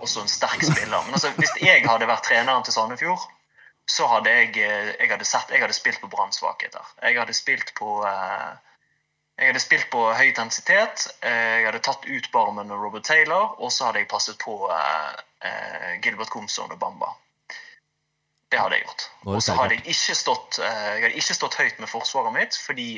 også 0.02 0.24
en 0.24 0.32
sterk 0.32 0.64
spiller. 0.66 1.04
Men 1.06 1.14
altså, 1.14 1.30
hvis 1.38 1.52
jeg 1.62 1.84
hadde 1.86 2.08
vært 2.10 2.26
treneren 2.26 2.66
til 2.66 2.74
Sandefjord, 2.74 3.22
så 3.90 4.06
hadde 4.06 4.32
jeg, 4.32 4.50
eh, 4.62 4.90
jeg 4.94 5.10
hadde 5.10 5.26
sett, 5.26 5.50
jeg 5.50 5.62
hadde 5.62 5.74
spilt 5.76 6.00
på 6.02 6.10
Branns 6.12 6.38
svakheter. 6.40 6.84
Jeg 7.02 7.18
hadde 7.18 7.34
spilt 7.36 7.72
på 7.78 8.00
eh, 8.06 8.50
jeg 9.40 9.48
hadde 9.50 9.62
spilt 9.62 9.88
på 9.90 10.02
høy 10.12 10.26
intensitet. 10.28 11.06
eh, 11.24 11.60
Jeg 11.60 11.66
hadde 11.66 11.80
tatt 11.82 12.04
ut 12.06 12.30
Barmen 12.32 12.70
og 12.70 12.84
Robert 12.84 13.06
Taylor, 13.08 13.56
og 13.58 13.72
så 13.72 13.88
hadde 13.88 14.04
jeg 14.04 14.10
passet 14.12 14.38
på 14.38 14.56
Gilbert 16.04 16.28
Comson 16.28 16.70
og 16.70 16.78
Bamba. 16.78 17.14
Det 18.52 18.58
hadde 18.60 18.76
jeg 18.76 18.84
gjort. 18.84 19.06
Og 19.24 19.42
så 19.42 19.54
hadde 19.56 19.78
jeg 19.78 19.94
ikke 19.94 20.16
stått, 20.18 20.58
jeg 20.60 21.02
hadde 21.06 21.16
ikke 21.22 21.36
stått 21.38 21.56
høyt 21.56 21.78
med 21.80 21.88
forsvaret 21.88 22.34
mitt, 22.34 22.58
fordi 22.66 22.88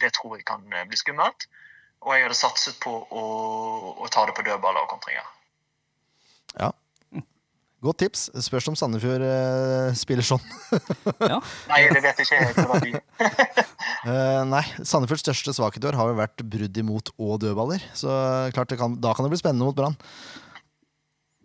det 0.00 0.12
tror 0.16 0.38
jeg 0.38 0.46
kan 0.48 0.64
bli 0.64 0.96
skummelt. 0.96 1.44
Og 2.00 2.14
jeg 2.16 2.24
hadde 2.24 2.38
satset 2.38 2.80
på 2.80 2.94
å, 3.04 3.24
å 4.00 4.08
ta 4.08 4.24
det 4.26 4.34
på 4.38 4.46
dødballer 4.46 4.86
og 4.86 4.94
kontringer. 4.94 5.28
Ja. 6.56 6.72
Godt 7.82 7.98
tips. 7.98 8.28
Spørs 8.46 8.68
om 8.70 8.76
Sandefjord 8.78 9.24
uh, 9.26 9.90
spiller 9.98 10.22
sånn. 10.26 10.42
Ja. 11.32 11.40
Nei, 11.70 11.80
det 11.90 12.02
vet 12.04 12.20
jeg 12.22 12.28
ikke 12.28 12.38
helt. 12.38 13.02
Eh, 14.02 14.40
nei, 14.50 14.60
Sandefjords 14.82 15.22
største 15.22 15.52
svakhet 15.54 15.84
i 15.84 15.86
år 15.86 15.94
har 15.94 16.08
jo 16.10 16.14
vært 16.18 16.42
brudd 16.50 16.78
imot 16.80 17.12
og 17.22 17.36
dødballer. 17.42 17.82
Så 17.94 18.10
klart 18.54 18.72
det 18.72 18.78
kan, 18.80 18.96
da 18.98 19.12
kan 19.14 19.22
det 19.26 19.30
bli 19.30 19.38
spennende 19.38 19.68
mot 19.68 19.76
Brann. 19.78 19.94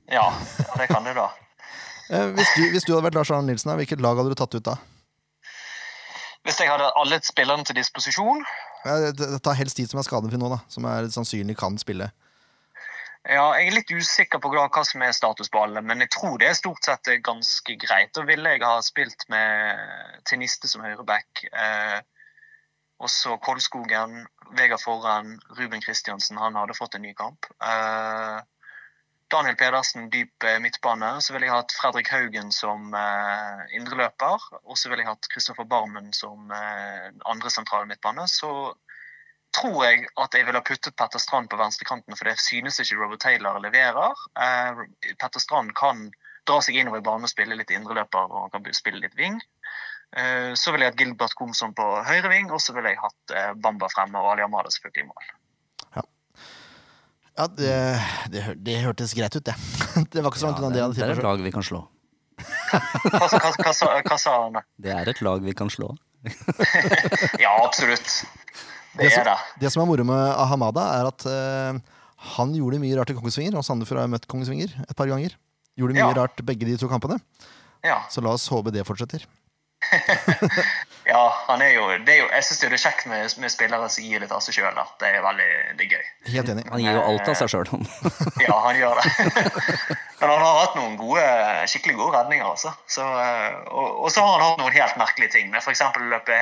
Ja, 0.09 0.23
det 0.79 0.87
kan 0.89 1.05
det 1.05 1.13
da. 1.19 1.27
Uh, 2.09 2.31
hvis, 2.37 2.49
du, 2.57 2.63
hvis 2.73 2.85
du 2.87 2.93
hadde 2.95 3.05
vært 3.05 3.17
Lars 3.19 3.29
Arne 3.33 3.51
Nilsen, 3.51 3.73
hvilket 3.77 4.01
lag 4.01 4.17
hadde 4.17 4.33
du 4.33 4.37
tatt 4.41 4.57
ut 4.57 4.65
da? 4.65 4.73
Hvis 6.47 6.57
jeg 6.63 6.71
hadde 6.71 6.89
alle 6.97 7.19
spillerne 7.25 7.65
til 7.67 7.77
disposisjon, 7.81 8.45
Uh, 8.85 9.09
det- 9.11 9.25
det 9.33 9.39
tar 9.43 9.57
helst 9.57 9.75
de 9.81 9.83
som 9.89 9.99
er 9.99 10.05
skadefri 10.05 10.37
nå, 10.39 10.47
da. 10.53 10.61
Som 10.71 10.85
er 10.87 11.09
sannsynlig 11.11 11.57
kan 11.59 11.75
spille. 11.81 12.05
Ja, 13.27 13.47
jeg 13.59 13.67
er 13.67 13.75
litt 13.75 13.89
usikker 13.91 14.39
på 14.39 14.49
hva 14.53 14.83
som 14.87 15.01
er 15.03 15.15
status 15.15 15.49
på 15.51 15.59
alle, 15.59 15.81
men 15.83 15.99
jeg 15.99 16.13
tror 16.15 16.37
det 16.39 16.47
er 16.47 16.55
stort 16.55 16.87
sett 16.87 17.09
ganske 17.25 17.73
greit. 17.81 18.13
Da 18.15 18.23
ville 18.27 18.53
jeg 18.53 18.63
ha 18.63 18.77
spilt 18.85 19.25
med 19.33 20.21
Teniste 20.29 20.69
som 20.71 20.85
høyreback. 20.85 21.43
Eh, 21.51 21.97
også 23.03 23.35
Kolskogen, 23.43 24.21
Vegard 24.55 24.79
Forren, 24.79 25.35
Ruben 25.59 25.83
Kristiansen. 25.83 26.39
Han 26.39 26.55
hadde 26.55 26.77
fått 26.77 26.95
en 26.95 27.03
ny 27.03 27.11
kamp. 27.19 27.49
Eh, 27.59 28.39
Daniel 29.27 29.59
Pedersen, 29.59 30.07
dyp 30.09 30.47
eh, 30.47 30.61
midtbane. 30.63 31.17
Så 31.19 31.35
ville 31.35 31.49
jeg 31.49 31.55
hatt 31.57 31.75
Fredrik 31.75 32.13
Haugen 32.15 32.55
som 32.55 32.95
eh, 32.95 33.67
indreløper. 33.75 34.47
Og 34.63 34.79
så 34.79 34.87
ville 34.87 35.03
jeg 35.03 35.11
hatt 35.11 35.29
Kristoffer 35.33 35.67
Barmen 35.67 36.13
som 36.15 36.47
eh, 36.55 37.11
andre 37.27 37.51
sentrale 37.51 37.91
midtbane. 37.91 38.23
Så 38.31 38.71
tror 39.55 39.83
jeg 39.85 40.05
at 40.21 40.33
jeg 40.37 40.45
ville 40.45 40.61
puttet 40.65 40.95
Petter 40.99 41.19
Strand 41.21 41.49
på 41.49 41.57
venstrekanten, 41.59 42.15
for 42.17 42.25
det 42.29 42.35
synes 42.41 42.79
ikke 42.83 42.97
Robert 42.99 43.21
Taylor 43.23 43.59
leverer. 43.63 44.13
Eh, 44.39 44.83
Petter 45.19 45.39
Strand 45.41 45.71
kan 45.77 46.09
dra 46.47 46.59
seg 46.63 46.75
innover 46.79 47.01
i 47.01 47.05
banen 47.05 47.25
og 47.27 47.31
spille 47.31 47.55
litt 47.59 47.71
indreløper 47.73 48.27
og 48.31 48.51
kan 48.53 48.67
spille 48.77 49.01
litt 49.03 49.15
ving. 49.19 49.39
Eh, 50.17 50.53
så 50.55 50.71
ville 50.71 50.85
jeg 50.87 50.93
hatt 50.93 51.01
Gilbert 51.01 51.33
Komsom 51.35 51.73
på 51.75 51.83
høyre 52.07 52.29
ving, 52.31 52.51
og 52.53 52.61
så 52.63 52.75
ville 52.77 52.93
jeg 52.93 53.01
hatt 53.01 53.33
eh, 53.35 53.51
Bamba 53.59 53.89
fremme 53.91 54.21
og 54.21 54.31
Ali 54.35 54.45
Amada 54.45 54.71
selvfølgelig 54.71 55.03
i 55.03 55.09
mål. 55.09 55.33
Ja, 57.37 57.45
det, 57.53 57.73
det, 58.33 58.41
hør- 58.47 58.55
det 58.65 58.75
hørtes 58.81 59.11
greit 59.13 59.35
ut, 59.37 59.43
det. 59.45 59.53
Det 60.13 60.23
var 60.23 60.31
ikke 60.31 60.39
så 60.41 60.47
langt 60.49 60.57
unna 60.63 60.71
det 60.73 60.79
jeg 60.79 60.87
hadde 60.87 60.97
det 60.97 61.05
er 61.05 61.19
et 61.19 61.25
lag 61.27 61.43
vi 61.45 61.51
kan 61.53 61.65
slå. 61.67 61.83
Hva, 62.37 62.79
hva, 63.11 63.51
hva, 63.61 63.73
sa- 63.77 63.91
hva 64.07 64.17
sa 64.21 64.33
han? 64.47 64.57
Det 64.81 64.93
er 64.95 65.11
et 65.11 65.21
lag 65.25 65.43
vi 65.49 65.53
kan 65.57 65.69
slå. 65.69 65.91
Ja, 67.37 67.51
absolutt. 67.61 68.09
Det 68.97 69.07
Det 69.07 69.13
som, 69.13 69.21
er 69.21 69.29
det. 69.31 69.37
det 69.63 69.71
som 69.73 69.83
er 69.83 69.89
moro 69.91 70.03
med 70.09 70.23
Ahamada, 70.43 70.83
er 70.99 71.07
at 71.11 71.25
uh, 71.29 71.79
han 72.35 72.53
gjorde 72.57 72.79
mye 72.81 72.97
rart 72.97 73.11
i 73.13 73.17
Kongsvinger, 73.17 73.57
og 73.59 73.65
Sandefjord 73.67 74.01
har 74.03 74.09
møtt 74.11 74.27
Kongsvinger 74.27 74.73
et 74.89 74.95
par 74.97 75.07
ganger. 75.09 75.35
Gjorde 75.77 75.93
mye 75.93 76.07
Ja. 76.09 76.13
rart 76.23 76.39
begge 76.45 76.65
de 76.65 76.77
to 76.81 76.89
kampene, 76.89 77.19
Ja. 77.85 78.01
så 78.09 78.21
la 78.25 78.33
oss 78.33 78.47
håpe 78.49 78.71
det 78.73 78.85
fortsetter. 78.87 79.25
ja, 81.05 81.19
han 81.47 81.61
er 81.61 81.75
jo, 81.75 81.83
det 82.01 82.09
er 82.15 82.17
jo 82.23 82.27
Jeg 82.33 82.43
syns 82.47 82.59
det 82.63 82.69
er 82.73 82.81
kjekt 82.81 83.05
med, 83.07 83.33
med 83.39 83.51
spillere 83.53 83.89
som 83.93 84.03
gir 84.03 84.23
litt 84.23 84.31
av 84.33 84.41
seg 84.41 84.57
sjøl. 84.57 84.79
Det 84.99 85.11
er 85.11 85.21
veldig 85.21 85.49
det 85.77 85.85
er 85.85 85.91
gøy. 85.93 86.07
Helt 86.33 86.49
enig. 86.49 86.63
Han 86.71 86.81
gir 86.81 86.97
jo 86.97 87.03
alt 87.11 87.29
av 87.29 87.37
seg 87.37 87.51
sjøl. 87.53 87.69
Ja, 88.47 88.57
han 88.65 88.79
gjør 88.79 88.97
det. 88.97 89.05
Men 90.19 90.31
han 90.33 90.41
har 90.41 90.57
hatt 90.63 90.75
noen 90.79 90.97
gode, 90.97 91.23
skikkelig 91.69 91.95
gode 91.99 92.17
redninger. 92.17 92.49
Altså. 92.49 92.73
Så, 92.89 93.05
eh, 93.05 93.59
og, 93.69 94.01
og 94.07 94.11
så 94.11 94.25
har 94.25 94.33
han 94.41 94.47
hatt 94.49 94.63
noen 94.63 94.73
helt 94.79 94.97
merkelige 94.99 95.35
ting. 95.37 95.51
Med 95.53 95.61
f.eks. 95.61 95.83
løpe, 96.09 96.39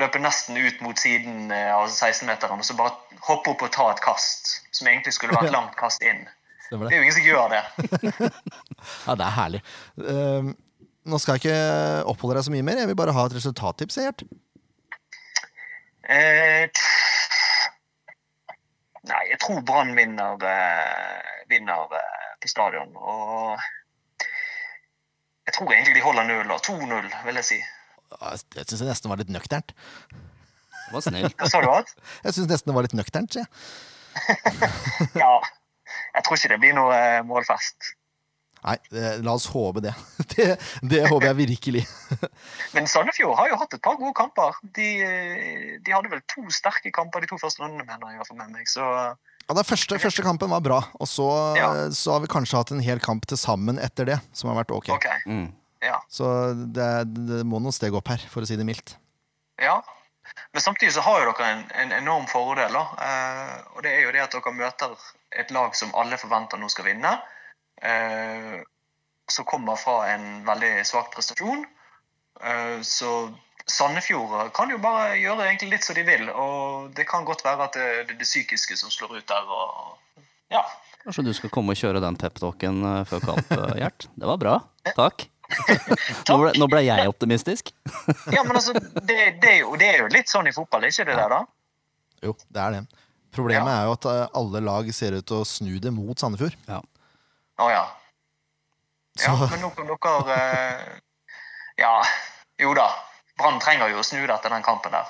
løpe 0.00 0.20
nesten 0.22 0.56
ut 0.56 0.78
mot 0.80 0.98
siden 0.98 1.50
eh, 1.52 1.68
av 1.74 1.88
16-meteren 1.92 2.60
og 2.62 2.64
så 2.64 2.76
bare 2.78 2.94
hopper 3.26 3.52
opp 3.52 3.64
og 3.66 3.72
tar 3.74 3.90
et 3.94 4.00
kast. 4.04 4.54
Som 4.72 4.88
egentlig 4.88 5.12
skulle 5.16 5.36
vært 5.36 5.52
langt 5.52 5.74
kast 5.78 6.02
inn. 6.06 6.24
Stemmer 6.66 6.88
Det 6.88 6.92
det. 6.92 6.96
er 6.96 6.98
jo 6.98 7.06
ingen 7.06 7.18
som 7.18 7.26
gjør 7.28 7.48
det. 7.56 8.30
Ja, 9.06 9.14
det 9.14 9.26
er 9.26 9.34
herlig. 9.36 9.60
Uh, 10.00 10.48
nå 11.06 11.18
skal 11.22 11.36
jeg 11.36 11.42
ikke 11.44 12.06
oppholde 12.10 12.38
deg 12.40 12.46
så 12.48 12.54
mye 12.54 12.64
mer, 12.66 12.80
jeg 12.82 12.88
vil 12.90 12.98
bare 12.98 13.14
ha 13.14 13.26
et 13.28 13.36
resultattips. 13.36 13.98
Gjert. 14.02 14.24
Uh, 16.02 16.66
nei, 19.06 19.22
jeg 19.30 19.38
tror 19.44 19.62
Brann 19.66 19.94
vinner, 19.98 20.34
uh, 20.42 21.44
vinner 21.52 21.94
eh, 22.00 22.26
på 22.42 22.50
stadion. 22.50 22.90
Og 22.96 23.60
jeg 25.46 25.54
tror 25.56 25.70
egentlig 25.76 25.94
de 26.00 26.04
holder 26.08 26.26
null. 26.32 26.50
2-0, 26.66 27.08
vil 27.28 27.38
jeg 27.42 27.48
si. 27.52 27.60
Ja, 28.20 28.34
Jeg 28.56 28.66
syns 28.68 28.82
det 28.84 28.88
nesten 28.90 29.10
var 29.12 29.20
litt 29.22 29.32
nøkternt. 29.32 29.72
Det 29.72 30.92
var 30.92 31.04
snill. 31.06 31.30
Hva 31.40 31.48
sa 31.48 31.60
du? 31.64 31.70
At? 31.72 31.90
Jeg 32.26 32.36
synes 32.36 32.50
nesten 32.52 32.70
det 32.72 32.76
var 32.76 32.86
litt 32.88 32.96
nøkternt, 32.98 33.32
sier 33.32 33.46
jeg. 33.46 33.50
Ja. 35.22 35.34
Jeg 36.12 36.24
tror 36.24 36.36
ikke 36.38 36.50
det 36.52 36.60
blir 36.62 36.74
noe 36.76 36.92
eh, 36.96 37.22
målfest. 37.26 37.92
Nei, 38.62 38.76
eh, 38.94 39.16
la 39.24 39.32
oss 39.34 39.48
håpe 39.50 39.80
det. 39.82 39.92
Det, 40.32 40.44
det 40.86 41.00
håper 41.10 41.26
jeg 41.32 41.36
virkelig. 41.40 41.82
Men 42.76 42.86
Sandefjord 42.88 43.34
har 43.40 43.50
jo 43.50 43.56
hatt 43.60 43.74
et 43.76 43.82
par 43.84 43.96
gode 44.00 44.14
kamper. 44.16 44.54
De, 44.76 44.86
eh, 45.02 45.64
de 45.84 45.92
hadde 45.96 46.12
vel 46.12 46.22
to 46.30 46.44
sterke 46.54 46.92
kamper 46.94 47.24
de 47.24 47.28
to 47.32 47.40
første 47.42 47.64
rundene, 47.64 47.84
mener 47.88 48.06
jeg. 48.12 48.14
i 48.14 48.20
hvert 48.22 48.30
fall 48.30 48.40
med 48.44 48.54
meg. 48.54 48.68
Så 48.70 48.84
Ja, 48.86 49.56
den 49.58 49.66
første, 49.66 49.98
første 49.98 50.22
kampen 50.24 50.52
var 50.54 50.62
bra, 50.64 50.78
og 51.00 51.08
så, 51.10 51.26
Ja. 51.58 51.72
så 51.90 52.14
har 52.14 52.22
vi 52.22 52.30
kanskje 52.30 52.60
hatt 52.60 52.70
en 52.76 52.84
hel 52.84 53.00
kamp 53.02 53.26
til 53.26 53.36
sammen 53.40 53.80
etter 53.82 54.06
det, 54.12 54.20
som 54.32 54.52
har 54.52 54.60
vært 54.62 54.70
ok. 54.76 54.92
OK. 54.94 55.08
Mm. 55.26 55.48
Ja. 55.82 55.98
Så 56.10 56.26
det, 56.54 56.90
det 57.12 57.42
må 57.48 57.58
noen 57.62 57.74
steg 57.74 57.94
opp 57.98 58.10
her, 58.12 58.22
for 58.30 58.44
å 58.44 58.48
si 58.48 58.58
det 58.58 58.68
mildt. 58.68 58.96
ja. 59.62 59.82
Men 60.52 60.62
samtidig 60.62 60.92
så 60.94 61.02
har 61.04 61.22
jo 61.24 61.32
dere 61.32 61.48
en, 61.50 61.62
en 61.82 61.92
enorm 61.96 62.26
fordel. 62.30 62.76
Eh, 62.76 63.54
og 63.74 63.82
det 63.84 63.90
er 63.90 64.04
jo 64.04 64.12
det 64.14 64.22
at 64.22 64.34
dere 64.36 64.52
møter 64.54 64.92
et 65.42 65.50
lag 65.52 65.74
som 65.76 65.92
alle 65.98 66.18
forventer 66.20 66.60
nå 66.60 66.68
skal 66.72 66.86
vinne. 66.88 67.10
Eh, 67.82 68.60
som 69.32 69.48
kommer 69.48 69.80
fra 69.80 70.12
en 70.12 70.44
veldig 70.46 70.74
svak 70.88 71.10
prestasjon. 71.14 71.64
Eh, 72.40 72.78
så 72.86 73.12
Sandefjord 73.70 74.52
kan 74.56 74.72
jo 74.72 74.78
bare 74.82 75.18
gjøre 75.20 75.46
egentlig 75.46 75.76
litt 75.76 75.86
som 75.86 75.98
de 75.98 76.06
vil. 76.06 76.30
Og 76.30 76.92
det 76.96 77.08
kan 77.10 77.26
godt 77.28 77.44
være 77.46 77.68
at 77.68 77.76
det 77.78 77.90
det 78.06 78.16
er 78.16 78.22
det 78.22 78.28
psykiske 78.28 78.78
som 78.78 78.92
slår 78.92 79.18
ut 79.20 79.28
der. 79.28 79.52
Og, 79.58 80.24
ja. 80.52 80.64
Kanskje 81.02 81.26
du 81.26 81.32
skal 81.34 81.50
komme 81.50 81.74
og 81.74 81.80
kjøre 81.80 82.02
den 82.02 82.18
peptalken 82.18 82.82
eh, 82.86 83.04
før 83.10 83.28
kamp, 83.32 83.52
eh, 83.58 83.76
Gjert? 83.82 84.08
Det 84.14 84.28
var 84.28 84.40
bra. 84.42 84.58
Takk. 84.94 85.26
Nå 86.28 86.36
ble, 86.40 86.50
nå 86.60 86.66
ble 86.70 86.80
jeg 86.86 87.08
optimistisk. 87.10 87.72
ja, 88.32 88.42
men 88.44 88.56
altså, 88.56 88.72
det, 88.78 89.18
det, 89.42 89.50
er 89.50 89.58
jo, 89.62 89.74
det 89.80 89.88
er 89.92 89.98
jo 90.04 90.10
litt 90.14 90.30
sånn 90.32 90.48
i 90.48 90.54
fotball, 90.56 90.84
er 90.86 90.92
ikke 90.94 91.06
det 91.10 91.16
der, 91.18 91.32
da? 91.32 91.40
Jo, 92.22 92.34
det 92.54 92.62
er 92.66 92.76
det. 92.76 92.82
Problemet 93.32 93.68
Ja. 93.72 93.78
er 93.80 93.88
jo 93.88 93.94
at 93.96 94.06
eh, 94.10 94.26
alle 94.38 94.60
lag 94.64 94.90
ser 94.94 95.16
ut 95.16 95.26
til 95.28 95.40
å 95.40 95.46
snu 95.48 95.72
det 95.80 95.92
mot 95.94 96.18
Sandefjord. 96.20 96.56
Å 96.68 97.68
ja. 97.72 97.82
Ja, 99.20 99.32
Så 99.36 99.48
men 99.52 99.60
nå 99.64 99.96
kan 100.00 100.24
dere 100.24 100.36
eh, 100.36 101.00
Ja, 101.80 101.94
jo 102.60 102.72
da. 102.76 102.86
Brann 103.40 103.58
trenger 103.60 103.90
jo 103.92 104.00
å 104.00 104.04
snu 104.06 104.20
det 104.22 104.32
etter 104.34 104.52
den 104.52 104.64
kampen 104.64 104.92
der. 104.94 105.08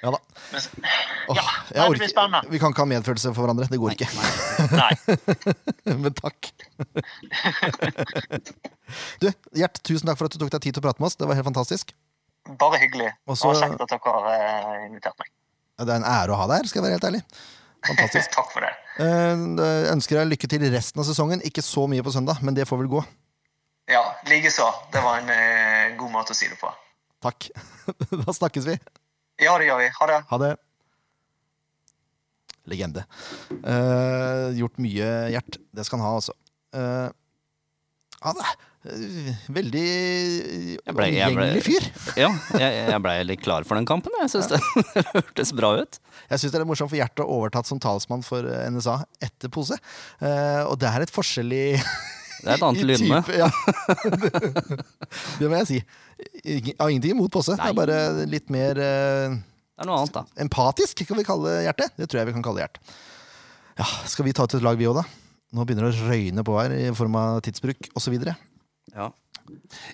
Ja 0.00 0.10
da. 0.14 0.18
Men, 0.52 0.60
Åh, 1.28 1.36
Ja, 1.74 1.84
det 1.90 1.98
blir 1.98 2.08
spennende. 2.08 2.40
Vi 2.50 2.58
kan 2.62 2.72
ikke 2.72 2.82
ha 2.86 2.88
medfølelse 2.88 3.32
for 3.36 3.44
hverandre. 3.44 3.66
Det 3.68 3.78
går 3.82 3.92
ikke. 3.96 4.08
nei. 4.72 4.94
Men 6.04 6.14
takk. 6.16 6.48
Du, 9.20 9.28
Gjert, 9.56 9.82
tusen 9.86 10.08
takk 10.08 10.18
for 10.18 10.26
at 10.30 10.34
du 10.34 10.40
tok 10.42 10.52
deg 10.56 10.64
tid 10.64 10.76
til 10.76 10.82
å 10.82 10.86
prate 10.88 11.02
med 11.02 11.10
oss. 11.10 11.18
Det 11.20 11.28
var 11.28 11.38
helt 11.38 11.46
fantastisk. 11.50 11.92
Bare 12.60 12.80
hyggelig. 12.82 13.10
Og 13.28 13.36
Det 13.36 13.46
var 13.50 13.60
kjekt 13.60 13.84
at 13.84 13.92
dere 13.92 14.14
har 14.16 14.28
eh, 14.34 14.84
invitert 14.88 15.20
meg. 15.20 15.30
Det 15.80 15.88
er 15.94 16.00
en 16.00 16.08
ære 16.08 16.34
å 16.34 16.38
ha 16.40 16.46
deg 16.50 16.60
her, 16.62 16.68
skal 16.70 16.80
jeg 16.80 16.86
være 16.88 16.96
helt 16.98 17.08
ærlig. 17.10 17.22
Fantastisk. 17.88 18.32
Takk 18.38 18.50
for 18.54 18.64
det. 18.66 18.72
Eh, 19.04 19.44
Jeg 19.60 19.92
ønsker 19.94 20.20
deg 20.20 20.32
lykke 20.34 20.50
til 20.52 20.64
resten 20.72 21.02
av 21.04 21.08
sesongen. 21.08 21.44
Ikke 21.46 21.64
så 21.64 21.84
mye 21.90 22.04
på 22.06 22.12
søndag, 22.16 22.40
men 22.44 22.56
det 22.56 22.66
får 22.68 22.80
vel 22.82 22.90
gå. 22.96 23.04
Ja, 23.90 24.02
likeså. 24.30 24.66
Det 24.94 25.02
var 25.04 25.20
en 25.22 25.30
eh, 25.34 25.92
god 26.00 26.12
måte 26.16 26.32
å 26.34 26.38
si 26.38 26.48
det 26.50 26.58
på. 26.60 26.72
Takk. 27.24 27.50
Da 28.24 28.32
snakkes 28.32 28.64
vi. 28.68 28.78
Ja, 29.40 29.54
det 29.60 29.70
gjør 29.70 29.80
vi. 29.80 29.88
Ha 29.96 30.10
det. 30.10 30.18
Ha 30.30 30.40
det. 30.42 30.50
Legende. 32.70 33.06
Uh, 33.64 34.50
gjort 34.58 34.76
mye, 34.82 35.12
Gjert. 35.34 35.58
Det 35.74 35.86
skal 35.86 36.00
han 36.00 36.06
ha, 36.06 36.18
altså. 36.20 36.36
Uh, 36.76 37.08
han 38.20 38.36
er 38.44 38.50
eh, 38.84 39.28
veldig 39.48 39.84
omgjengelig 40.92 41.62
fyr. 41.64 41.86
Ja, 42.20 42.28
jeg, 42.60 42.82
jeg 42.90 43.00
blei 43.00 43.14
litt 43.24 43.40
klar 43.40 43.64
for 43.64 43.80
den 43.80 43.88
kampen. 43.88 44.12
Jeg 44.20 44.32
syns 44.34 44.50
det 44.52 44.60
hørtes 45.14 45.54
bra 45.56 45.72
ut. 45.80 46.00
Jeg 46.28 46.42
syns 46.42 46.52
det 46.52 46.60
er 46.60 46.68
morsomt 46.68 46.92
for 46.92 47.00
Gjert 47.00 47.24
å 47.24 47.28
overtatt 47.38 47.70
som 47.70 47.80
talsmann 47.80 48.24
for 48.26 48.44
NSA 48.44 48.98
etter 49.24 49.52
Pose. 49.52 49.80
Uh, 50.20 50.68
og 50.68 50.76
det 50.82 50.92
er 50.92 51.06
et 51.06 51.14
forskjell 51.16 51.56
i 51.56 51.64
Det 52.40 52.48
er 52.48 52.56
et 52.56 52.64
annet 52.66 52.88
lynne. 52.88 53.20
Ja. 53.36 53.48
det 55.40 55.50
må 55.50 55.60
jeg 55.60 55.68
si. 55.68 55.78
Jeg 56.44 56.74
har 56.78 56.90
ingenting 56.90 57.14
imot 57.16 57.32
Pose. 57.32 57.56
Det 57.56 57.70
er 57.70 57.76
bare 57.76 58.26
litt 58.30 58.50
mer 58.52 58.80
eh, 58.80 59.38
Det 59.38 59.84
er 59.84 59.88
noe 59.88 60.02
annet, 60.02 60.16
da. 60.16 60.24
empatisk, 60.44 61.04
kan 61.08 61.20
vi 61.20 61.26
kalle 61.28 61.60
hjertet. 61.66 61.96
Det 62.00 62.08
tror 62.10 62.22
jeg 62.22 62.30
vi 62.30 62.36
kan 62.38 62.46
kalle 62.48 62.64
hjert. 62.64 62.80
Ja, 63.80 63.88
skal 64.10 64.26
vi 64.28 64.34
ta 64.36 64.44
ut 64.44 64.58
et 64.58 64.64
lag, 64.64 64.76
vi 64.80 64.88
òg, 64.90 65.00
da? 65.00 65.06
Nå 65.56 65.64
begynner 65.66 65.88
det 65.88 65.98
å 65.98 66.10
røyne 66.10 66.44
på 66.46 66.58
her 66.60 66.74
i 66.76 66.90
form 66.94 67.16
av 67.18 67.40
tidsbruk 67.46 67.90
osv. 67.98 68.16
Ja. 68.94 69.10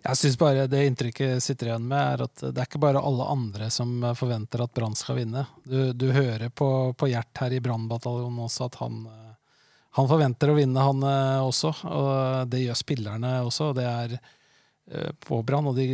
Jeg 0.04 0.18
synes 0.20 0.36
bare 0.40 0.66
det 0.68 0.82
inntrykket 0.88 1.42
sitter 1.44 1.70
igjen 1.70 1.86
med, 1.88 2.00
er 2.00 2.24
at 2.26 2.42
det 2.44 2.60
er 2.60 2.68
ikke 2.68 2.82
bare 2.82 3.00
alle 3.00 3.28
andre 3.32 3.70
som 3.72 3.94
forventer 4.18 4.64
at 4.64 4.74
Brann 4.76 4.96
skal 4.98 5.20
vinne. 5.20 5.46
Du, 5.64 5.92
du 5.96 6.10
hører 6.12 6.50
på, 6.50 6.68
på 6.98 7.08
Gjert 7.08 7.40
her 7.40 7.56
i 7.56 7.62
Brannbataljonen 7.64 8.42
også 8.44 8.68
at 8.68 8.78
han, 8.82 9.00
han 9.96 10.08
forventer 10.10 10.52
å 10.52 10.56
vinne, 10.58 10.82
han 10.82 11.04
eh, 11.08 11.44
også. 11.46 11.72
Og 11.88 12.50
det 12.52 12.66
gjør 12.66 12.80
spillerne 12.82 13.38
også. 13.46 13.70
og 13.70 13.78
Det 13.78 13.86
er 13.88 14.16
eh, 14.18 15.12
på 15.24 15.40
Brann. 15.46 15.70
Og 15.70 15.78
de, 15.78 15.86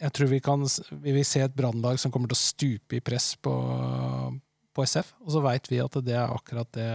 jeg 0.00 0.14
tror 0.16 0.30
vi, 0.30 0.40
kan, 0.44 0.64
vi 1.02 1.16
vil 1.18 1.26
se 1.28 1.42
et 1.44 1.56
Brannlag 1.56 2.00
som 2.00 2.14
kommer 2.14 2.30
til 2.30 2.38
å 2.38 2.42
stupe 2.42 2.96
i 2.98 3.02
press 3.04 3.34
på, 3.36 3.52
på 4.72 4.86
SF. 4.88 5.12
Og 5.26 5.34
så 5.36 5.44
veit 5.44 5.68
vi 5.68 5.82
at 5.84 6.00
det 6.00 6.16
er 6.16 6.32
akkurat 6.32 6.72
det 6.78 6.88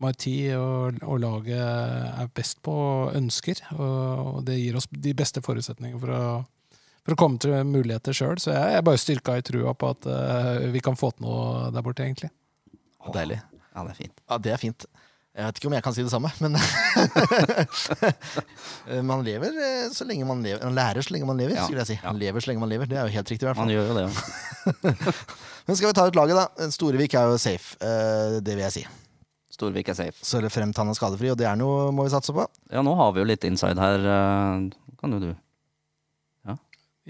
Marti 0.00 0.32
og, 0.56 0.96
og 1.04 1.18
laget 1.20 1.60
er 1.60 2.30
best 2.32 2.62
på 2.64 2.72
og 2.72 3.18
ønsker. 3.18 3.60
Og 3.76 4.40
det 4.46 4.56
gir 4.56 4.78
oss 4.80 4.88
de 4.88 5.12
beste 5.16 5.42
forutsetningene 5.44 6.00
for 6.00 6.14
å, 6.16 6.22
for 7.04 7.12
å 7.12 7.20
komme 7.20 7.42
til 7.44 7.58
muligheter 7.68 8.16
sjøl. 8.16 8.40
Så 8.40 8.54
jeg 8.56 8.78
er 8.78 8.86
bare 8.86 9.02
styrka 9.02 9.36
i 9.36 9.44
trua 9.44 9.76
på 9.76 9.92
at 9.92 10.08
eh, 10.08 10.70
vi 10.72 10.80
kan 10.84 10.96
få 10.96 11.12
til 11.12 11.28
noe 11.28 11.68
der 11.74 11.84
borte, 11.84 12.08
egentlig. 12.08 12.32
Deilig. 13.12 13.42
ja, 13.74 13.84
det 13.84 13.92
er 13.92 14.00
fint. 14.00 14.24
Ja, 14.24 14.40
det 14.40 14.56
er 14.56 14.64
fint. 14.64 14.88
Jeg 15.40 15.46
vet 15.48 15.58
ikke 15.60 15.68
om 15.70 15.74
jeg 15.78 15.84
kan 15.86 15.94
si 15.96 16.02
det 16.04 16.12
samme, 16.12 16.28
men 16.44 16.52
Man 19.08 19.22
lever 19.24 19.50
eh, 19.56 19.88
så 19.94 20.04
lenge 20.04 20.26
man 20.28 20.42
lever. 20.44 20.60
Man 20.66 20.74
lærer 20.76 21.00
så 21.06 21.14
lenge 21.14 21.26
man 21.28 21.38
lever, 21.40 21.54
Ja, 21.56 21.64
skulle 21.64 21.80
jeg 21.84 21.90
si. 21.94 21.98
Man 22.04 22.18
lever 22.20 22.44
så 22.44 22.50
lenge 22.50 22.60
man 22.64 22.72
lever. 22.72 22.86
Det 22.90 22.98
er 23.00 23.08
jo 23.08 23.14
helt 23.16 23.30
riktig, 23.32 23.44
i 23.46 23.48
hvert 23.48 23.58
fall. 23.58 23.68
Man 23.68 23.74
gjør 23.74 23.86
jo 23.88 23.94
det. 23.96 24.04
ja. 24.04 24.10
Men 25.70 25.76
skal 25.78 25.90
vi 25.90 25.96
ta 25.96 26.06
ut 26.10 26.16
laget, 26.18 26.36
da? 26.40 26.68
Storevik 26.74 27.14
er 27.16 27.30
jo 27.30 27.38
safe. 27.40 27.76
eh, 27.84 28.38
Det 28.44 28.56
vil 28.58 28.64
jeg 28.66 28.74
si. 28.76 28.84
Storvik 29.54 29.88
er 29.92 29.96
safe. 29.98 30.16
Så 30.24 30.40
fremt 30.52 30.76
han 30.80 30.88
er 30.92 30.96
skadefri, 30.98 31.30
og 31.32 31.38
det 31.40 31.46
er 31.48 31.56
noe 31.60 31.90
må 31.94 32.06
vi 32.06 32.12
satse 32.12 32.32
på. 32.36 32.44
Ja, 32.72 32.82
nå 32.86 32.92
har 32.98 33.12
vi 33.16 33.22
jo 33.24 33.28
litt 33.32 33.44
inside 33.48 33.78
her. 33.80 33.98
eh, 34.04 34.68
Kan 35.00 35.16
jo 35.16 35.20
du 35.30 35.30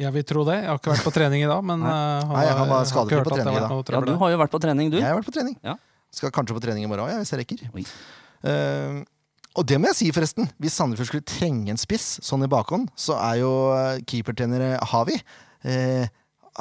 Jeg 0.01 0.12
vil 0.14 0.22
tro 0.24 0.45
det. 0.47 0.55
Jeg 0.62 0.68
har 0.70 0.78
ikke 0.78 0.93
vært 0.95 1.03
på 1.05 1.11
trening 1.12 1.43
i 1.45 1.49
dag, 1.51 1.64
men 1.66 1.83
Nei. 1.83 1.91
Har, 1.93 2.31
Nei, 2.31 2.45
han 2.57 2.68
var 2.70 2.85
har 2.87 2.87
ikke 2.87 3.16
hørt 3.18 3.26
på 3.26 3.35
at 3.35 3.41
det 3.43 3.45
har 3.45 3.57
vært 3.57 3.66
dag. 3.68 3.81
trøbbel. 3.91 4.09
Ja, 4.09 4.14
du 4.14 4.20
har 4.22 4.31
jo 4.33 4.39
vært 4.41 4.53
på 4.55 4.61
trening, 4.62 4.87
du. 4.93 4.97
Jeg 4.97 5.05
har 5.11 5.16
vært 5.18 5.26
på 5.28 5.35
trening. 5.35 5.57
Ja. 5.66 5.74
Skal 6.15 6.33
kanskje 6.35 6.57
på 6.57 6.63
trening 6.65 6.87
i 6.87 6.91
morgen 6.91 7.07
òg, 7.07 7.23
hvis 7.23 7.33
jeg 7.35 7.43
rekker. 7.45 7.65
Eh, 8.51 9.01
og 9.59 9.67
det 9.67 9.81
må 9.81 9.91
jeg 9.91 9.99
si, 9.99 10.13
forresten. 10.15 10.49
Hvis 10.63 10.77
Sandefjord 10.79 11.11
skulle 11.11 11.27
trenge 11.27 11.73
en 11.73 11.81
spiss 11.81 12.19
sånn 12.25 12.47
i 12.47 12.51
bakhånd, 12.51 12.91
så 12.99 13.19
er 13.19 13.41
jo 13.43 13.53
eh, 13.75 14.01
keepertrener 14.07 14.79
Havi 14.93 15.19
uh, 15.19 16.07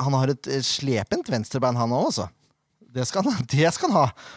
Han 0.01 0.17
har 0.17 0.33
et 0.33 0.49
slepent 0.65 1.29
venstrebein, 1.29 1.77
han 1.77 1.93
òg, 1.93 2.09
altså. 2.09 2.29
Det 2.89 3.05
skal 3.05 3.27
han, 3.27 3.45
det 3.53 3.69
skal 3.75 3.93
han 3.93 3.97
ha. 3.99 4.29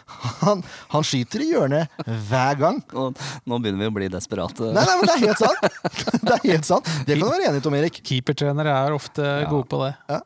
Han, 0.43 0.63
han 0.93 1.05
skyter 1.07 1.41
i 1.41 1.49
hjørnet 1.49 2.03
hver 2.29 2.59
gang. 2.61 2.81
Nå, 2.93 3.09
nå 3.49 3.59
begynner 3.61 3.87
vi 3.87 3.89
å 3.89 3.95
bli 3.97 4.09
desperate. 4.13 4.69
Nei, 4.75 4.85
nei, 4.85 4.97
men 4.99 5.09
det 5.09 5.15
er 5.15 5.23
helt 5.27 5.41
sant! 5.41 5.79
Det 6.23 6.33
er 6.37 6.43
helt 6.53 6.67
sant. 6.67 6.89
Det 7.07 7.17
kan 7.17 7.25
du 7.25 7.33
være 7.33 7.49
enig 7.49 7.59
i, 7.59 7.63
Tom 7.65 7.75
Erik. 7.75 7.97
Keepertrenere 8.05 8.73
er 8.85 8.93
ofte 8.95 9.25
gode 9.49 9.65
på 9.69 9.81
det. 9.81 9.91
Ja. 10.09 10.21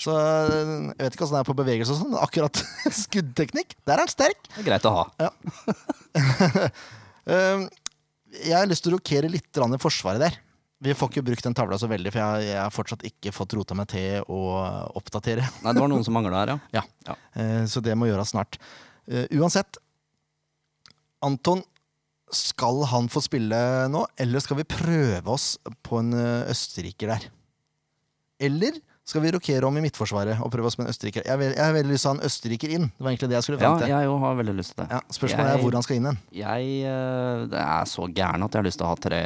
Så 0.00 0.14
jeg 0.16 0.96
vet 0.96 1.16
ikke 1.16 1.26
åssen 1.26 1.36
det 1.36 1.42
er 1.42 1.48
på 1.50 1.56
bevegelse 1.58 1.92
og 1.92 1.98
sånn, 2.00 2.12
men 2.14 2.22
akkurat 2.24 2.62
skuddteknikk, 3.02 3.74
der 3.84 3.98
er 3.98 4.04
han 4.06 4.12
sterk. 4.12 4.46
Det 4.48 4.62
er 4.62 4.68
greit 4.70 4.86
å 4.88 4.94
ha. 4.96 5.04
Ja. 5.20 5.30
jeg 8.40 8.54
har 8.56 8.70
lyst 8.70 8.86
til 8.86 8.94
å 8.94 8.96
rokere 8.96 9.28
litt 9.32 9.60
i 9.60 9.82
forsvaret 9.82 10.24
der. 10.24 10.38
Vi 10.80 10.94
får 10.96 11.10
ikke 11.12 11.24
brukt 11.26 11.44
den 11.44 11.56
tavla 11.56 11.76
så 11.76 11.90
veldig, 11.90 12.08
for 12.14 12.22
jeg, 12.22 12.46
jeg 12.48 12.56
har 12.56 12.72
fortsatt 12.72 13.02
ikke 13.04 13.34
fått 13.36 13.52
rota 13.58 13.76
meg 13.76 13.90
til 13.92 14.24
å 14.32 14.38
oppdatere. 14.96 15.44
Nei, 15.60 15.74
det 15.76 15.82
var 15.82 15.90
noen 15.92 16.06
som 16.06 16.16
mangla 16.16 16.40
her, 16.46 16.54
ja. 16.72 16.84
Ja. 17.10 17.16
Eh, 17.36 17.64
Så 17.68 17.82
det 17.84 17.92
må 18.00 18.08
gjøres 18.08 18.32
snart. 18.32 18.56
Eh, 19.04 19.26
Uansett, 19.36 19.76
Anton, 21.20 21.60
skal 22.32 22.80
han 22.88 23.10
få 23.12 23.20
spille 23.20 23.58
nå, 23.92 24.06
eller 24.22 24.40
skal 24.40 24.56
vi 24.62 24.64
prøve 24.72 25.34
oss 25.34 25.58
på 25.84 26.00
en 26.00 26.14
eh, 26.16 26.48
østerriker 26.54 27.12
der? 27.12 27.28
Eller 28.40 28.80
skal 29.10 29.22
vi 29.24 29.30
rokere 29.34 29.66
om 29.66 29.76
i 29.76 29.82
midtforsvaret 29.84 30.38
og 30.40 30.50
prøve 30.54 30.70
oss 30.70 30.76
med 30.78 30.86
en 30.86 30.92
østerriker? 30.94 31.24
Jeg 31.26 31.34
har 31.34 31.42
jeg 31.50 31.58
har 31.64 31.74
veldig 31.76 31.90
lyst 31.92 32.04
til 32.06 32.10
å 32.10 32.12
ha 32.14 32.18
en 32.20 32.26
østerriker 32.30 32.74
inn. 32.76 32.84
Det 32.94 33.02
var 33.04 33.10
egentlig 33.12 33.28
det 33.32 33.36
jeg 33.40 33.46
skulle 33.48 33.60
Ja, 33.60 33.72
til. 33.80 33.88
Ja, 33.90 33.98
jeg 34.06 34.18
har 34.24 34.36
veldig 34.40 34.54
lyst 34.60 34.74
til 34.74 34.84
det. 34.84 34.88
Ja, 34.94 35.00
spørsmålet 35.10 35.46
Jeg- 35.50 35.58
er 35.58 35.62
hvor 35.64 35.72
han 35.78 35.82
skal 35.86 35.96
inn 36.00 36.06
hen. 36.10 36.18
Jeg 36.32 36.70
eh, 36.86 37.58
er 37.60 37.84
så 37.90 38.06
gæren 38.14 38.44
at 38.46 38.50
jeg 38.54 38.60
har 38.62 38.68
lyst 38.70 38.78
til 38.78 38.86
å 38.86 38.92
ha 38.92 38.96
tre, 38.96 39.20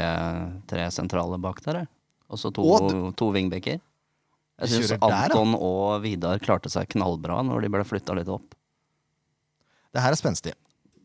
tre 0.73 0.87
sentrale 0.91 1.39
bak 1.41 1.61
der. 1.65 1.87
Og 2.31 2.39
så 2.41 2.53
to, 2.53 3.13
to 3.13 3.31
wingbacker. 3.31 3.79
Jeg 3.79 4.69
Vi 4.71 4.83
syns 4.83 4.93
Anton 5.03 5.53
der. 5.53 5.61
Og 5.61 6.01
Vidar 6.03 6.39
klarte 6.39 6.71
seg 6.71 6.89
knallbra 6.89 7.43
når 7.45 7.63
de 7.63 7.69
ble 7.69 7.85
flytta 7.85 8.15
litt 8.17 8.29
opp. 8.29 8.55
Det 9.93 10.01
her 10.03 10.11
er 10.11 10.17
spenstig. 10.19 10.55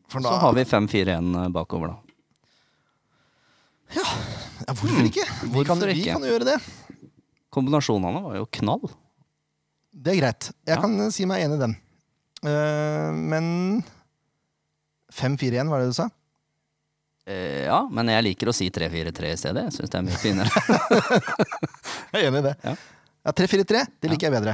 For 0.07 0.21
Så 0.21 0.29
har 0.41 0.53
vi 0.53 0.63
5-4-1 0.65 1.51
bakover, 1.53 1.87
da. 1.93 1.97
Ja, 3.97 4.05
hvorfor 4.73 5.05
ikke? 5.05 5.25
Vi 5.41 5.49
Hvorfor 5.49 5.65
kan, 5.65 5.79
vi 5.89 5.93
ikke? 6.03 6.13
kan 6.13 6.25
gjøre 6.29 6.45
det. 6.45 6.57
Kombinasjonene 7.53 8.21
var 8.23 8.35
jo 8.37 8.45
knall. 8.59 8.89
Det 9.93 10.13
er 10.13 10.19
greit. 10.21 10.49
Jeg 10.67 10.75
Ja. 10.75 10.81
kan 10.81 11.11
si 11.11 11.25
meg 11.25 11.41
enig 11.43 11.57
i 11.57 11.63
den. 11.63 11.75
Uh, 12.45 13.11
men 13.13 13.83
5-4-1, 15.13 15.69
var 15.69 15.81
det 15.81 15.89
du 15.89 15.93
sa? 15.97 16.05
Uh, 17.29 17.65
ja, 17.65 17.79
men 17.91 18.07
jeg 18.13 18.23
liker 18.29 18.49
å 18.51 18.55
si 18.55 18.69
3-4-3 18.73 19.31
i 19.33 19.37
stedet. 19.41 19.65
Jeg 19.67 19.75
syns 19.75 19.89
det 19.93 19.99
er 19.99 20.05
mye 20.07 20.21
finere. 20.21 20.49
Jeg 22.13 22.23
er 22.23 22.27
enig 22.29 22.39
i 22.41 22.47
det. 22.47 22.53
Ja. 22.65 22.75
Ja, 23.27 23.33
3-4-3, 23.35 23.81
det 24.01 24.09
liker 24.09 24.29
jeg 24.29 24.33
bedre. 24.33 24.53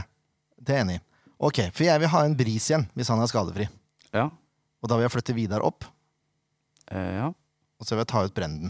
Det 0.59 0.73
er 0.73 0.79
jeg 0.79 0.85
enig 0.87 0.95
i. 0.97 1.01
Ok, 1.45 1.59
for 1.75 1.85
jeg 1.85 2.01
vil 2.01 2.09
ha 2.11 2.21
en 2.25 2.33
bris 2.35 2.65
igjen, 2.71 2.87
hvis 2.97 3.11
han 3.13 3.21
er 3.21 3.29
skadefri. 3.31 3.67
ja. 4.15 4.25
Og 4.83 4.89
da 4.91 4.97
vil 4.99 5.05
jeg 5.07 5.13
flytte 5.15 5.33
Vidar 5.37 5.63
opp, 5.65 5.85
Uh, 6.91 7.13
ja. 7.17 7.27
og 7.81 7.85
så 7.87 7.95
vil 7.95 8.03
jeg 8.03 8.09
ta 8.11 8.19
ut 8.27 8.33
Brenden. 8.35 8.69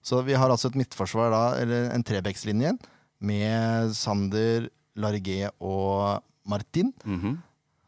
Så 0.00 0.22
vi 0.24 0.32
har 0.32 0.48
altså 0.48 0.70
et 0.70 0.76
midtforsvar 0.80 1.28
da, 1.34 1.40
eller 1.60 1.90
en 1.92 2.04
trebekslinje, 2.06 2.70
med 3.22 3.92
Sander, 3.96 4.68
Largé 4.98 5.46
og 5.62 6.22
Martin. 6.48 6.92
mhm. 7.06 7.38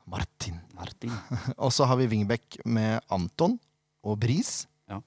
Martin. 0.06 0.58
Martin. 0.76 1.12
Og 1.64 1.72
så 1.72 1.86
har 1.88 1.96
vi 1.96 2.06
Wingbeck 2.10 2.58
med 2.68 3.00
Anton 3.12 3.54
og 4.04 4.18
Bris. 4.20 4.66
Ja. 4.90 4.98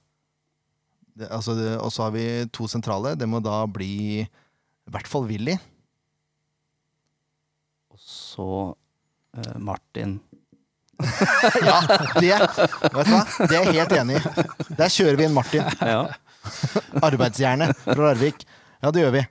Det, 1.14 1.28
altså, 1.30 1.54
det, 1.54 1.76
og 1.78 1.92
så 1.94 2.08
har 2.08 2.10
vi 2.16 2.24
to 2.50 2.66
sentrale. 2.66 3.12
Det 3.14 3.28
må 3.30 3.38
da 3.44 3.60
bli 3.70 4.24
i 4.24 4.90
hvert 4.90 5.06
fall 5.06 5.28
Willy. 5.30 5.54
Og 7.94 8.00
så 8.02 8.48
uh, 8.74 9.54
Martin. 9.62 10.18
Ja, 11.62 11.78
det, 12.18 12.32
vet 12.34 13.06
du 13.06 13.12
hva? 13.14 13.22
det 13.46 13.54
er 13.54 13.68
jeg 13.68 13.76
helt 13.78 13.92
enig 14.00 14.18
i. 14.18 14.46
Der 14.80 14.90
kjører 14.90 15.18
vi 15.20 15.28
en 15.28 15.36
Martin. 15.36 15.68
Ja. 15.78 16.08
Arbeidsjernet 17.06 17.76
fra 17.84 18.00
Larvik. 18.08 18.42
Ja, 18.82 18.90
det 18.90 19.04
gjør 19.04 19.14
vi. 19.14 19.22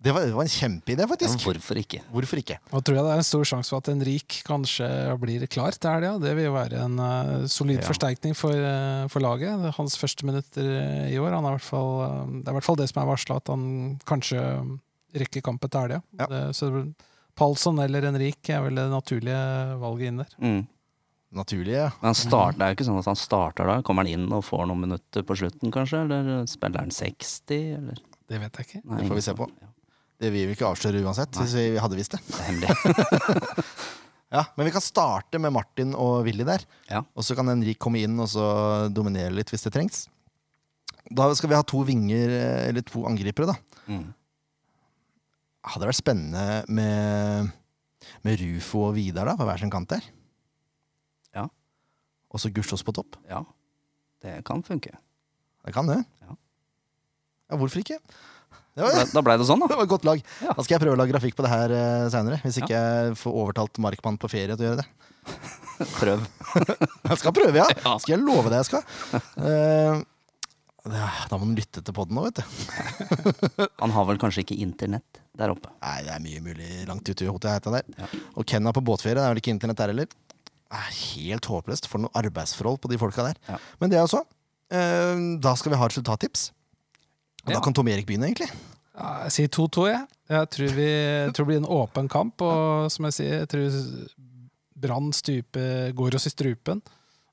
Det 0.00 0.12
var, 0.14 0.22
det 0.28 0.34
var 0.36 0.46
en 0.46 0.52
kjempeidé, 0.52 1.02
ja, 1.02 1.08
faktisk. 1.10 1.42
hvorfor 1.42 1.78
ikke? 1.80 1.98
Hvorfor 2.14 2.38
ikke? 2.38 2.58
Nå 2.70 2.80
tror 2.86 2.96
jeg 2.98 3.04
det 3.08 3.12
er 3.16 3.20
en 3.22 3.26
stor 3.26 3.46
sjanse 3.50 3.72
for 3.72 3.82
at 3.82 3.88
Henrik 3.90 4.36
kanskje 4.46 4.86
blir 5.18 5.42
klar 5.50 5.74
til 5.74 5.90
helga. 5.90 6.12
Det 6.22 6.34
vil 6.38 6.46
jo 6.46 6.52
være 6.54 6.82
en 6.84 7.00
uh, 7.02 7.46
solid 7.50 7.80
Ja. 7.80 7.86
forsterkning 7.88 8.36
for, 8.38 8.54
uh, 8.54 9.08
for 9.10 9.24
laget. 9.24 9.56
Det 9.58 9.72
er 9.72 9.74
hans 9.80 9.96
første 9.98 10.22
minutter 10.28 10.68
eh, 10.70 11.10
i 11.14 11.18
år. 11.18 11.34
Han 11.34 11.48
er 11.50 11.56
hvert 11.56 11.66
fall, 11.66 11.90
uh, 12.04 12.24
det 12.30 12.46
er 12.46 12.54
i 12.54 12.58
hvert 12.60 12.68
fall 12.68 12.78
det 12.78 12.88
som 12.92 13.02
er 13.02 13.10
varsla, 13.10 13.36
at 13.42 13.50
han 13.50 13.66
kanskje 14.06 14.44
rekker 15.18 15.42
kampen 15.42 15.70
til 15.72 15.80
helga. 15.88 16.02
Ja. 16.20 16.26
Det- 16.30 16.54
Så 16.54 16.70
Palsson 17.38 17.78
eller 17.82 18.02
Henrik 18.02 18.48
er 18.50 18.62
vel 18.62 18.74
det 18.78 18.86
naturlige 18.90 19.78
valget 19.82 20.08
inn 20.12 20.16
der. 20.22 20.32
Mm. 20.42 20.66
Naturlig, 21.38 21.74
ja. 21.74 21.90
Men 22.00 22.08
han 22.08 22.14
start, 22.16 22.56
det 22.56 22.64
er 22.64 22.70
jo 22.72 22.76
ikke 22.78 22.86
sånn 22.88 22.98
at 23.02 23.10
han 23.10 23.18
starter 23.18 23.66
da. 23.68 23.80
Kommer 23.84 24.06
han 24.06 24.14
inn 24.14 24.30
og 24.32 24.44
får 24.46 24.64
noen 24.70 24.80
minutter 24.86 25.22
på 25.28 25.36
slutten, 25.36 25.70
kanskje? 25.74 26.00
Eller 26.06 26.46
spiller 26.48 26.80
han 26.86 26.90
60, 26.94 27.74
eller? 27.76 27.98
Det 28.28 28.40
vet 28.40 28.56
jeg 28.60 28.66
ikke. 28.68 28.80
Nei, 28.84 29.00
Det 29.02 29.08
får 29.10 29.18
vi 29.18 29.24
se 29.26 29.34
på. 29.36 29.48
Ja, 29.60 29.67
Det 30.18 30.32
vil 30.34 30.48
vi 30.50 30.56
ikke 30.56 30.66
avsløre 30.66 31.00
uansett, 31.06 31.30
Nei. 31.36 31.44
hvis 31.46 31.54
vi 31.54 31.66
hadde 31.78 31.98
visst 31.98 32.16
det. 32.16 32.22
det. 32.62 33.64
Ja, 34.28 34.42
Men 34.58 34.66
vi 34.68 34.72
kan 34.74 34.84
starte 34.84 35.38
med 35.40 35.54
Martin 35.56 35.94
og 35.96 36.26
Willy 36.26 36.44
der. 36.44 36.60
Ja. 36.90 37.00
Og 37.16 37.24
så 37.24 37.32
kan 37.36 37.48
Henrik 37.48 37.78
komme 37.80 38.02
inn 38.04 38.18
og 38.20 38.28
så 38.28 38.44
dominere 38.92 39.32
litt 39.32 39.48
hvis 39.48 39.64
det 39.64 39.72
trengs. 39.72 40.02
Da 41.08 41.30
skal 41.32 41.48
vi 41.48 41.56
ha 41.56 41.64
to 41.64 41.80
vinger, 41.88 42.28
eh, 42.36 42.66
eller 42.68 42.84
to 42.84 43.06
angripere, 43.08 43.54
da. 43.54 43.84
Mm. 43.88 44.10
Hadde 45.64 45.80
det 45.80 45.88
vært 45.88 46.00
spennende 46.02 46.44
med, 46.68 47.48
med 48.26 48.42
Rufo 48.42 48.84
og 48.90 48.98
Vidar 48.98 49.30
da, 49.30 49.36
på 49.38 49.48
hver 49.48 49.62
sin 49.62 49.72
kant 49.72 49.88
der? 49.94 50.04
Ja. 51.36 51.46
Og 52.28 52.42
så 52.42 52.52
Gustavs 52.52 52.84
på 52.84 52.92
topp? 53.00 53.16
Ja, 53.32 53.40
det 54.24 54.42
kan 54.48 54.60
funke. 54.66 54.92
Det 55.64 55.72
kan 55.72 55.88
det. 55.88 56.02
Ja. 56.20 56.36
Ja, 57.48 57.56
hvorfor 57.56 57.80
ikke? 57.80 57.96
Det 58.78 58.84
var, 58.86 58.94
ble, 58.94 59.06
da 59.10 59.22
blei 59.26 59.34
det 59.40 59.46
sånn, 59.48 59.62
da. 59.62 59.68
det 59.72 59.78
var 59.80 59.88
et 59.88 59.90
godt 59.90 60.04
lag. 60.06 60.20
Ja. 60.44 60.52
Da 60.54 60.64
skal 60.64 60.76
jeg 60.76 60.82
prøve 60.84 60.94
å 60.94 61.00
lage 61.00 61.10
grafikk 61.14 61.38
på 61.38 61.44
det 61.44 61.50
her 61.50 61.74
uh, 61.74 62.10
seinere. 62.12 62.38
Hvis 62.44 62.60
ikke 62.60 62.76
jeg 62.76 63.16
får 63.18 63.38
overtalt 63.42 63.80
Markmann 63.82 64.20
på 64.22 64.30
ferie 64.30 64.54
til 64.54 64.66
å 64.66 64.70
gjøre 64.70 64.84
det. 64.84 64.86
Prøv. 65.98 66.22
Jeg 67.08 67.18
skal 67.20 67.34
prøve, 67.36 67.54
ja. 67.60 67.66
Ja. 67.70 67.92
Skal 68.02 68.16
jeg 68.16 68.24
love 68.24 68.50
deg 68.50 68.58
jeg 68.58 68.66
skal. 68.66 69.20
Uh, 69.38 70.00
da 70.88 71.36
må 71.36 71.44
han 71.44 71.52
lytte 71.54 71.82
til 71.84 71.94
poden 71.94 72.16
nå, 72.18 72.24
vet 72.26 72.40
du. 72.40 73.62
Han 73.78 73.94
har 73.94 74.08
vel 74.08 74.18
kanskje 74.18 74.42
ikke 74.42 74.56
internett 74.64 75.20
der 75.38 75.52
oppe. 75.52 75.70
Nei, 75.84 76.00
det 76.06 76.16
er 76.16 76.24
mye 76.24 76.42
mulig 76.42 76.70
langt 76.88 77.06
ute 77.06 77.26
i 77.26 77.30
Hoteheita 77.30 77.70
der. 77.76 77.86
Ja. 77.94 78.10
Og 78.34 78.48
Ken 78.50 78.66
er 78.66 78.74
på 78.74 78.82
båtferie, 78.88 79.14
det 79.20 79.22
er 79.22 79.36
vel 79.36 79.42
ikke 79.42 79.54
internett 79.54 79.78
der 79.78 79.92
heller. 79.94 80.10
Er 80.74 80.90
helt 80.90 81.46
håpløst 81.52 81.86
for 81.88 82.02
noe 82.02 82.12
arbeidsforhold 82.18 82.82
på 82.82 82.90
de 82.90 82.98
folka 83.00 83.28
der. 83.30 83.38
Ja. 83.46 83.62
Men 83.78 83.94
det 83.94 84.02
også. 84.02 84.24
Uh, 84.74 85.38
da 85.44 85.54
skal 85.60 85.76
vi 85.76 85.80
ha 85.80 85.92
resultattips. 85.92 86.48
Og 87.48 87.54
Ja. 87.54 87.58
da 87.58 87.64
kan 87.64 87.74
Tom 87.76 87.88
Erik 87.88 88.06
begynne, 88.06 88.28
egentlig. 88.28 88.50
Ja, 88.98 89.22
jeg 89.24 89.32
sier 89.34 89.48
2-2, 89.54 89.88
jeg. 89.88 90.04
Jeg 90.28 90.48
tror, 90.52 90.72
vi, 90.76 90.88
tror 91.32 91.44
det 91.46 91.48
blir 91.48 91.60
en 91.62 91.68
åpen 91.78 92.08
kamp, 92.12 92.42
og 92.44 92.90
som 92.92 93.06
jeg 93.08 93.14
sier, 93.16 93.34
jeg 93.44 93.48
tror 93.48 93.76
Brann 94.78 95.08
stupe 95.16 95.62
går 95.96 96.14
oss 96.18 96.26
i 96.28 96.30
strupen. 96.34 96.82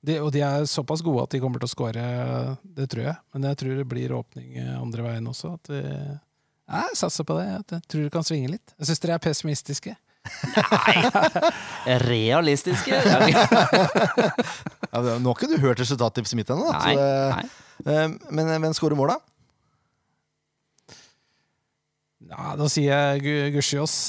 De, 0.05 0.19
og 0.21 0.31
de 0.33 0.41
er 0.45 0.65
såpass 0.69 1.01
gode 1.01 1.23
at 1.25 1.33
de 1.33 1.39
kommer 1.41 1.57
til 1.61 1.65
å 1.67 1.73
skåre, 1.73 2.05
det 2.77 2.87
tror 2.93 3.03
jeg. 3.09 3.15
Men 3.33 3.47
jeg 3.49 3.57
tror 3.61 3.75
det 3.81 3.87
blir 3.89 4.13
åpning 4.13 4.55
eh, 4.61 4.71
andre 4.79 5.01
veien 5.07 5.27
også. 5.29 5.55
At 5.57 5.69
vi, 5.73 5.81
jeg 5.81 6.97
satser 7.01 7.25
på 7.25 7.37
det. 7.39 7.45
Jeg 7.73 7.81
tror 7.89 8.03
det 8.05 8.13
kan 8.13 8.25
svinge 8.25 8.51
litt. 8.53 8.73
Jeg 8.79 8.89
syns 8.91 9.01
dere 9.03 9.17
er 9.17 9.23
pessimistiske. 9.25 9.95
Nei! 10.55 10.95
Realistiske? 12.05 12.97
Ja, 14.95 15.01
nå 15.19 15.27
har 15.27 15.35
ikke 15.35 15.49
du 15.51 15.57
hørt 15.59 15.81
resultattipset 15.81 16.37
mitt 16.39 16.47
ennå, 16.53 16.69
nei. 16.71 16.93
eh, 17.83 18.13
men 18.31 18.47
hvem 18.63 18.71
skårer 18.77 18.95
mål, 18.95 19.11
da? 19.11 19.17
Ja, 22.29 22.55
Da 22.57 22.65
sier 22.71 22.89
jeg 22.89 23.21
Gu- 23.21 23.51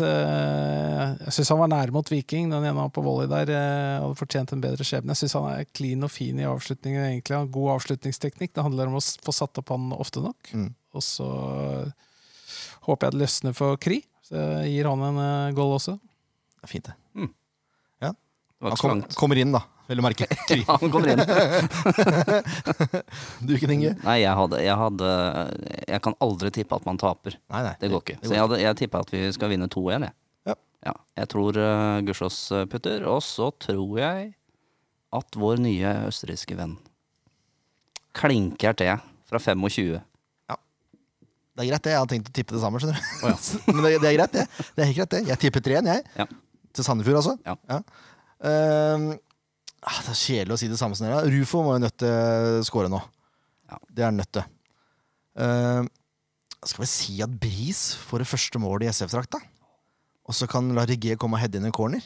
Eh, 0.00 1.16
jeg 1.26 1.32
syns 1.36 1.50
han 1.52 1.58
var 1.60 1.68
nær 1.68 1.90
mot 1.92 2.08
Viking. 2.08 2.48
Den 2.50 2.64
ene 2.64 2.86
på 2.90 3.02
volley 3.04 3.28
der 3.28 3.50
eh, 3.52 4.00
hadde 4.00 4.16
fortjent 4.16 4.52
en 4.56 4.62
bedre 4.64 4.86
skjebne. 4.88 5.12
Jeg 5.12 5.20
syns 5.28 5.34
han 5.36 5.48
er 5.52 5.66
clean 5.76 6.02
og 6.06 6.10
fin 6.10 6.38
i 6.40 6.46
avslutningen. 6.48 7.02
egentlig. 7.10 7.36
Han 7.36 7.46
har 7.46 7.52
God 7.52 7.74
avslutningsteknikk. 7.76 8.54
Det 8.56 8.64
handler 8.64 8.88
om 8.88 8.96
å 8.96 9.04
få 9.04 9.34
satt 9.36 9.60
opp 9.60 9.68
han 9.74 9.90
ofte 9.92 10.22
nok. 10.24 10.52
Mm. 10.56 10.70
Og 10.96 11.02
så 11.04 11.28
håper 12.86 13.06
jeg 13.10 13.12
det 13.16 13.20
løsner 13.26 13.54
for 13.56 13.76
Kri. 13.76 14.00
Så 14.26 14.34
jeg 14.62 14.72
gir 14.78 14.88
han 14.90 15.02
en 15.10 15.18
eh, 15.22 15.52
goal 15.56 15.76
også. 15.76 15.98
Det 16.62 16.70
fint, 16.72 16.88
det. 16.88 16.96
Det 18.56 18.64
var 18.64 18.70
Han 18.70 18.76
ikke 18.76 18.80
så 18.80 18.88
kom, 18.88 19.00
langt. 19.00 19.16
kommer 19.20 19.36
inn, 19.40 19.52
da. 19.52 19.60
Vel 19.86 20.00
å 20.00 20.02
merke. 20.06 20.26
Kry. 20.48 20.60
Ja, 20.62 20.76
han 20.80 20.92
kommer 20.92 21.08
inn. 21.12 21.20
Du 23.46 23.50
ikke, 23.54 23.68
Inge? 23.70 23.92
Nei, 24.02 24.16
jeg 24.22 24.34
hadde, 24.38 24.56
jeg 24.64 24.76
hadde 24.80 25.08
Jeg 25.86 26.00
kan 26.06 26.14
aldri 26.24 26.48
tippe 26.56 26.74
at 26.78 26.84
man 26.88 26.98
taper. 27.00 27.32
Nei, 27.52 27.62
nei. 27.68 27.74
Det 27.82 27.88
går 27.92 28.00
ikke. 28.02 28.16
Så 28.24 28.32
jeg, 28.32 28.42
hadde, 28.42 28.56
jeg 28.62 28.78
tippa 28.80 28.96
at 29.04 29.10
vi 29.12 29.20
skal 29.36 29.48
vinne 29.52 29.68
2-1, 29.72 30.08
jeg. 30.08 30.14
Ja. 30.86 30.92
Jeg 31.18 31.26
tror 31.32 31.52
uh, 31.58 31.98
Gussiås 32.06 32.38
putter, 32.70 32.98
og 33.10 33.20
så 33.24 33.46
tror 33.58 33.98
jeg 33.98 34.18
at 35.16 35.28
vår 35.40 35.56
nye 35.64 35.90
østerrikske 36.06 36.54
venn 36.58 36.76
klinker 38.16 38.72
til 38.78 38.94
fra 39.26 39.38
25. 39.42 40.00
Det 41.56 41.64
er 41.64 41.68
greit, 41.70 41.84
det. 41.86 41.92
Jeg 41.94 42.00
har 42.02 42.08
tenkt 42.10 42.26
å 42.28 42.32
tippe 42.36 42.52
det 42.52 42.58
samme. 42.60 42.76
skjønner 42.82 42.98
du 43.00 43.04
Men 43.72 43.80
det, 43.86 43.90
det 44.02 44.08
er 44.10 44.16
greit, 44.18 44.34
det. 44.34 44.42
Det 44.76 44.82
er 44.82 44.88
helt 44.90 44.98
greit, 44.98 45.12
det. 45.14 45.20
Jeg 45.30 45.38
tipper 45.40 45.60
3-1, 45.64 45.86
jeg. 45.88 46.00
Ja. 46.20 46.26
Til 46.76 46.84
Sandefjord, 46.84 47.16
altså. 47.22 47.32
Ja. 47.48 47.54
Ah, 49.86 50.00
det 50.02 50.12
er 50.12 50.18
kjedelig 50.18 50.56
å 50.56 50.58
si 50.60 50.68
det 50.70 50.78
samme 50.80 50.98
som 50.98 51.06
dere. 51.06 51.28
Rufo 51.30 51.62
må 51.62 51.76
jo 51.76 51.84
nødt 51.84 51.98
til 52.02 52.10
å 52.10 52.64
score 52.66 52.90
nå. 52.92 53.00
Ja. 53.70 53.78
Det 53.98 54.06
er 54.06 54.14
nødt 54.14 54.32
til. 54.34 54.46
Uh, 55.36 55.86
skal 56.66 56.82
vi 56.82 56.88
si 56.90 57.18
at 57.22 57.32
Bris 57.40 57.92
får 58.08 58.24
det 58.24 58.30
første 58.30 58.60
målet 58.62 58.88
i 58.88 58.92
SF-drakta? 58.92 59.40
Og 60.26 60.34
så 60.34 60.48
kan 60.50 60.72
Larigé 60.74 61.14
komme 61.20 61.38
og 61.38 61.44
heade 61.44 61.60
inn 61.60 61.68
en 61.68 61.74
corner? 61.74 62.02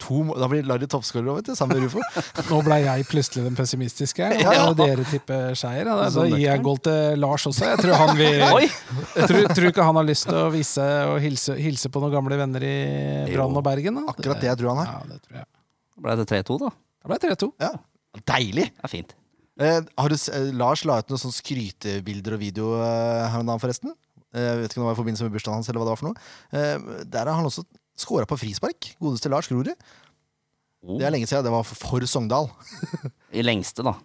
To, 0.00 0.22
da 0.40 0.46
blir 0.48 0.64
Larry 0.66 0.86
toppskårer, 0.90 1.42
sammen 1.54 1.76
med 1.76 1.84
Rufo. 1.86 2.00
Nå 2.50 2.60
ble 2.64 2.78
jeg 2.82 3.04
plutselig 3.10 3.44
den 3.44 3.56
pessimistiske. 3.58 4.26
Og 4.40 4.54
Ja. 4.56 4.64
dere 4.78 5.04
tipper 5.10 5.54
seier. 5.58 5.84
Da, 5.90 6.08
da 6.14 6.24
gir 6.30 6.40
jeg 6.46 6.62
gold 6.64 6.68
goal 6.70 6.78
til 6.86 7.20
Lars 7.20 7.44
også. 7.50 7.66
Jeg 7.72 7.80
tror, 7.82 7.94
han 8.00 8.16
vil, 8.16 8.38
jeg 9.20 9.28
tror, 9.30 9.46
tror 9.54 9.68
ikke 9.70 9.86
han 9.90 9.98
har 10.00 10.06
lyst 10.08 10.26
til 10.30 10.38
å 10.40 10.48
vise 10.54 10.86
og 11.10 11.18
hilse, 11.24 11.56
hilse 11.60 11.90
på 11.92 12.00
noen 12.02 12.14
gamle 12.14 12.38
venner 12.40 12.64
i 12.64 12.74
Brann 13.34 13.56
og 13.60 13.64
Bergen. 13.66 14.00
Da. 14.00 14.06
Akkurat 14.14 14.40
det 14.42 14.48
jeg 14.50 14.60
tror 14.62 14.72
han 14.74 14.82
har. 14.84 14.92
Ja, 14.94 15.14
det 15.14 15.20
tror 15.26 15.40
jeg. 15.42 15.48
Ble 16.00 16.16
det 16.22 16.28
3-2, 16.32 16.58
da? 16.64 16.70
Da 17.04 17.10
ble 17.12 17.18
det 17.20 17.32
3-2. 17.36 17.50
Ja. 17.60 17.72
Deilig! 18.32 18.68
Det 18.76 18.86
er 18.88 18.92
fint. 18.94 19.12
Eh, 19.60 19.80
har 20.00 20.08
du, 20.08 20.16
eh, 20.16 20.46
Lars 20.56 20.86
la 20.88 20.96
ut 21.02 21.10
noen 21.12 21.20
sånne 21.20 21.36
skrytebilder 21.36 22.38
og 22.38 22.40
video 22.40 22.70
eh, 22.80 23.26
her 23.34 23.42
om 23.42 23.50
dagen, 23.50 23.60
forresten. 23.60 23.92
Eh, 24.32 24.40
Jeg 24.46 24.62
vet 24.62 24.72
ikke 24.72 24.80
om 24.80 24.86
det 24.86 24.88
var 24.88 24.96
i 24.96 25.00
forbindelse 25.02 25.26
med 25.28 25.34
bursdagen 25.36 25.58
hans, 25.60 25.68
eller 25.68 25.82
hva 25.82 25.90
det 25.90 25.92
var 25.92 26.00
for 26.00 26.08
noe. 26.08 26.30
Eh, 26.56 27.04
der 27.12 27.28
har 27.28 27.36
han 27.42 27.48
også 27.50 27.66
scora 28.02 28.28
på 28.28 28.38
frispark. 28.40 28.92
Godeste 29.02 29.32
Lars 29.32 29.48
Grorud. 29.50 29.72
Oh, 30.80 30.96
Det 30.98 31.06
er 31.06 31.12
lenge 31.12 31.28
siden. 31.28 31.44
Det 31.46 31.52
var 31.52 31.66
for, 31.68 32.06
Sogndal. 32.08 32.48
I 33.38 33.44
lengste, 33.44 33.84
da. 33.86 33.96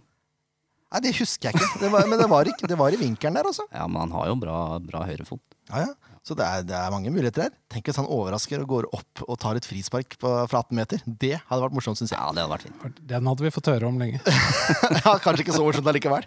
Nei, 0.95 1.01
det 1.03 1.15
husker 1.17 1.49
jeg 1.49 1.57
ikke. 1.57 1.79
Det 1.81 1.87
var, 1.91 2.05
men 2.07 2.19
det 2.21 2.27
var, 2.31 2.47
ikke, 2.47 2.67
det 2.71 2.77
var 2.79 2.93
i 2.93 2.99
vinkelen 2.99 3.35
der, 3.35 3.47
altså. 3.49 3.65
Ja, 3.73 3.87
men 3.89 4.05
han 4.05 4.13
har 4.15 4.29
jo 4.29 4.35
bra, 4.39 4.57
bra 4.79 5.01
høyrefot. 5.07 5.41
Ja, 5.71 5.87
ja. 5.87 6.13
Så 6.25 6.33
det 6.37 6.45
er, 6.45 6.63
det 6.65 6.73
er 6.73 6.93
mange 6.93 7.11
muligheter 7.13 7.43
her. 7.45 7.51
Tenk 7.69 7.89
hvis 7.89 7.99
han 7.99 8.07
overrasker 8.09 8.61
og 8.63 8.69
går 8.69 8.87
opp 8.97 9.21
og 9.27 9.37
tar 9.41 9.59
et 9.59 9.67
frispark 9.67 10.15
på, 10.21 10.31
fra 10.49 10.61
18 10.63 10.77
meter. 10.77 11.03
Det 11.05 11.35
hadde 11.37 11.61
vært 11.65 11.75
morsomt, 11.77 11.99
syns 11.99 12.13
jeg. 12.15 12.17
Ja, 12.17 12.31
det 12.33 12.41
hadde 12.45 12.53
vært 12.55 12.65
fint. 12.65 13.01
Den 13.11 13.29
hadde 13.29 13.45
vi 13.45 13.51
fått 13.53 13.69
høre 13.69 13.89
om 13.91 13.99
lenge. 14.01 14.21
ja, 15.03 15.17
kanskje 15.21 15.45
ikke 15.45 15.57
så 15.57 15.65
morsomt 15.67 15.89
allikevel. 15.91 16.25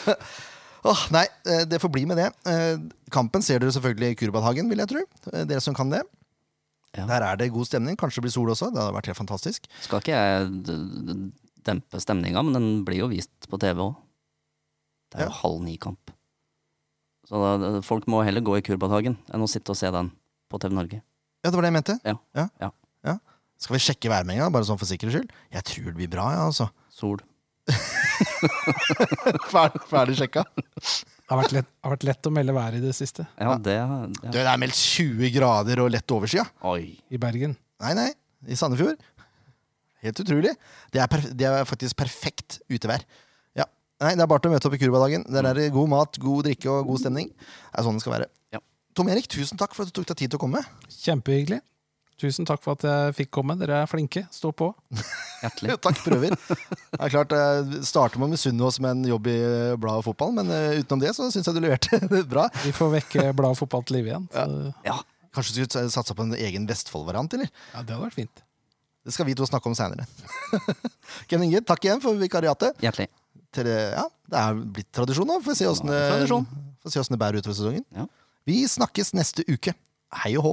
Åh, 0.88 1.02
nei, 1.12 1.26
eh, 1.52 1.66
det 1.68 1.80
får 1.82 1.92
bli 1.92 2.06
med 2.08 2.16
det. 2.16 2.30
Eh, 2.48 2.78
Kampen 3.12 3.44
ser 3.44 3.60
dere 3.60 3.74
selvfølgelig 3.76 4.14
i 4.14 4.18
Kurbadhagen, 4.22 4.70
vil 4.72 4.80
jeg 4.80 4.92
tro. 4.94 5.02
Eh, 5.34 5.44
Dere 5.50 5.60
som 5.60 5.76
kan 5.76 5.92
det. 5.92 6.00
Ja. 6.98 7.04
Der 7.06 7.22
er 7.22 7.36
det 7.38 7.52
god 7.54 7.66
stemning. 7.68 7.96
Kanskje 7.96 8.18
det 8.18 8.26
blir 8.26 8.34
sol 8.34 8.50
også. 8.50 8.70
Det 8.74 8.80
hadde 8.82 8.94
vært 8.96 9.06
helt 9.12 9.20
fantastisk. 9.20 9.68
Skal 9.84 10.00
ikke 10.02 10.16
jeg 10.16 10.48
dempe 11.66 12.00
stemninga, 12.02 12.42
men 12.42 12.56
den 12.56 12.68
blir 12.86 13.04
jo 13.04 13.10
vist 13.12 13.46
på 13.50 13.60
TV 13.62 13.78
òg. 13.84 13.94
Det 15.10 15.20
er 15.20 15.26
jo 15.28 15.30
Ja. 15.30 15.38
halv 15.42 15.60
ni-kamp. 15.62 16.10
Så 17.30 17.38
da, 17.38 17.80
folk 17.86 18.06
må 18.10 18.24
heller 18.26 18.42
gå 18.42 18.56
i 18.58 18.62
Kurbadhagen 18.66 19.16
enn 19.30 19.42
å 19.44 19.48
sitte 19.50 19.70
og 19.70 19.76
se 19.78 19.90
den 19.94 20.10
på 20.50 20.58
TV 20.58 20.74
Norge. 20.74 21.02
Ja, 21.44 21.50
det 21.50 21.54
var 21.54 21.62
det 21.62 21.70
jeg 21.70 21.78
mente. 21.78 21.98
Ja. 22.04 22.16
ja. 22.34 22.48
ja. 23.06 23.18
Skal 23.60 23.76
vi 23.76 23.82
sjekke 23.84 24.10
værmeldinga, 24.10 24.50
bare 24.50 24.64
sånn 24.66 24.78
for 24.80 24.88
sikkerhets 24.88 25.14
skyld? 25.20 25.32
Jeg 25.52 25.62
tror 25.68 25.84
det 25.92 25.96
blir 26.00 26.10
bra, 26.10 26.26
ja, 26.34 26.46
altså. 26.48 26.70
Sol. 26.90 27.20
Ferdig, 29.52 29.82
ferdig 29.90 30.16
sjekka. 30.18 30.42
Det 31.30 31.36
har 31.36 31.44
vært 31.44 31.52
lett, 31.54 31.66
har 31.86 31.92
vært 31.92 32.04
lett 32.08 32.26
å 32.26 32.30
melde 32.34 32.54
været 32.56 32.80
i 32.80 32.82
det 32.82 32.92
siste. 32.96 33.22
Ja, 33.38 33.52
det, 33.62 33.76
ja. 33.78 33.98
det 34.18 34.32
det 34.34 34.40
er 34.50 34.56
meldt 34.58 34.74
20 34.74 35.30
grader 35.30 35.82
og 35.84 35.92
lett 35.94 36.10
overskya. 36.10 36.42
I 37.06 37.20
Bergen. 37.22 37.52
Nei, 37.84 37.92
nei. 37.94 38.08
I 38.50 38.58
Sandefjord. 38.58 38.98
Helt 40.02 40.22
utrolig. 40.24 40.56
Det 40.90 40.98
er, 40.98 41.06
perf 41.12 41.28
det 41.30 41.46
er 41.46 41.68
faktisk 41.70 41.94
perfekt 42.00 42.58
utevær. 42.66 43.06
Ja. 43.54 43.68
Nei, 44.02 44.16
det 44.18 44.26
er 44.26 44.30
bare 44.32 44.42
til 44.42 44.50
å 44.50 44.56
møte 44.56 44.66
opp 44.66 44.74
i 44.74 44.82
Kurbadagen. 44.82 45.22
Der 45.30 45.46
er 45.52 45.60
det 45.60 45.70
god 45.76 45.92
mat, 45.94 46.18
god 46.18 46.48
drikke 46.48 46.72
og 46.72 46.90
god 46.90 47.04
stemning. 47.04 47.30
Det 47.30 47.78
er 47.78 47.86
sånn 47.86 48.02
det 48.02 48.02
skal 48.08 48.16
være. 48.16 48.30
Ja. 48.56 48.64
Tom 48.98 49.14
Erik, 49.14 49.30
tusen 49.30 49.60
takk 49.60 49.78
for 49.78 49.86
at 49.86 49.94
du 49.94 50.00
tok 50.00 50.10
deg 50.10 50.24
tid 50.24 50.34
til 50.34 50.40
å 50.40 50.44
komme. 50.48 50.64
Kjempehyggelig. 50.98 51.62
Tusen 52.20 52.44
takk 52.44 52.60
for 52.60 52.76
at 52.76 52.82
jeg 52.84 53.14
fikk 53.16 53.30
komme. 53.32 53.54
Dere 53.56 53.78
er 53.82 53.88
flinke. 53.88 54.26
Stå 54.34 54.50
på. 54.52 54.66
Hjertelig. 55.42 55.76
takk, 55.80 56.00
prøver. 56.04 56.34
Det 56.36 56.98
er 57.00 57.12
klart, 57.14 57.32
eh, 57.32 57.70
Starter 57.88 58.20
med 58.20 58.28
å 58.28 58.32
misunne 58.34 58.66
oss 58.68 58.76
med 58.84 58.90
en 58.98 59.06
jobb 59.08 59.30
i 59.32 59.36
blad 59.40 59.80
bladet 59.80 60.04
fotball, 60.10 60.34
men 60.36 60.52
eh, 60.52 60.82
utenom 60.82 61.00
det 61.00 61.14
så 61.16 61.30
syns 61.32 61.48
jeg 61.48 61.56
du 61.56 61.62
leverte 61.64 62.00
det 62.12 62.26
bra. 62.28 62.44
Vi 62.66 62.74
får 62.76 62.92
vekke 62.98 63.24
bladet 63.38 63.60
fotball 63.62 63.86
til 63.88 63.98
live 64.00 64.12
igjen. 64.12 64.28
Så, 64.36 64.46
Ja. 64.88 64.98
Kanskje 65.30 65.54
du 65.54 65.58
skulle 65.62 65.90
satsa 65.94 66.14
på 66.18 66.24
en 66.26 66.34
egen 66.34 66.64
Vestfold-variant, 66.66 67.36
eller? 67.38 67.46
ja, 67.70 67.80
det 67.86 67.94
hadde 67.94 68.02
vært 68.02 68.16
fint. 68.18 68.40
Det 69.06 69.12
skal 69.14 69.28
vi 69.28 69.36
to 69.38 69.46
snakke 69.46 69.70
om 69.70 69.76
seinere. 69.78 70.04
Ken 71.30 71.44
Inge, 71.46 71.60
takk 71.64 71.86
igjen 71.86 72.02
for 72.02 72.18
vikariatet. 72.18 72.76
Hjertelig. 72.82 73.06
Til, 73.54 73.70
ja, 73.70 74.02
det 74.30 74.40
er 74.42 74.58
blitt 74.74 74.90
tradisjon, 74.94 75.30
nå. 75.30 75.36
Får 75.46 75.56
se 75.60 75.68
åssen 75.70 75.88
det, 75.94 76.00
tradisjon. 76.10 76.44
får 76.82 76.92
se 76.92 76.98
hvordan 77.00 77.14
det 77.16 77.20
bærer 77.22 77.38
utover 77.40 77.56
sesongen. 77.60 77.86
Ja. 77.94 78.08
Vi 78.50 78.58
snakkes 78.74 79.14
neste 79.16 79.46
uke. 79.48 79.72
Hei 80.24 80.34
og 80.40 80.44
hå! 80.48 80.52